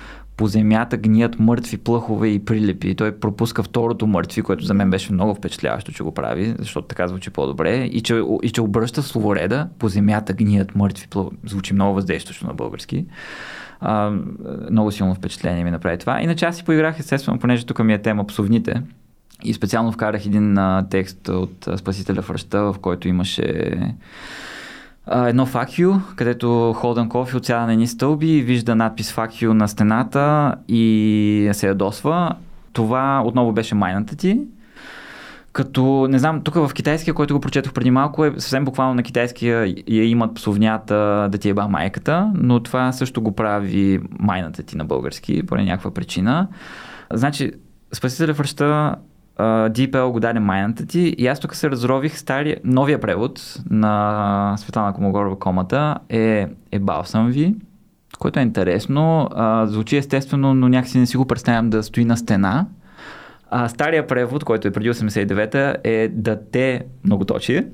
по 0.42 0.48
земята 0.48 0.98
гният 0.98 1.40
мъртви 1.40 1.78
плъхове 1.78 2.28
и 2.28 2.46
прилепи. 2.46 2.96
Той 2.96 3.12
пропуска 3.20 3.64
второто 3.64 4.08
мъртви, 4.08 4.42
което 4.42 4.66
за 4.66 4.74
мен 4.74 4.90
беше 4.90 5.14
много 5.14 5.36
впечатляващо, 5.36 5.92
че 5.92 6.04
го 6.04 6.14
прави, 6.14 6.56
защото 6.60 6.88
така 6.88 7.08
звучи 7.08 7.30
по-добре. 7.30 7.84
И 7.84 8.02
че, 8.02 8.24
и 8.44 8.50
че 8.50 8.62
обръща 8.62 9.04
словореда 9.04 9.68
по 9.80 9.90
земята 9.90 10.34
гният 10.34 10.76
мъртви 10.76 11.08
плъхове. 11.08 11.38
Звучи 11.46 11.74
много 11.74 11.96
въздействащо 11.96 12.48
на 12.48 12.54
български. 12.54 13.06
А, 13.80 14.12
много 14.72 14.92
силно 14.92 15.16
впечатление 15.16 15.64
ми 15.64 15.72
направи 15.72 15.98
това. 15.98 16.22
Иначе 16.22 16.46
аз 16.46 16.56
си 16.56 16.64
поиграх, 16.64 17.00
естествено, 17.00 17.40
понеже 17.40 17.66
тук 17.66 17.84
ми 17.84 17.94
е 17.94 18.02
тема 18.02 18.28
псовните. 18.28 18.82
И 19.44 19.54
специално 19.54 19.92
вкарах 19.92 20.26
един 20.26 20.58
а, 20.58 20.88
текст 20.90 21.28
от 21.28 21.68
Спасителя 21.76 22.22
в 22.22 22.30
ръща, 22.30 22.62
в 22.62 22.76
който 22.82 23.08
имаше 23.08 23.78
едно 25.14 25.46
факю, 25.46 25.94
където 26.16 26.74
Холдън 26.74 27.10
Кофи 27.10 27.38
отсяда 27.38 27.66
на 27.66 27.74
едни 27.74 27.88
стълби 27.88 28.42
вижда 28.42 28.76
надпис 28.76 29.12
факю 29.12 29.54
на 29.54 29.68
стената 29.68 30.56
и 30.68 31.50
се 31.54 31.68
ядосва. 31.68 32.36
Това 32.74 33.24
отново 33.26 33.52
беше 33.52 33.76
майната 33.76 34.16
ти. 34.16 34.42
Като, 35.54 36.08
не 36.10 36.20
знам, 36.20 36.42
тук 36.42 36.56
в 36.56 36.72
китайския, 36.74 37.14
който 37.14 37.34
го 37.34 37.42
прочетох 37.42 37.74
преди 37.74 37.92
малко, 37.92 38.26
е 38.26 38.32
съвсем 38.32 38.66
буквално 38.66 38.94
на 38.94 39.04
китайския 39.04 39.76
я 39.88 40.04
имат 40.04 40.36
псовнята 40.36 41.28
да 41.32 41.38
ти 41.38 41.50
е 41.50 41.54
ба 41.54 41.68
майката, 41.68 42.32
но 42.36 42.60
това 42.60 42.92
също 42.92 43.22
го 43.22 43.36
прави 43.36 44.00
майната 44.20 44.64
ти 44.64 44.78
на 44.78 44.86
български, 44.86 45.46
по 45.46 45.56
някаква 45.56 45.94
причина. 45.94 46.48
Значи, 47.14 47.52
Спасителя 47.94 48.34
връща 48.34 48.96
uh, 49.40 49.70
DeepL 49.70 50.12
го 50.12 50.20
даде 50.20 50.40
майната 50.40 50.86
ти 50.86 51.16
и 51.18 51.28
аз 51.28 51.40
тук 51.40 51.56
се 51.56 51.72
разрових 51.72 52.18
стария, 52.18 52.58
новия 52.64 53.02
превод 53.02 53.60
на 53.70 54.56
Светлана 54.58 54.94
Комогорова 54.94 55.40
комата 55.40 55.98
е, 56.10 56.48
е 56.72 56.80
Балсам 56.80 57.28
ви, 57.28 57.56
което 58.20 58.40
е 58.40 58.44
интересно. 58.44 59.30
Uh, 59.32 59.66
звучи 59.66 59.98
естествено, 59.98 60.54
но 60.54 60.70
някакси 60.70 61.00
не 61.00 61.06
си 61.06 61.18
го 61.18 61.26
представям 61.26 61.70
да 61.70 61.84
стои 61.84 62.06
на 62.06 62.18
стена. 62.18 62.66
А, 63.54 63.70
стария 63.70 64.08
превод, 64.08 64.44
който 64.44 64.68
е 64.68 64.72
преди 64.72 64.92
89-та, 64.92 65.76
е 65.84 66.08
да 66.08 66.40
те 66.52 66.86
многоточие. 67.04 67.68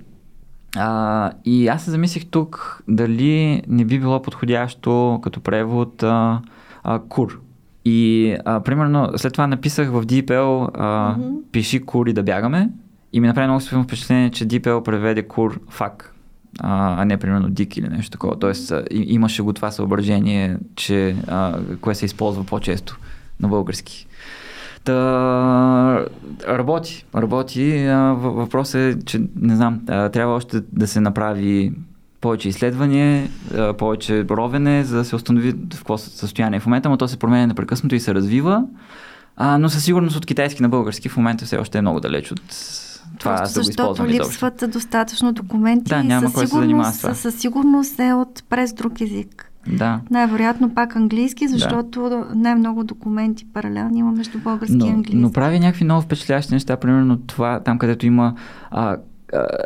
А, 0.76 1.32
и 1.46 1.68
аз 1.68 1.84
се 1.84 1.92
замислих 1.92 2.26
тук 2.26 2.84
дали 2.88 3.62
не 3.68 3.86
би 3.86 4.00
било 4.00 4.22
подходящо 4.22 5.20
като 5.24 5.40
превод 5.42 6.04
а, 6.04 6.42
а, 6.84 7.00
кур. 7.00 7.40
И 7.88 8.36
а, 8.46 8.60
примерно 8.60 9.10
след 9.16 9.34
това 9.34 9.48
написах 9.48 9.90
в 9.90 10.06
DeepL 10.06 10.70
а, 10.74 11.16
mm-hmm. 11.16 11.42
пиши 11.52 11.80
кур 11.80 12.08
и 12.08 12.14
да 12.14 12.24
бягаме 12.24 12.70
и 13.14 13.20
ми 13.20 13.28
направи 13.28 13.48
много 13.48 13.62
силно 13.62 13.84
впечатление, 13.84 14.30
че 14.30 14.48
DeepL 14.48 14.84
преведе 14.84 15.24
кур 15.24 15.60
фак, 15.70 16.14
а, 16.60 17.02
а 17.02 17.06
не 17.06 17.18
примерно 17.18 17.50
дик 17.50 17.78
или 17.78 17.88
нещо 17.88 18.12
такова. 18.12 18.40
Тоест 18.40 18.72
а, 18.72 18.84
имаше 18.92 19.42
го 19.42 19.54
това 19.54 19.72
съображение, 19.72 20.58
че 20.76 21.16
а, 21.28 21.60
кое 21.82 21.96
се 21.96 22.06
използва 22.06 22.44
по-често 22.44 23.00
на 23.40 23.48
български. 23.48 24.08
Та, 24.84 26.06
работи, 26.48 27.06
работи. 27.16 27.88
Въпросът 28.16 28.76
е, 28.76 29.06
че 29.06 29.22
не 29.36 29.56
знам, 29.56 29.82
трябва 29.86 30.36
още 30.36 30.62
да 30.72 30.88
се 30.88 31.00
направи 31.00 31.74
повече 32.22 32.50
изследване, 32.50 33.30
повече 33.78 34.26
ровене, 34.30 34.84
за 34.84 34.98
да 34.98 35.06
се 35.06 35.16
установи 35.16 35.52
в 35.52 35.70
какво 35.70 35.98
състояние 35.98 36.60
в 36.60 36.66
момента, 36.66 36.90
но 36.90 36.98
то 36.98 37.08
се 37.08 37.18
променя 37.18 37.48
непрекъснато 37.48 37.96
и 37.96 38.00
се 38.00 38.16
развива. 38.16 38.64
А, 39.38 39.58
но 39.58 39.70
със 39.70 39.84
сигурност 39.84 40.16
от 40.16 40.26
китайски 40.26 40.62
на 40.62 40.70
български 40.70 41.10
в 41.10 41.18
момента 41.18 41.46
все 41.46 41.58
още 41.58 41.78
е 41.78 41.82
много 41.82 42.00
далеч 42.00 42.32
от 42.32 42.42
това 43.20 43.36
Просто 43.36 43.60
да 43.60 43.64
го 43.64 43.70
използвам 43.70 44.08
липсват 44.08 44.64
достатъчно 44.68 45.34
документи. 45.34 45.90
Да, 45.90 46.04
няма 46.04 46.28
със 46.28 46.34
кой 46.34 46.48
се 46.48 46.56
занимава 46.56 46.94
с 46.94 47.02
това. 47.02 47.14
Със 47.14 47.36
сигурност 47.36 48.00
е 48.00 48.14
от 48.14 48.44
през 48.50 48.74
друг 48.74 49.02
език. 49.02 49.52
Да. 49.68 50.00
Най-вероятно 50.12 50.74
пак 50.74 50.96
английски, 50.96 51.48
защото 51.48 52.10
да. 52.10 52.26
най-много 52.36 52.84
документи 52.84 53.46
паралелни 53.54 54.00
има 54.00 54.12
между 54.12 54.40
български 54.40 54.76
но, 54.76 54.86
и 54.86 54.90
английски. 54.90 55.18
Но 55.18 55.32
прави 55.32 55.60
някакви 55.60 55.84
много 55.84 56.02
впечатляващи 56.02 56.54
неща, 56.54 56.78
примерно 56.78 57.18
това, 57.18 57.60
там 57.60 57.78
където 57.78 58.06
има 58.06 58.34
а, 58.72 58.98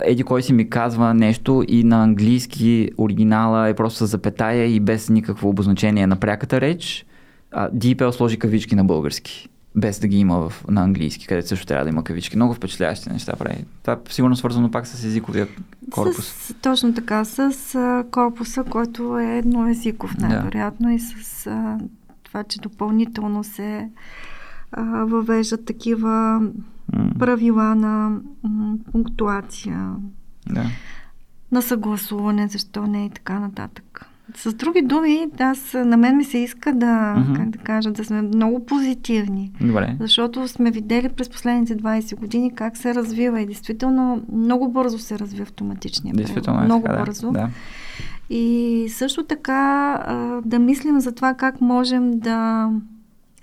еди 0.02 0.24
кой 0.24 0.44
си 0.44 0.54
ми 0.54 0.70
казва 0.70 1.14
нещо 1.14 1.64
и 1.68 1.84
на 1.84 2.04
английски 2.04 2.90
оригинала 2.98 3.70
е 3.70 3.74
просто 3.74 4.08
с 4.08 4.08
запетая 4.08 4.66
и 4.66 4.80
без 4.80 5.10
никакво 5.10 5.50
обозначение 5.50 6.08
на 6.08 6.16
пряката 6.16 6.62
реч. 6.62 7.06
А, 7.52 8.12
сложи 8.12 8.40
кавички 8.40 8.76
на 8.76 8.84
български 8.84 9.50
без 9.76 10.00
да 10.00 10.08
ги 10.08 10.18
има 10.18 10.50
в, 10.50 10.66
на 10.68 10.84
английски, 10.84 11.28
където 11.28 11.48
също 11.48 11.66
трябва 11.66 11.86
да 11.86 11.90
има 11.90 12.04
кавички. 12.04 12.36
Много 12.36 12.54
впечатляващи 12.54 13.10
неща 13.10 13.34
прави. 13.36 13.66
Това 13.82 13.94
е 13.94 13.98
сигурно 14.10 14.36
свързано 14.36 14.72
пак 14.72 14.88
с 14.88 15.04
езиковия 15.04 15.48
корпус. 15.92 16.26
С, 16.26 16.54
точно 16.62 16.94
така, 16.94 17.26
с 17.26 17.54
корпуса, 18.12 18.64
който 18.64 19.20
е 19.20 19.38
едноезиков, 19.38 20.18
най-вероятно, 20.18 20.88
да. 20.88 20.94
и 20.94 21.00
с 21.00 21.50
това, 22.24 22.44
че 22.44 22.60
допълнително 22.60 23.44
се 23.44 23.90
въвеждат 25.06 25.66
такива. 25.66 26.42
Правила 27.20 27.76
на 27.76 28.18
пунктуация, 28.92 29.92
да. 30.50 30.64
на 31.52 31.62
съгласуване, 31.62 32.48
защо 32.48 32.88
не 32.88 33.06
и 33.06 33.10
така 33.10 33.40
нататък. 33.40 34.08
С 34.36 34.54
други 34.54 34.82
думи, 34.82 35.28
аз, 35.40 35.74
на 35.74 35.98
мен 35.98 36.18
ми 36.18 36.24
се 36.24 36.38
иска 36.38 36.74
да, 36.74 36.86
mm-hmm. 36.86 37.36
как 37.36 37.50
да 37.50 37.58
кажа, 37.58 37.92
да 37.92 38.06
сме 38.06 38.22
много 38.22 38.66
позитивни. 38.66 39.52
Добре. 39.62 39.96
Защото 40.00 40.48
сме 40.48 40.72
видели 40.72 41.10
през 41.10 41.30
последните 41.30 41.78
20 41.78 42.20
години 42.20 42.56
как 42.56 42.78
се 42.78 42.96
развива 42.96 43.42
и 43.42 43.46
действително 43.46 44.22
много 44.34 44.72
бързо 44.72 45.00
се 45.00 45.20
развива 45.20 45.44
автоматичния 45.44 46.16
Действително 46.16 46.62
е 46.62 46.66
Много 46.66 46.86
така, 46.86 47.00
бързо. 47.00 47.32
Да. 47.32 47.50
И 48.30 48.86
също 48.90 49.24
така 49.24 50.42
да 50.46 50.60
мислим 50.60 51.00
за 51.00 51.12
това 51.12 51.34
как 51.34 51.62
можем 51.62 52.20
да 52.20 52.70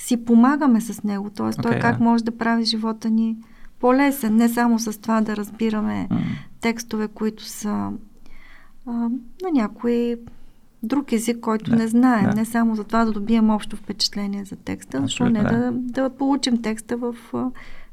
си 0.08 0.24
помагаме 0.24 0.80
с 0.80 1.02
него. 1.02 1.30
Т.е. 1.30 1.46
Okay, 1.46 1.62
той 1.62 1.78
как 1.78 1.98
да. 1.98 2.04
може 2.04 2.24
да 2.24 2.38
прави 2.38 2.64
живота 2.64 3.10
ни 3.10 3.36
по-лесен. 3.80 4.36
Не 4.36 4.48
само 4.48 4.78
с 4.78 5.00
това 5.00 5.20
да 5.20 5.36
разбираме 5.36 6.08
mm. 6.10 6.20
текстове, 6.60 7.08
които 7.08 7.44
са 7.44 7.90
а, 8.86 8.92
на 9.42 9.50
някои 9.52 10.16
друг 10.82 11.12
език, 11.12 11.40
който 11.40 11.70
да, 11.70 11.76
не 11.76 11.88
знаем. 11.88 12.30
Да. 12.30 12.36
Не 12.36 12.44
само 12.44 12.74
за 12.74 12.84
това 12.84 13.04
да 13.04 13.12
добием 13.12 13.50
общо 13.50 13.76
впечатление 13.76 14.44
за 14.44 14.56
текста, 14.56 15.00
защото 15.00 15.30
не 15.30 15.42
да, 15.42 15.70
да 15.72 16.10
получим 16.10 16.62
текста 16.62 16.96
в 16.96 17.14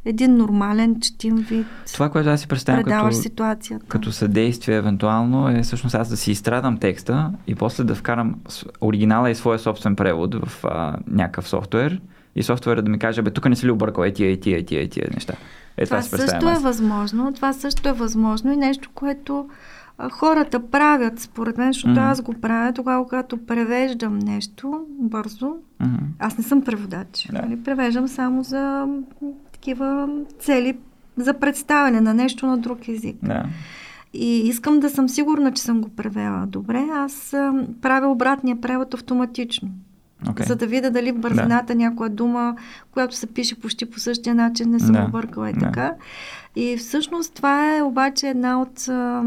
един 0.06 0.38
нормален, 0.38 1.00
четим 1.02 1.36
вид. 1.36 1.68
Това, 1.94 2.10
което 2.10 2.30
аз 2.30 2.42
си 2.42 2.48
представям 2.48 2.84
като, 2.84 3.12
ситуацията. 3.12 3.86
като 3.86 4.12
съдействие, 4.12 4.76
евентуално, 4.76 5.50
е 5.50 5.62
всъщност 5.62 5.96
аз 5.96 6.10
да 6.10 6.18
си 6.18 6.32
изстрадам 6.32 6.78
текста 6.78 7.32
и 7.48 7.56
после 7.56 7.84
да 7.84 7.96
вкарам 7.96 8.36
оригинала 8.82 9.30
и 9.30 9.36
своя 9.36 9.60
собствен 9.60 9.96
превод 9.96 10.36
в 10.36 10.66
а, 10.66 10.98
някакъв 11.08 11.48
софтуер 11.48 12.02
и 12.36 12.44
софтуера 12.44 12.82
да 12.82 12.92
ми 12.92 13.00
каже, 13.00 13.22
бе, 13.22 13.32
тук 13.32 13.50
не 13.50 13.56
си 13.56 13.66
ли 13.66 13.72
объркал 13.72 14.04
е 14.04 14.14
тия, 14.14 14.32
е 14.32 14.38
тия, 14.38 14.60
е 14.60 14.64
тия, 14.64 14.84
е 14.84 14.88
тия 14.88 15.08
неща. 15.14 15.34
Е, 15.78 15.86
това, 15.86 16.02
това 16.02 16.18
също 16.18 16.50
е 16.50 16.56
възможно. 16.56 17.34
Това 17.34 17.54
също 17.54 17.90
е 17.90 17.94
възможно 17.94 18.54
и 18.54 18.58
нещо, 18.58 18.90
което 18.94 19.50
хората 20.12 20.68
правят, 20.72 21.20
според 21.20 21.58
мен, 21.58 21.74
защото 21.74 21.96
mm-hmm. 21.96 22.12
аз 22.12 22.22
го 22.22 22.34
правя 22.34 22.74
тогава, 22.74 23.04
когато 23.04 23.38
превеждам 23.38 24.20
нещо 24.20 24.86
бързо. 25.00 25.46
Mm-hmm. 25.82 26.00
Аз 26.20 26.38
не 26.38 26.44
съм 26.44 26.62
преводач. 26.62 27.08
Yeah. 27.08 27.42
Нали? 27.42 27.64
Превеждам 27.64 28.08
само 28.08 28.44
за 28.44 28.88
такива 29.66 30.08
цели 30.40 30.78
за 31.18 31.34
представяне 31.34 32.02
на 32.02 32.14
нещо 32.14 32.48
на 32.48 32.58
друг 32.58 32.88
език. 32.88 33.16
Yeah. 33.16 33.46
И 34.14 34.48
искам 34.48 34.80
да 34.80 34.90
съм 34.90 35.10
сигурна, 35.10 35.52
че 35.52 35.62
съм 35.62 35.82
го 35.82 35.90
превела 35.90 36.46
добре. 36.48 36.88
Аз 36.94 37.34
а, 37.34 37.54
правя 37.82 38.08
обратния 38.08 38.62
превод 38.62 38.94
автоматично. 38.94 39.70
Okay. 40.26 40.48
За 40.48 40.56
да 40.56 40.68
видя 40.68 40.92
дали 40.92 41.12
в 41.12 41.18
бързината 41.18 41.74
да. 41.74 41.76
някоя 41.76 42.10
дума, 42.10 42.56
която 42.92 43.16
се 43.16 43.28
пише 43.28 43.60
почти 43.60 43.86
по 43.86 44.00
същия 44.00 44.36
начин, 44.36 44.70
не 44.70 44.80
съм 44.80 44.94
да. 44.94 45.06
объркала 45.08 45.50
и 45.50 45.54
да. 45.54 45.60
така. 45.60 45.94
И 46.56 46.78
всъщност 46.78 47.34
това 47.34 47.78
е 47.78 47.82
обаче 47.82 48.28
една 48.28 48.62
от 48.62 48.88
а, 48.88 49.24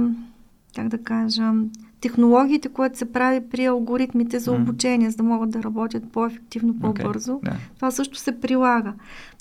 как 0.77 0.89
да 0.89 0.98
кажа, 0.98 1.52
технологиите, 2.01 2.69
които 2.69 2.99
се 2.99 3.12
прави 3.12 3.41
при 3.41 3.65
алгоритмите 3.65 4.39
за 4.39 4.53
обучение, 4.53 5.09
mm. 5.09 5.11
за 5.11 5.16
да 5.16 5.23
могат 5.23 5.51
да 5.51 5.62
работят 5.62 6.12
по-ефективно, 6.12 6.79
по-бързо. 6.81 7.33
Okay, 7.33 7.49
yeah. 7.49 7.57
Това 7.77 7.91
също 7.91 8.19
се 8.19 8.41
прилага. 8.41 8.93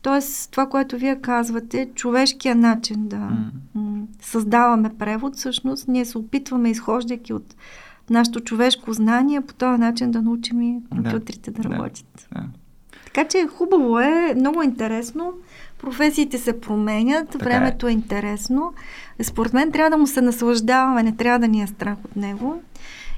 Тоест, 0.03 0.51
това, 0.51 0.69
което 0.69 0.97
вие 0.97 1.15
казвате, 1.15 1.89
човешкия 1.95 2.55
начин 2.55 3.07
да 3.07 3.29
mm. 3.77 4.05
създаваме 4.21 4.89
превод, 4.99 5.35
всъщност 5.35 5.87
ние 5.87 6.05
се 6.05 6.17
опитваме, 6.17 6.69
изхождайки 6.69 7.33
от 7.33 7.55
нашето 8.09 8.39
човешко 8.39 8.93
знание, 8.93 9.41
по 9.41 9.53
този 9.53 9.81
начин 9.81 10.11
да 10.11 10.21
научим 10.21 10.61
и 10.61 10.81
компютрите 10.89 11.51
да, 11.51 11.61
да 11.61 11.69
работят. 11.69 12.27
Да. 12.33 12.43
Така 13.05 13.27
че 13.27 13.47
хубаво 13.47 13.99
е, 13.99 14.33
много 14.35 14.63
интересно. 14.63 15.33
Професиите 15.81 16.37
се 16.37 16.61
променят, 16.61 17.29
така 17.29 17.45
е. 17.45 17.49
времето 17.49 17.87
е. 17.87 17.89
е 17.89 17.93
интересно. 17.93 18.73
Според 19.21 19.53
мен 19.53 19.71
трябва 19.71 19.89
да 19.89 19.97
му 19.97 20.07
се 20.07 20.21
наслаждаваме, 20.21 21.03
не 21.03 21.15
трябва 21.15 21.39
да 21.39 21.47
ни 21.47 21.61
е 21.61 21.67
страх 21.67 21.97
от 22.05 22.15
него. 22.15 22.61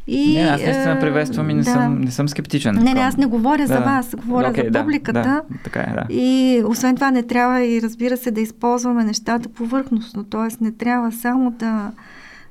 И, 0.07 0.33
не, 0.33 0.41
аз 0.41 0.61
наистина 0.61 0.91
е, 0.91 0.99
приветствам 0.99 1.49
и 1.49 1.53
не, 1.53 1.61
да. 1.61 1.71
съм, 1.71 2.01
не 2.01 2.11
съм 2.11 2.29
скептичен. 2.29 2.75
Не, 2.75 2.93
не, 2.93 2.99
аз 2.99 3.17
не 3.17 3.25
говоря 3.25 3.61
да, 3.61 3.67
за 3.67 3.79
вас, 3.79 4.15
говоря 4.15 4.53
okay, 4.53 4.73
за 4.73 4.79
публиката. 4.79 5.21
Да, 5.21 5.29
да, 5.29 5.43
така 5.63 5.79
е, 5.79 5.93
да. 5.93 6.13
И 6.13 6.61
освен 6.65 6.95
това 6.95 7.11
не 7.11 7.23
трябва 7.23 7.61
и 7.61 7.81
разбира 7.81 8.17
се 8.17 8.31
да 8.31 8.41
използваме 8.41 9.03
нещата 9.03 9.49
повърхностно, 9.49 10.23
т.е. 10.23 10.63
не 10.63 10.71
трябва 10.71 11.11
само 11.11 11.51
да 11.51 11.91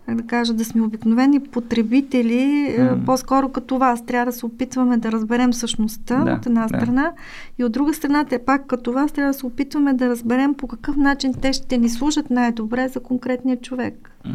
как 0.09 0.17
да 0.17 0.23
кажа, 0.23 0.55
да 0.55 0.65
сме 0.65 0.83
обикновени 0.83 1.41
потребители, 1.41 2.75
mm. 2.79 3.05
по-скоро 3.05 3.49
като 3.49 3.79
вас. 3.79 4.07
Трябва 4.07 4.27
да 4.27 4.33
се 4.33 4.47
опитваме 4.47 4.97
да 4.97 5.13
разберем 5.13 5.53
същността 5.53 6.25
да, 6.25 6.33
от 6.33 6.47
една 6.47 6.67
да. 6.67 6.69
страна 6.69 7.13
и 7.59 7.65
от 7.65 7.73
друга 7.73 7.95
страна, 7.95 8.25
те 8.25 8.39
пак 8.39 8.67
като 8.67 8.93
вас 8.93 9.13
трябва 9.13 9.33
да 9.33 9.39
се 9.39 9.47
опитваме 9.47 9.93
да 9.93 10.09
разберем 10.09 10.55
по 10.55 10.67
какъв 10.67 10.97
начин 10.97 11.35
те 11.35 11.53
ще 11.53 11.79
ни 11.79 11.89
служат 11.89 12.31
най-добре 12.31 12.89
за 12.89 13.01
конкретния 13.01 13.57
човек. 13.57 14.11
Mm. 14.27 14.31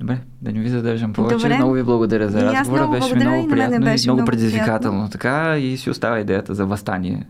Добре, 0.00 0.18
да 0.42 0.52
не 0.52 0.60
ви 0.60 0.68
задържам 0.68 1.12
повече. 1.12 1.36
Добре. 1.36 1.56
Много 1.56 1.72
ви 1.72 1.82
благодаря 1.82 2.28
за 2.28 2.42
разговора. 2.42 2.88
Беше 2.88 3.14
много 3.14 3.48
приятно 3.48 3.76
и, 3.76 3.78
много, 3.78 3.98
много 4.04 4.24
предизвикателно. 4.24 4.98
Приятно. 4.98 5.10
Така 5.10 5.58
и 5.58 5.76
си 5.76 5.90
остава 5.90 6.20
идеята 6.20 6.54
за 6.54 6.66
възстание 6.66 7.26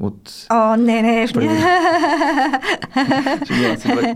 от... 0.00 0.46
О, 0.50 0.76
не, 0.76 1.02
не. 1.02 1.26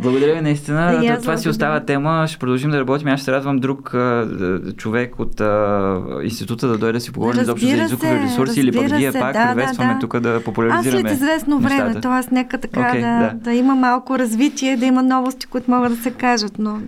благодаря 0.00 0.34
ви 0.34 0.40
наистина. 0.40 1.00
Да, 1.02 1.20
това 1.20 1.36
си 1.36 1.48
остава 1.48 1.80
тема. 1.80 2.24
Ще 2.28 2.38
продължим 2.38 2.70
да 2.70 2.80
работим. 2.80 3.08
Аз 3.08 3.20
ще 3.20 3.24
се 3.24 3.32
радвам 3.32 3.58
друг 3.58 3.94
а, 3.94 4.28
човек 4.76 5.18
от 5.18 5.40
а, 5.40 6.02
института 6.22 6.68
да 6.68 6.78
дойде 6.78 6.92
да 6.92 7.00
си 7.00 7.12
поговорим 7.12 7.42
изобщо 7.42 7.68
за 7.68 7.82
езикови 7.82 8.12
ресурси 8.12 8.60
или 8.60 8.72
пък 8.72 8.96
вие 8.96 9.12
пак 9.12 9.32
да, 9.32 9.48
приветстваме 9.48 9.92
да, 9.92 9.94
да. 9.94 10.00
тук 10.00 10.20
да 10.20 10.44
популяризираме 10.44 11.02
Аз 11.02 11.08
след 11.08 11.12
известно 11.12 11.58
време, 11.58 12.00
т.е. 12.00 12.34
нека 12.34 12.58
така 12.58 12.80
okay, 12.80 13.00
да, 13.00 13.34
да. 13.34 13.36
да 13.40 13.52
има 13.52 13.74
малко 13.74 14.18
развитие, 14.18 14.76
да 14.76 14.86
има 14.86 15.02
новости, 15.02 15.46
които 15.46 15.70
могат 15.70 15.96
да 15.96 16.02
се 16.02 16.10
кажат, 16.10 16.52
но 16.58 16.80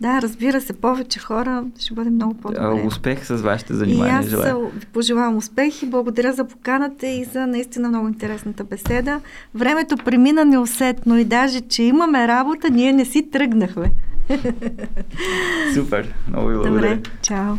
да, 0.00 0.22
разбира 0.22 0.60
се, 0.60 0.72
повече 0.72 1.18
хора 1.18 1.64
ще 1.78 1.94
бъде 1.94 2.10
много 2.10 2.34
по-добре. 2.34 2.86
Успех 2.86 3.26
с 3.26 3.34
вашите 3.36 3.74
занимания. 3.74 4.14
И 4.14 4.16
аз 4.16 4.26
желая. 4.26 4.56
ви 4.56 4.86
пожелавам 4.92 5.36
успех 5.36 5.82
и 5.82 5.86
благодаря 5.86 6.32
за 6.32 6.44
поканата 6.44 7.06
и 7.06 7.24
за 7.24 7.46
наистина 7.46 7.88
много 7.88 8.08
интересната 8.08 8.64
беседа. 8.64 9.20
Времето 9.54 9.96
премина 9.96 10.44
неусетно 10.44 11.18
и 11.18 11.24
даже, 11.24 11.60
че 11.60 11.82
имаме 11.82 12.28
работа, 12.28 12.70
ние 12.70 12.92
не 12.92 13.04
си 13.04 13.30
тръгнахме. 13.30 13.92
Супер, 15.74 16.14
много 16.28 16.48
ви 16.48 16.54
благодаря. 16.54 16.96
Добре, 16.96 17.10
чао. 17.22 17.54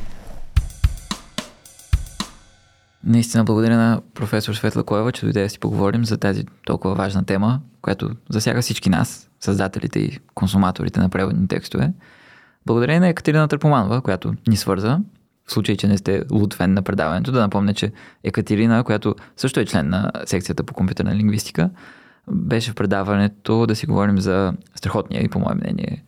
Наистина 3.04 3.44
благодаря 3.44 3.78
на 3.78 4.02
професор 4.14 4.54
Светла 4.54 4.84
Коева, 4.84 5.12
че 5.12 5.26
дойде 5.26 5.44
да 5.44 5.50
си 5.50 5.60
поговорим 5.60 6.06
за 6.06 6.18
тази 6.18 6.46
толкова 6.66 6.96
важна 6.96 7.26
тема, 7.26 7.60
която 7.82 8.10
засяга 8.30 8.62
всички 8.62 8.90
нас, 8.90 9.30
създателите 9.40 10.00
и 10.00 10.20
консуматорите 10.34 11.00
на 11.00 11.10
преводни 11.10 11.48
текстове. 11.48 11.92
Благодарение 12.66 13.00
на 13.00 13.08
Екатерина 13.08 13.48
Търпоманова, 13.48 14.02
която 14.02 14.34
ни 14.48 14.58
свърза, 14.58 15.00
в 15.48 15.54
случай, 15.54 15.78
че 15.78 15.88
не 15.88 15.98
сте 15.98 16.24
луд 16.32 16.54
фен 16.54 16.74
на 16.74 16.82
предаването, 16.82 17.32
да 17.32 17.42
напомня, 17.42 17.74
че 17.74 17.92
Екатерина, 18.24 18.84
която 18.84 19.16
също 19.38 19.60
е 19.60 19.66
член 19.66 19.90
на 19.90 20.12
секцията 20.26 20.64
по 20.64 20.74
компютърна 20.74 21.16
лингвистика, 21.16 21.70
беше 22.32 22.72
в 22.72 22.76
предаването 22.76 23.66
да 23.66 23.76
си 23.76 23.86
говорим 23.86 24.18
за 24.18 24.54
страхотния 24.76 25.24
и, 25.24 25.30
по 25.30 25.40
мое 25.40 25.56
мнение, 25.56 26.04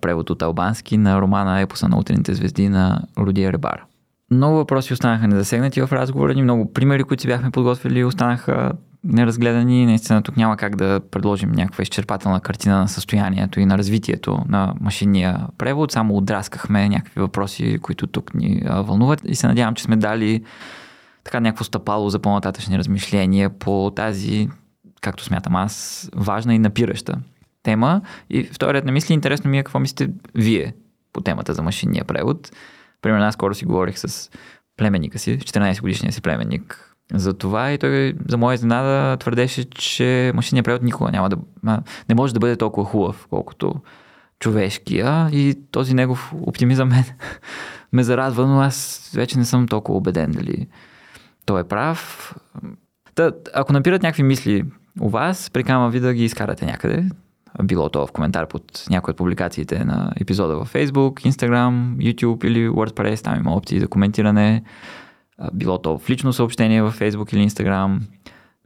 превод 0.00 0.30
от 0.30 0.42
албански 0.42 0.96
на 0.96 1.20
романа 1.20 1.60
Епоса 1.60 1.88
на 1.88 1.98
утрените 1.98 2.34
звезди 2.34 2.68
на 2.68 3.02
Рудия 3.18 3.52
Ребар. 3.52 3.84
Много 4.30 4.56
въпроси 4.56 4.92
останаха 4.92 5.28
незасегнати 5.28 5.80
в 5.80 5.92
разговора 5.92 6.34
ни, 6.34 6.42
много 6.42 6.72
примери, 6.72 7.04
които 7.04 7.20
си 7.20 7.28
бяхме 7.28 7.50
подготвили, 7.50 8.04
останаха 8.04 8.72
неразгледани. 9.04 9.86
Наистина 9.86 10.22
тук 10.22 10.36
няма 10.36 10.56
как 10.56 10.76
да 10.76 11.00
предложим 11.10 11.52
някаква 11.52 11.82
изчерпателна 11.82 12.40
картина 12.40 12.78
на 12.78 12.88
състоянието 12.88 13.60
и 13.60 13.66
на 13.66 13.78
развитието 13.78 14.38
на 14.48 14.74
машинния 14.80 15.46
превод. 15.58 15.92
Само 15.92 16.16
отраскахме 16.16 16.88
някакви 16.88 17.20
въпроси, 17.20 17.78
които 17.82 18.06
тук 18.06 18.34
ни 18.34 18.62
вълнуват 18.66 19.22
и 19.24 19.34
се 19.34 19.46
надявам, 19.46 19.74
че 19.74 19.84
сме 19.84 19.96
дали 19.96 20.44
така 21.24 21.40
някакво 21.40 21.64
стъпало 21.64 22.10
за 22.10 22.18
по-нататъчни 22.18 22.78
размишления 22.78 23.50
по 23.50 23.92
тази, 23.96 24.48
както 25.00 25.24
смятам 25.24 25.56
аз, 25.56 26.10
важна 26.16 26.54
и 26.54 26.58
напираща 26.58 27.18
тема. 27.62 28.00
И 28.30 28.44
вторият 28.44 28.84
на 28.84 28.92
мисли, 28.92 29.14
интересно 29.14 29.50
ми 29.50 29.58
е 29.58 29.62
какво 29.62 29.78
мислите 29.78 30.12
вие 30.34 30.74
по 31.12 31.20
темата 31.20 31.54
за 31.54 31.62
машинния 31.62 32.04
превод. 32.04 32.52
Примерно 33.02 33.24
аз 33.24 33.34
скоро 33.34 33.54
си 33.54 33.64
говорих 33.64 33.98
с 33.98 34.30
племенника 34.76 35.18
си, 35.18 35.38
14 35.38 35.80
годишния 35.80 36.12
си 36.12 36.22
племенник. 36.22 36.91
За 37.14 37.34
това 37.34 37.72
и 37.72 37.78
той, 37.78 38.14
за 38.28 38.36
моя 38.36 38.54
изненада, 38.54 39.16
твърдеше, 39.16 39.70
че 39.70 40.32
машинният 40.34 40.64
превод 40.64 40.82
никога 40.82 41.10
няма 41.10 41.28
да... 41.28 41.36
не 42.08 42.14
може 42.14 42.34
да 42.34 42.40
бъде 42.40 42.56
толкова 42.56 42.86
хубав, 42.86 43.26
колкото 43.30 43.74
човешкия 44.38 45.28
и 45.32 45.58
този 45.70 45.94
негов 45.94 46.32
оптимизъм 46.42 46.88
ме, 46.88 47.04
ме 47.92 48.02
зарадва, 48.02 48.46
но 48.46 48.60
аз 48.60 49.10
вече 49.14 49.38
не 49.38 49.44
съм 49.44 49.68
толкова 49.68 49.98
убеден 49.98 50.30
дали 50.30 50.66
той 51.46 51.60
е 51.60 51.64
прав. 51.64 52.34
Та, 53.14 53.32
ако 53.54 53.72
напират 53.72 54.02
някакви 54.02 54.22
мисли 54.22 54.64
у 55.00 55.08
вас, 55.08 55.50
прикамвам 55.50 55.90
ви 55.90 56.00
да 56.00 56.14
ги 56.14 56.24
изкарате 56.24 56.66
някъде. 56.66 57.04
Било 57.62 57.88
то 57.88 58.06
в 58.06 58.12
коментар 58.12 58.46
под 58.46 58.86
някои 58.90 59.10
от 59.12 59.16
публикациите 59.16 59.84
на 59.84 60.12
епизода 60.20 60.56
във 60.56 60.72
Facebook, 60.72 61.30
Instagram, 61.30 61.96
YouTube 61.96 62.44
или 62.44 62.68
WordPress. 62.68 63.24
Там 63.24 63.36
има 63.36 63.54
опции 63.54 63.80
за 63.80 63.88
коментиране. 63.88 64.62
Било 65.52 65.78
то 65.78 65.98
в 65.98 66.10
лично 66.10 66.32
съобщение 66.32 66.82
в 66.82 66.92
Facebook 66.98 67.34
или 67.34 67.50
Instagram. 67.50 67.98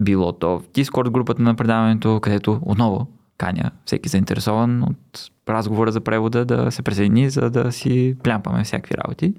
Било 0.01 0.33
то 0.33 0.59
в 0.59 0.69
Discord 0.69 1.11
групата 1.11 1.43
на 1.43 1.55
предаването, 1.55 2.21
където 2.21 2.61
отново 2.63 3.07
каня 3.39 3.71
всеки 3.85 4.09
заинтересован 4.09 4.83
от 4.83 5.31
разговора 5.49 5.93
за 5.93 6.01
превода 6.01 6.45
да 6.45 6.71
се 6.71 6.83
присъедини, 6.83 7.31
за 7.31 7.51
да 7.51 7.73
си 7.73 8.17
плямпаме 8.23 8.65
всякакви 8.65 8.95
работи. 9.05 9.35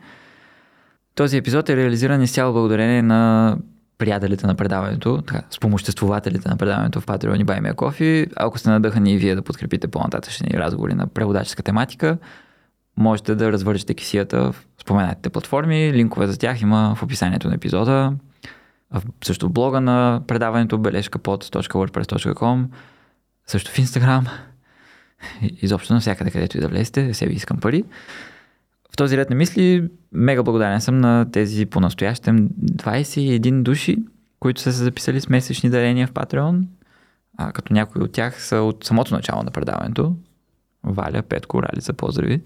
Този 1.16 1.38
епизод 1.38 1.70
е 1.70 1.76
реализиран 1.76 2.22
изцяло 2.22 2.54
благодарение 2.54 3.02
на 3.02 3.58
приятелите 3.98 4.48
на 4.48 4.56
предаването, 4.56 5.22
така, 5.22 5.42
спомоществователите 5.50 6.50
на 6.50 6.58
предаването 6.58 7.02
в 7.02 7.06
Patreon 7.06 7.42
и 7.42 7.46
Buy 7.46 7.74
Coffee. 7.74 8.32
Ако 8.36 8.58
сте 8.58 8.70
надъхани 8.70 9.14
и 9.14 9.18
вие 9.18 9.36
да 9.36 9.42
подкрепите 9.42 9.88
по-нататъчни 9.88 10.50
разговори 10.54 10.94
на 10.94 11.08
преводаческа 11.08 11.64
тематика, 11.64 12.18
можете 12.98 13.36
да 13.36 13.52
развържете 13.52 13.94
кисията 13.94 14.52
в 14.52 14.67
споменатите 14.88 15.30
платформи. 15.30 15.94
Линкове 15.94 16.28
за 16.28 16.40
тях 16.40 16.62
има 16.62 16.96
в 16.98 17.04
описанието 17.04 17.48
на 17.48 17.56
епизода. 17.56 18.14
Също 19.24 19.48
в 19.48 19.52
блога 19.52 19.82
на 19.82 20.22
предаването 20.28 20.78
бележка 20.78 21.20
pod.wordpress.com 21.20 22.66
също 23.48 23.72
в 23.72 23.80
Инстаграм. 23.80 24.28
Изобщо 25.62 25.94
навсякъде, 25.94 26.32
където 26.32 26.58
и 26.58 26.62
да 26.62 26.68
влезете, 26.68 27.14
се 27.14 27.28
ви 27.28 27.34
искам 27.34 27.60
пари. 27.60 27.84
В 28.94 28.98
този 28.98 29.18
ред 29.18 29.30
на 29.30 29.36
мисли, 29.36 29.90
мега 30.12 30.44
благодарен 30.44 30.82
съм 30.82 30.98
на 30.98 31.32
тези 31.32 31.66
по-настоящем 31.66 32.50
21 32.50 33.62
души, 33.62 33.98
които 34.40 34.62
са 34.62 34.74
се 34.74 34.84
записали 34.84 35.22
с 35.22 35.30
месечни 35.30 35.70
дарения 35.70 36.08
в 36.08 36.12
Patreon, 36.12 36.64
а, 37.38 37.52
като 37.52 37.74
някои 37.74 38.02
от 38.02 38.12
тях 38.12 38.44
са 38.44 38.58
от 38.58 38.84
самото 38.84 39.14
начало 39.14 39.44
на 39.44 39.52
предаването. 39.52 40.16
Валя, 40.84 41.22
Петко, 41.22 41.64
Ралица, 41.64 41.94
поздрави. 41.94 42.42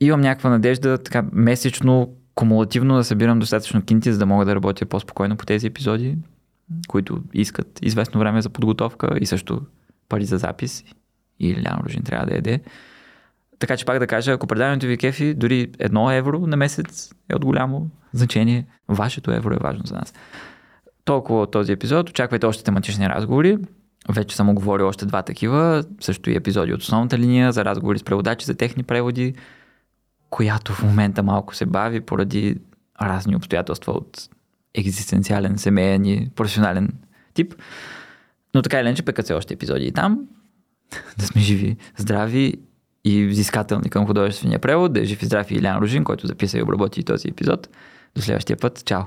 Имам 0.00 0.20
някаква 0.20 0.50
надежда 0.50 0.98
така 0.98 1.24
месечно, 1.32 2.14
кумулативно 2.34 2.96
да 2.96 3.04
събирам 3.04 3.38
достатъчно 3.38 3.82
кинти, 3.82 4.12
за 4.12 4.18
да 4.18 4.26
мога 4.26 4.44
да 4.44 4.54
работя 4.54 4.86
по-спокойно 4.86 5.36
по 5.36 5.46
тези 5.46 5.66
епизоди, 5.66 6.16
които 6.88 7.22
искат 7.32 7.78
известно 7.82 8.20
време 8.20 8.42
за 8.42 8.50
подготовка 8.50 9.10
и 9.20 9.26
също 9.26 9.62
пари 10.08 10.24
за 10.24 10.38
запис. 10.38 10.84
И 11.40 11.54
Лян 11.54 11.80
Ружин 11.84 12.02
трябва 12.02 12.26
да 12.26 12.34
яде. 12.34 12.60
Така 13.58 13.76
че 13.76 13.84
пак 13.84 13.98
да 13.98 14.06
кажа, 14.06 14.32
ако 14.32 14.46
предаването 14.46 14.86
ви 14.86 14.96
кефи, 14.96 15.34
дори 15.34 15.70
едно 15.78 16.10
евро 16.10 16.46
на 16.46 16.56
месец 16.56 17.12
е 17.28 17.36
от 17.36 17.44
голямо 17.44 17.90
значение. 18.12 18.66
Вашето 18.88 19.32
евро 19.32 19.54
е 19.54 19.58
важно 19.58 19.86
за 19.86 19.94
нас. 19.94 20.14
Толкова 21.04 21.40
от 21.40 21.50
този 21.50 21.72
епизод. 21.72 22.10
Очаквайте 22.10 22.46
още 22.46 22.64
тематични 22.64 23.08
разговори. 23.08 23.58
Вече 24.08 24.36
съм 24.36 24.48
оговорил 24.48 24.86
още 24.86 25.06
два 25.06 25.22
такива, 25.22 25.84
също 26.00 26.30
и 26.30 26.36
епизоди 26.36 26.72
от 26.72 26.80
основната 26.80 27.18
линия 27.18 27.52
за 27.52 27.64
разговори 27.64 27.98
с 27.98 28.04
преводачи 28.04 28.46
за 28.46 28.54
техни 28.54 28.82
преводи, 28.82 29.34
която 30.30 30.72
в 30.72 30.82
момента 30.82 31.22
малко 31.22 31.54
се 31.54 31.66
бави 31.66 32.00
поради 32.00 32.56
разни 33.02 33.36
обстоятелства 33.36 33.92
от 33.92 34.28
екзистенциален, 34.74 35.58
семейен 35.58 36.04
и 36.04 36.30
професионален 36.36 36.92
тип. 37.34 37.54
Но 38.54 38.62
така 38.62 38.80
или 38.80 38.86
иначе 38.86 39.02
пекат 39.02 39.26
се 39.26 39.34
още 39.34 39.54
епизоди 39.54 39.84
и 39.86 39.92
там. 39.92 40.20
да 41.18 41.26
сме 41.26 41.40
живи, 41.40 41.76
здрави 41.96 42.54
и 43.04 43.26
взискателни 43.26 43.90
към 43.90 44.06
художествения 44.06 44.58
превод. 44.58 44.92
Да 44.92 45.00
е 45.00 45.04
жив 45.04 45.22
и 45.22 45.26
здрав 45.26 45.50
и 45.50 45.54
Илян 45.54 45.78
Ружин, 45.78 46.04
който 46.04 46.26
записа 46.26 46.58
и 46.58 46.62
обработи 46.62 47.04
този 47.04 47.28
епизод. 47.28 47.68
До 48.14 48.22
следващия 48.22 48.56
път. 48.56 48.84
Чао! 48.84 49.02